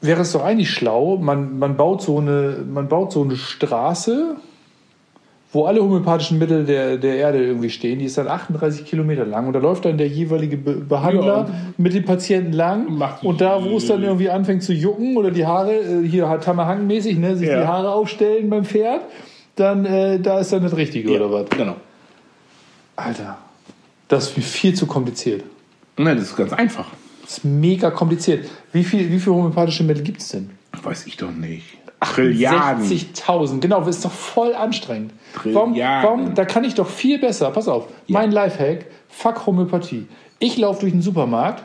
wäre 0.01 0.23
es 0.23 0.33
doch 0.33 0.45
eigentlich 0.45 0.71
schlau, 0.71 1.17
man, 1.17 1.59
man, 1.59 1.77
baut 1.77 2.03
so 2.03 2.19
eine, 2.19 2.59
man 2.73 2.89
baut 2.89 3.13
so 3.13 3.23
eine 3.23 3.37
Straße, 3.37 4.37
wo 5.53 5.65
alle 5.65 5.83
homöopathischen 5.83 6.39
Mittel 6.39 6.65
der, 6.67 6.99
der 6.99 7.17
Erde 7.17 7.45
irgendwie 7.45 7.71
stehen. 7.71 7.99
Die 7.99 8.05
ist 8.05 8.19
dann 8.19 8.29
38 8.29 8.85
Kilometer 8.85 9.25
lang 9.25 9.47
und 9.47 9.53
da 9.55 9.59
läuft 9.59 9.85
dann 9.87 9.97
der 9.97 10.09
jeweilige 10.09 10.57
Be 10.57 10.73
Behandler 10.75 11.47
Ja. 11.49 11.55
mit 11.79 11.95
dem 11.95 12.05
Patienten 12.05 12.53
lang. 12.53 13.01
Und 13.23 13.41
da, 13.41 13.65
wo 13.65 13.77
es 13.79 13.87
dann 13.87 14.03
irgendwie 14.03 14.29
anfängt 14.29 14.63
zu 14.63 14.73
jucken 14.75 15.17
oder 15.17 15.31
die 15.31 15.47
Haare, 15.47 15.73
äh, 15.75 16.07
hier 16.07 16.29
halt 16.29 16.45
Tamahang-mäßig, 16.45 17.19
ne, 17.19 17.37
sich 17.37 17.49
Ja. 17.49 17.61
die 17.61 17.67
Haare 17.67 17.91
aufstellen 17.93 18.51
beim 18.51 18.65
Pferd, 18.65 19.01
dann 19.57 19.85
äh, 19.85 20.21
da 20.21 20.41
ist 20.41 20.53
dann 20.53 20.63
das 20.63 20.77
Richtige 20.77 21.11
oder 21.11 21.31
was? 21.33 21.49
Genau. 21.51 21.77
Alter, 22.95 23.39
das 24.09 24.31
ist 24.31 24.37
mir 24.37 24.43
viel 24.43 24.75
zu 24.75 24.87
kompliziert. 24.87 25.45
Nein, 25.97 26.17
das 26.17 26.29
ist 26.29 26.37
ganz 26.37 26.53
einfach. 26.53 26.87
Das 27.23 27.39
ist 27.39 27.45
mega 27.45 27.91
kompliziert. 27.91 28.49
Wie 28.73 28.85
viel, 28.85 29.11
wie 29.11 29.19
viele 29.19 29.35
homöopathische 29.35 29.83
Mittel 29.83 30.05
gibt 30.05 30.21
es 30.21 30.29
denn? 30.29 30.51
Weiß 30.83 31.07
ich 31.07 31.17
doch 31.17 31.31
nicht. 31.33 31.65
Trilliarden. 32.01 32.85
60.000, 32.85 33.61
genau, 33.61 33.81
das 33.81 33.97
ist 33.97 34.05
doch 34.05 34.13
voll 34.13 34.55
anstrengend. 34.55 35.13
Warum, 35.45 35.73
Trilliarden. 35.73 36.05
warum, 36.05 36.35
da 36.35 36.45
kann 36.45 36.65
ich 36.65 36.75
doch 36.75 36.89
viel 36.89 37.19
besser, 37.19 37.51
pass 37.51 37.69
auf, 37.69 37.89
mein 38.07 38.31
Lifehack, 38.31 38.87
fuck 39.09 39.47
Homöopathie. 39.47 40.07
Ich 40.39 40.59
laufe 40.59 40.81
durch 40.81 40.93
den 40.93 41.03
Supermarkt 41.03 41.65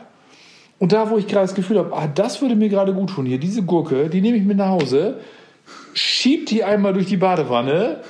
und 0.78 0.92
da, 0.92 1.10
wo 1.10 1.18
ich 1.18 1.26
gerade 1.26 1.46
das 1.46 1.54
Gefühl 1.54 1.78
habe, 1.78 1.94
ah, 1.94 2.08
das 2.08 2.40
würde 2.40 2.56
mir 2.56 2.70
gerade 2.70 2.94
gut 2.94 3.10
tun 3.10 3.26
hier, 3.26 3.38
diese 3.38 3.62
Gurke, 3.62 4.08
die 4.08 4.20
nehme 4.20 4.38
ich 4.38 4.44
mit 4.44 4.56
nach 4.56 4.70
Hause, 4.70 5.20
schieb 5.94 6.46
die 6.46 6.64
einmal 6.64 6.92
durch 6.92 7.06
die 7.06 7.16
Badewanne 7.16 8.00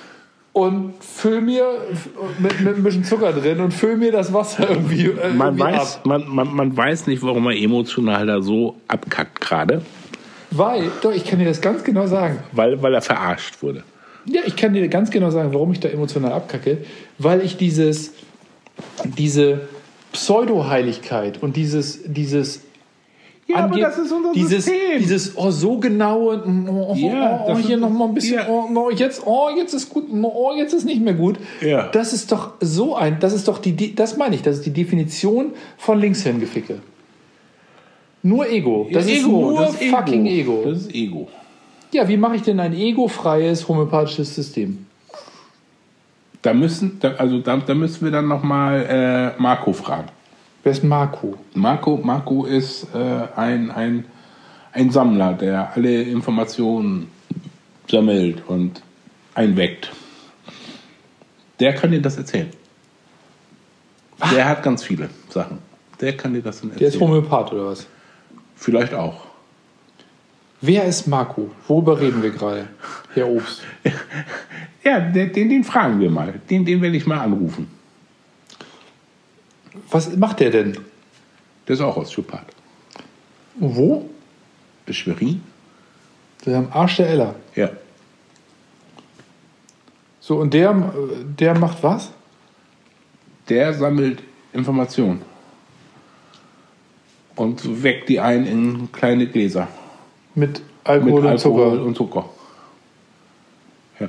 und 0.52 0.92
füll 1.02 1.40
mir 1.40 1.64
mit, 2.38 2.60
mit 2.60 2.76
ein 2.76 2.82
bisschen 2.82 3.04
Zucker 3.04 3.32
drin 3.32 3.60
und 3.60 3.72
füll 3.72 3.96
mir 3.96 4.12
das 4.12 4.32
Wasser 4.32 4.68
irgendwie, 4.68 5.06
äh, 5.06 5.32
Man 5.32 5.56
irgendwie 5.58 5.78
weiß, 5.78 5.96
ab. 5.96 6.06
man, 6.06 6.28
man, 6.28 6.54
man 6.54 6.76
weiß 6.76 7.06
nicht, 7.06 7.22
warum 7.22 7.46
er 7.46 7.56
emotional 7.56 8.26
da 8.26 8.42
so 8.42 8.76
abkackt 8.88 9.40
gerade, 9.40 9.82
Weil, 10.50 10.90
doch, 11.00 11.12
ich 11.12 11.24
kann 11.24 11.38
dir 11.38 11.46
das 11.46 11.60
ganz 11.62 11.82
genau 11.84 12.06
sagen. 12.06 12.38
weil, 12.52 12.82
weil 12.82 12.92
er 12.94 13.00
verarscht 13.02 13.62
wurde. 13.62 13.82
Ja, 14.26 14.42
ich 14.44 14.54
kann 14.54 14.72
dir 14.74 14.86
ganz 14.88 15.10
genau 15.10 15.30
sagen, 15.30 15.52
warum 15.54 15.72
ich 15.72 15.80
da 15.80 15.88
emotional 15.88 16.32
abkacke. 16.32 16.78
Weil 17.18 17.40
ich 17.40 17.56
dieses, 17.56 18.12
diese 19.04 19.62
Pseudo-Heiligkeit 20.12 21.42
und 21.42 21.56
dieses, 21.56 22.00
dieses 22.04 22.60
Ja, 23.52 23.64
aber 23.64 23.78
das 23.78 23.98
ist 23.98 24.12
unser 24.12 24.32
dieses, 24.32 24.64
System. 24.64 24.98
Dieses, 24.98 25.36
oh, 25.36 25.50
so 25.50 25.78
genau, 25.78 26.30
und, 26.30 26.68
oh, 26.68 26.88
oh, 26.90 26.94
Ja, 26.96 27.44
oh, 27.44 27.48
das 27.48 27.58
hier 27.60 27.76
ist- 27.76 27.80
noch 27.80 27.90
mal 27.90 28.08
ein 28.08 28.14
bisschen, 28.14 28.36
ja. 28.36 28.48
oh, 28.48 28.68
no, 28.70 28.90
jetzt, 28.90 29.22
oh, 29.26 29.48
jetzt 29.56 29.74
ist 29.74 29.88
gut, 29.90 30.06
oh, 30.10 30.52
jetzt 30.56 30.72
ist 30.72 30.84
nicht 30.84 31.02
mehr 31.02 31.14
gut. 31.14 31.38
Ja. 31.60 31.88
Das 31.88 32.12
ist 32.12 32.32
doch 32.32 32.52
so 32.60 32.94
ein, 32.96 33.18
das 33.20 33.32
ist 33.32 33.48
doch 33.48 33.58
die, 33.58 33.94
das 33.94 34.16
meine 34.16 34.34
ich, 34.34 34.42
das 34.42 34.56
ist 34.56 34.66
die 34.66 34.72
Definition 34.72 35.52
von 35.78 36.00
Linkshirngeficke. 36.00 36.80
Nur 38.22 38.48
Ego. 38.48 38.88
Das 38.92 39.06
ist 39.06 39.26
nur 39.26 39.60
das 39.60 39.74
ist 39.74 39.90
fucking 39.90 40.26
Ego. 40.26 40.62
Das 40.64 40.82
ist 40.82 40.94
Ego. 40.94 41.28
Ja, 41.92 42.08
wie 42.08 42.16
mache 42.16 42.36
ich 42.36 42.42
denn 42.42 42.58
ein 42.60 42.72
egofreies 42.72 43.68
homöopathisches 43.68 44.34
System? 44.34 44.86
Da 46.40 46.54
müssen, 46.54 46.98
da, 47.00 47.12
also 47.18 47.38
da, 47.38 47.56
da 47.58 47.74
müssen 47.74 48.04
wir 48.04 48.10
dann 48.10 48.26
nochmal 48.28 49.34
äh, 49.36 49.40
Marco 49.40 49.72
fragen. 49.72 50.08
Wer 50.62 50.72
ist 50.72 50.84
Marco? 50.84 51.36
Marco, 51.54 51.96
Marco 51.96 52.44
ist 52.44 52.86
äh, 52.94 53.26
ein, 53.36 53.70
ein, 53.70 54.04
ein 54.72 54.90
Sammler, 54.90 55.32
der 55.34 55.72
alle 55.74 56.02
Informationen 56.02 57.10
sammelt 57.90 58.42
und 58.46 58.80
einweckt. 59.34 59.90
Der 61.58 61.74
kann 61.74 61.90
dir 61.90 62.00
das 62.00 62.16
erzählen. 62.16 62.50
Der 64.32 64.48
hat 64.48 64.62
ganz 64.62 64.84
viele 64.84 65.10
Sachen. 65.28 65.58
Der 66.00 66.16
kann 66.16 66.32
dir 66.32 66.42
das 66.42 66.60
dann 66.60 66.70
Der 66.70 66.88
ist 66.88 66.94
erzählen. 66.94 67.10
Homöopath 67.10 67.52
oder 67.52 67.66
was? 67.66 67.86
Vielleicht 68.54 68.94
auch. 68.94 69.26
Wer 70.60 70.84
ist 70.84 71.08
Marco? 71.08 71.50
Worüber 71.66 72.00
reden 72.00 72.22
wir 72.22 72.30
gerade, 72.30 72.68
Herr 73.14 73.28
Obst? 73.28 73.62
Ja, 74.84 74.98
den, 74.98 75.32
den, 75.32 75.48
den 75.48 75.62
fragen 75.62 76.00
wir 76.00 76.10
mal. 76.10 76.40
Den, 76.50 76.64
den 76.64 76.82
werde 76.82 76.96
ich 76.96 77.06
mal 77.06 77.20
anrufen. 77.20 77.68
Was 79.90 80.14
macht 80.16 80.40
der 80.40 80.50
denn? 80.50 80.78
Der 81.66 81.74
ist 81.74 81.80
auch 81.80 81.96
Osteopath. 81.96 82.46
Wo? 83.54 84.08
Ist 84.86 84.96
Schwerin? 84.96 85.42
Der 86.44 86.58
am 86.58 86.68
Arsch 86.72 86.96
der 86.96 87.08
Ella. 87.08 87.36
Ja. 87.54 87.70
So, 90.20 90.38
und 90.38 90.52
der, 90.54 90.92
der 91.38 91.56
macht 91.58 91.82
was? 91.82 92.12
Der 93.48 93.74
sammelt 93.74 94.22
Informationen. 94.52 95.22
Und 97.34 97.82
weckt 97.82 98.08
die 98.08 98.20
ein 98.20 98.46
in 98.46 98.92
kleine 98.92 99.26
Gläser. 99.26 99.66
Mit 100.34 100.62
Alkohol, 100.84 101.22
mit 101.22 101.32
und 101.32 101.38
Zucker. 101.38 101.62
Alkohol 101.62 101.80
und 101.80 101.96
Zucker. 101.96 102.28
Ja. 104.00 104.08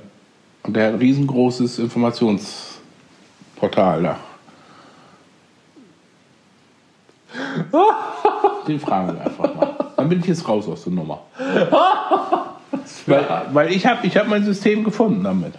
Und 0.63 0.75
der 0.75 0.87
hat 0.87 0.93
ein 0.93 0.99
riesengroßes 0.99 1.79
Informationsportal 1.79 4.03
da. 4.03 4.19
Den 8.67 8.79
fragen 8.79 9.13
wir 9.15 9.21
einfach 9.25 9.53
mal. 9.55 9.69
Dann 9.97 10.09
bin 10.09 10.19
ich 10.19 10.25
jetzt 10.27 10.47
raus 10.47 10.67
aus 10.67 10.83
der 10.83 10.93
Nummer. 10.93 11.21
Weil, 13.05 13.25
weil 13.51 13.71
ich 13.71 13.85
habe 13.85 14.05
ich 14.05 14.15
hab 14.17 14.27
mein 14.27 14.43
System 14.43 14.83
gefunden 14.83 15.23
damit. 15.23 15.53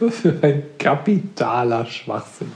Was 0.00 0.16
für 0.20 0.34
ein 0.42 0.62
kapitaler 0.78 1.84
Schwachsinn. 1.86 2.52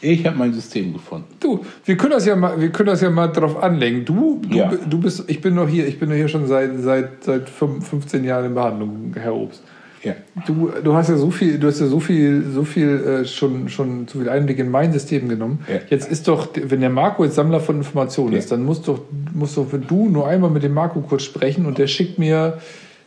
Ich 0.00 0.24
habe 0.26 0.36
mein 0.36 0.52
System 0.52 0.92
gefunden. 0.92 1.26
Du, 1.40 1.64
wir 1.84 1.96
können 1.96 2.12
das 2.12 2.24
ja 2.24 2.36
mal, 2.36 2.60
wir 2.60 2.70
können 2.70 2.86
das 2.88 3.00
ja 3.00 3.10
mal 3.10 3.26
drauf 3.28 3.60
anlegen. 3.60 4.04
Du, 4.04 4.40
du, 4.46 4.56
Ja. 4.56 4.70
du 4.70 4.98
bist, 5.00 5.24
ich 5.28 5.40
bin 5.40 5.54
noch 5.56 5.68
hier, 5.68 5.88
ich 5.88 5.98
bin 5.98 6.08
noch 6.08 6.14
hier 6.14 6.28
schon 6.28 6.46
seit, 6.46 6.70
seit, 6.78 7.24
seit 7.24 7.48
fünf- 7.50 7.88
15 7.88 8.22
Jahren 8.24 8.44
in 8.46 8.54
Behandlung, 8.54 9.12
Herr 9.16 9.34
Obst. 9.34 9.62
Ja. 10.08 10.14
Du, 10.46 10.70
du 10.82 10.94
hast 10.94 11.08
ja 11.08 11.16
so 11.16 11.30
viel, 11.30 11.58
du 11.58 11.66
hast 11.68 11.80
ja 11.80 11.86
so 11.86 12.00
viel, 12.00 12.44
so 12.52 12.64
viel 12.64 12.88
äh, 12.88 13.24
schon, 13.26 13.68
schon 13.68 14.06
zu 14.08 14.18
viel 14.18 14.28
Einblick 14.28 14.58
in 14.58 14.70
mein 14.70 14.92
System 14.92 15.28
genommen. 15.28 15.60
Ja. 15.68 15.80
Jetzt 15.90 16.10
ist 16.10 16.28
doch, 16.28 16.48
wenn 16.54 16.80
der 16.80 16.90
Marco 16.90 17.24
jetzt 17.24 17.34
Sammler 17.36 17.60
von 17.60 17.76
Informationen 17.76 18.32
Ja. 18.32 18.38
ist, 18.38 18.50
dann 18.52 18.64
musst 18.64 18.86
doch, 18.88 19.00
musst 19.34 19.56
doch 19.56 19.66
du 19.72 20.08
nur 20.08 20.26
einmal 20.28 20.50
mit 20.50 20.62
dem 20.62 20.74
Marco 20.74 21.00
kurz 21.00 21.22
sprechen 21.24 21.66
und 21.66 21.78
der 21.78 21.86
schickt 21.86 22.18
mir, 22.18 22.58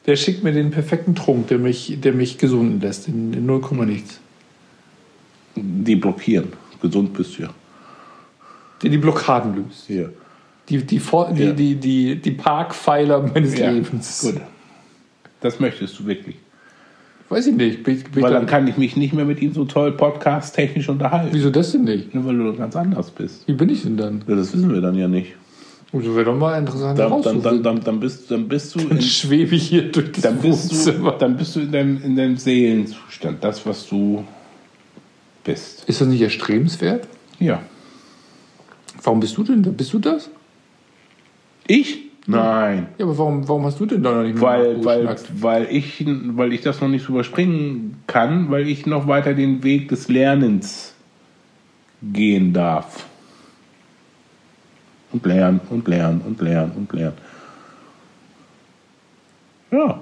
der 0.05 0.15
schickt 0.15 0.43
mir 0.43 0.51
den 0.51 0.71
perfekten 0.71 1.15
Trunk, 1.15 1.47
der 1.47 1.59
mich, 1.59 1.99
der 2.01 2.13
mich 2.13 2.37
gesunden 2.37 2.81
lässt, 2.81 3.07
in, 3.07 3.33
in 3.33 3.45
0, 3.45 3.61
nichts. 3.85 4.19
Die 5.55 5.95
blockieren. 5.95 6.53
Gesund 6.81 7.13
bist 7.13 7.37
du 7.37 7.43
ja. 7.43 7.49
Der 8.81 8.89
die 8.89 8.97
Blockaden 8.97 9.55
löst. 9.55 9.87
Ja. 9.89 10.05
Die, 10.69 10.77
die, 10.83 10.99
Vor- 10.99 11.31
die, 11.33 11.53
die, 11.53 11.75
die, 11.75 12.15
die 12.15 12.31
Parkpfeiler 12.31 13.21
meines. 13.21 13.57
Lebens. 13.57 14.21
Gut. 14.21 14.41
Das 15.41 15.59
möchtest 15.59 15.99
du 15.99 16.05
wirklich. 16.05 16.37
Weiß 17.31 17.47
ich 17.47 17.55
nicht. 17.55 17.83
Bin, 17.83 17.97
bin 18.13 18.23
Weil 18.23 18.33
da- 18.33 18.39
dann 18.39 18.45
kann 18.45 18.67
ich 18.67 18.75
mich 18.75 18.97
nicht 18.97 19.13
mehr 19.13 19.23
mit 19.23 19.41
ihm 19.41 19.53
so 19.53 19.63
toll 19.63 19.93
podcast-technisch 19.93 20.89
unterhalten. 20.89 21.29
Wieso 21.31 21.49
das 21.49 21.71
denn 21.71 21.85
nicht? 21.85 22.13
Nur 22.13 22.25
weil 22.25 22.37
du 22.37 22.53
ganz 22.53 22.75
anders 22.75 23.09
bist. 23.09 23.47
Wie 23.47 23.53
bin 23.53 23.69
ich 23.69 23.83
denn 23.83 23.95
dann? 23.95 24.21
Ja, 24.27 24.35
das 24.35 24.53
wissen 24.53 24.73
wir 24.73 24.81
dann 24.81 24.95
ja 24.95 25.07
nicht. 25.07 25.31
Das 25.93 26.03
wäre 26.03 26.25
doch 26.25 26.37
mal 26.37 26.59
interessant 26.59 26.99
Dann, 26.99 27.21
dann, 27.21 27.41
dann, 27.41 27.63
dann, 27.63 27.79
dann, 27.81 27.99
bist, 28.01 28.29
dann 28.31 28.49
bist 28.49 28.75
du 28.75 28.79
in, 28.79 28.89
Dann 28.89 29.01
schwebe 29.01 29.55
ich 29.55 29.69
hier 29.69 29.91
durch 29.91 30.11
das 30.11 30.21
dann 30.23 30.37
bist 30.39 30.87
du, 30.87 30.91
dann 31.17 31.37
bist 31.37 31.55
du 31.55 31.61
in 31.61 31.71
deinem, 31.71 32.03
in 32.03 32.15
deinem 32.17 32.35
Seelenzustand, 32.35 33.41
das, 33.41 33.65
was 33.65 33.87
du 33.87 34.25
bist. 35.45 35.85
Ist 35.87 36.01
das 36.01 36.07
nicht 36.09 36.21
erstrebenswert? 36.21 37.07
Ja. 37.39 37.61
Warum 39.03 39.21
bist 39.21 39.37
du 39.37 39.43
denn 39.43 39.63
da? 39.63 39.69
Bist 39.71 39.93
du 39.93 39.99
das? 39.99 40.29
Ich? 41.65 42.10
Nein. 42.31 42.87
Ja, 42.97 43.05
aber 43.05 43.17
warum, 43.17 43.47
warum 43.47 43.65
hast 43.65 43.79
du 43.79 43.85
denn 43.85 44.03
da 44.03 44.13
noch 44.13 44.23
nicht 44.23 44.39
Weil, 44.41 44.83
weil, 44.83 45.15
weil, 45.33 45.67
ich, 45.69 46.05
weil 46.05 46.53
ich 46.53 46.61
das 46.61 46.81
noch 46.81 46.87
nicht 46.87 47.07
überspringen 47.09 48.01
kann, 48.07 48.49
weil 48.51 48.67
ich 48.67 48.85
noch 48.85 49.07
weiter 49.07 49.33
den 49.33 49.63
Weg 49.63 49.89
des 49.89 50.07
Lernens 50.07 50.93
gehen 52.01 52.53
darf. 52.53 53.05
Und 55.11 55.25
lernen 55.25 55.59
und 55.69 55.87
lernen 55.87 56.21
und 56.21 56.41
lernen 56.41 56.71
und 56.75 56.93
lernen. 56.93 57.17
Ja. 59.71 60.01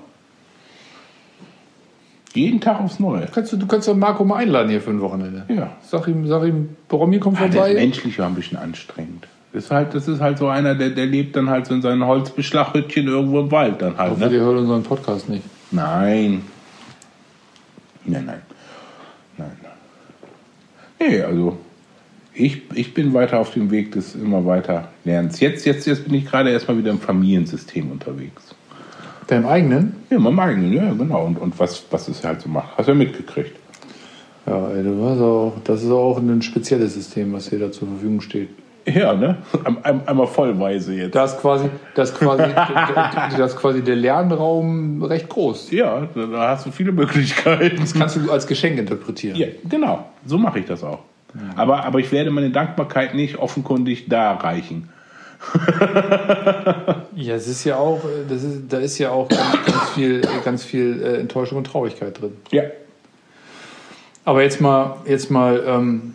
Jeden 2.33 2.61
Tag 2.61 2.79
aufs 2.79 2.99
Neue. 2.99 3.25
Kannst 3.33 3.51
du, 3.53 3.57
du 3.57 3.65
kannst 3.65 3.87
doch 3.87 3.95
Marco 3.95 4.23
mal 4.23 4.37
einladen 4.37 4.69
hier 4.69 4.81
für 4.81 4.91
ein 4.91 5.01
Wochenende. 5.01 5.45
Ja. 5.49 5.77
Sag 5.81 6.07
ihm, 6.07 6.27
sag 6.27 6.43
ihm, 6.43 6.75
Boromir 6.87 7.19
kommt 7.19 7.37
Ah, 7.37 7.47
der 7.47 7.49
ist 7.49 7.55
vorbei. 7.55 7.73
menschlich 7.73 8.21
auch 8.21 8.27
ein 8.27 8.35
bisschen 8.35 8.57
anstrengend. 8.57 9.27
Das 9.51 9.65
ist 9.65 9.71
halt, 9.71 9.95
das 9.95 10.07
ist 10.07 10.19
halt 10.21 10.37
so 10.37 10.47
einer, 10.47 10.75
der, 10.75 10.91
der 10.91 11.07
lebt 11.07 11.35
dann 11.35 11.49
halt 11.49 11.65
so 11.65 11.73
in 11.73 11.81
seinem 11.81 12.05
Holzbeschlaghüttchen 12.05 13.07
irgendwo 13.07 13.39
im 13.39 13.51
Wald 13.51 13.81
dann 13.81 13.97
halt. 13.97 14.11
Hoffe, 14.11 14.21
Ne? 14.21 14.29
der 14.29 14.41
hört 14.41 14.57
unseren 14.59 14.83
Podcast 14.83 15.27
nicht. 15.27 15.43
Nein. 15.71 16.43
Nein, 18.05 18.25
nein. 18.25 18.41
Nein. 19.37 19.51
Nee, 20.99 21.21
also 21.21 21.57
ich, 22.33 22.61
ich 22.75 22.93
bin 22.93 23.13
weiter 23.13 23.39
auf 23.39 23.51
dem 23.51 23.71
Weg 23.71 23.91
des 23.93 24.15
immer 24.15 24.45
weiter 24.45 24.89
Lernens. 25.03 25.39
Jetzt, 25.39 25.65
jetzt, 25.65 25.87
jetzt 25.87 26.03
bin 26.05 26.13
ich 26.13 26.25
gerade 26.25 26.51
erstmal 26.51 26.77
wieder 26.77 26.91
im 26.91 26.99
Familiensystem 26.99 27.91
unterwegs. 27.91 28.55
Deinem 29.27 29.45
eigenen? 29.47 29.95
Ja, 30.09 30.19
meinem 30.19 30.39
eigenen, 30.39 30.73
ja, 30.73 30.91
genau. 30.93 31.25
Und, 31.25 31.39
und 31.39 31.57
was, 31.59 31.83
was 31.91 32.07
es 32.07 32.23
halt 32.23 32.41
so 32.41 32.49
macht. 32.49 32.77
Hast 32.77 32.87
du 32.87 32.91
ja 32.91 32.97
mitgekriegt. 32.97 33.55
Ja, 34.45 34.69
ey, 34.69 34.83
du 34.83 35.03
hast 35.05 35.19
auch, 35.19 35.53
das 35.63 35.83
ist 35.83 35.91
auch 35.91 36.17
ein 36.17 36.41
spezielles 36.41 36.93
System, 36.93 37.33
was 37.33 37.49
hier 37.49 37.59
da 37.59 37.71
zur 37.71 37.87
Verfügung 37.87 38.21
steht. 38.21 38.49
Ja, 38.93 39.13
ne? 39.13 39.37
Ein- 39.63 39.83
ein- 39.83 40.07
Einmal 40.07 40.27
vollweise 40.27 40.93
jetzt. 40.93 41.15
Da 41.15 41.25
ist 41.25 41.39
quasi, 41.39 41.69
das 41.95 42.11
ist 42.11 42.19
quasi, 42.19 42.43
das 43.37 43.55
quasi 43.55 43.81
der 43.83 43.95
Lernraum 43.95 45.03
recht 45.03 45.29
groß. 45.29 45.71
Ja, 45.71 46.07
da, 46.15 46.25
da 46.25 46.47
hast 46.49 46.65
du 46.65 46.71
viele 46.71 46.91
Möglichkeiten. 46.91 47.83
Kannst 47.97 48.15
du 48.15 48.31
als 48.31 48.47
Geschenk 48.47 48.77
interpretieren. 48.79 49.35
Ja, 49.35 49.47
genau. 49.67 50.05
So 50.25 50.37
mache 50.37 50.59
ich 50.59 50.65
das 50.65 50.83
auch. 50.83 50.99
Aber, 51.55 51.85
aber 51.85 51.99
ich 51.99 52.11
werde 52.11 52.31
meine 52.31 52.49
Dankbarkeit 52.49 53.13
nicht 53.13 53.37
offenkundig 53.37 54.07
darreichen. 54.09 54.89
Ja, 57.15 57.35
es 57.35 57.47
ist 57.47 57.63
ja 57.65 57.75
auch, 57.77 58.01
das 58.29 58.43
ist, 58.43 58.61
da 58.71 58.77
ist 58.77 58.97
ja 58.97 59.11
auch 59.11 59.27
ganz, 59.27 59.65
ganz 59.65 59.89
viel, 59.93 60.21
ganz 60.45 60.63
viel 60.63 61.01
äh, 61.03 61.17
Enttäuschung 61.19 61.57
und 61.57 61.65
Traurigkeit 61.65 62.19
drin. 62.21 62.31
Ja. 62.51 62.63
Aber 64.25 64.41
jetzt 64.43 64.61
mal, 64.61 64.97
jetzt 65.05 65.29
mal, 65.31 65.61
ähm, 65.65 66.13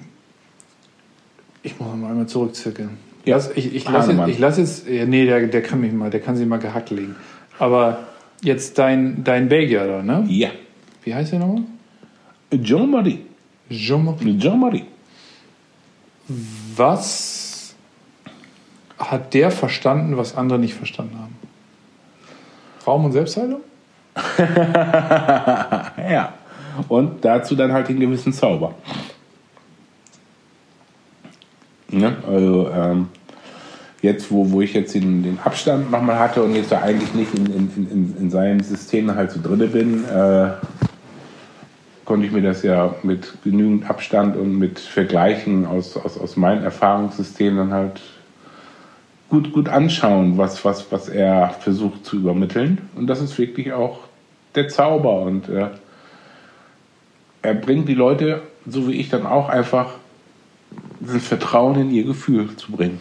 ich 1.65 1.81
muss 1.81 1.89
mal 1.97 2.11
einmal 2.11 2.27
zurückzirkeln. 2.27 2.91
Ja. 3.25 3.37
Lass, 3.37 3.51
ich 3.57 3.75
ich 3.75 3.89
lasse 3.89 4.13
ich 4.29 4.39
lass 4.39 4.59
jetzt, 4.59 4.87
ja, 4.87 5.07
nee, 5.07 5.25
der, 5.25 5.47
der 5.47 5.63
kann 5.63 5.81
mich 5.81 5.93
mal, 5.93 6.11
der 6.11 6.21
kann 6.21 6.37
sich 6.37 6.47
mal 6.47 6.59
gehackt 6.59 6.91
legen. 6.91 7.17
Aber 7.59 8.01
jetzt 8.43 8.79
dein, 8.79 9.25
dein 9.25 9.49
Belgier 9.49 9.87
da, 9.87 10.03
ne? 10.03 10.27
Ja. 10.29 10.51
Wie 11.03 11.15
heißt 11.15 11.33
der 11.33 11.39
nochmal? 11.41 11.63
Jean-Marie. 12.53 13.21
Jean-Marie. 13.71 14.39
Jean-Marie. 14.39 14.85
Was 16.77 17.75
hat 18.99 19.33
der 19.35 19.51
verstanden, 19.51 20.17
was 20.17 20.37
andere 20.37 20.59
nicht 20.59 20.75
verstanden 20.75 21.19
haben? 21.19 21.35
Raum- 22.87 23.07
und 23.07 23.13
Selbstheilung? 23.13 23.61
Ja. 26.11 26.35
Und 26.89 27.25
dazu 27.25 27.55
dann 27.55 27.73
halt 27.73 27.89
den 27.89 28.01
gewissen 28.01 28.33
Zauber. 28.33 28.75
Ne? 31.99 32.17
Also, 32.27 32.71
ähm, 32.71 33.09
jetzt, 34.03 34.31
wo, 34.31 34.51
wo 34.51 34.61
ich 34.61 34.75
jetzt 34.75 34.95
den, 34.95 35.23
den 35.23 35.39
Abstand 35.43 35.91
nochmal 35.91 36.19
hatte 36.19 36.43
und 36.43 36.55
jetzt 36.55 36.71
da 36.71 36.83
eigentlich 36.83 37.15
nicht 37.15 37.35
in, 37.35 37.47
in, 37.47 37.71
in, 37.91 38.17
in 38.21 38.31
seinem 38.31 38.61
System 38.61 39.15
halt 39.15 39.31
so 39.31 39.41
drinne 39.43 39.67
bin, 39.67 40.05
äh, 40.05 40.51
konnte 42.05 42.27
ich 42.27 42.33
mir 42.33 42.43
das 42.43 42.63
ja 42.63 42.95
mit 43.03 43.33
genügend 43.43 43.89
Abstand 43.89 44.37
und 44.37 44.59
mit 44.59 44.79
Vergleichen 44.79 45.65
aus, 45.65 45.97
aus, 45.97 46.19
aus 46.19 46.37
meinem 46.37 46.63
Erfahrungssystem 46.63 47.57
dann 47.57 47.73
halt 47.73 48.01
gut, 49.31 49.53
gut 49.53 49.69
anschauen, 49.69 50.37
was, 50.37 50.65
was, 50.65 50.93
was 50.93 51.09
er 51.09 51.51
versucht 51.61 52.05
zu 52.05 52.17
übermitteln. 52.17 52.79
Und 52.95 53.07
das 53.07 53.23
ist 53.23 53.39
wirklich 53.39 53.73
auch 53.73 54.01
der 54.55 54.69
Zauber. 54.69 55.23
Und 55.23 55.49
äh, 55.49 55.69
er 57.43 57.55
bringt 57.55 57.89
die 57.89 57.95
Leute, 57.95 58.43
so 58.67 58.87
wie 58.89 59.01
ich 59.01 59.09
dann 59.09 59.27
auch, 59.27 59.49
einfach 59.49 59.95
das 61.01 61.27
Vertrauen 61.27 61.81
in 61.81 61.91
ihr 61.91 62.05
Gefühl 62.05 62.55
zu 62.57 62.73
bringen. 62.73 63.01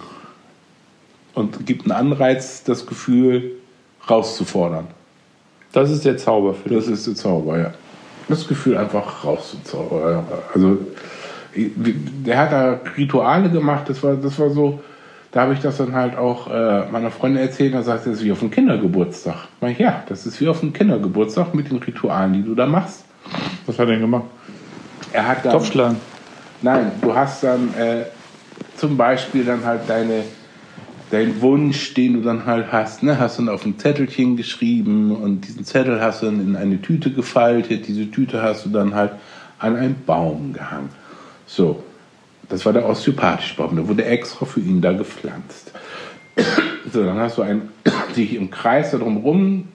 Und 1.33 1.65
gibt 1.65 1.83
einen 1.83 1.91
Anreiz, 1.91 2.63
das 2.63 2.85
Gefühl 2.85 3.53
rauszufordern. 4.09 4.87
Das 5.71 5.89
ist 5.89 6.05
der 6.05 6.17
Zauber 6.17 6.53
für 6.53 6.69
dich. 6.69 6.77
Das 6.77 6.87
ist 6.87 7.07
der 7.07 7.15
Zauber, 7.15 7.57
ja. 7.57 7.73
Das 8.29 8.47
Gefühl 8.47 8.77
einfach 8.77 9.25
rauszuzaubern. 9.25 10.23
Also, 10.53 10.77
der 11.55 12.37
hat 12.37 12.51
da 12.51 12.79
Rituale 12.97 13.49
gemacht, 13.49 13.89
das 13.89 14.01
war, 14.01 14.15
das 14.15 14.37
war 14.39 14.49
so, 14.49 14.79
da 15.31 15.41
habe 15.41 15.53
ich 15.53 15.59
das 15.59 15.77
dann 15.77 15.93
halt 15.93 16.15
auch 16.15 16.49
äh, 16.49 16.85
meiner 16.91 17.11
Freundin 17.11 17.41
erzählt, 17.41 17.73
da 17.73 17.81
sagt 17.81 18.03
sie, 18.03 18.11
das 18.11 18.19
ist 18.19 18.25
wie 18.25 18.31
auf 18.31 18.39
dem 18.39 18.51
Kindergeburtstag. 18.51 19.47
Ich 19.55 19.61
meine, 19.61 19.79
ja, 19.79 20.03
das 20.07 20.25
ist 20.25 20.39
wie 20.39 20.47
auf 20.47 20.59
dem 20.59 20.73
Kindergeburtstag 20.73 21.53
mit 21.53 21.69
den 21.71 21.77
Ritualen, 21.77 22.33
die 22.33 22.43
du 22.43 22.55
da 22.55 22.65
machst. 22.65 23.05
Was 23.65 23.79
hat 23.79 23.87
er 23.87 23.93
denn 23.93 24.01
gemacht? 24.01 24.25
Er 25.11 25.27
hat 25.27 25.45
dann, 25.45 25.53
Topfschlagen. 25.53 25.97
Nein, 26.63 26.93
du 27.01 27.13
hast 27.13 27.43
dann 27.43 27.73
äh, 27.75 28.05
zum 28.77 28.95
Beispiel 28.95 29.43
dann 29.43 29.65
halt 29.65 29.81
deine, 29.87 30.23
deinen 31.11 31.41
Wunsch, 31.41 31.93
den 31.93 32.13
du 32.13 32.21
dann 32.21 32.45
halt 32.45 32.71
hast, 32.71 33.03
ne, 33.03 33.19
hast 33.19 33.37
dann 33.37 33.49
auf 33.49 33.65
ein 33.65 33.77
Zettelchen 33.77 34.37
geschrieben 34.37 35.13
und 35.13 35.41
diesen 35.41 35.65
Zettel 35.65 36.01
hast 36.01 36.21
du 36.21 36.27
dann 36.27 36.39
in 36.39 36.55
eine 36.55 36.81
Tüte 36.81 37.11
gefaltet. 37.11 37.85
Diese 37.89 38.09
Tüte 38.09 38.41
hast 38.41 38.65
du 38.65 38.69
dann 38.69 38.95
halt 38.95 39.11
an 39.59 39.75
einen 39.75 40.03
Baum 40.05 40.53
gehangen. 40.53 40.89
So, 41.45 41.83
das 42.47 42.65
war 42.65 42.71
der 42.71 42.87
osteopathische 42.87 43.57
Baum, 43.57 43.75
der 43.75 43.87
wurde 43.89 44.05
extra 44.05 44.45
für 44.45 44.61
ihn 44.61 44.81
da 44.81 44.93
gepflanzt. 44.93 45.71
So, 46.91 47.03
dann 47.03 47.17
hast 47.17 47.37
du 47.37 47.41
ein, 47.41 47.69
dich 48.15 48.35
im 48.35 48.51
Kreis 48.51 48.91
darum 48.91 49.17
rum 49.17 49.69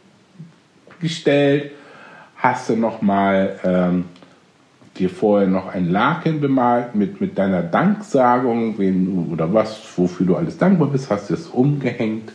gestellt, 1.01 1.73
hast 2.37 2.69
du 2.69 2.77
nochmal 2.77 3.59
ähm, 3.65 4.05
dir 4.99 5.11
vorher 5.11 5.49
noch 5.49 5.69
ein 5.69 5.91
Laken 5.91 6.41
bemalt 6.41 6.95
mit, 6.95 7.21
mit 7.21 7.39
deiner 7.39 7.63
Danksagung, 7.63 8.79
wen 8.79 9.31
oder 9.33 9.53
was, 9.53 9.81
wofür 9.97 10.27
du 10.27 10.37
alles 10.37 10.59
dankbar 10.59 10.89
bist, 10.89 11.11
hast 11.11 11.31
du 11.31 11.35
es 11.35 11.47
umgehängt 11.47 12.33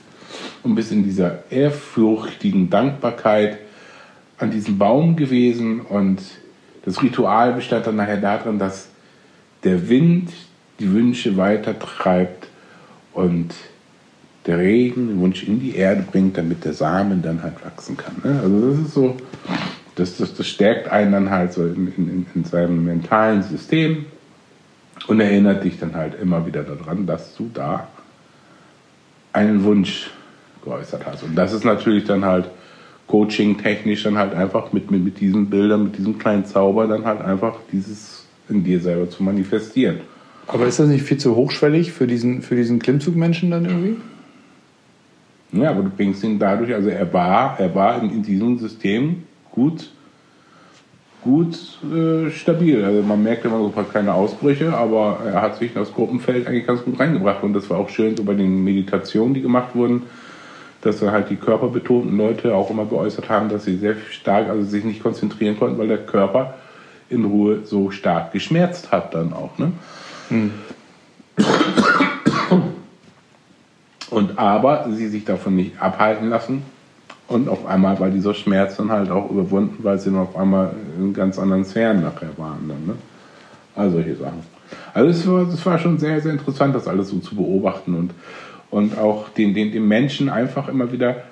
und 0.64 0.76
bist 0.76 0.92
in 0.92 1.04
dieser 1.04 1.52
ehrfürchtigen 1.52 2.70
Dankbarkeit 2.70 3.60
an 4.38 4.52
diesem 4.52 4.78
Baum 4.78 5.16
gewesen 5.16 5.82
und 5.82 6.22
das 6.86 7.02
Ritual 7.02 7.54
bestand 7.54 7.88
dann 7.88 7.96
nachher 7.96 8.18
darin, 8.18 8.60
dass 8.60 8.90
der 9.64 9.88
Wind 9.90 10.32
die 10.80 10.92
Wünsche 10.92 11.38
weitertreibt 11.38 12.48
und 13.14 13.54
der 14.46 14.58
Regen 14.58 15.08
den 15.08 15.20
Wunsch 15.22 15.44
in 15.44 15.60
die 15.60 15.76
Erde 15.76 16.04
bringt, 16.10 16.38
damit 16.38 16.66
der 16.66 16.74
Samen 16.74 17.22
dann 17.22 17.42
halt 17.42 17.64
wachsen 17.64 17.96
kann. 17.96 18.16
Ne? 18.24 18.42
Also 18.42 18.72
das 18.72 18.80
ist 18.80 18.94
so, 18.94 19.16
das, 19.96 20.18
das, 20.18 20.34
das 20.34 20.48
stärkt 20.48 20.90
einen 20.90 21.12
dann 21.12 21.30
halt 21.30 21.54
so 21.54 21.66
in, 21.66 21.94
in, 21.98 22.26
in 22.34 22.46
seinem 22.46 22.86
mentalen 22.86 23.44
System 23.44 24.06
und 25.08 25.20
erinnert 25.20 25.64
dich 25.64 25.80
dann 25.80 25.96
halt 25.96 26.20
immer 26.20 26.46
wieder 26.46 26.64
daran, 26.64 27.06
dass 27.06 27.36
du 27.36 27.50
da 27.54 27.88
einen 29.34 29.64
Wunsch 29.64 30.10
geäußert 30.64 31.06
hast. 31.06 31.24
Und 31.24 31.36
das 31.36 31.54
ist 31.54 31.66
natürlich 31.66 32.06
dann 32.06 32.24
halt 32.24 32.50
coaching-technisch 33.08 34.04
dann 34.04 34.18
halt 34.18 34.34
einfach 34.34 34.72
mit, 34.74 34.90
mit, 34.90 35.04
mit 35.04 35.20
diesen 35.20 35.50
Bildern, 35.50 35.84
mit 35.84 35.98
diesem 35.98 36.18
kleinen 36.18 36.46
Zauber 36.46 36.88
dann 36.88 37.06
halt 37.06 37.22
einfach 37.22 37.58
dieses 37.72 38.26
in 38.50 38.64
dir 38.64 38.80
selber 38.80 39.10
zu 39.10 39.24
manifestieren. 39.24 40.02
Aber 40.48 40.66
ist 40.66 40.80
das 40.80 40.88
nicht 40.88 41.04
viel 41.04 41.18
zu 41.18 41.36
hochschwellig 41.36 41.92
für 41.92 42.08
diesen, 42.08 42.42
für 42.42 42.56
diesen 42.56 42.80
Klimmzugmenschen 42.80 43.52
dann 43.52 43.66
irgendwie? 43.66 43.98
Ja, 45.54 45.70
aber 45.70 45.84
du 45.84 45.90
bringst 45.90 46.24
ihn 46.24 46.40
dadurch, 46.40 46.74
also 46.74 46.90
er 46.90 47.12
war, 47.14 47.60
er 47.60 47.74
war 47.76 48.02
in, 48.02 48.10
in 48.10 48.24
diesem 48.24 48.58
System 48.58 49.24
gut, 49.54 49.90
gut 51.24 51.58
äh, 51.84 52.30
stabil. 52.32 52.84
Also 52.84 53.02
man 53.04 53.24
merkte 53.24 53.48
immer 53.48 53.60
so 53.60 53.68
ein 53.68 53.72
paar 53.72 53.86
kleine 53.86 54.14
Ausbrüche, 54.14 54.76
aber 54.76 55.20
er 55.26 55.42
hat 55.42 55.58
sich 55.58 55.74
in 55.74 55.80
das 55.80 55.94
Gruppenfeld 55.94 56.48
eigentlich 56.48 56.68
ganz 56.68 56.84
gut 56.84 57.00
reingebracht. 57.00 57.44
Und 57.44 57.54
das 57.54 57.70
war 57.70 57.78
auch 57.78 57.90
schön 57.90 58.18
so 58.18 58.24
bei 58.24 58.34
den 58.34 58.64
Meditationen, 58.64 59.34
die 59.34 59.42
gemacht 59.42 59.76
wurden, 59.76 60.04
dass 60.82 61.00
dann 61.00 61.12
halt 61.12 61.30
die 61.30 61.38
körperbetonten 61.38 62.18
Leute 62.18 62.54
auch 62.56 62.70
immer 62.70 62.86
geäußert 62.86 63.30
haben, 63.30 63.48
dass 63.50 63.64
sie 63.64 63.78
sehr 63.78 63.96
stark, 64.12 64.50
also 64.50 64.64
sich 64.64 64.84
nicht 64.84 65.02
konzentrieren 65.02 65.58
konnten, 65.58 65.78
weil 65.78 65.88
der 65.88 66.06
Körper 66.06 66.56
in 67.10 67.26
Ruhe 67.26 67.62
so 67.64 67.92
stark 67.92 68.34
geschmerzt 68.34 68.92
hat 68.92 69.14
dann 69.14 69.34
auch. 69.34 69.58
Ne? 69.58 69.72
Und 74.10 74.38
aber 74.38 74.88
sie 74.92 75.08
sich 75.08 75.26
davon 75.26 75.56
nicht 75.56 75.82
abhalten 75.82 76.30
lassen. 76.30 76.64
Und 77.34 77.50
auf 77.50 77.66
einmal 77.66 78.00
war 78.00 78.10
dieser 78.10 78.36
Schmerz 78.36 78.78
dann 78.78 78.92
halt 78.92 79.10
auch 79.10 79.30
überwunden, 79.32 79.84
weil 79.84 79.98
sie 79.98 80.12
dann 80.12 80.20
auf 80.20 80.36
einmal 80.36 80.76
in 81.00 81.14
ganz 81.14 81.40
anderen 81.40 81.66
Sphären 81.66 82.04
nachher 82.04 82.30
waren. 82.38 82.68
Dann, 82.68 82.86
ne? 82.86 82.94
Also 83.76 83.96
solche 83.96 84.16
Sachen. 84.16 84.44
Also 84.94 85.10
es 85.10 85.28
war, 85.28 85.46
das 85.46 85.66
war 85.66 85.80
schon 85.80 85.98
sehr, 85.98 86.22
sehr 86.22 86.32
interessant, 86.32 86.76
das 86.76 86.88
alles 86.88 87.10
so 87.10 87.18
zu 87.18 87.36
beobachten 87.36 87.96
und, 87.96 88.12
und 88.70 89.00
auch 89.00 89.30
den, 89.30 89.56
den, 89.56 89.72
den 89.72 89.88
Menschen 89.88 90.30
einfach 90.30 90.68
immer 90.68 90.92
wieder, 90.92 91.24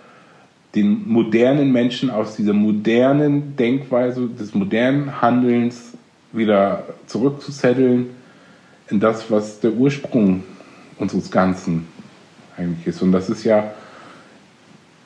den 0.73 1.07
modernen 1.07 1.72
Menschen 1.72 2.10
aus 2.10 2.36
dieser 2.36 2.53
modernen 2.53 3.56
Denkweise, 3.56 4.28
des 4.28 4.56
modernen 4.56 5.22
Handelns 5.22 5.94
wieder 6.32 6.84
zurückzuzetteln 7.06 8.07
in 8.90 8.99
das, 8.99 9.30
was 9.30 9.60
der 9.60 9.73
Ursprung 9.73 10.44
unseres 10.98 11.30
Ganzen 11.30 11.88
eigentlich 12.57 12.88
ist. 12.88 13.02
Und 13.03 13.11
das 13.11 13.30
ist 13.30 13.44
ja 13.44 13.72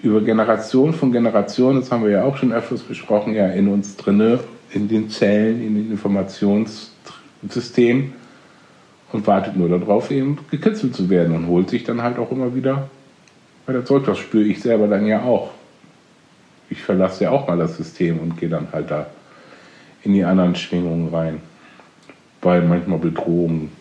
über 0.01 0.22
Generation 0.22 0.93
von 0.93 1.11
Generation, 1.11 1.80
das 1.80 1.91
haben 1.91 2.03
wir 2.03 2.11
ja 2.11 2.23
auch 2.23 2.38
schon 2.38 2.53
öfters 2.53 2.81
besprochen, 2.81 3.34
ja 3.34 3.47
in 3.47 3.67
uns 3.67 3.97
drinne, 3.97 4.39
in 4.72 4.88
den 4.88 5.09
Zellen, 5.09 5.65
in 5.65 5.76
den 5.76 5.91
Informationssystemen 5.91 8.13
und 9.11 9.27
wartet 9.27 9.55
nur 9.55 9.69
darauf, 9.69 10.09
eben 10.11 10.39
gekitzelt 10.51 10.95
zu 10.95 11.09
werden 11.09 11.35
und 11.35 11.47
holt 11.47 11.69
sich 11.69 11.84
dann 11.84 12.03
halt 12.03 12.19
auch 12.19 12.31
immer 12.31 12.55
wieder 12.55 12.89
weiter 13.65 13.85
zurück. 13.85 14.05
Das 14.05 14.17
spüre 14.17 14.45
ich 14.45 14.61
selber 14.61 14.88
dann 14.88 15.07
ja 15.07 15.23
auch. 15.23 15.51
Ich 16.69 16.81
verlasse 16.81 17.26
ja 17.26 17.31
auch 17.31 17.47
mal 17.47 17.57
das 17.57 17.76
System 17.77 18.19
und 18.19 18.38
gehe 18.38 18.49
dann 18.49 18.67
halt 18.72 18.91
da 18.91 19.07
in 20.03 20.13
die 20.13 20.23
anderen 20.23 20.55
Schwingungen 20.55 21.13
rein, 21.13 21.41
weil 22.41 22.61
manchmal 22.61 22.99
Bedrohung 22.99 23.72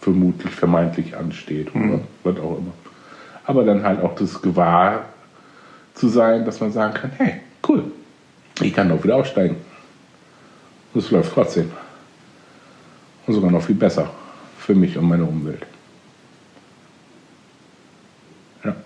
vermutlich 0.00 0.52
vermeintlich 0.52 1.16
ansteht 1.16 1.74
oder 1.74 2.00
was 2.24 2.38
auch 2.38 2.58
immer. 2.58 2.72
Aber 3.50 3.64
dann 3.64 3.82
halt 3.82 4.00
auch 4.00 4.14
das 4.14 4.40
Gewahr 4.40 5.06
zu 5.94 6.06
sein, 6.06 6.44
dass 6.44 6.60
man 6.60 6.70
sagen 6.70 6.94
kann, 6.94 7.10
hey, 7.16 7.40
cool, 7.68 7.82
ich 8.60 8.72
kann 8.72 8.88
doch 8.88 9.02
wieder 9.02 9.16
aussteigen. 9.16 9.56
Es 10.94 11.10
läuft 11.10 11.32
trotzdem. 11.34 11.72
Und 13.26 13.34
sogar 13.34 13.50
noch 13.50 13.64
viel 13.64 13.74
besser 13.74 14.08
für 14.56 14.76
mich 14.76 14.96
und 14.96 15.08
meine 15.08 15.24
Umwelt. 15.24 15.66
Ja. 18.62 18.76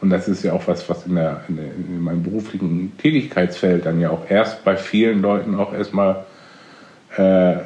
Und 0.00 0.10
das 0.10 0.28
ist 0.28 0.44
ja 0.44 0.52
auch 0.52 0.68
was, 0.68 0.88
was 0.88 1.04
in, 1.04 1.16
der, 1.16 1.42
in, 1.48 1.56
der, 1.56 1.64
in 1.64 2.00
meinem 2.00 2.22
beruflichen 2.22 2.96
Tätigkeitsfeld 2.96 3.86
dann 3.86 3.98
ja 3.98 4.10
auch 4.10 4.30
erst 4.30 4.62
bei 4.64 4.76
vielen 4.76 5.20
Leuten 5.20 5.56
auch 5.56 5.72
erstmal 5.72 6.26
äh, 7.16 7.56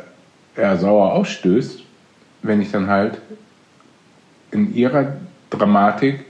eher 0.56 0.78
sauer 0.78 1.12
ausstößt, 1.12 1.82
wenn 2.40 2.62
ich 2.62 2.70
dann 2.70 2.86
halt 2.86 3.18
in 4.54 4.74
ihrer 4.74 5.16
Dramatik 5.50 6.20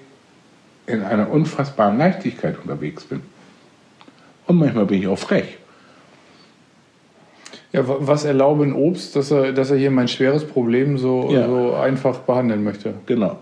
in 0.87 1.03
einer 1.03 1.31
unfassbaren 1.31 1.97
Leichtigkeit 1.99 2.59
unterwegs 2.61 3.05
bin. 3.05 3.23
Und 4.47 4.59
manchmal 4.59 4.85
bin 4.87 5.01
ich 5.01 5.07
auch 5.09 5.19
frech. 5.19 5.57
Ja, 7.73 7.89
wa- 7.89 7.97
was 8.01 8.25
erlaube 8.25 8.65
ein 8.65 8.73
Obst, 8.75 9.17
dass 9.17 9.31
er, 9.31 9.53
dass 9.53 9.71
er 9.71 9.77
hier 9.79 9.91
mein 9.91 10.09
schweres 10.09 10.47
Problem 10.47 10.99
so, 10.99 11.31
Ja. 11.33 11.47
so 11.47 11.75
einfach 11.75 12.19
behandeln 12.19 12.63
möchte? 12.63 12.95
Genau. 13.07 13.39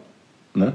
Ne? 0.54 0.72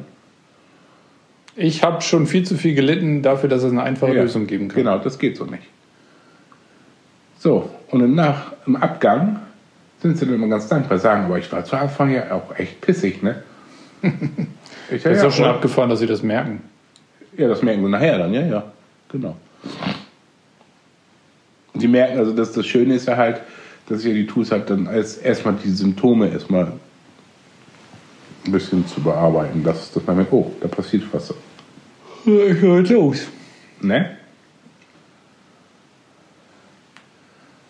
Ich 1.56 1.82
habe 1.84 2.02
schon 2.02 2.28
viel 2.28 2.44
zu 2.46 2.56
viel 2.56 2.76
gelitten 2.76 3.24
dafür, 3.24 3.50
dass 3.50 3.64
es 3.64 3.72
eine 3.72 3.82
einfache 3.84 4.14
Ja, 4.14 4.22
Lösung 4.24 4.46
geben 4.46 4.68
kann. 4.68 4.76
Genau, 4.76 4.98
das 5.00 5.18
geht 5.18 5.38
so 5.38 5.46
nicht. 5.46 5.64
So, 7.40 7.70
und 7.90 8.02
im, 8.02 8.14
Nach 8.16 8.52
im 8.68 8.76
Abgang 8.76 9.40
sind 10.02 10.18
sie 10.18 10.26
dann 10.26 10.36
immer 10.36 10.48
ganz 10.48 10.68
dankbar, 10.68 11.00
sagen, 11.00 11.26
aber 11.26 11.40
ich 11.40 11.52
war 11.52 11.64
zu 11.66 11.76
Anfang 11.78 12.12
ja 12.12 12.32
auch 12.32 12.54
echt 12.60 12.82
pissig, 12.82 13.24
ne? 13.24 13.42
Ich, 14.92 15.04
Das 15.04 15.12
ist 15.14 15.18
ja, 15.18 15.24
doch 15.24 15.32
schon 15.36 15.46
und- 15.46 15.52
abgefahren, 15.52 15.90
dass 15.90 16.00
sie 16.00 16.08
das 16.08 16.24
merken. 16.24 16.62
Ja, 17.38 17.48
das 17.48 17.62
merken 17.62 17.84
sie 17.84 17.90
nachher 17.90 18.18
dann, 18.18 18.34
ja, 18.34 18.42
ja. 18.42 18.64
Genau. 19.10 19.36
Und 21.74 21.82
die 21.84 21.88
merken, 21.88 22.18
also 22.18 22.32
dass 22.34 22.52
das 22.54 22.66
Schöne 22.66 22.96
ist 22.96 23.08
ja 23.08 23.16
halt, 23.18 23.42
dass 23.88 24.04
ja 24.04 24.12
die 24.14 24.26
Tools 24.26 24.52
halt 24.52 24.70
dann 24.70 24.88
als 24.88 25.18
erstmal 25.18 25.56
die 25.64 25.70
Symptome 25.70 26.30
erstmal 26.30 26.72
ein 28.46 28.52
bisschen 28.52 28.88
zu 28.88 29.02
bearbeiten, 29.02 29.64
dass, 29.64 29.92
dass 29.92 30.06
man 30.06 30.18
merkt, 30.18 30.32
oh, 30.34 30.52
da 30.62 30.68
passiert 30.68 31.04
was. 31.12 31.34
Ich 32.26 32.32
höre 32.60 32.82
los. 32.82 33.28
Ne? 33.82 34.18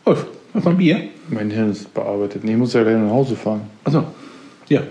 Ulf, 0.06 0.26
du 0.54 0.60
noch 0.60 0.66
ein 0.68 0.78
Bier? 0.78 1.10
Mein 1.30 1.52
Hirn 1.52 1.72
ist 1.72 1.94
bearbeitet. 1.94 2.44
Nee, 2.44 2.52
ich 2.54 2.58
muss 2.58 2.74
ja 2.74 2.84
gleich 2.84 2.96
nach 2.98 3.10
Hause 3.12 3.36
fahren. 3.36 3.62
Achso, 3.84 4.06
ja. 4.70 4.82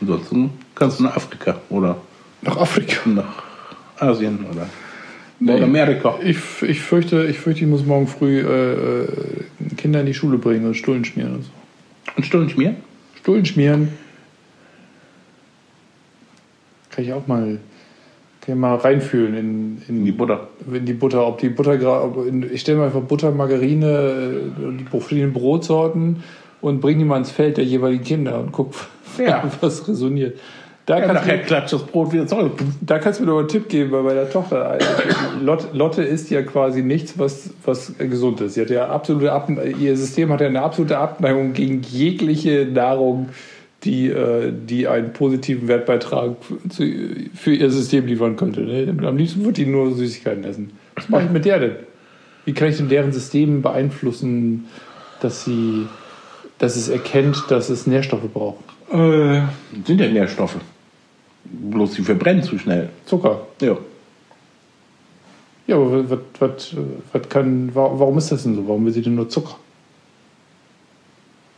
Ansonsten 0.00 0.50
kannst 0.74 0.98
du 1.00 1.04
nach 1.04 1.16
Afrika 1.16 1.56
oder 1.70 1.96
Nach 2.42 2.56
Afrika. 2.56 3.08
nach 3.08 3.42
Asien 3.98 4.44
oder 4.50 4.66
Nordamerika. 5.40 6.16
Ich, 6.22 6.38
ich, 6.62 6.80
fürchte, 6.80 7.24
ich 7.24 7.38
fürchte, 7.38 7.62
ich 7.64 7.70
muss 7.70 7.84
morgen 7.84 8.06
früh 8.06 8.40
äh, 8.40 9.02
äh, 9.04 9.08
Kinder 9.76 10.00
in 10.00 10.06
die 10.06 10.14
Schule 10.14 10.38
bringen 10.38 10.66
und 10.66 10.74
Stullen 10.74 11.04
schmieren 11.04 11.34
und 11.36 11.42
so. 11.44 11.50
Und 12.16 12.24
Stullen 12.26 12.48
schmieren? 12.48 12.76
Stullen 13.20 13.44
schmieren. 13.44 13.88
Kann 16.90 17.04
ich 17.04 17.12
auch 17.12 17.26
mal, 17.26 17.58
kann 18.40 18.54
ich 18.54 18.60
mal 18.60 18.76
reinfühlen 18.76 19.34
in, 19.34 19.82
in, 19.88 19.96
In 19.98 20.04
die 20.04 20.12
Butter. 20.12 20.48
in 20.72 20.84
die 20.86 20.92
Butter. 20.92 21.26
Ob 21.26 21.38
die 21.38 21.48
Butter 21.48 21.74
ich 22.52 22.60
stelle 22.60 22.78
mir 22.78 22.84
einfach 22.84 23.00
Butter, 23.02 23.30
Margarine 23.32 23.86
äh, 24.56 24.78
die 24.78 24.84
verschiedenen 24.84 25.32
Brotsorten 25.32 26.22
und 26.60 26.80
bringe 26.80 27.00
die 27.00 27.04
mal 27.04 27.18
ins 27.18 27.30
Feld 27.30 27.56
der 27.56 27.64
jeweiligen 27.64 28.04
Kinder 28.04 28.38
und 28.40 28.52
guck, 28.52 28.72
Ja. 29.18 29.42
was 29.60 29.86
resoniert. 29.88 30.38
Da 30.86 30.98
Ja, 30.98 31.06
kannst 31.06 31.10
du 31.10 31.14
nachher 31.26 31.36
mir- 31.38 31.42
klatscht 31.44 31.72
das 31.72 31.82
Brot 31.86 32.12
wieder 32.12 32.26
zurück. 32.26 32.52
Da 32.82 32.98
kannst 32.98 33.18
du 33.18 33.24
mir 33.24 33.30
doch 33.30 33.38
einen 33.38 33.48
Tipp 33.48 33.68
geben 33.70 33.90
bei 33.90 34.02
meiner 34.02 34.28
Tochter. 34.28 34.68
Also, 34.68 34.86
Lotte, 35.42 35.68
Lotte 35.72 36.02
isst 36.02 36.30
ja 36.30 36.42
quasi 36.42 36.82
nichts, 36.82 37.18
was, 37.18 37.50
was 37.64 37.94
gesund 37.98 38.40
ist. 38.42 38.54
Sie 38.54 38.60
hat 38.60 38.68
ja 38.70 38.88
absolute 38.88 39.32
Ab 39.32 39.50
ihr 39.80 39.96
System 39.96 40.30
hat 40.30 40.42
ja 40.42 40.46
eine 40.48 40.60
absolute 40.62 40.98
Abneigung 40.98 41.54
gegen 41.54 41.80
jegliche 41.82 42.66
Nahrung, 42.70 43.30
die, 43.84 44.08
äh, 44.08 44.52
die 44.52 44.86
einen 44.86 45.12
positiven 45.14 45.68
Wertbeitrag 45.68 46.32
für, 46.42 46.68
zu, 46.68 46.84
für 47.34 47.54
ihr 47.54 47.70
System 47.70 48.06
liefern 48.06 48.36
könnte. 48.36 48.60
Ne? 48.60 48.94
Am 49.06 49.16
liebsten 49.16 49.40
würde 49.42 49.54
die 49.64 49.66
nur 49.66 49.94
Süßigkeiten 49.94 50.44
essen. 50.44 50.72
Was 50.96 51.08
mache 51.08 51.24
ich 51.24 51.30
mit 51.30 51.44
der 51.46 51.60
denn? 51.60 51.76
Wie 52.44 52.52
kann 52.52 52.68
ich 52.68 52.76
denn 52.76 52.90
deren 52.90 53.12
System 53.12 53.62
beeinflussen, 53.62 54.66
dass 55.20 55.44
sie 55.46 55.86
dass 56.58 56.76
es 56.76 56.88
erkennt, 56.88 57.42
dass 57.48 57.68
es 57.70 57.86
Nährstoffe 57.86 58.30
braucht? 58.32 58.64
Äh, 58.92 59.40
sind 59.86 59.98
ja 60.00 60.08
Nährstoffe. 60.08 60.56
Bloß 61.44 61.94
sie 61.94 62.02
verbrennen 62.02 62.42
zu 62.42 62.58
schnell. 62.58 62.88
Zucker. 63.06 63.46
Ja. 63.60 63.76
Ja, 65.66 65.76
aber 65.76 66.10
was, 66.10 66.18
was, 66.40 66.76
was 67.12 67.28
kann, 67.28 67.74
wa- 67.74 67.90
warum 67.94 68.18
ist 68.18 68.30
das 68.32 68.42
denn 68.42 68.54
so? 68.54 68.66
Warum 68.68 68.84
will 68.84 68.92
sie 68.92 69.02
denn 69.02 69.14
nur 69.14 69.28
Zucker? 69.28 69.56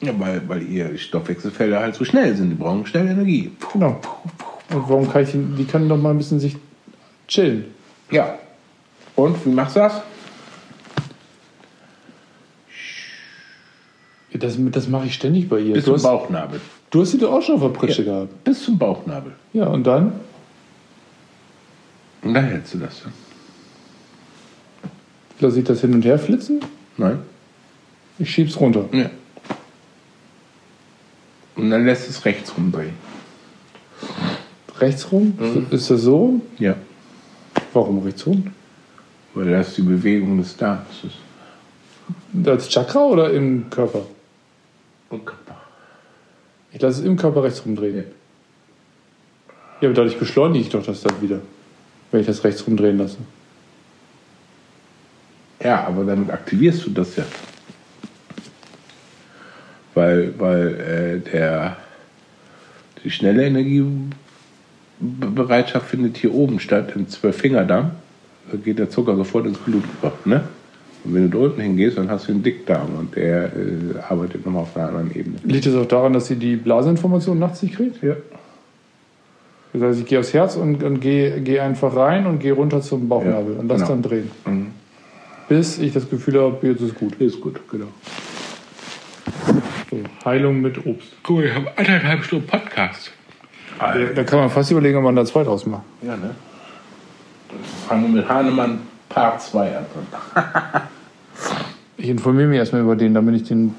ja 0.03 0.13
weil, 0.21 0.47
weil 0.47 0.63
ihre 0.63 0.99
Stoffwechselfelder 0.99 1.81
halt 1.81 1.95
so 1.95 2.05
schnell 2.05 2.37
sind. 2.37 2.51
Die 2.51 2.55
brauchen 2.55 2.85
schnell 2.87 3.09
Energie. 3.09 3.51
Genau. 3.73 3.99
Und 4.71 4.89
warum 4.91 5.11
kann 5.11 5.23
ich, 5.23 5.31
die 5.33 5.65
kann 5.65 5.89
doch 5.89 5.97
mal 5.97 6.11
ein 6.11 6.19
bisschen 6.19 6.39
sich 6.39 6.57
chillen. 7.27 7.65
Ja. 8.11 8.39
Und 9.17 9.45
wie 9.47 9.51
machst 9.51 9.75
du 9.77 9.81
das? 9.81 10.03
Das, 14.35 14.57
das 14.59 14.89
mache 14.89 15.07
ich 15.07 15.15
ständig 15.15 15.49
bei 15.49 15.61
ihr. 15.61 15.73
Bis 15.75 15.85
zum 15.87 16.01
Bauchnabel. 16.03 16.61
Du 16.91 17.01
hast 17.01 17.11
sie 17.13 17.19
doch 17.19 17.33
auch 17.33 17.43
schon 17.43 17.57
auf 17.57 17.63
der 17.63 17.69
Pritsche 17.69 18.05
gehabt. 18.05 18.45
Bis 18.45 18.65
zum 18.65 18.79
Bauchnabel. 18.79 19.33
Ja, 19.53 19.67
und 19.67 19.85
dann? 19.87 20.13
Und 22.23 22.35
da 22.35 22.41
hältst 22.41 22.75
du 22.75 22.79
das. 22.79 23.03
Lass 25.41 25.57
ich 25.57 25.65
das 25.65 25.81
hin 25.81 25.95
und 25.95 26.05
her 26.05 26.19
flitzen? 26.19 26.61
Nein? 26.97 27.21
Ich 28.19 28.31
schieb's 28.31 28.59
runter. 28.59 28.89
Ja. 28.93 29.11
Und 31.57 31.71
dann 31.71 31.85
lässt 31.85 32.09
es 32.09 32.25
rechts 32.25 32.57
rumdrehen. 32.57 32.95
Rechts 34.79 35.11
rum? 35.11 35.35
Mhm. 35.39 35.67
Ist 35.71 35.91
das 35.91 36.03
so? 36.03 36.41
Ja. 36.59 36.75
Warum 37.73 38.03
rechts 38.03 38.27
rum? 38.27 38.53
Weil 39.35 39.51
das 39.51 39.75
die 39.75 39.83
Bewegung 39.83 40.39
des 40.39 40.57
Darms 40.57 41.05
ist. 41.05 42.47
Als 42.47 42.69
Chakra 42.69 43.05
oder 43.05 43.33
im 43.33 43.69
Körper? 43.71 44.03
Und 45.11 45.25
Körper. 45.25 45.46
Ich 46.77 46.83
lasse 46.83 47.01
es 47.01 47.07
im 47.07 47.17
Körper 47.17 47.43
rechts 47.43 47.65
rumdrehen. 47.65 48.05
Ja. 49.81 49.81
Aber 49.81 49.95
dadurch 49.95 50.19
beschleunige 50.19 50.63
ich 50.63 50.69
doch 50.69 50.85
das 50.85 51.01
dann 51.01 51.23
wieder, 51.23 51.41
wenn 52.11 52.21
ich 52.21 52.27
das 52.27 52.45
rechts 52.45 52.67
rumdrehen 52.67 52.99
lasse. 52.99 53.17
Ja, 55.65 55.87
aber 55.87 56.05
damit 56.05 56.31
aktivierst 56.31 56.85
du 56.85 56.91
das 56.91 57.17
ja. 57.17 57.25
Weil, 59.95 60.39
weil 60.39 61.23
äh, 61.25 61.31
der, 61.31 61.79
die 63.03 63.11
schnelle 63.11 63.47
Energiebereitschaft 63.47 65.89
findet 65.89 66.19
hier 66.19 66.35
oben 66.35 66.61
statt, 66.61 66.93
im 66.95 67.09
Zwölffingerdarm. 67.09 67.93
Da 68.53 68.59
geht 68.59 68.79
der 68.79 68.91
Zucker 68.91 69.17
sofort 69.17 69.47
ins 69.47 69.57
Blut 69.57 69.85
über. 69.99 70.13
Ne? 70.27 70.47
Und 71.07 71.15
wenn 71.15 71.31
du 71.31 71.39
da 71.39 71.45
unten 71.45 71.61
hingehst, 71.61 71.97
dann 71.99 72.11
hast 72.11 72.27
du 72.27 72.33
einen 72.33 72.43
Dickdarm 72.43 72.97
und 72.99 73.15
der 73.15 73.45
äh, 73.45 73.99
arbeitet 74.09 74.45
nochmal 74.45 74.63
auf 74.63 74.77
einer 74.77 74.89
anderen 74.89 75.15
Ebene. 75.15 75.37
Liegt 75.45 75.65
es 75.67 75.77
auch 75.77 75.87
daran, 75.87 76.13
dass 76.13 76.27
sie 76.27 76.37
die 76.37 76.57
Blasinformation 76.57 77.39
nachts 77.39 77.63
nicht 77.63 77.77
kriegt? 77.77 78.03
Ja. 78.03 78.17
Das 79.73 79.83
heißt, 79.83 80.01
ich 80.01 80.07
gehe 80.07 80.19
aufs 80.19 80.35
Herz 80.35 80.57
und, 80.57 80.83
und 80.83 81.01
gehe, 81.01 81.41
gehe 81.43 81.63
einfach 81.63 81.95
rein 81.95 82.27
und 82.27 82.41
gehe 82.41 82.53
runter 82.53 82.81
zum 82.81 83.09
Bauchnabel 83.09 83.55
Ja, 83.55 83.61
und 83.61 83.69
lass 83.69 83.83
genau. 83.83 83.91
dann 83.91 84.03
drehen. 84.03 84.31
Mhm. 84.47 84.67
Bis 85.49 85.79
ich 85.79 85.93
das 85.93 86.11
Gefühl 86.11 86.41
habe, 86.41 86.67
jetzt 86.67 86.81
ist 86.81 86.97
gut. 86.97 87.15
Ist 87.21 87.41
gut, 87.41 87.61
genau. 87.71 87.87
So, 89.91 89.99
Heilung 90.25 90.61
mit 90.61 90.85
Obst. 90.85 91.13
Guck, 91.23 91.45
ich 91.45 91.55
habe 91.55 91.71
anderthalb 91.77 92.25
Stunden 92.25 92.47
Podcast. 92.47 93.13
Da 93.79 94.25
kann 94.25 94.41
man 94.41 94.51
fast 94.51 94.71
überlegen, 94.73 94.97
ob 94.97 95.05
man 95.05 95.15
da 95.15 95.25
zwei 95.25 95.45
draus 95.45 95.67
macht. 95.67 95.83
Ja, 96.03 96.17
ne? 96.17 96.35
Fangen 97.87 98.03
wir 98.03 98.23
mit 98.23 98.29
Hahnemann 98.29 98.81
Part 99.09 99.41
2 99.43 99.77
an. 99.77 99.87
Ich 101.99 102.09
informiere 102.11 102.49
mich 102.49 102.59
erstmal 102.59 102.83
über 102.83 102.95
den, 102.95 103.15
damit 103.15 103.37
ich 103.37 103.45
den 103.49 103.75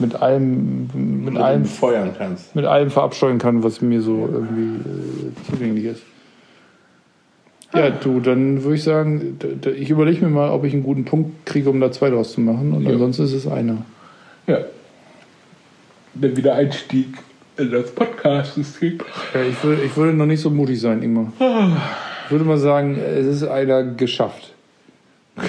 mit 0.00 0.16
allem, 0.16 0.90
mit 1.24 1.36
allem, 1.36 1.64
feuern 1.64 2.10
kannst. 2.18 2.54
mit 2.56 2.64
allem 2.64 2.90
verabscheuen 2.90 3.38
kann, 3.38 3.62
was 3.62 3.80
mir 3.80 4.02
so 4.02 4.28
irgendwie 4.32 4.80
äh, 4.80 5.50
zugänglich 5.50 5.84
ist. 5.84 6.02
Ja, 7.72 7.90
du, 7.90 8.18
dann 8.18 8.64
würde 8.64 8.74
ich 8.74 8.82
sagen, 8.82 9.38
ich 9.76 9.88
überlege 9.90 10.24
mir 10.24 10.30
mal, 10.32 10.50
ob 10.50 10.64
ich 10.64 10.72
einen 10.72 10.82
guten 10.82 11.04
Punkt 11.04 11.46
kriege, 11.46 11.70
um 11.70 11.80
da 11.80 11.92
zwei 11.92 12.10
draus 12.10 12.32
zu 12.32 12.40
machen. 12.40 12.72
Und 12.72 12.82
Ja. 12.82 12.90
ansonsten 12.90 13.22
ist 13.22 13.32
es 13.34 13.46
einer. 13.46 13.76
Ja. 14.48 14.58
Der 16.14 16.36
Wiedereinstieg 16.36 17.06
in 17.56 17.70
das 17.70 17.92
Podcast-System. 17.92 18.98
Ja, 19.32 19.42
ich, 19.48 19.62
würde, 19.62 19.82
ich 19.82 19.96
würde 19.96 20.12
noch 20.14 20.26
nicht 20.26 20.40
so 20.40 20.50
mutig 20.50 20.80
sein, 20.80 21.00
Ingmar. 21.04 21.32
Ich 22.24 22.32
würde 22.32 22.44
mal 22.44 22.58
sagen, 22.58 22.98
es 22.98 23.26
ist 23.26 23.44
einer 23.44 23.84
geschafft. 23.84 24.52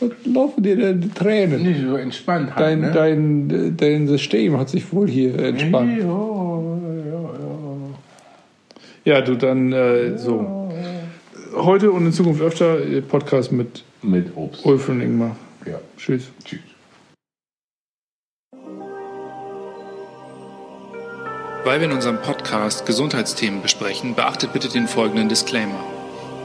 Was 0.00 0.10
laufen 0.38 0.62
dir 0.62 0.76
denn 0.76 1.00
die 1.00 1.08
Tränen? 1.10 1.62
Nicht 1.62 1.80
so 1.82 1.96
entspannt 1.96 2.54
halt, 2.54 2.60
Dein, 2.66 2.80
ne? 2.80 2.92
dein, 2.92 3.76
dein 3.76 4.06
System 4.06 4.56
hat 4.58 4.68
sich 4.68 4.92
wohl 4.92 5.08
hier 5.08 5.38
entspannt. 5.38 5.98
Ja, 5.98 6.06
ja, 6.06 7.22
ja. 9.04 9.16
Ja, 9.16 9.20
du, 9.20 9.36
dann 9.36 9.72
äh, 9.72 10.16
so. 10.18 10.70
Heute 11.56 11.90
und 11.90 12.06
in 12.06 12.12
Zukunft 12.12 12.40
öfter 12.40 12.76
Podcast 13.08 13.52
mit 13.52 13.82
Mit 14.02 14.36
Obst. 14.36 14.64
Ulf 14.64 14.88
und 14.88 15.00
Ingmar. 15.00 15.36
Ja. 15.66 15.80
Tschüss. 15.96 16.30
Tschüss. 16.44 16.60
Weil 21.64 21.80
wir 21.80 21.88
in 21.88 21.92
unserem 21.92 22.22
Podcast 22.22 22.86
Gesundheitsthemen 22.86 23.60
besprechen, 23.60 24.14
beachtet 24.14 24.52
bitte 24.52 24.68
den 24.68 24.86
folgenden 24.86 25.28
Disclaimer. 25.28 25.97